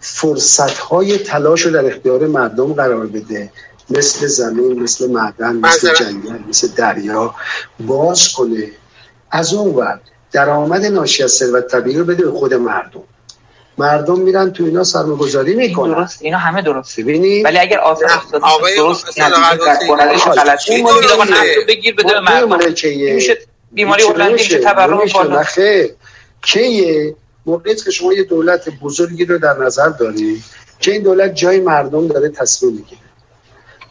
[0.00, 3.52] فرصت های تلاش رو در اختیار مردم قرار بده.
[3.90, 5.94] مثل زمین مثل معدن مثل.
[5.94, 7.34] جنگل مثل دریا.
[7.80, 8.68] باز کنه.
[9.30, 10.00] از اون ور
[10.32, 13.02] درآمد ناشی از ثروت طبیعی رو بده به خود مردم.
[13.78, 15.94] مردم میرن تو اینا سرمایه گذاری این می‌کنن.
[15.94, 17.00] درست اینا همه درست.
[17.00, 17.44] ببینید.
[17.44, 19.36] ولی اگر آثار نه، اقتصادی آقای درست حالا،
[20.16, 22.58] غلط این رو بگیر بده به مردم.
[23.14, 23.38] میشه
[23.72, 25.00] بیماری هلندی میشه تورم.
[25.14, 25.44] بالا.
[26.42, 27.14] کیه؟
[27.46, 30.42] موقعی که شما یه دولت بزرگی رو در نظر داری
[30.80, 33.00] که این دولت جای مردم داره تصمیم می‌گیره.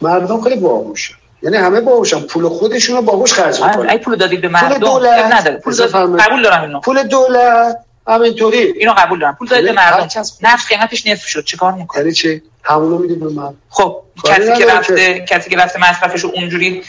[0.02, 3.98] مردم خیلی باهوشه یعنی همه باهوشن پول خودشون رو باهوش خرج ای می‌کنن.
[3.98, 5.32] پول دادید به مردم؟ دولت.
[5.32, 6.26] نداره پول اجازه داد فرمایید.
[6.26, 6.80] قبول دارم اینو.
[6.80, 8.58] پول دولت همینطوری.
[8.58, 9.36] اینو قبول دارم.
[9.38, 10.22] پول دادید به هر مردم.
[10.42, 11.44] نفت قیمتش نصف شد.
[11.44, 15.90] چیکار می‌کنه یعنی چی؟ همونو می‌دید به من خب کسی که رفته کسی که رفته
[15.90, 16.82] مصرفش رو اونجوری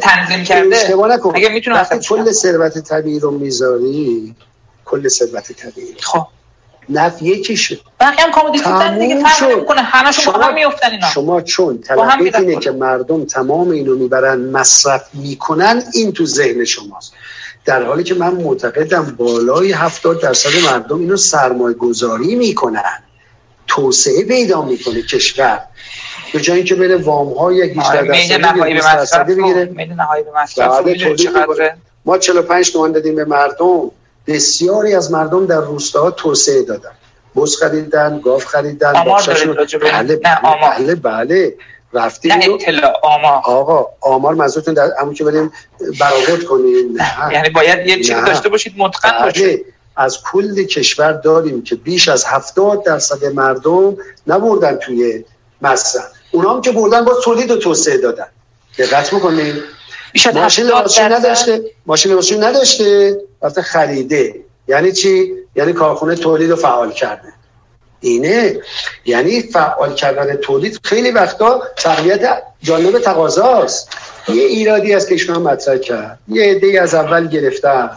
[0.00, 2.32] تنظیم کرده اشتباه نکن اگه می‌تونه کنه.
[2.32, 4.34] ثروت طبیعی رو می‌ذاری
[4.90, 5.94] کل ثروت طبیعی.
[6.00, 6.26] خب
[6.88, 9.50] نفت یکیشه بقیه هم کامودیتیتن دیگه فرق.
[9.50, 9.82] نمی‌کنه.
[9.82, 11.10] همشون با هم میافتن اینا.
[11.14, 12.56] شما چون تلقیت اینه.
[12.56, 17.12] که مردم تمام اینو می‌برن مصرف می‌کنن این تو ذهن شماست.
[17.64, 23.02] در حالی که من معتقدم بالای 70 درصد مردم اینو سرمایه گذاری می‌کنن.
[23.66, 25.62] توسعه پیدا می‌کنه کشور.
[26.32, 29.34] به جای اینکه بره وام های 18 آره، میل درصدی نهایی به 20 مصرف درصدی
[29.34, 29.64] رو بگیره.
[29.64, 30.84] میل نهایی به مصرف.
[32.04, 33.90] ما 45 تومن دادیم به مردم.
[34.26, 36.90] بسیاری از مردم در روستاها توسعه دادن.
[37.36, 40.74] بز خریدن گاو خریدن بله آمار.
[40.78, 41.54] بله بله.
[41.92, 43.42] رفتیم نه اطلاع آمار.
[43.44, 45.52] آقا آمار منظورتون در همون که بریم
[46.00, 46.92] برآورد کنیم.
[46.96, 47.32] نه.
[47.32, 48.24] یعنی باید یه چیزی نه.
[48.24, 49.64] داشته باشید متقن بله.
[49.96, 55.24] از کل کشور داریم که بیش از 70 درصد مردم نبردن توی
[55.62, 58.26] مصرف اونا هم که بردن با تولید و توسعه دادن.
[58.78, 59.62] دقت می‌کنید
[60.14, 61.26] ماشین 70 لباسشویی درصد.
[61.26, 64.34] نداشته ماشین لباسشویی نداشته رفته خریده.
[64.68, 67.28] یعنی چی؟ یعنی کارخونه تولید رو فعال کرده.
[68.00, 68.60] اینه.
[69.04, 73.88] یعنی فعال کردن تولید خیلی وقتا تقویت جانب تقاضاست.
[74.28, 76.18] یه ایرادی از کشور مطرح کرد.
[76.28, 77.90] یه عده از اول گرفتن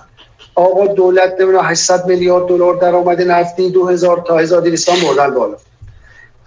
[0.55, 5.57] آقا دولت نمی‌دونم 800 میلیارد دلار درآمد نفتی 2000 تا 1200 بردن بالا.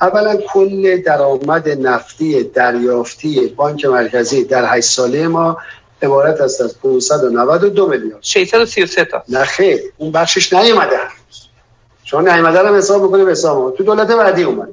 [0.00, 5.58] اولا کل درآمد نفتی دریافتی بانک مرکزی در 8 ساله ما
[6.02, 8.22] عبارت است از 592 میلیارد.
[8.22, 9.22] 633 تا.
[9.28, 10.96] نه خیر اون بخشش نیومده.
[12.04, 13.70] شما نیومده رو حساب می‌کنیم حساب ما.
[13.70, 14.72] تو دولت بعدی اومده.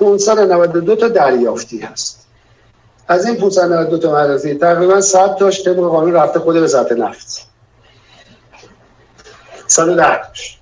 [0.00, 2.26] 592 تا دریافتی هست.
[3.08, 7.46] از این 592 تا معرفی تقریبا 100 تاش طبق قانون رفته خود وزارت نفت.
[9.66, 10.59] 110 تاش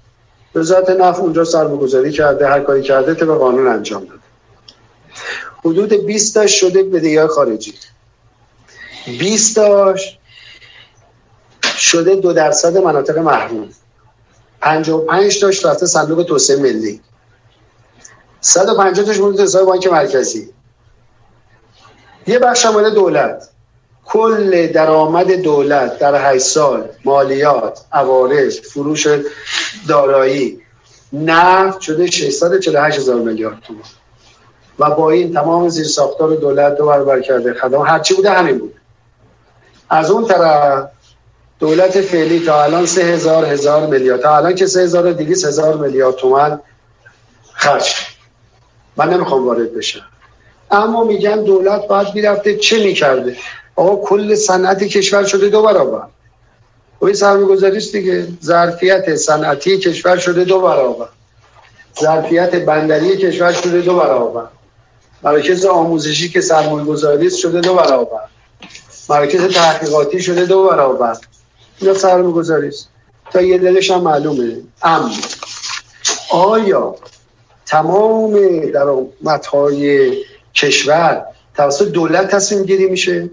[0.55, 4.21] وزارت نفت اونجا سرمایه‌گذاری کرده هر کاری کرده طبق قانون انجام داده.
[5.65, 7.75] حدود 20 تاش شده بدهی‌های خارجی.
[9.07, 10.19] 20 تاش
[11.77, 13.69] شده دو درصد مناطق محروم.
[14.61, 17.01] 55 تاش رفته صندوق توسعه ملی.
[18.41, 20.51] 150 تاش مورد حساب بانک مرکزی.
[22.27, 23.49] یه بخش مال دولت.
[24.09, 29.07] کل درآمد دولت در 8 سال مالیات عوارض فروش
[29.89, 30.61] دارایی
[31.13, 33.83] نفت شده 648 هزار میلیارد تومان.
[34.79, 37.89] و با این تمام زیر ساختار دولت دو برابر کرده خدمات.
[37.89, 38.75] هرچی بوده همین بود.
[39.91, 40.89] از اون طرف
[41.59, 44.21] دولت فعلی تا الان سه هزار هزار میلیارد.
[44.21, 46.61] تا الان که سه هزار میلیارد تومن
[47.53, 47.95] خرج.
[48.97, 50.01] من نمی‌خوام وارد بشم.
[50.71, 53.37] اما میگن دولت باید می‌رفته چه می‌کرده؟
[53.79, 56.03] آقا کل صنعت کشور شده دو برابر.
[57.01, 58.29] و این سرمایه‌گذاری است دیگه.
[58.45, 61.07] ظرفیت صنعتی کشور شده دو برابر.
[62.01, 64.47] ظرفیت بندری کشور شده دو برابر.
[65.23, 68.21] مراکز آموزشی که سرمایه‌گذاری است شده دو برابر.
[69.09, 71.17] مراکز تحقیقاتی شده دو برابر.
[71.81, 72.89] اینا سرمایه گذاری است.
[73.33, 74.57] تا یه دلش هم معلومه.
[74.83, 75.11] اما
[76.31, 76.95] آیا
[77.67, 80.13] تمام درآمدهای
[80.55, 81.23] کشور
[81.57, 83.31] توسط دولت تصمیم گیری میشه؟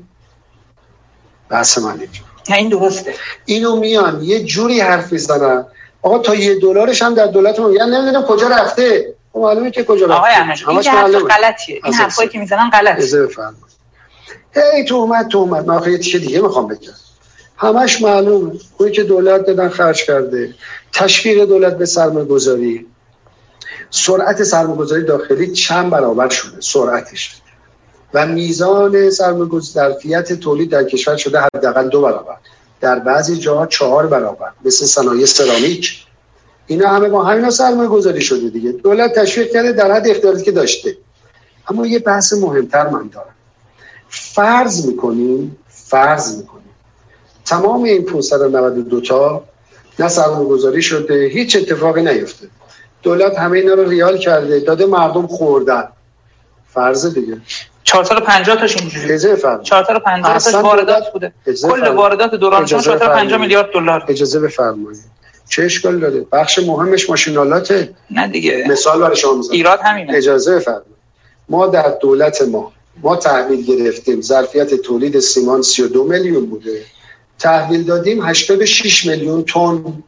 [1.49, 1.99] بحث من
[2.47, 3.13] این درسته.
[3.45, 5.65] اینو میان یه جوری حرف می‌زنن.
[6.01, 9.13] آقا تا یه دلارش هم در دولت ما یعنی نمی‌دونم کجا رفته.
[9.33, 10.17] خب معلومه که کجا رفته.
[10.17, 10.63] آقای همش.
[10.65, 11.81] غلطیه.
[11.83, 12.29] این حرفایی.
[12.29, 13.27] که می‌زنن غلطه.
[14.55, 16.91] هی تومت تومت من یه چیز دیگه می‌خوام بگم.
[17.57, 18.51] همش معلومه.
[18.77, 20.55] اونی که دولت دادن خرج کرده.
[20.93, 22.85] تشویق دولت به سرمایه گذاری
[23.89, 27.35] سرعت سرمایه گذاری داخلی چند برابر شده؟ سرعتش.
[28.13, 32.35] و میزان سرمایه ظرفیت تولید در کشور شده حداقل دو برابر.
[32.81, 36.05] در بعضی جاها چهار برابر مثل صنایع سرامیک.
[36.67, 38.71] اینا همه با همینا سرمایه گذاری شده دیگه.
[38.71, 40.97] دولت تشویق کرده در حد اختیاراتی که داشته.
[41.67, 43.35] اما یه بحث مهمتر من دارم.
[44.09, 46.55] فرض می‌کنیم فرض می‌کنیم.
[47.45, 49.43] تمام این 592 تا
[49.99, 52.47] نه سرمایه گذاری شده هیچ اتفاقی نیفته.
[53.03, 55.87] دولت همه اینا رو ریال کرده داده مردم خوردن.
[56.73, 57.37] فرض دیگه.
[57.85, 61.33] 450 تاش اینجوری اجازه فرض 450 تاش واردات بوده.
[61.45, 61.87] کل.
[61.87, 63.41] واردات دوران شما اجازه 450 فرمایید.
[63.41, 64.05] میلیارد دلار.
[64.07, 65.03] اجازه بفرمایید.
[65.49, 68.65] چه اشکال داره؟ بخش مهمش ماشینالاته نه دیگه.
[68.69, 69.53] مثال برای شما می‌زنم.
[69.53, 70.17] ایراد همینه.
[70.17, 70.95] اجازه بفرمایید.
[71.49, 74.21] ما در دولت ما ما تحویل گرفتیم.
[74.21, 76.81] ظرفیت تولید سیمان 32 میلیون بوده.
[77.39, 80.03] تحویل دادیم 86 میلیون تن.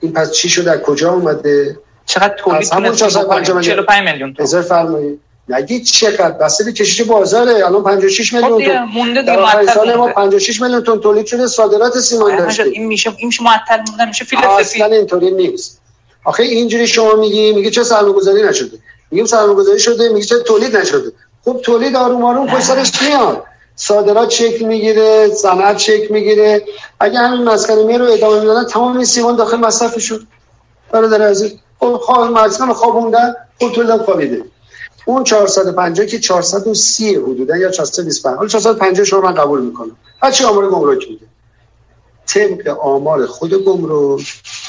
[0.00, 3.76] این پس چی شده کجا اومده؟ چقدر تولید از همون تونستیم 450 بکنیم؟ میلیون.
[3.76, 4.48] 45 میلیون تومان.
[4.48, 7.66] اجازه فرمایید نگید چقدر؟ بسته به کشیش بازاره.
[7.66, 10.14] الان 56 خب میلیون تن مونده دیگه سال ما مونده.
[10.14, 12.66] 56 میلیون تن تولید شده صادرات سیمان جان، داشتیم.
[12.72, 15.80] این میشه این میشه معطل موندن میشه فیل اصلا اینطوری نیست.
[16.24, 18.78] آخه اینجوری شما میگی میگه چه سرمایه‌گذاری نشده؟
[19.10, 21.12] میگیم سرمایه‌گذاری شده میگه چه تولید نشده؟
[21.44, 23.42] خب تولید آروم آروم پشت سرش میاد.
[23.76, 26.62] صادرات شکل می‌گیره صنعت شکل می‌گیره.
[27.00, 30.26] اگه همین مسکن می رو ادامه می‌دادن تمام این سیمان داخل مصرف شد
[30.92, 34.44] برادر عزیز خب خواه مسکن خوابوندن خب تولید خوابیده.
[35.04, 39.96] اون 450 که 430 حدودا یا 425 حالا 450 شما من قبول می‌کنم.
[40.22, 41.26] هر چی آمار گمرک میده.
[42.26, 44.26] طبق آمار خود گمرک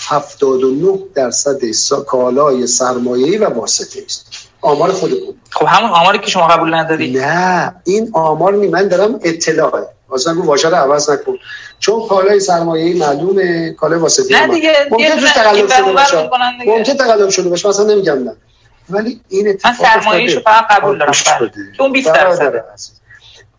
[0.07, 4.25] 79 درصد سا- کالای سرمایه‌ای و واسطه است.
[4.61, 5.35] آمار خود گمرک.
[5.49, 7.75] خب همون آماری که شما قبول نداری؟ نه.
[7.83, 9.87] این آمار نی من دارم اطلاعه.
[10.13, 11.33] اصلا گفت واژه رو عوض نکن.
[11.79, 15.05] چون کالای سرمایه‌ای معلومه کالای واسطی نه دیگه ممکن
[15.35, 16.29] تقلب شده باشه.
[16.67, 17.69] ممکن تقلب شده باشه.
[17.69, 18.35] مثلا نمیگم نه.
[18.89, 21.13] ولی این اتفاق من سرمایه‌ایشو فقط قبول دارم.
[21.79, 22.63] اون 20 درصد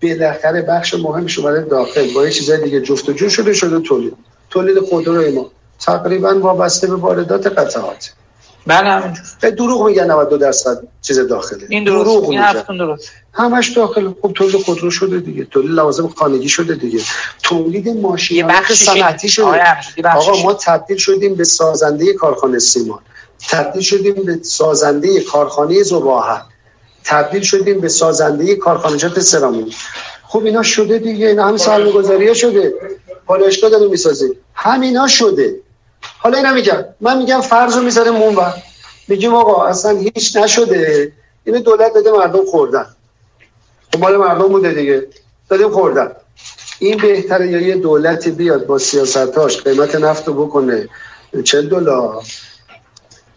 [0.03, 4.17] بالاخره بخش مهمش اومده داخل با یه چیزای دیگه جفت و جو شده شده تولید.
[4.51, 8.13] تولید خودرو ما تقریبا وابسته به واردات قطعات.
[8.67, 9.51] بله همینجور.
[9.51, 11.67] دروغ میگن 92 درصد چیز داخله.
[11.69, 13.11] این دروغ, دروغ این حرفتون درست.
[13.33, 14.13] همش داخل.
[14.23, 15.45] خب تولید خودرو شده دیگه.
[15.45, 17.01] تولید لوازم خانگی شده دیگه.
[17.43, 19.63] تولید ماشین صنعتی شده.
[20.15, 22.99] آقا ما تبدیل شدیم به سازنده کارخانه سیمان.
[23.50, 26.42] تبدیل شدیم به سازنده کارخانه زباهه
[27.05, 29.76] تبدیل شدیم به سازنده کارخانجات سرامیک
[30.28, 31.26] خب اینا شده دیگه.
[31.26, 32.74] اینا هم سرمایه‌گذاری شده.
[33.26, 35.56] پالایشگاه داریم می‌سازیم همینا شده.
[36.18, 38.36] حالا اینا میگم من میگم فرض رو می‌ذاریم اون
[39.08, 41.12] میگیم آقا اصلا هیچ نشده.
[41.44, 42.86] اینو دولت بده مردم خوردن.
[43.92, 45.06] خب مال مردم بوده دیگه.
[45.48, 46.10] دادیم خوردن.
[46.78, 50.89] این بهتره یا یه دولت بیاد با سیاستاش قیمت نفت رو بکنه.
[51.44, 52.23] 40 دلار.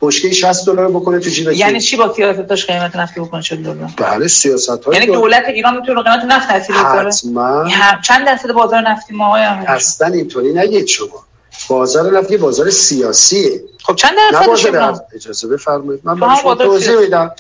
[0.02, 3.90] بشکه 60 دلار بکنه تو جیب یعنی چی با سیاستاش قیمت نفت بکنه 40 دلار؟
[3.98, 7.70] بله سیاست های یعنی دولت ایران می‌تونه قیمت نفت تاثیر بذاره حتما.
[8.08, 11.26] چند درصد بازار نفتی ما های اصلا اینطوری نگید شما.
[11.70, 13.64] بازار نفتی بازار سیاسیه.
[13.84, 16.02] خب چند درصد اجازه بفرمایید.
[16.04, 17.32] من شما توضیح میدم.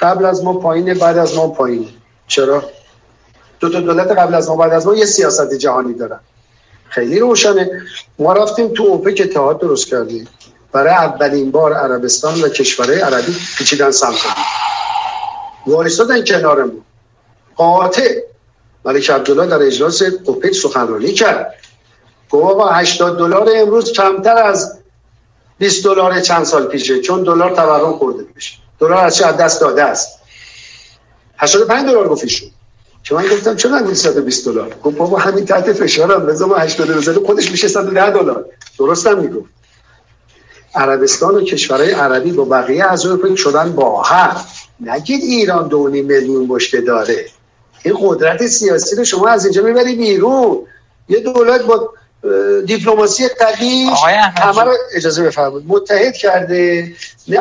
[0.00, 1.86] قبل از ما پایینه بعد از ما پایینه.
[2.28, 2.64] چرا؟
[3.60, 6.20] دو تا دولت قبل از ما بعد از ما یه سیاست جهانی دارن.
[6.88, 7.70] خیلی روشنه.
[8.18, 10.28] ما رفتیم تو اوپک اتحاد درست کردیم.
[10.76, 14.18] برای اولین بار عربستان و کشورهای عربی پیچیدن سمت
[15.66, 16.82] وایستادن کنارمون
[17.56, 18.20] قاطع.
[18.84, 21.54] ملک عبدالله در اجلاس اوپک سخنرانی کرد.
[22.30, 24.78] گفت آقا 80 دلار امروز کمتر از
[25.58, 29.82] 20 دلار چند سال پیشه چون دلار تورم خورده بشه دلار از چه دست داده
[29.82, 30.18] است؟
[31.38, 32.50] 85 دلار گفتیشون
[33.04, 36.26] که من گفتم چرا نگویی 120 دلار؟ گفت بابا همین تحت فشارم.
[36.26, 38.44] بذار ما 80 دلار خودش میشه 110 دلار.
[38.78, 39.55] درستم می‌گفت.
[40.76, 44.36] عربستان و کشورهای عربی با بقیه از اعضای شدن با هم.
[44.80, 47.26] نگید ایران دو میلیون بشکه داره.
[47.82, 50.58] این قدرت سیاسی رو شما از اینجا می‌بری بیرون.
[51.08, 51.90] یه دولت با
[52.66, 53.90] دیپلماسی قوی
[54.36, 55.64] همه رو اجازه بفرمایید.
[55.68, 56.92] متحد کرده.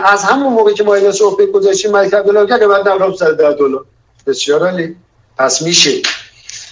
[0.03, 3.53] از همون موقع که ما اینا اوپک گذاشتیم ملک عبدالله کرد بعد نفرام سر ده
[3.53, 3.85] دلار
[4.27, 4.95] بسیار عالی.
[5.37, 6.01] پس میشه.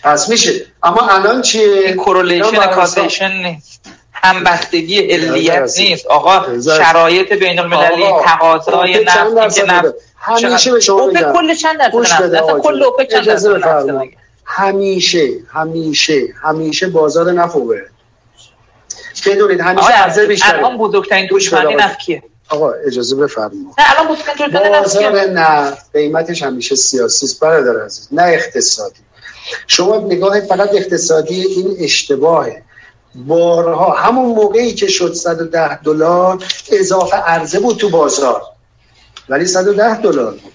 [0.04, 0.66] پس میشه.
[0.84, 3.82] اما الان چیه؟ کورولیشن کاسیشن نیست.
[4.24, 6.06] همبستگی علیت نیست.
[6.06, 11.34] آقا شرایط بین المللی تقاضای نفت نفت همیشه به شما میگم.
[11.34, 14.04] کل چند درصد کل اوپک چند درصد
[14.46, 17.58] همیشه همیشه همیشه بازار نفت
[19.26, 20.58] بدونید همیشه عرضه بیشتره.
[20.58, 23.68] الان بزرگترین توشمندی نفت کیه؟ آقا اجازه بفرمایید.
[23.78, 28.08] نه الان بزرگترین بازار نفت قیمتش همیشه سیاسی است برادر عزیز.
[28.12, 29.00] نه اقتصادی.
[29.68, 32.64] شما نگاه فقط اقتصادی این اشتباهه.
[33.16, 38.42] بارها همون موقعی که شد 110 دلار اضافه عرضه بود تو بازار.
[39.30, 40.54] ولی 110 دلار بود.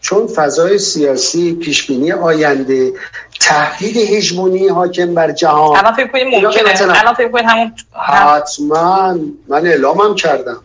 [0.00, 2.92] چون فضای سیاسی پیشبینی آینده
[3.40, 5.76] تهدید هژمونی حاکم بر جهان.
[5.76, 6.82] الان فکر کنید ممکنه.
[7.00, 9.18] الان فکر کنید همون حتما.
[9.48, 10.60] من اعلامم کردم.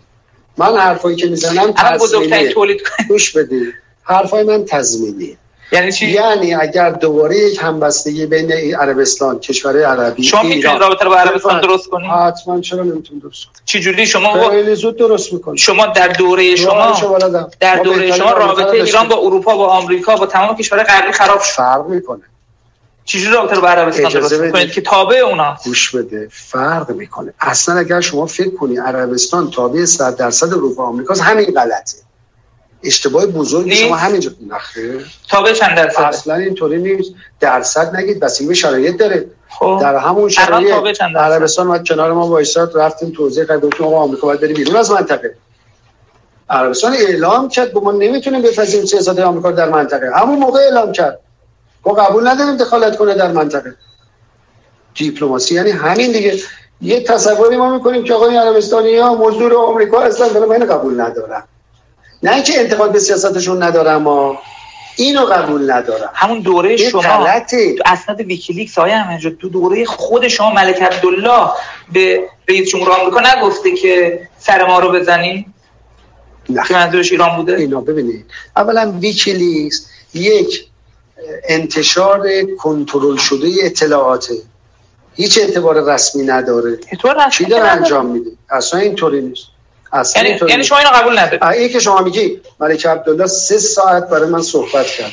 [0.58, 5.38] من حرفایی که می‌زنم تضمینی تولید گوش بدید حرفای من تضمینی
[5.72, 11.10] یعنی چی؟ یعنی اگر دوباره یک همبستگی بین عربستان کشور عربی شما می‌تونید رابطه رو
[11.10, 12.62] با عربستان درست کنید؟ حتما.
[12.62, 15.60] چرا نمی‌تونید درست کنید؟ چه جوری شما خیلی زود درست می‌کنید.
[15.60, 17.18] شما در دوره شما
[17.60, 21.52] در دوره شما رابطه ایران با اروپا با آمریکا با تمام کشورهای غربی خراب شد.
[21.52, 22.22] فرق می‌کنه.
[23.06, 26.28] چجوری رابطه رو با عربستان درست می‌کنید که تابع اونا؟ گوش بده.
[26.32, 27.34] فرق می‌کنه.
[27.40, 31.98] اصلا اگر شما فکر کنی عربستان تابع 100 درصد اروپا آمریکا همین غلطه.
[32.84, 35.00] اشتباه بزرگی شما همینجا نخه
[35.30, 37.12] تابع چند درصد اصلا اینطوری نیست.
[37.40, 38.20] درصد نگید.
[38.20, 39.26] بسیاری به شرایط داره.
[39.50, 39.78] خب.
[39.82, 42.78] در همون شرایط عربستان اومد کنار ما وایساد.
[42.78, 45.36] رفتیم توضیح کرد گفتیم آقا آمریکا باید بریم بیرون از منطقه.
[46.50, 47.76] عربستان اعلام کرد.
[47.76, 50.12] ما نمی‌تونیم بپذیریم سیاست آمریکا در منطقه.
[50.16, 51.20] همون موقع اعلام کرد.
[51.86, 53.76] ما قبول نداریم دخالت کنه در منطقه.
[54.96, 56.40] دیپلماسی یعنی همین دیگه.
[56.82, 60.26] یه تصوری ما می‌کنیم که آقای عربستانی ها مزدور آمریکا هستن.
[60.26, 61.44] ولی من قبول ندارم.
[62.24, 64.40] نه اینکه انتقاد به سیاستشون ندارم ما
[64.96, 66.10] اینو قبول ندارم.
[66.14, 67.76] همون دوره شما غلطه.
[67.76, 71.50] تو اسناد ویکیلیکس های همینجا تو دوره خود شما ملک عبدالله
[71.94, 75.54] به رئیس جمهور آمریکا نگفته که سر ما رو بزنیم
[76.50, 76.64] نه.
[76.68, 78.26] که منظورش ایران بوده؟ اینا ببینید.
[78.58, 80.66] اولا ویکیلیکس یک
[81.50, 82.28] انتشار
[82.60, 84.34] کنترل شده اطلاعاته
[85.16, 86.80] هیچ اعتبار رسمی نداره.
[87.32, 89.44] چی داره انجام میده؟ اصلا اینطوری نیست.
[89.94, 91.44] اصلا یعنی, یعنی شما اینو قبول ندارید.
[91.44, 95.12] این که شما میگی ملک عبدالله سه ساعت برای من صحبت کرد.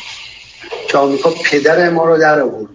[0.89, 2.69] که آمریکا پدر ما رو در آورد.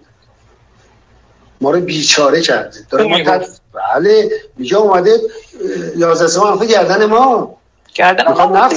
[1.61, 2.77] ما رو بیچاره کرده.
[2.89, 3.47] داره ما تف...
[3.73, 5.19] بله میگه اومده
[5.97, 7.57] 11 سپاه گردن ما.
[7.93, 8.69] گردن ما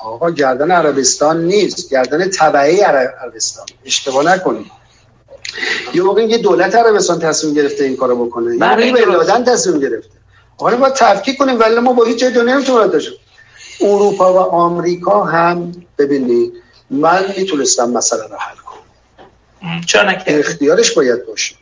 [0.00, 1.90] آقا گردن عربستان نیست.
[1.90, 3.66] گردن طبعی عربستان.
[3.84, 4.66] اشتباه نکنید.
[5.94, 8.56] یه موقع یه دولت عربستان تصمیم گرفته این کارو بکنه.
[8.56, 10.17] یه موقع به لادن تصمیم گرفته.
[10.58, 13.12] حالا باید تفکیک کنیم ولی ما با هیچ جای دنیا نمی‌تونیم داشت
[13.80, 16.52] اروپا و آمریکا هم ببینید
[16.90, 19.80] من می‌تونستم مسئله رو حل کنم.
[19.86, 21.54] چرا اختیارش باید باشه.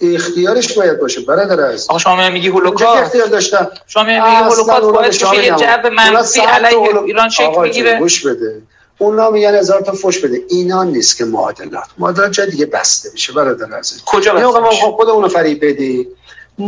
[0.00, 1.86] اختیارش باید باشه برادر عزیز.
[1.88, 6.98] آقا شما میگی هولوکاست؟ اختیار داشتم؟ شما میگی هولوکاست باید که یه جو منفی علیه
[7.04, 8.62] ایران شکل بگیره گوش بده.
[8.98, 10.42] اونا میگن هزار تا فوش بده.
[10.48, 11.88] اینا نیست که معادلات.
[11.98, 14.02] معادلات جای دیگه بسته میشه برادر عزیز.
[14.06, 16.08] کجا بسته میشه؟ خود اونو فریب بدی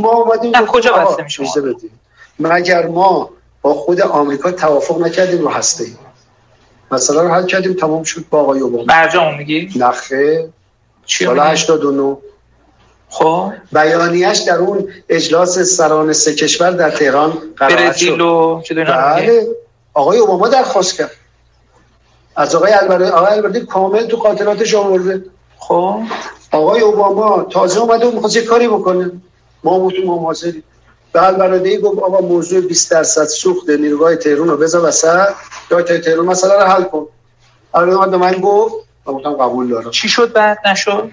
[0.00, 1.74] ما اومدیم کجا بسته میشه
[2.38, 3.30] مگر ما
[3.62, 5.98] با خود آمریکا توافق نکردیم؟ رو هسته ایم
[6.90, 8.84] مثلا رو حل کردیم تمام شد با آقای اوباما.
[8.84, 10.48] برجام میگی؟ نخه
[11.06, 12.16] سال 89
[13.08, 13.52] خب.
[13.72, 18.18] بیانیش در اون اجلاس سران سه کشور در تهران قرار شد.
[18.76, 19.46] بله.
[19.94, 21.10] آقای اوباما درخواست کرد.
[22.36, 25.24] از آقای البرادی آقای البرادی کامل تو قاطراتش آورده.
[25.58, 26.00] خب.
[26.50, 29.10] آقای اوباما تازه اومده و می‌خواست کاری بکنه.
[29.64, 30.62] ما تو ما حاضری
[31.12, 35.28] به البرادی گفت آقا موضوع 20 درصد سوخت نیروگاه تهران رو بذار وسط
[35.70, 37.06] یا تهران مثلا رو حل کن.
[37.74, 38.74] الان من گفت
[39.06, 39.90] گفتم قبول دارم.
[39.90, 41.10] چی شد بعد نشد؟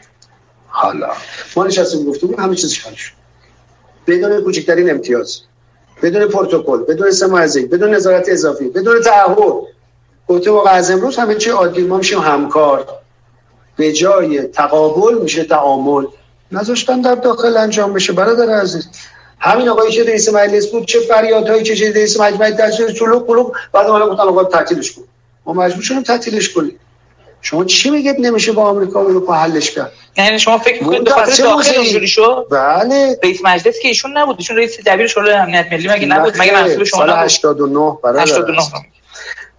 [0.67, 1.09] حالا
[1.55, 3.11] ما نشستیم گفتیم همه چیزش حل شد.
[4.07, 5.41] بدون کوچکترین امتیاز
[6.03, 9.53] بدون پروتکل بدون سمازی بدون نظارت اضافی بدون تعهد.
[10.27, 12.85] گفتیم واقعا از امروز همه چی عادی ما میشیم همکار.
[13.75, 16.05] به جای تقابل میشه تعامل.
[16.51, 18.13] نذاشتن در داخل انجام بشه.
[18.13, 18.87] برادر عزیز
[19.39, 23.87] همین آقایی که رئیس مجلس بود چه فریادهایی که رئیس مجمع تشکیل چلو قلوب بعد
[23.87, 25.01] ما گفتن آقا تعطیلش کن.
[25.45, 26.79] ما مجبور شدیم تعطیلش کنیم.
[27.41, 31.75] شما چی میگید نمیشه با آمریکا اروپا حلش کرد؟ یعنی شما فکر می‌کنید خاطر داخل
[31.75, 33.19] اونجوری شد؟ بله.
[33.23, 34.35] رئیس مجلس که ایشون نبود.
[34.39, 35.87] ایشون رئیس دبیر شورای امنیت ملی.
[35.87, 38.61] مگه نبود؟ مگه منصوب شما سال 89 برادر 89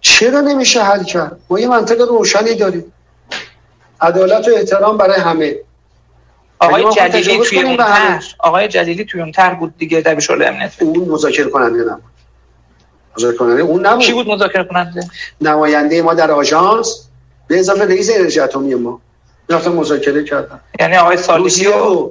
[0.01, 2.93] چرا نمیشه حل کرد؟ ما یه منطقه روشنی داریم.
[4.01, 5.55] عدالت و احترام برای همه.
[6.61, 10.71] آقای جلیلی توی اون طرح آقای جلیلی توی اون طرح بود دیگه در شورای امنیت
[10.81, 12.03] اون مذاکره کننده نبود.
[13.17, 14.03] مذاکره کننده اون نبود.
[14.03, 15.07] کی بود مذاکره کننده
[15.41, 17.07] نماینده ما در آژانس.
[17.47, 18.99] به اضافه رئیس انرژی اتمی ما.
[19.49, 20.59] رفتن مذاکره کردن.
[20.79, 22.09] یعنی آقای سالیسی و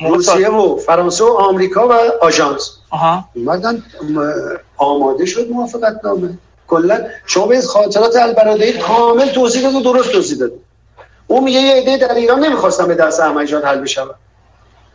[0.00, 2.70] روسیه و فرانسه و آمریکا و آژانس.
[3.34, 3.82] اومدن
[4.76, 6.38] آماده شد موافقت نامه
[6.68, 10.52] کلا شما به خاطرات البرادعی کامل توضیح داد و درست توضیح داد
[11.30, 14.02] اون میگه یه ایده در ایران نمی‌خواستم به دست احمدی حل بشه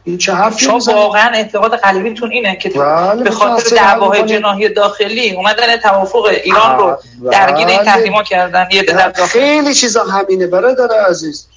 [0.04, 5.36] این چه حرفی شما واقعا اعتقاد قلبیتون اینه که بله به خاطر دعواهای جناحی داخلی
[5.36, 6.98] اومدن توافق ایران رو
[7.32, 8.68] درگیر این تحریما کردن.
[8.72, 11.48] یه در خیلی چیزا همینه برادر عزیز.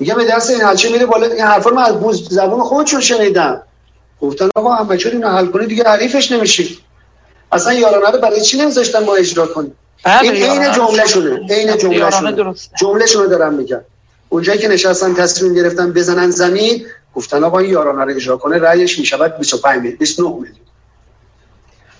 [0.00, 3.62] میگه به دست این حلچه میره بالا این حرفا من از بوز زبون خودشون شنیدم
[4.20, 6.78] گفتن آقا احمدی اینو حل کنی دیگه حریفش نمیشی
[7.52, 11.76] اصلا یارانه رو برای چی نمیذاشتن ما اجرا کنیم؟ بله، این عین جمله شونه عین
[11.76, 13.80] جمله شونه جمله شونه دارم میگم.
[14.28, 18.98] اونجایی که نشستن تصمیم گرفتن بزنن زمین گفتن آقا این یارانه رو اجرا کنه رأیش
[18.98, 20.56] می‌شود 25 میلیون 29 میلیون.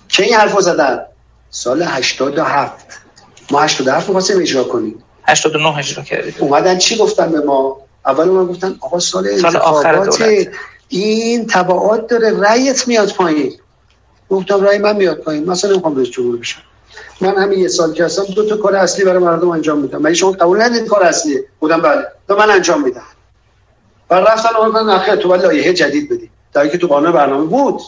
[0.09, 0.99] که این حرفو زدن؟
[1.49, 3.01] سال 87
[3.51, 5.03] ما 87 می‌خواستیم اجرا کنیم.
[5.27, 6.33] 89 اجرا کردیم.
[6.39, 10.47] اومدن چی گفتن به ما؟ اول ما گفتن آقا سال, سال انتخابات
[10.89, 13.53] این تبعات داره رأیت میاد پایین.
[14.29, 15.45] گفتم رأی من میاد پایین.
[15.45, 16.61] مثلا نمی‌خوام رئیس جمهور بشم.
[17.21, 20.01] من همین یه سال که هستم دو تا کار اصلی برای مردم انجام میدم.
[20.01, 22.05] من شما قبول ندید کار اصلیه بودم بله.
[22.27, 23.03] تو من انجام میدم.
[24.09, 26.29] و رفتن آمدن نخیر تو ولی لایحه جدید بدی.
[26.53, 27.81] در که تو قانون برنامه بود.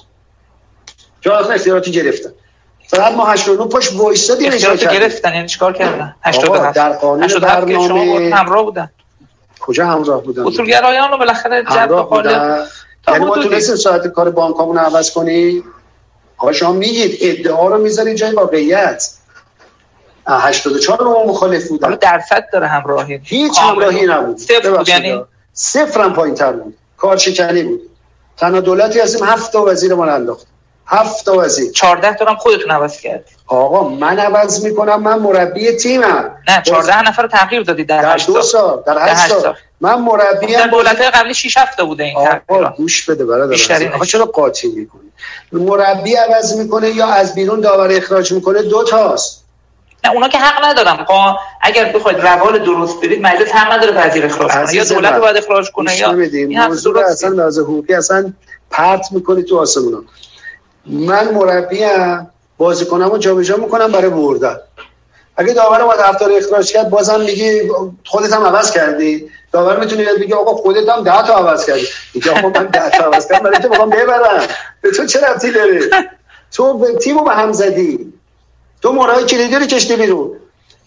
[1.22, 2.30] چون اصلا اختیاراتی گرفتن.
[2.88, 8.66] فقط ما 89 پاش وایسادیم اختیارات گرفتن یعنی چیکار کردن؟ 87 در قانون برنامه همراه
[8.66, 8.90] بودن.
[9.60, 12.66] کجا همراه بودن؟ اصولگرایان رو بالاخره جذب قالب
[13.08, 15.64] یعنی ما تونستیم ساعت کار بانکامون عوض کنیم؟
[16.38, 19.10] آقا شما میگید ادعا رو می‌ذارید جای واقعیت.
[20.28, 23.20] 84 رو مخالف بودن درصد داره همراهی.
[23.24, 24.38] هیچ همراهی نبود.
[24.38, 25.24] صفر بود یعنی؟
[25.54, 26.78] صفر هم پایین تر بود.
[26.98, 27.82] کارشکنی بود.
[28.38, 30.48] تنها دولتی هستیم هفت تا وزیر ما انداخت.
[30.88, 31.72] هفت تا وزیر.
[31.72, 37.02] 14 تا هم خودتون عوض کردید آقا من عوض می‌کنم من مربی تیمم نه 14
[37.02, 39.42] نفر رو تغییر دادید در, در دو سال در 8 سال.
[39.42, 44.06] سال من مربی در دولت قبلی 6 7 بوده این آقا گوش بده برادر آقا
[44.06, 45.12] چرا قاطی می‌کنی؟
[45.52, 49.46] مربی عوض می‌کنه یا از بیرون داور اخراج می‌کنه؟ دو تاست.
[50.04, 51.06] نه اونا که حق ندارن.
[51.06, 54.76] خب اگر بخواید روال درست برید مجلس حق نداره وزیر اخراج کنه.
[54.76, 58.34] یا دولت باید اخراج کنه یا این موضوع اصلا لازم حقوقی اصلا
[58.72, 60.04] پرت می‌کنی تو آسمونا.
[60.88, 64.60] من مربی ام بازیکنمو جابجا می‌کنم برای بردن
[65.38, 67.62] اگه داور اومد هفته اخراج کرد بازم میگی
[68.06, 69.30] خودت هم عوض کردی.
[69.52, 71.88] داور می‌تونه بیاد بگه آقا خودت هم 10 تا عوض کردی.
[72.14, 74.48] میگه آقا من 10 تا عوض کردم برای تو می‌خوام ببرم.
[74.82, 75.80] به تو چه ربطی داره؟
[76.52, 78.14] تو تیمو به هم زدی.
[78.82, 80.32] تو مرای کلیدی رو کشتی بیرون.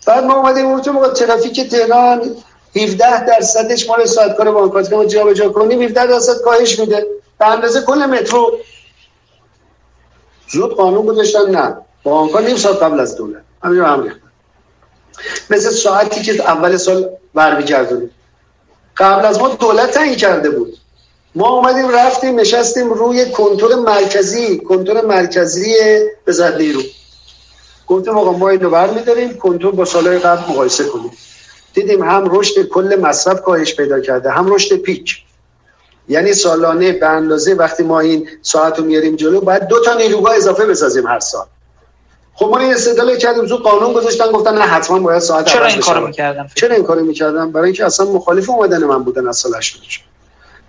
[0.07, 2.37] بعد ما اومدیم اون تو موقع ترافیک تهران
[2.77, 7.07] 17 درصدش مال ساعت کار بانکات ما جابجا کنیم 17 درصد کاهش میده.
[7.39, 8.59] به اندازه کل مترو
[10.51, 11.77] زود قانون گذاشتن نه.
[12.03, 14.13] بانک‌ها نیم ساعت قبل از دولت همین رو هم
[15.51, 18.11] مثل ساعتی که اول سال برمیگردونیم
[18.97, 20.77] قبل از ما دولت تعیین کرده بود.
[21.35, 25.75] ما اومدیم رفتیم نشستیم روی کنتور مرکزی کنتور مرکزی
[26.27, 26.83] وزارت نیرو
[27.87, 31.11] گفتیم آقا ما اینو برمیداریم کنتور با سالهای قبل مقایسه کنیم.
[31.75, 35.23] دیدیم هم رشد کل مصرف کاهش پیدا کرده هم رشد پیک.
[36.09, 40.37] یعنی سالانه به اندازه وقتی ما این ساعت رو میاریم جلو باید دو تا نیروگاه
[40.37, 41.47] اضافه بسازیم هر سال.
[42.35, 45.81] خب ما این استدلال کردیم زود قانون گذاشتن گفتن نه حتما باید ساعت چرا این
[45.81, 49.55] کارو می‌کردن؟ چرا این کارو می‌کردن؟ برای اینکه اصلا مخالف اومدن من بودن از سال
[49.55, 50.09] 84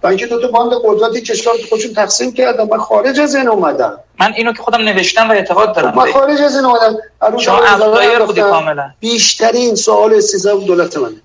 [0.02, 4.00] برای اینکه دو تا باند قدرتی کشور خودشون تقسیم کردن من خارج از این اومدم.
[4.20, 5.96] من اینو که خودم نوشتم و اعتقاد دارم.
[5.96, 6.98] من خارج از این اومدم.
[7.40, 8.90] شما افلایر بودی کاملا.
[9.00, 11.16] بیشترین سوال استیزا دولت منه.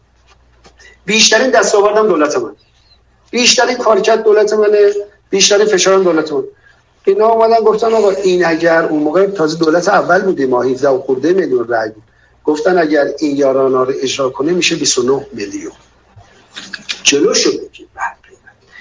[1.07, 2.57] بیشترین دستاوردم دولت من
[3.35, 4.93] بیشترین کارکرد دولت منه
[5.31, 6.43] بیشترین فشارم دولت من
[7.05, 11.01] اینا اومدن گفتن آقا این اگر اون موقع تازه دولت اول بودیم ما 17 و
[11.01, 12.03] خورده میلیون رای بود.
[12.45, 15.73] گفتن اگر این یارانا رو اجرا کنه میشه 29 میلیون.
[17.03, 17.51] جلو شد.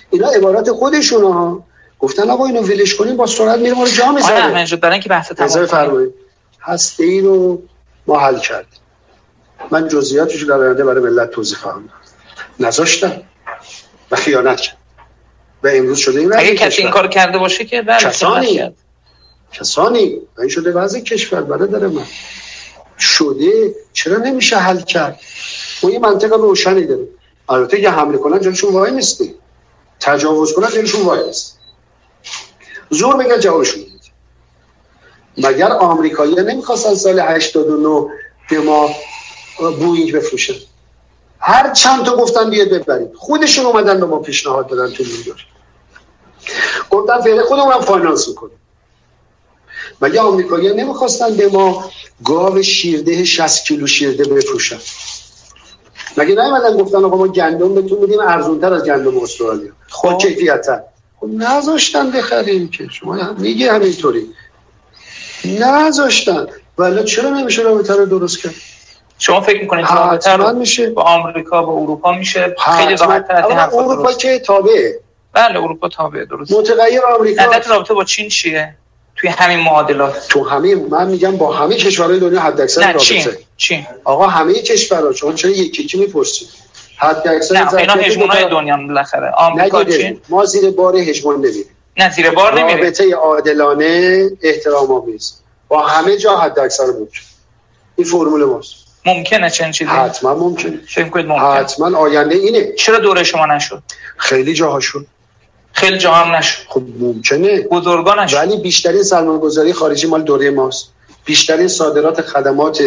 [0.09, 1.63] اینا عبارت خودشون ها.
[1.99, 5.09] گفتن آقا اینو ولش کنیم با سرعت میره ما رو جا می‌ذاره آره برای اینکه
[5.09, 6.07] بحث تمام
[6.61, 7.61] هسته ای رو
[8.07, 8.79] ما حل کردیم.
[9.71, 11.89] من جزئیاتش در آینده برای ملت توضیح خواهم
[12.59, 13.21] نذاشتم.
[14.13, 14.77] و خیانت کرد.
[15.63, 18.71] و امروز شده این اگه کسی این کار کرده باشه که بله کسانی.
[19.51, 20.21] کسانی.
[20.37, 21.41] و این شده وضع کشور.
[21.41, 22.05] برادر من.
[22.99, 23.75] شده.
[23.93, 25.19] چرا نمیشه حل کرد؟
[25.83, 27.07] ما یه منطقه روشنی داریم.
[27.49, 29.35] البته یه حمله کنن جلوشون وای نیستیم.
[29.99, 31.59] تجاوز کنن جلوشون وای نیست.
[32.89, 33.83] زور بگن جوابشون
[35.37, 38.07] مگر آمریکایی نمی‌خواستن سال 89
[38.49, 38.89] به ما
[39.79, 40.53] بوینگ بفروشن؟
[41.45, 43.13] هر چند تا گفتن بیاد ببرید.
[43.15, 45.45] خودشون اومدن به ما پیشنهاد دادن تو نیویورک
[46.89, 48.57] گفتن فعلا خودمون finance می‌کنیم.
[50.01, 51.91] مگه آمریکایی نمی‌خواستن به ما
[52.25, 54.77] گاو شیرده 60 کیلو شیرده بفروشن؟
[56.17, 59.71] مگه نیومدن گفتن آقا ما گندم بهتون میدیم ارزونتر از گندم استرالیا.
[59.89, 60.81] خب کیفیت‌تر
[61.19, 62.87] خب نذاشتن بخریم که.
[62.91, 64.29] شما میگه همینطوری.
[65.45, 66.47] نذاشتن.
[66.77, 68.55] ولی چرا نمیشه رابطه رو درست کرد؟
[69.19, 70.89] شما فکر می‌کنید رابطه رو میشه.
[70.89, 74.99] با آمریکا با اروپا میشه؟ خیلی راحت اروپا که تابعه.
[75.33, 76.51] بله اروپا تابعه درست.
[76.51, 78.75] متغیر آمریکا نظرت رابطه با چین چیه؟
[79.15, 80.27] توی همین معادلات.
[80.29, 82.99] تو همه من میگم با همه کشورهای دنیا حد اکثر رابطه.
[82.99, 83.27] چین
[83.57, 83.85] چین.
[84.03, 86.47] آقا همه کشورها چون چرا یکی یکی می‌پرسید؟
[86.97, 89.31] حد اکثر نه اینا هژمونای دنیا بالاخره.
[89.37, 90.21] آمریکا چین.
[90.29, 91.65] ما زیر بار هژمون نمیریم.
[91.97, 92.83] نه زیر بار نمیریم.
[92.83, 95.33] رابطه عادلانه احترام آمیز
[95.67, 97.11] با همه جا حد اکثر بود.
[97.95, 98.75] این فرمول ماست.
[99.05, 100.79] ممکنه چنین چیزی؟ حتما ممکنه.
[100.87, 101.47] فکر کنید ممکنه.
[101.47, 102.73] حتما آینده اینه.
[102.73, 103.83] چرا دوره شما نشد؟
[104.17, 105.05] خیلی جاها شد
[105.73, 106.59] خیلی جاها هم نشد.
[106.67, 107.61] خب ممکنه.
[107.61, 110.89] بزرگانش ولی بیشترین سرمایه گذاری خارجی مال دوره ماست.
[111.25, 112.83] بیشترین صادرات خدمات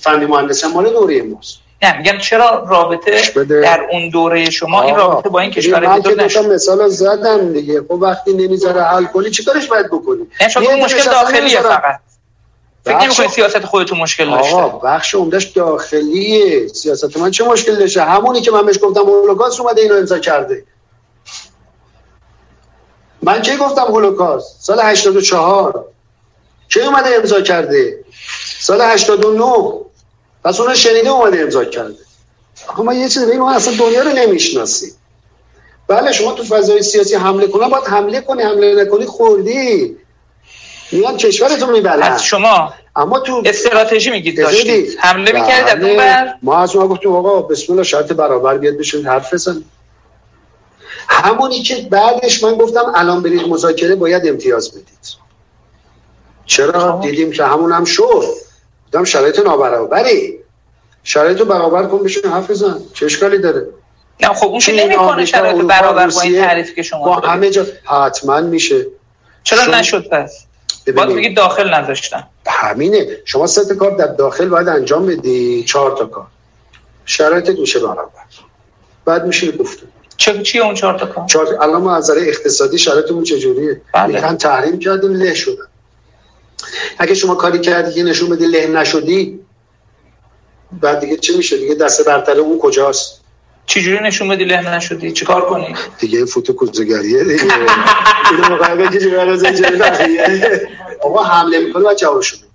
[0.00, 1.58] فنی مهندسی مال دوره ماست.
[1.82, 6.40] نه میگم چرا رابطه در اون دوره شما این رابطه با این کشور من که
[6.40, 7.80] مثلا زدم دیگه.
[7.80, 12.00] خب وقتی نمی‌ذاره حل کنی چیکارش باید بکنی شما مشکل داخلیه فقط.
[12.84, 16.68] فکر نمی سیاست خودتون مشکل داشته؟ آقا بخش عمدهش داخلیه.
[16.68, 20.64] سیاست من چه مشکل داشته؟ همونی که من بهش گفتم هولوکاست اومده اینو امضا کرده.
[23.22, 25.84] من کی گفتم هولوکاست؟ سال 84
[26.68, 28.04] کی اومده امضا کرده؟
[28.60, 29.44] سال 89
[30.44, 31.98] پس اون شنیده اومده امضا کرده.
[32.68, 34.92] آقا ما یه چیزی بگیم ما اصلا دنیا رو نمی‌شناسیم.
[35.88, 39.96] بله شما تو فضای سیاسی حمله کنه باید حمله کنی حمله نکنی خوردی.
[40.92, 44.98] میان کشورتون میبلن شما اما تو استراتژی میگید داشتید.
[44.98, 48.76] حمله می‌کردید از اون بر ما از شما گفتیم آقا بسم الله شرط برابر بیاد
[48.76, 49.64] بشین حرف بزن.
[51.08, 55.20] همونی که بعدش من گفتم الان برید مذاکره باید امتیاز بدید.
[56.46, 58.24] چرا؟ دیدیم که همون هم شد.
[58.84, 60.38] بودم شرایط نابرابری.
[61.04, 62.80] شرایط برابر کن بشین حرف بزن.
[62.94, 63.66] چه اشکالی داره.
[64.20, 67.66] نه خب اون که نمی‌کنه شرایط برابر با این تعریف که شما با همه جا
[67.84, 68.86] حتما میشه.
[69.44, 70.44] چرا نشد پس؟
[70.86, 73.06] باید بگید داخل نداشتن همینه.
[73.24, 75.64] شما سه تا کار در داخل باید انجام بدی.
[75.64, 76.26] چهار تا کار.
[77.04, 78.10] شرایطت میشه برابر.
[79.04, 79.82] بعد میشه گفته
[80.16, 84.36] چه چی اون چهار تا کار؟ چهار الان ما از نظر اقتصادی شرایطمون چجوریه؟ بله.
[84.36, 85.64] تحریم کردیم له شدن.
[86.98, 89.40] اگه شما کاری کردی که نشون بدی له نشدی
[90.72, 93.19] بعد دیگه چی میشه؟ دیگه دست برتر اون کجاست؟
[93.70, 97.42] چجوری نشون بدی له نشدی؟ چیکار کنی؟ دیگه فوتو کوزگریه دیگه
[98.30, 99.80] اینو موقعی بگی جوری از اینجوری
[101.06, 102.46] آقا حمله می‌کنه بعد جوابشو بده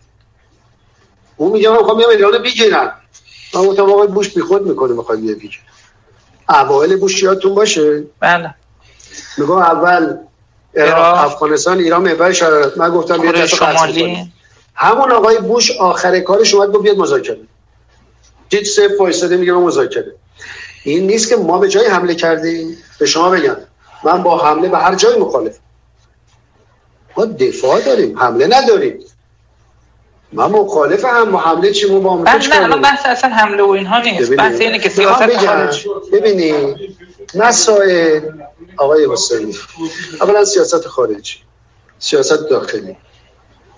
[1.38, 2.94] اون میگه من می‌خوام بیام ایران بگیرم
[3.56, 5.60] من گفتم آقا بوش بیخود می‌کنه می‌خواد بیا بگیر
[6.50, 8.56] اوایل بوش یادتون باشه؟ بله.
[9.38, 10.18] میگم اول
[10.76, 11.26] عراق.
[11.26, 14.32] افغانستان ایران محور شرارت من گفتم بیا شمالی.
[14.76, 17.40] همون آقای بوش آخر کارش اومد گفت بیاد مذاکره.
[18.50, 20.16] دید سه وایساده میگه مذاکره.
[20.86, 23.58] این نیست که ما به جای حمله کردیم به شما بگم.
[24.04, 25.58] من با حمله به هر جای مخالف
[27.18, 29.00] ما دفاع داریم حمله نداریم.
[30.34, 33.64] من مخالف هم حمله چی؟ ما با آمریکا بله نه چیکار الان؟ بحث اصلا حمله
[33.64, 34.32] و اینها نیست.
[34.32, 36.78] بحث اینه که سیاست خارج ببینید
[37.36, 38.22] مسائل.
[38.78, 39.56] آقای حسینی
[40.22, 41.38] اولا سیاست خارجی.
[42.00, 42.98] سیاست داخلی.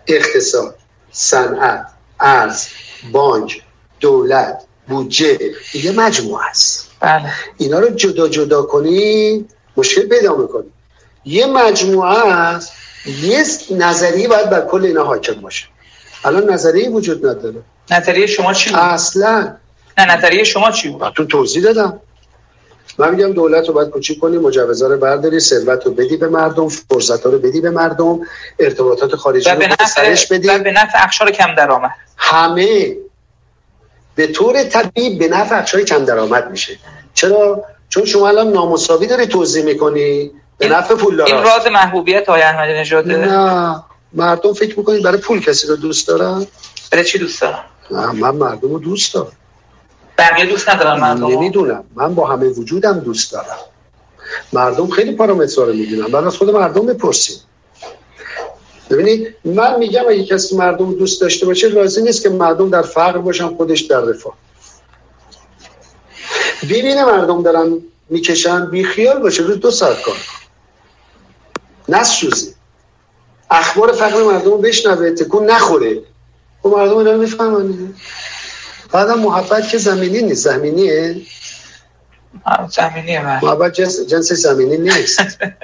[0.07, 0.75] اقتصاد
[1.11, 1.87] صنعت
[2.19, 2.67] ارز
[3.11, 3.61] بانک
[3.99, 5.39] دولت بودجه.
[5.73, 6.86] یه مجموعه است.
[6.99, 7.31] بله.
[7.57, 9.45] اینا رو جدا جدا کنی
[9.77, 10.67] مشکل پیدا می‌کنی.
[11.25, 12.71] یه مجموعه است
[13.21, 15.65] یه نظریه باید بر کل اینا حاکم باشه.
[16.25, 17.61] الان نظریه وجود نداره.
[17.91, 19.55] نظریه شما چی بود؟ اصلا.
[19.97, 21.99] نه نظریه شما چی بود؟ تو توضیح دادم.
[22.97, 26.69] من میگم دولت رو باید کوچیک کنی مجوزا رو برداری ثروت رو بدی به مردم
[26.69, 28.19] فرصت رو بدی به مردم
[28.59, 30.47] ارتباطات خارجی رو به سرش بدی.
[30.47, 31.91] و به نفع اقشار کم درآمد.
[32.17, 32.95] همه.
[34.17, 36.79] به طور طبیعی به نفع کم درآمد میشه.
[37.13, 42.41] چرا؟ چون شما الان نامساوی داری توضیح می‌کنی به نفع پول این راز محبوبیت آقای
[42.41, 46.47] احمدی نژاده نه مردم فکر می‌کنید برای پول کسی رو دوست دارن؟
[46.91, 49.31] برای چی دوست دارم نه من مردم رو دوست دارم.
[50.17, 51.27] بقیه دوست ندارن مردم.
[51.27, 51.83] نمی‌دونم.
[51.95, 53.57] من با همه وجودم دوست دارم.
[54.53, 57.37] مردم خیلی پارامترها رو می‌دونم بعد از خود مردم بپرسیم
[58.89, 63.17] ببینید من میگم اگه کسی مردم دوست داشته باشه لازم نیست که مردم در فقر
[63.17, 64.37] باشن خودش در رفاه.
[66.63, 70.17] ببینه مردم دارن می‌کشن بیخیال باشه روز دو ساعت کار.
[71.89, 72.53] نسوزه
[73.51, 76.01] اخبار فقر مردم رو بشنوه تکون نخوره.
[76.63, 77.93] خب مردم دارن می‌فهمن.
[78.91, 80.43] بعدم محبت که زمینی نیست.
[80.43, 81.21] زمینیه.
[82.69, 83.45] زمینیه.
[83.45, 85.19] محبت جنس جنسش زمینی نیست.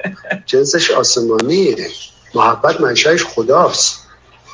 [0.46, 1.88] جنسش آسمانیه.
[2.34, 4.00] محبت منشأش خداست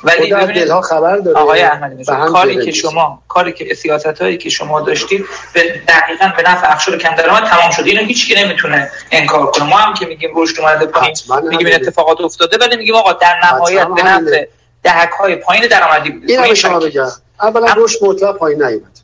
[0.03, 2.71] ولی خدا دلها خبر داره آقای احمدی کاری که.
[2.71, 7.43] شما کاری که سیاست هایی که شما داشتید به دقیقا به نفع اقشار کم درآمد
[7.43, 11.15] تمام شد اینو هیچ کی نمی‌تونه انکار کنه ما هم که میگیم رشد اومده پایین
[11.49, 11.75] میگیم این.
[11.75, 14.45] اتفاقات افتاده ولی میگیم آقا در نهایت به نفع.
[14.83, 16.79] دهک های پایین درآمدی بوده این تو رو این به شما.
[16.79, 17.11] بگم
[17.41, 19.00] اولا رشد مطلق پایین نیومد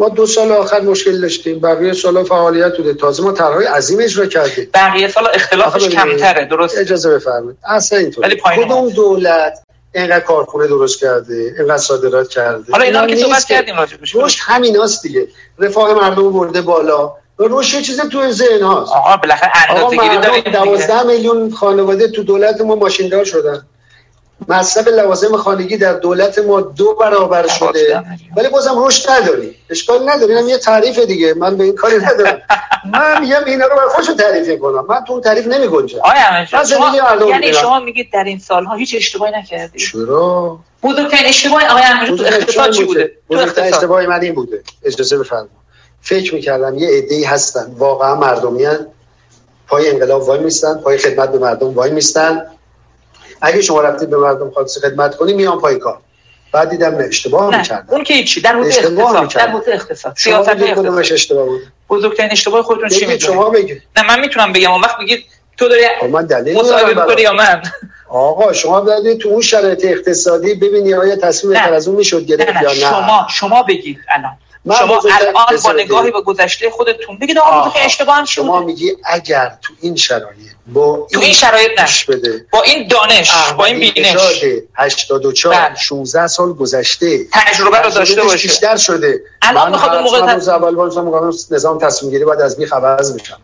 [0.00, 2.94] ما دو سال آخر مشکل داشتیم بقیه سال فعالیت بوده.
[2.94, 4.68] تازه ما طرحهای عظیم اجرا کردیم.
[4.74, 7.58] بقیه سال آخه اختلافش کمتره درست اجازه بفرمایید.
[7.64, 8.88] اصلا اینطور کدوم.
[8.88, 9.62] دولت
[9.94, 15.02] اینقدر کارخونه درست کرده اینقدر صادرات کرده؟ حالا اینا که صحبت کردیم راجبش رشد همیناست
[15.02, 15.28] دیگه.
[15.58, 17.12] رفاه مردم برده بالا.
[17.38, 18.92] رشد یه چیز تو ذهن هاست.
[18.92, 20.58] آقا بالاخره آقا اندازه گیری مردم داریم دیگه.
[20.58, 23.66] دوازده میلیون خانواده تو دولت ما ماشیندار شدن.
[24.48, 28.02] مصرف لوازم خانگی در دولت ما دو برابر شده.
[28.36, 29.56] ولی بازم رشد نداری.
[29.70, 30.34] اشکال نداری.
[30.34, 31.34] اینم یه تعریف دیگه.
[31.34, 32.42] من به این کاری ندارم.
[32.92, 35.98] من میگم اینا رو برای خودشون تعریف کنم من تو اون تعریف نمی گنجم
[36.66, 37.52] شما یعنی.
[37.52, 42.70] شما میگید در این سالها هیچ اشتباهی نکردید چرا؟ بزرگترین اشتباه آقای احمدی تو اقتصاد
[42.70, 44.62] چی بوده؟ تو بزرگترین اشتباه من این بوده.
[44.84, 45.48] اجازه بفرما
[46.02, 47.74] فکر می‌کردم یه عده‌ای هستن.
[47.78, 48.86] واقعا مردمیان
[49.68, 50.74] پای انقلاب وای میستن.
[50.74, 52.46] پای خدمت به مردم وای میستن.
[53.40, 55.98] اگه شما رفتید به مردم خالص خدمت کنی میان پای کار.
[56.52, 57.86] بعد دیدم نه اشتباه می‌کردم.
[57.88, 59.46] اون که هیچی در اشتباه اقتصاد.
[59.46, 60.14] در حوزه اقتصاد.
[60.16, 61.12] شما سیاست اقتصاد.
[61.12, 63.82] اشتباه بود؟ بزرگترین اشتباه خودتون چی بگید می‌دونید؟ شما بگید.
[63.96, 64.72] نه من می‌تونم بگم.
[64.72, 65.24] اون وقت میگید
[65.56, 67.22] تو داری خب من دلیل مصاحبه.
[67.22, 67.62] یا من؟
[68.08, 71.52] آقا شما باید تو اون شرایط اقتصادی ببینی آیا تصمیم.
[71.52, 74.36] بهتر از اون می‌شد گرفت یا نه؟ شما شما بگید الان.
[74.64, 75.72] شما الان با.
[75.72, 77.60] نگاهی به گذشته خودتون بگید آقا.
[77.60, 82.46] بزرگترین اشتباه هم شما میگی اگر تو این شرایط با تو این شرایط نه بده
[82.52, 85.76] با این دانش با این بینش نژاد 84 بله.
[85.76, 90.74] 16 سال گذشته تجربه رو داشته باشه بیشتر شده الان می‌خواد اون موقع روز اول
[90.74, 93.40] میگم نظام تصمیم گیری باید از بیخ عوض میشم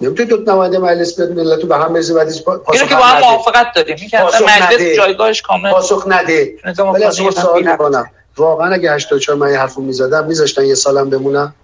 [0.00, 3.20] نمی‌تونی دو نماینده مجلس بیاد ملت رو به هم پا- اینو پاسخ که با هم.
[3.20, 4.96] موافقت داریم این که مجلس.
[4.96, 6.54] جایگاهش کامل پاسخ نده
[6.94, 11.10] ولی از شما سوال می‌کنم واقعا اگه 84 من یه حرفو می‌زدم میذاشتن یه سالم
[11.10, 11.54] بمونم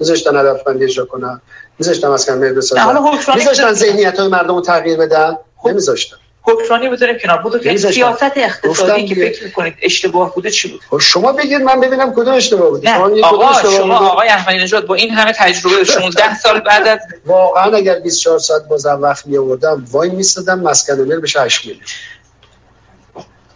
[0.00, 1.40] میذاشتن هدف بندی اجرا کنم
[1.78, 3.72] میذاشتن حالا بسازم میذاشتن.
[3.72, 5.68] ذهنیت های مردم رو تغییر بدن خب.
[5.68, 7.94] نمیذاشتن حکمرانی بذاریم کنار بزرگترین نمیذاشتن.
[7.94, 9.14] سیاست اقتصادی که.
[9.14, 13.26] فکر می‌کنید اشتباه بوده چی بود خب شما بگید من ببینم کدوم اشتباه بود شما
[13.26, 17.98] آقا شما؟ آقای احمدی نژاد با این همه تجربه 16 سال بعد از واقعا اگر
[18.00, 21.84] 24 ساعت بازم وقت می آوردم وای میستادم مسکن مهر بشه 8 میلیون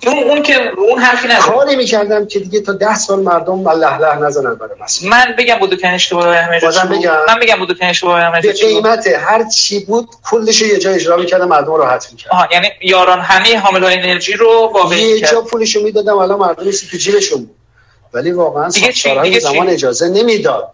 [0.06, 3.98] اون اون که اون حرفی نداره کاری می‌کردم که دیگه تا ده سال مردم له
[3.98, 7.16] له نزنن برای مسئله من بگم بودو که اشتباه احمد بازم بگم.
[7.28, 11.16] من بگم بودو که اشتباه احمد به قیمت هر چی بود کلش یه جا اجرا
[11.16, 12.36] می‌کردم مردم رو راحت می‌کردم.
[12.36, 16.38] آها یعنی یاران همه حامل های انرژی رو واقعی یه جا پولش رو می‌دادم الان
[16.38, 17.56] مردم تو جیبشون بود.
[18.12, 20.72] ولی واقعا دیگه چی؟ زمان اجازه نمی‌داد.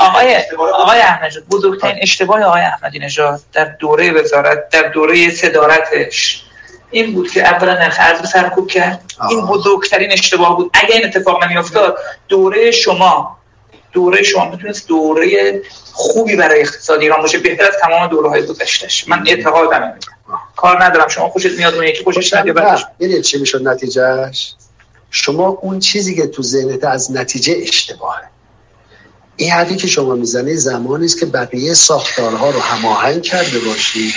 [0.00, 0.36] آقای
[0.74, 6.42] آقای احمد نژاد بزرگترین اشتباه آقای احمدی نژاد در دوره وزارت در دوره صدارتش.
[6.96, 9.12] این بود که اولا نرخ ارز سرکوب کرد.
[9.30, 9.50] این آه.
[9.50, 10.70] بزرگترین اشتباه بود.
[10.74, 13.36] اگه این اتفاق نمیافتاد دوره شما
[13.92, 19.08] دوره شما می‌تونست دوره خوبی برای اقتصاد ایران باشه بهتر از تمام دوره های گذشتهش
[19.08, 19.98] من اعتقادم اینه
[20.56, 21.08] کار ندارم.
[21.08, 24.54] شما خوشت میاد اون یکی خوشش خوشم نمیاد می‌دونی چی می‌شد نتیجهش؟
[25.10, 28.22] شما اون چیزی که تو ذهنت از نتیجه اشتباهه.
[29.36, 34.14] این حرفی که شما می‌زنی زمانی است که بقیه ساختارها رو هماهنگ کرده باشید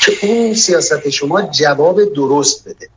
[0.00, 2.88] که اون سیاست شما جواب درست بده.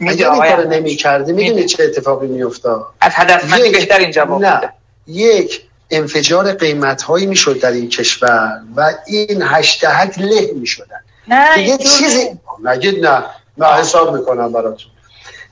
[0.00, 0.66] اگر این کار.
[0.66, 1.68] نمی کردی می‌دونی میگه.
[1.68, 4.56] چه اتفاقی میافتاد از هدفمندی بهتر این جواب نه.
[4.56, 4.72] بده
[5.06, 11.00] یک انفجار قیمت هایی می‌شد در این کشور و این هشتهک له می‌شدن.
[11.28, 12.28] نه دیگه چیزی
[12.64, 13.24] نگید نه
[13.58, 13.66] نه.
[13.66, 14.90] حساب می‌کنم براتون.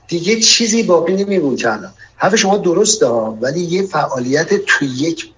[0.07, 1.93] دیگه چیزی باقی نمیمون که الان.
[2.21, 5.31] حرف شما درسته ها ولی یه فعالیت توی یک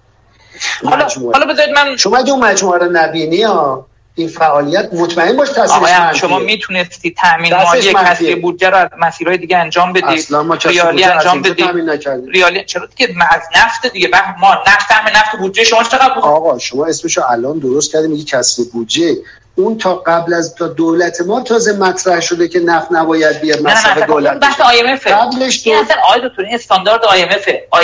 [0.84, 1.38] حالا مجموعه.
[1.38, 6.20] حالا بذارید من شما اگه اون مجموعه رو نبینی ها این فعالیت مطمئن باش تاثیرش.
[6.20, 7.92] شما می‌تونستی تامین مالی.
[7.94, 11.42] کسری بودجه رو از مسیرهای دیگه انجام بدید اصلا ما ریالی انجام
[11.90, 15.82] نکردیم؟ ریالی چرا دیگه ما از نفت دیگه؟ بخ ما نفت هم نفت بودجه شما
[15.82, 19.16] چقدر بود؟ آقا شما اسمشو الان درست کردیم میگی کسر بودجه.
[19.56, 24.02] اون تا قبل از تا دولت ما تازه مطرح شده که نفت نباید بیاد مصرف
[24.02, 25.06] دولت بحث اف.
[25.06, 27.04] قبلش این اصلا آقای دکتر این استاندارد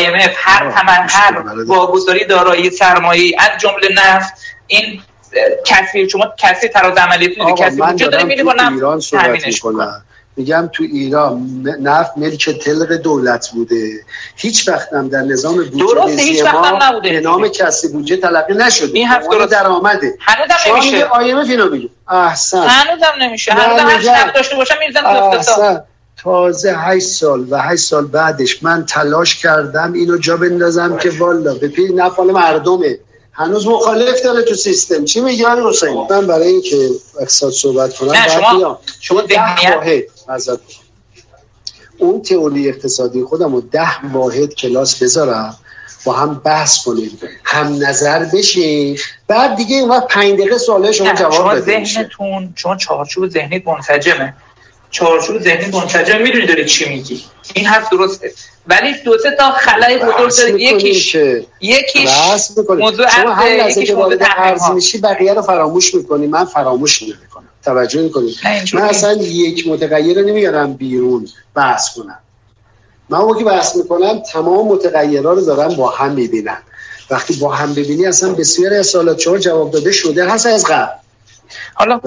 [0.06, 0.34] ام اف.
[0.36, 1.42] هر تمن هر.
[1.66, 4.34] واگذاری دارایی سرمایه از جمله نفت
[4.66, 9.46] این اه، کسری شما کسری تراز عملیاتی من بودجه داره تو با نفت ایران صحبت
[10.36, 13.90] میگم تو ایران نفت ملک تلق دولت بوده.
[14.36, 17.12] هیچ وقت هم در نظام بودجه درسته، هیچ ریزی وقت هم ما نبوده.
[17.12, 18.90] به نام کسی بودجه تلقی نشده.
[18.94, 19.56] این عنوان درسته.
[19.56, 20.14] درآمده.
[20.20, 21.04] هنوزم نمیشه.
[21.04, 22.66] آیمف اینو میگه احسن.
[22.68, 23.52] هنوزم نمیشه.
[23.52, 24.10] هنوزم.
[24.10, 24.74] نفت داشته باشم
[25.06, 25.82] احسن.
[26.22, 31.54] تازه هشت سال و هشت سال بعدش من تلاش کردم اینو جا بندازم که والا
[31.54, 32.98] به پیر نفال مردمه.
[33.32, 35.04] هنوز مخالف داره تو سیستم.
[35.04, 36.88] چی میگی آقای حسین؟ من برای اینکه
[37.20, 38.78] اقتصاد صحبت کنم نه، شما- بیام.
[39.00, 40.02] شما ده ذهنیت- واحد.
[40.36, 40.58] می‌خوام.
[41.98, 45.56] اون تئوری اقتصادی خودم رو ده واحد کلاس بذارم
[46.04, 47.18] با هم بحث کنیم.
[47.44, 48.96] هم نظر بشیم
[49.28, 51.60] بعد دیگه اون وقت پنج دقیقه سوال شما جواب شما بده.
[51.60, 54.34] ذهنتون شما چارچوب ذهنیت منسجمه.
[54.90, 57.24] چارچوب ذهنی منسجم می‌دونی داری چی میگی.
[57.54, 58.32] این حرف درسته.
[58.66, 60.62] ولی دو سه تا خلای بزرگ داره.
[60.62, 61.16] یکیش
[61.60, 62.10] یکیش.
[62.68, 64.70] موضوع شما هر لحظه یکیش که وارد عرض.
[64.70, 66.26] میشی بقیه رو فراموش می‌کنی.
[66.26, 67.48] من فراموش نمی‌کنم.
[67.64, 68.34] توجه اینجوری
[68.74, 72.18] من اصلا یک متغیر رو نمیارم بیرون بحث کنم.
[73.08, 76.58] من موقعی که بحث می‌کنم تمام متغیرها رو دارم با هم می‌بینم.
[77.10, 80.92] وقتی با هم ببینی اصلا بسیاری از سوالات چهار جواب داده شده هست از قبل.
[81.74, 82.00] حالا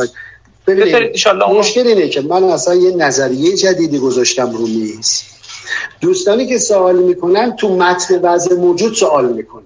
[0.68, 5.22] ببینید مشکل اینه که من اصلا یه نظریه جدیدی گذاشتم رو میز.
[6.02, 9.64] دوستانی که سوال می‌کنن تو متن وضع موجود سوال می‌کنن.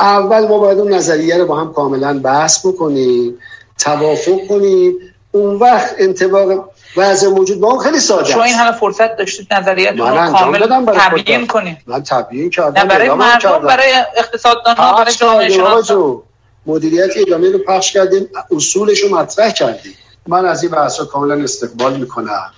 [0.00, 3.38] اول ما باید اون نظریه رو با هم کاملا بحث بکنیم.
[3.80, 4.94] توافق کنیم.
[5.32, 10.10] اون وقت انتباق وضع موجود با اون خیلی ساده شما این همه فرصت داشتید نظریتون
[10.10, 11.46] من رو کامل تبیین.
[11.46, 13.58] کنید من تبیین کردم نه برای مردم.
[13.58, 16.22] برای اقتصاددان ها برای جامعه جو
[16.66, 19.94] مدیریت ادامه رو پخش کردیم اصولش رو مطرح کردیم.
[20.26, 22.50] من از این بحث کاملا استقبال می‌کنم.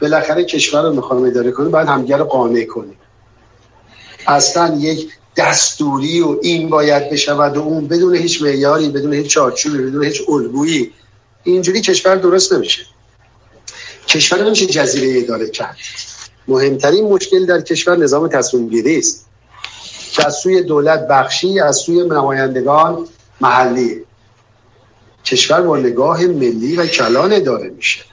[0.00, 2.98] بالاخره کشور رو می‌خوام اداره کنیم باید همگر رو قانع کنیم.
[4.26, 9.78] اصلا یک دستوری و این باید بشود و اون بدون هیچ معیاری بدون هیچ چارچوبی
[9.78, 10.92] بدون هیچ الگویی.
[11.44, 12.82] اینجوری کشور درست نمیشه.
[14.08, 15.76] کشور نمیشه جزیره اداره کرد.
[16.48, 19.26] مهمترین مشکل در کشور نظام تصمیم گیری است.
[20.12, 23.08] که از سوی دولت بخشی از سوی نمایندگان
[23.40, 24.04] محلی.
[25.24, 28.04] کشور با نگاه ملی و کلان اداره میشه.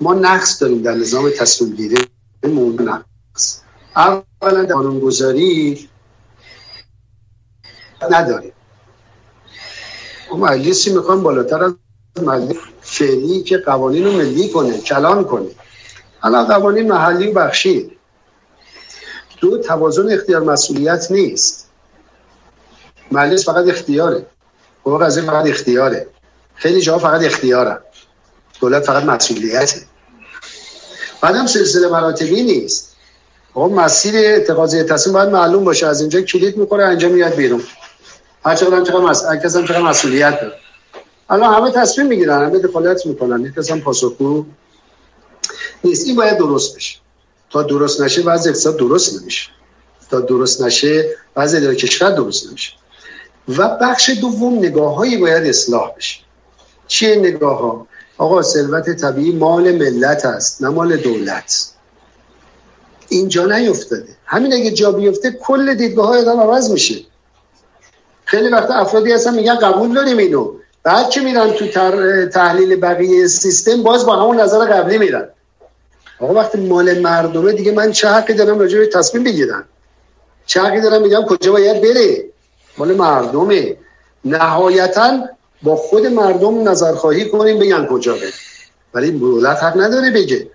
[0.00, 1.96] ما نقص داریم در نظام تصمیم گیری
[2.44, 3.60] نقص.
[3.96, 5.88] اولا در قانونگذاری
[8.10, 8.52] نداریم.
[10.30, 11.72] ما مجلسی می‌خوام بالاتر از
[12.22, 15.46] مجلس فعلی که قوانین رو ملی کنه کلان کنه.
[16.22, 17.90] الان قوانین محلی و بخشی
[19.40, 21.68] دو توازن اختیار مسئولیت نیست.
[23.12, 24.26] مجلس فقط اختیاره.
[24.80, 26.06] حقوق قضیه فقط اختیاره.
[26.54, 27.78] خیلی جاها فقط اختیاره
[28.60, 29.82] دولت فقط مسئولیته.
[31.20, 32.96] بعدم سلسله مراتبی نیست.
[33.54, 35.86] خب مسیر اتخاذ تصمیم باید معلوم باشه.
[35.86, 37.62] از اینجا کلید می‌خوره اینجا میاد بیرون.
[38.44, 39.24] هر چقدر هم چقدر مس...
[39.24, 40.54] هر کس هم چقدر مسئولیت داره.
[41.30, 43.44] الان همه تصمیم می‌گیرن همه دخالت می‌کنن.
[43.44, 44.44] یک کس هم پاسخگو
[45.84, 46.06] نیست.
[46.06, 46.98] این باید درست بشه.
[47.50, 49.50] تا درست نشه وضع اقتصاد درست نمیشه.
[50.10, 52.72] تا درست نشه وضع اداره کشور درست نمیشه.
[53.48, 56.20] و بخش دوم نگاه هایی باید اصلاح بشه.
[56.86, 57.86] چیه نگاه ها؟
[58.18, 61.70] آقا ثروت طبیعی مال ملت است نه مال دولت.
[63.08, 64.16] اینجا نیفتاده.
[64.26, 66.94] همین اگه جا بیفته کل دیدگاه های آدم عوض میشه.
[68.24, 70.52] خیلی وقت افرادی هستن میگن قبول داریم اینو.
[70.82, 71.66] بعد که میرن تو
[72.26, 75.28] تحلیل بقیه سیستم؟ باز با همون نظر قبلی میرن.
[76.20, 79.64] آقا وقتی مال مردمه دیگه من چه حقی دارم راجع به تصمیم بگیرم؟
[80.46, 82.24] چه حقی دارم میگم کجا باید بره؟
[82.78, 83.76] مال مردمه.
[84.24, 85.28] نهایتا
[85.62, 88.32] با خود مردم نظرخواهی کنیم بگن کجا بره.
[88.94, 90.50] ولی دولت حق نداره بگه.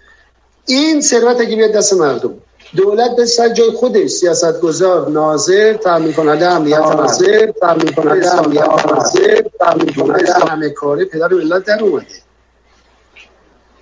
[0.65, 2.33] این ثروت اگه بیاد دست مردم.
[2.75, 8.85] دولت به سر جای خودش سیاست گذار ناظر تامین کننده امنیت ناظر تامین کننده امنیت
[8.85, 12.05] ناظر تامین کننده همه کاری پدر ملت در اومده.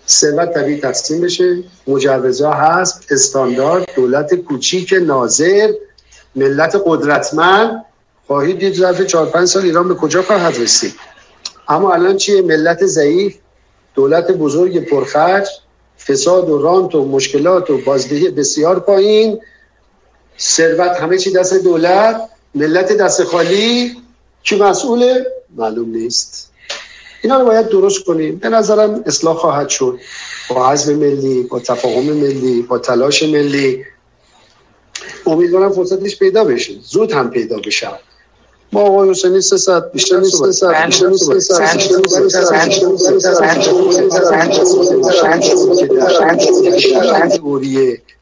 [0.08, 1.64] ثروت طبیعی تقسیم بشه.
[1.88, 5.74] مجوزها هست استاندارد دولت کوچیک ناظر
[6.36, 7.86] ملت قدرتمند.
[8.28, 10.94] خواهید دید ظرف چهار پنج سال ایران به کجا خواهد رسید.
[11.68, 13.36] اما الان چیه؟ ملت ضعیف
[13.96, 15.48] دولت بزرگ پرخرج.
[16.00, 19.40] فساد و رانت و مشکلات و بازدهی بسیار پایین.
[20.40, 22.22] ثروت همه چی دست دولت
[22.56, 23.96] ملت دست خالی.
[24.44, 26.52] کی مسئوله؟ معلوم نیست.
[27.22, 28.36] اینا رو باید درست کنیم.
[28.36, 30.00] به نظرم اصلاح خواهد شد.
[30.50, 33.86] با عزم ملی با تفاهم ملی با تلاش ملی.
[35.26, 36.74] امیدوارم فرصتش پیدا بشه.
[36.84, 37.90] زود هم پیدا بشه.
[38.72, 41.90] ما آقای حسینی سه ساعت بیشتر نیست سه ساعت بیشتر نیست سه ساعت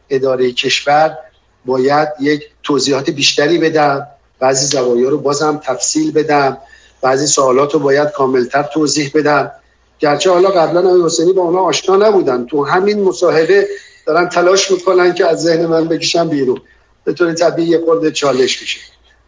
[0.10, 1.18] اداره کشور
[1.66, 4.08] باید یک توضیحات بیشتری بدم
[4.40, 6.58] بعضی زوایا رو بازم تفصیل بدم
[7.02, 9.52] بعضی سوالات رو باید کاملتر توضیح بدم
[10.00, 13.68] گرچه حالا قبلا آقای حسینی با اونا آشنا نبودن تو همین مصاحبه
[14.06, 16.62] دارن تلاش می‌کنن که از ذهن من بکشن بیرون
[17.04, 18.80] به طور طبیعی یه خورده چالش میشه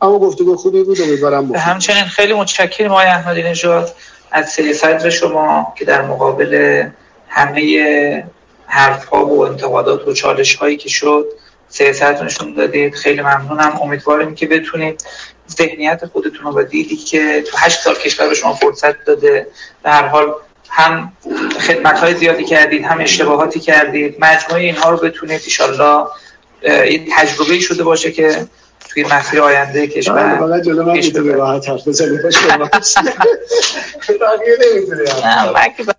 [0.02, 3.96] اما گفتگو خوبی بود امیدوارم به همچنین خیلی متشکرم آقای احمدی نژاد
[4.32, 6.84] از سری صدر شما که در مقابل
[7.28, 8.24] همه
[8.68, 11.26] حرف ها و انتقادات و چالش هایی که شد
[11.70, 12.96] صدر نشون دادید.
[12.96, 13.80] خیلی ممنونم.
[13.82, 15.06] امیدوارم که بتونید
[15.52, 19.48] ذهنیت خودتون رو دیدی که تو هشت سال کشور به شما فرصت داده
[19.84, 20.34] به هر حال
[20.70, 21.14] هم
[21.60, 24.16] خدمت های زیادی کردید هم اشتباهاتی کردید.
[24.20, 26.08] مجموعه اینها رو بتونید ایشالله
[26.62, 28.48] این تجربه شده باشه که
[28.98, 30.38] توی مسیر آینده کشور.
[30.40, 31.02] فقط جلو من
[31.36, 32.22] راحت حرف بزنید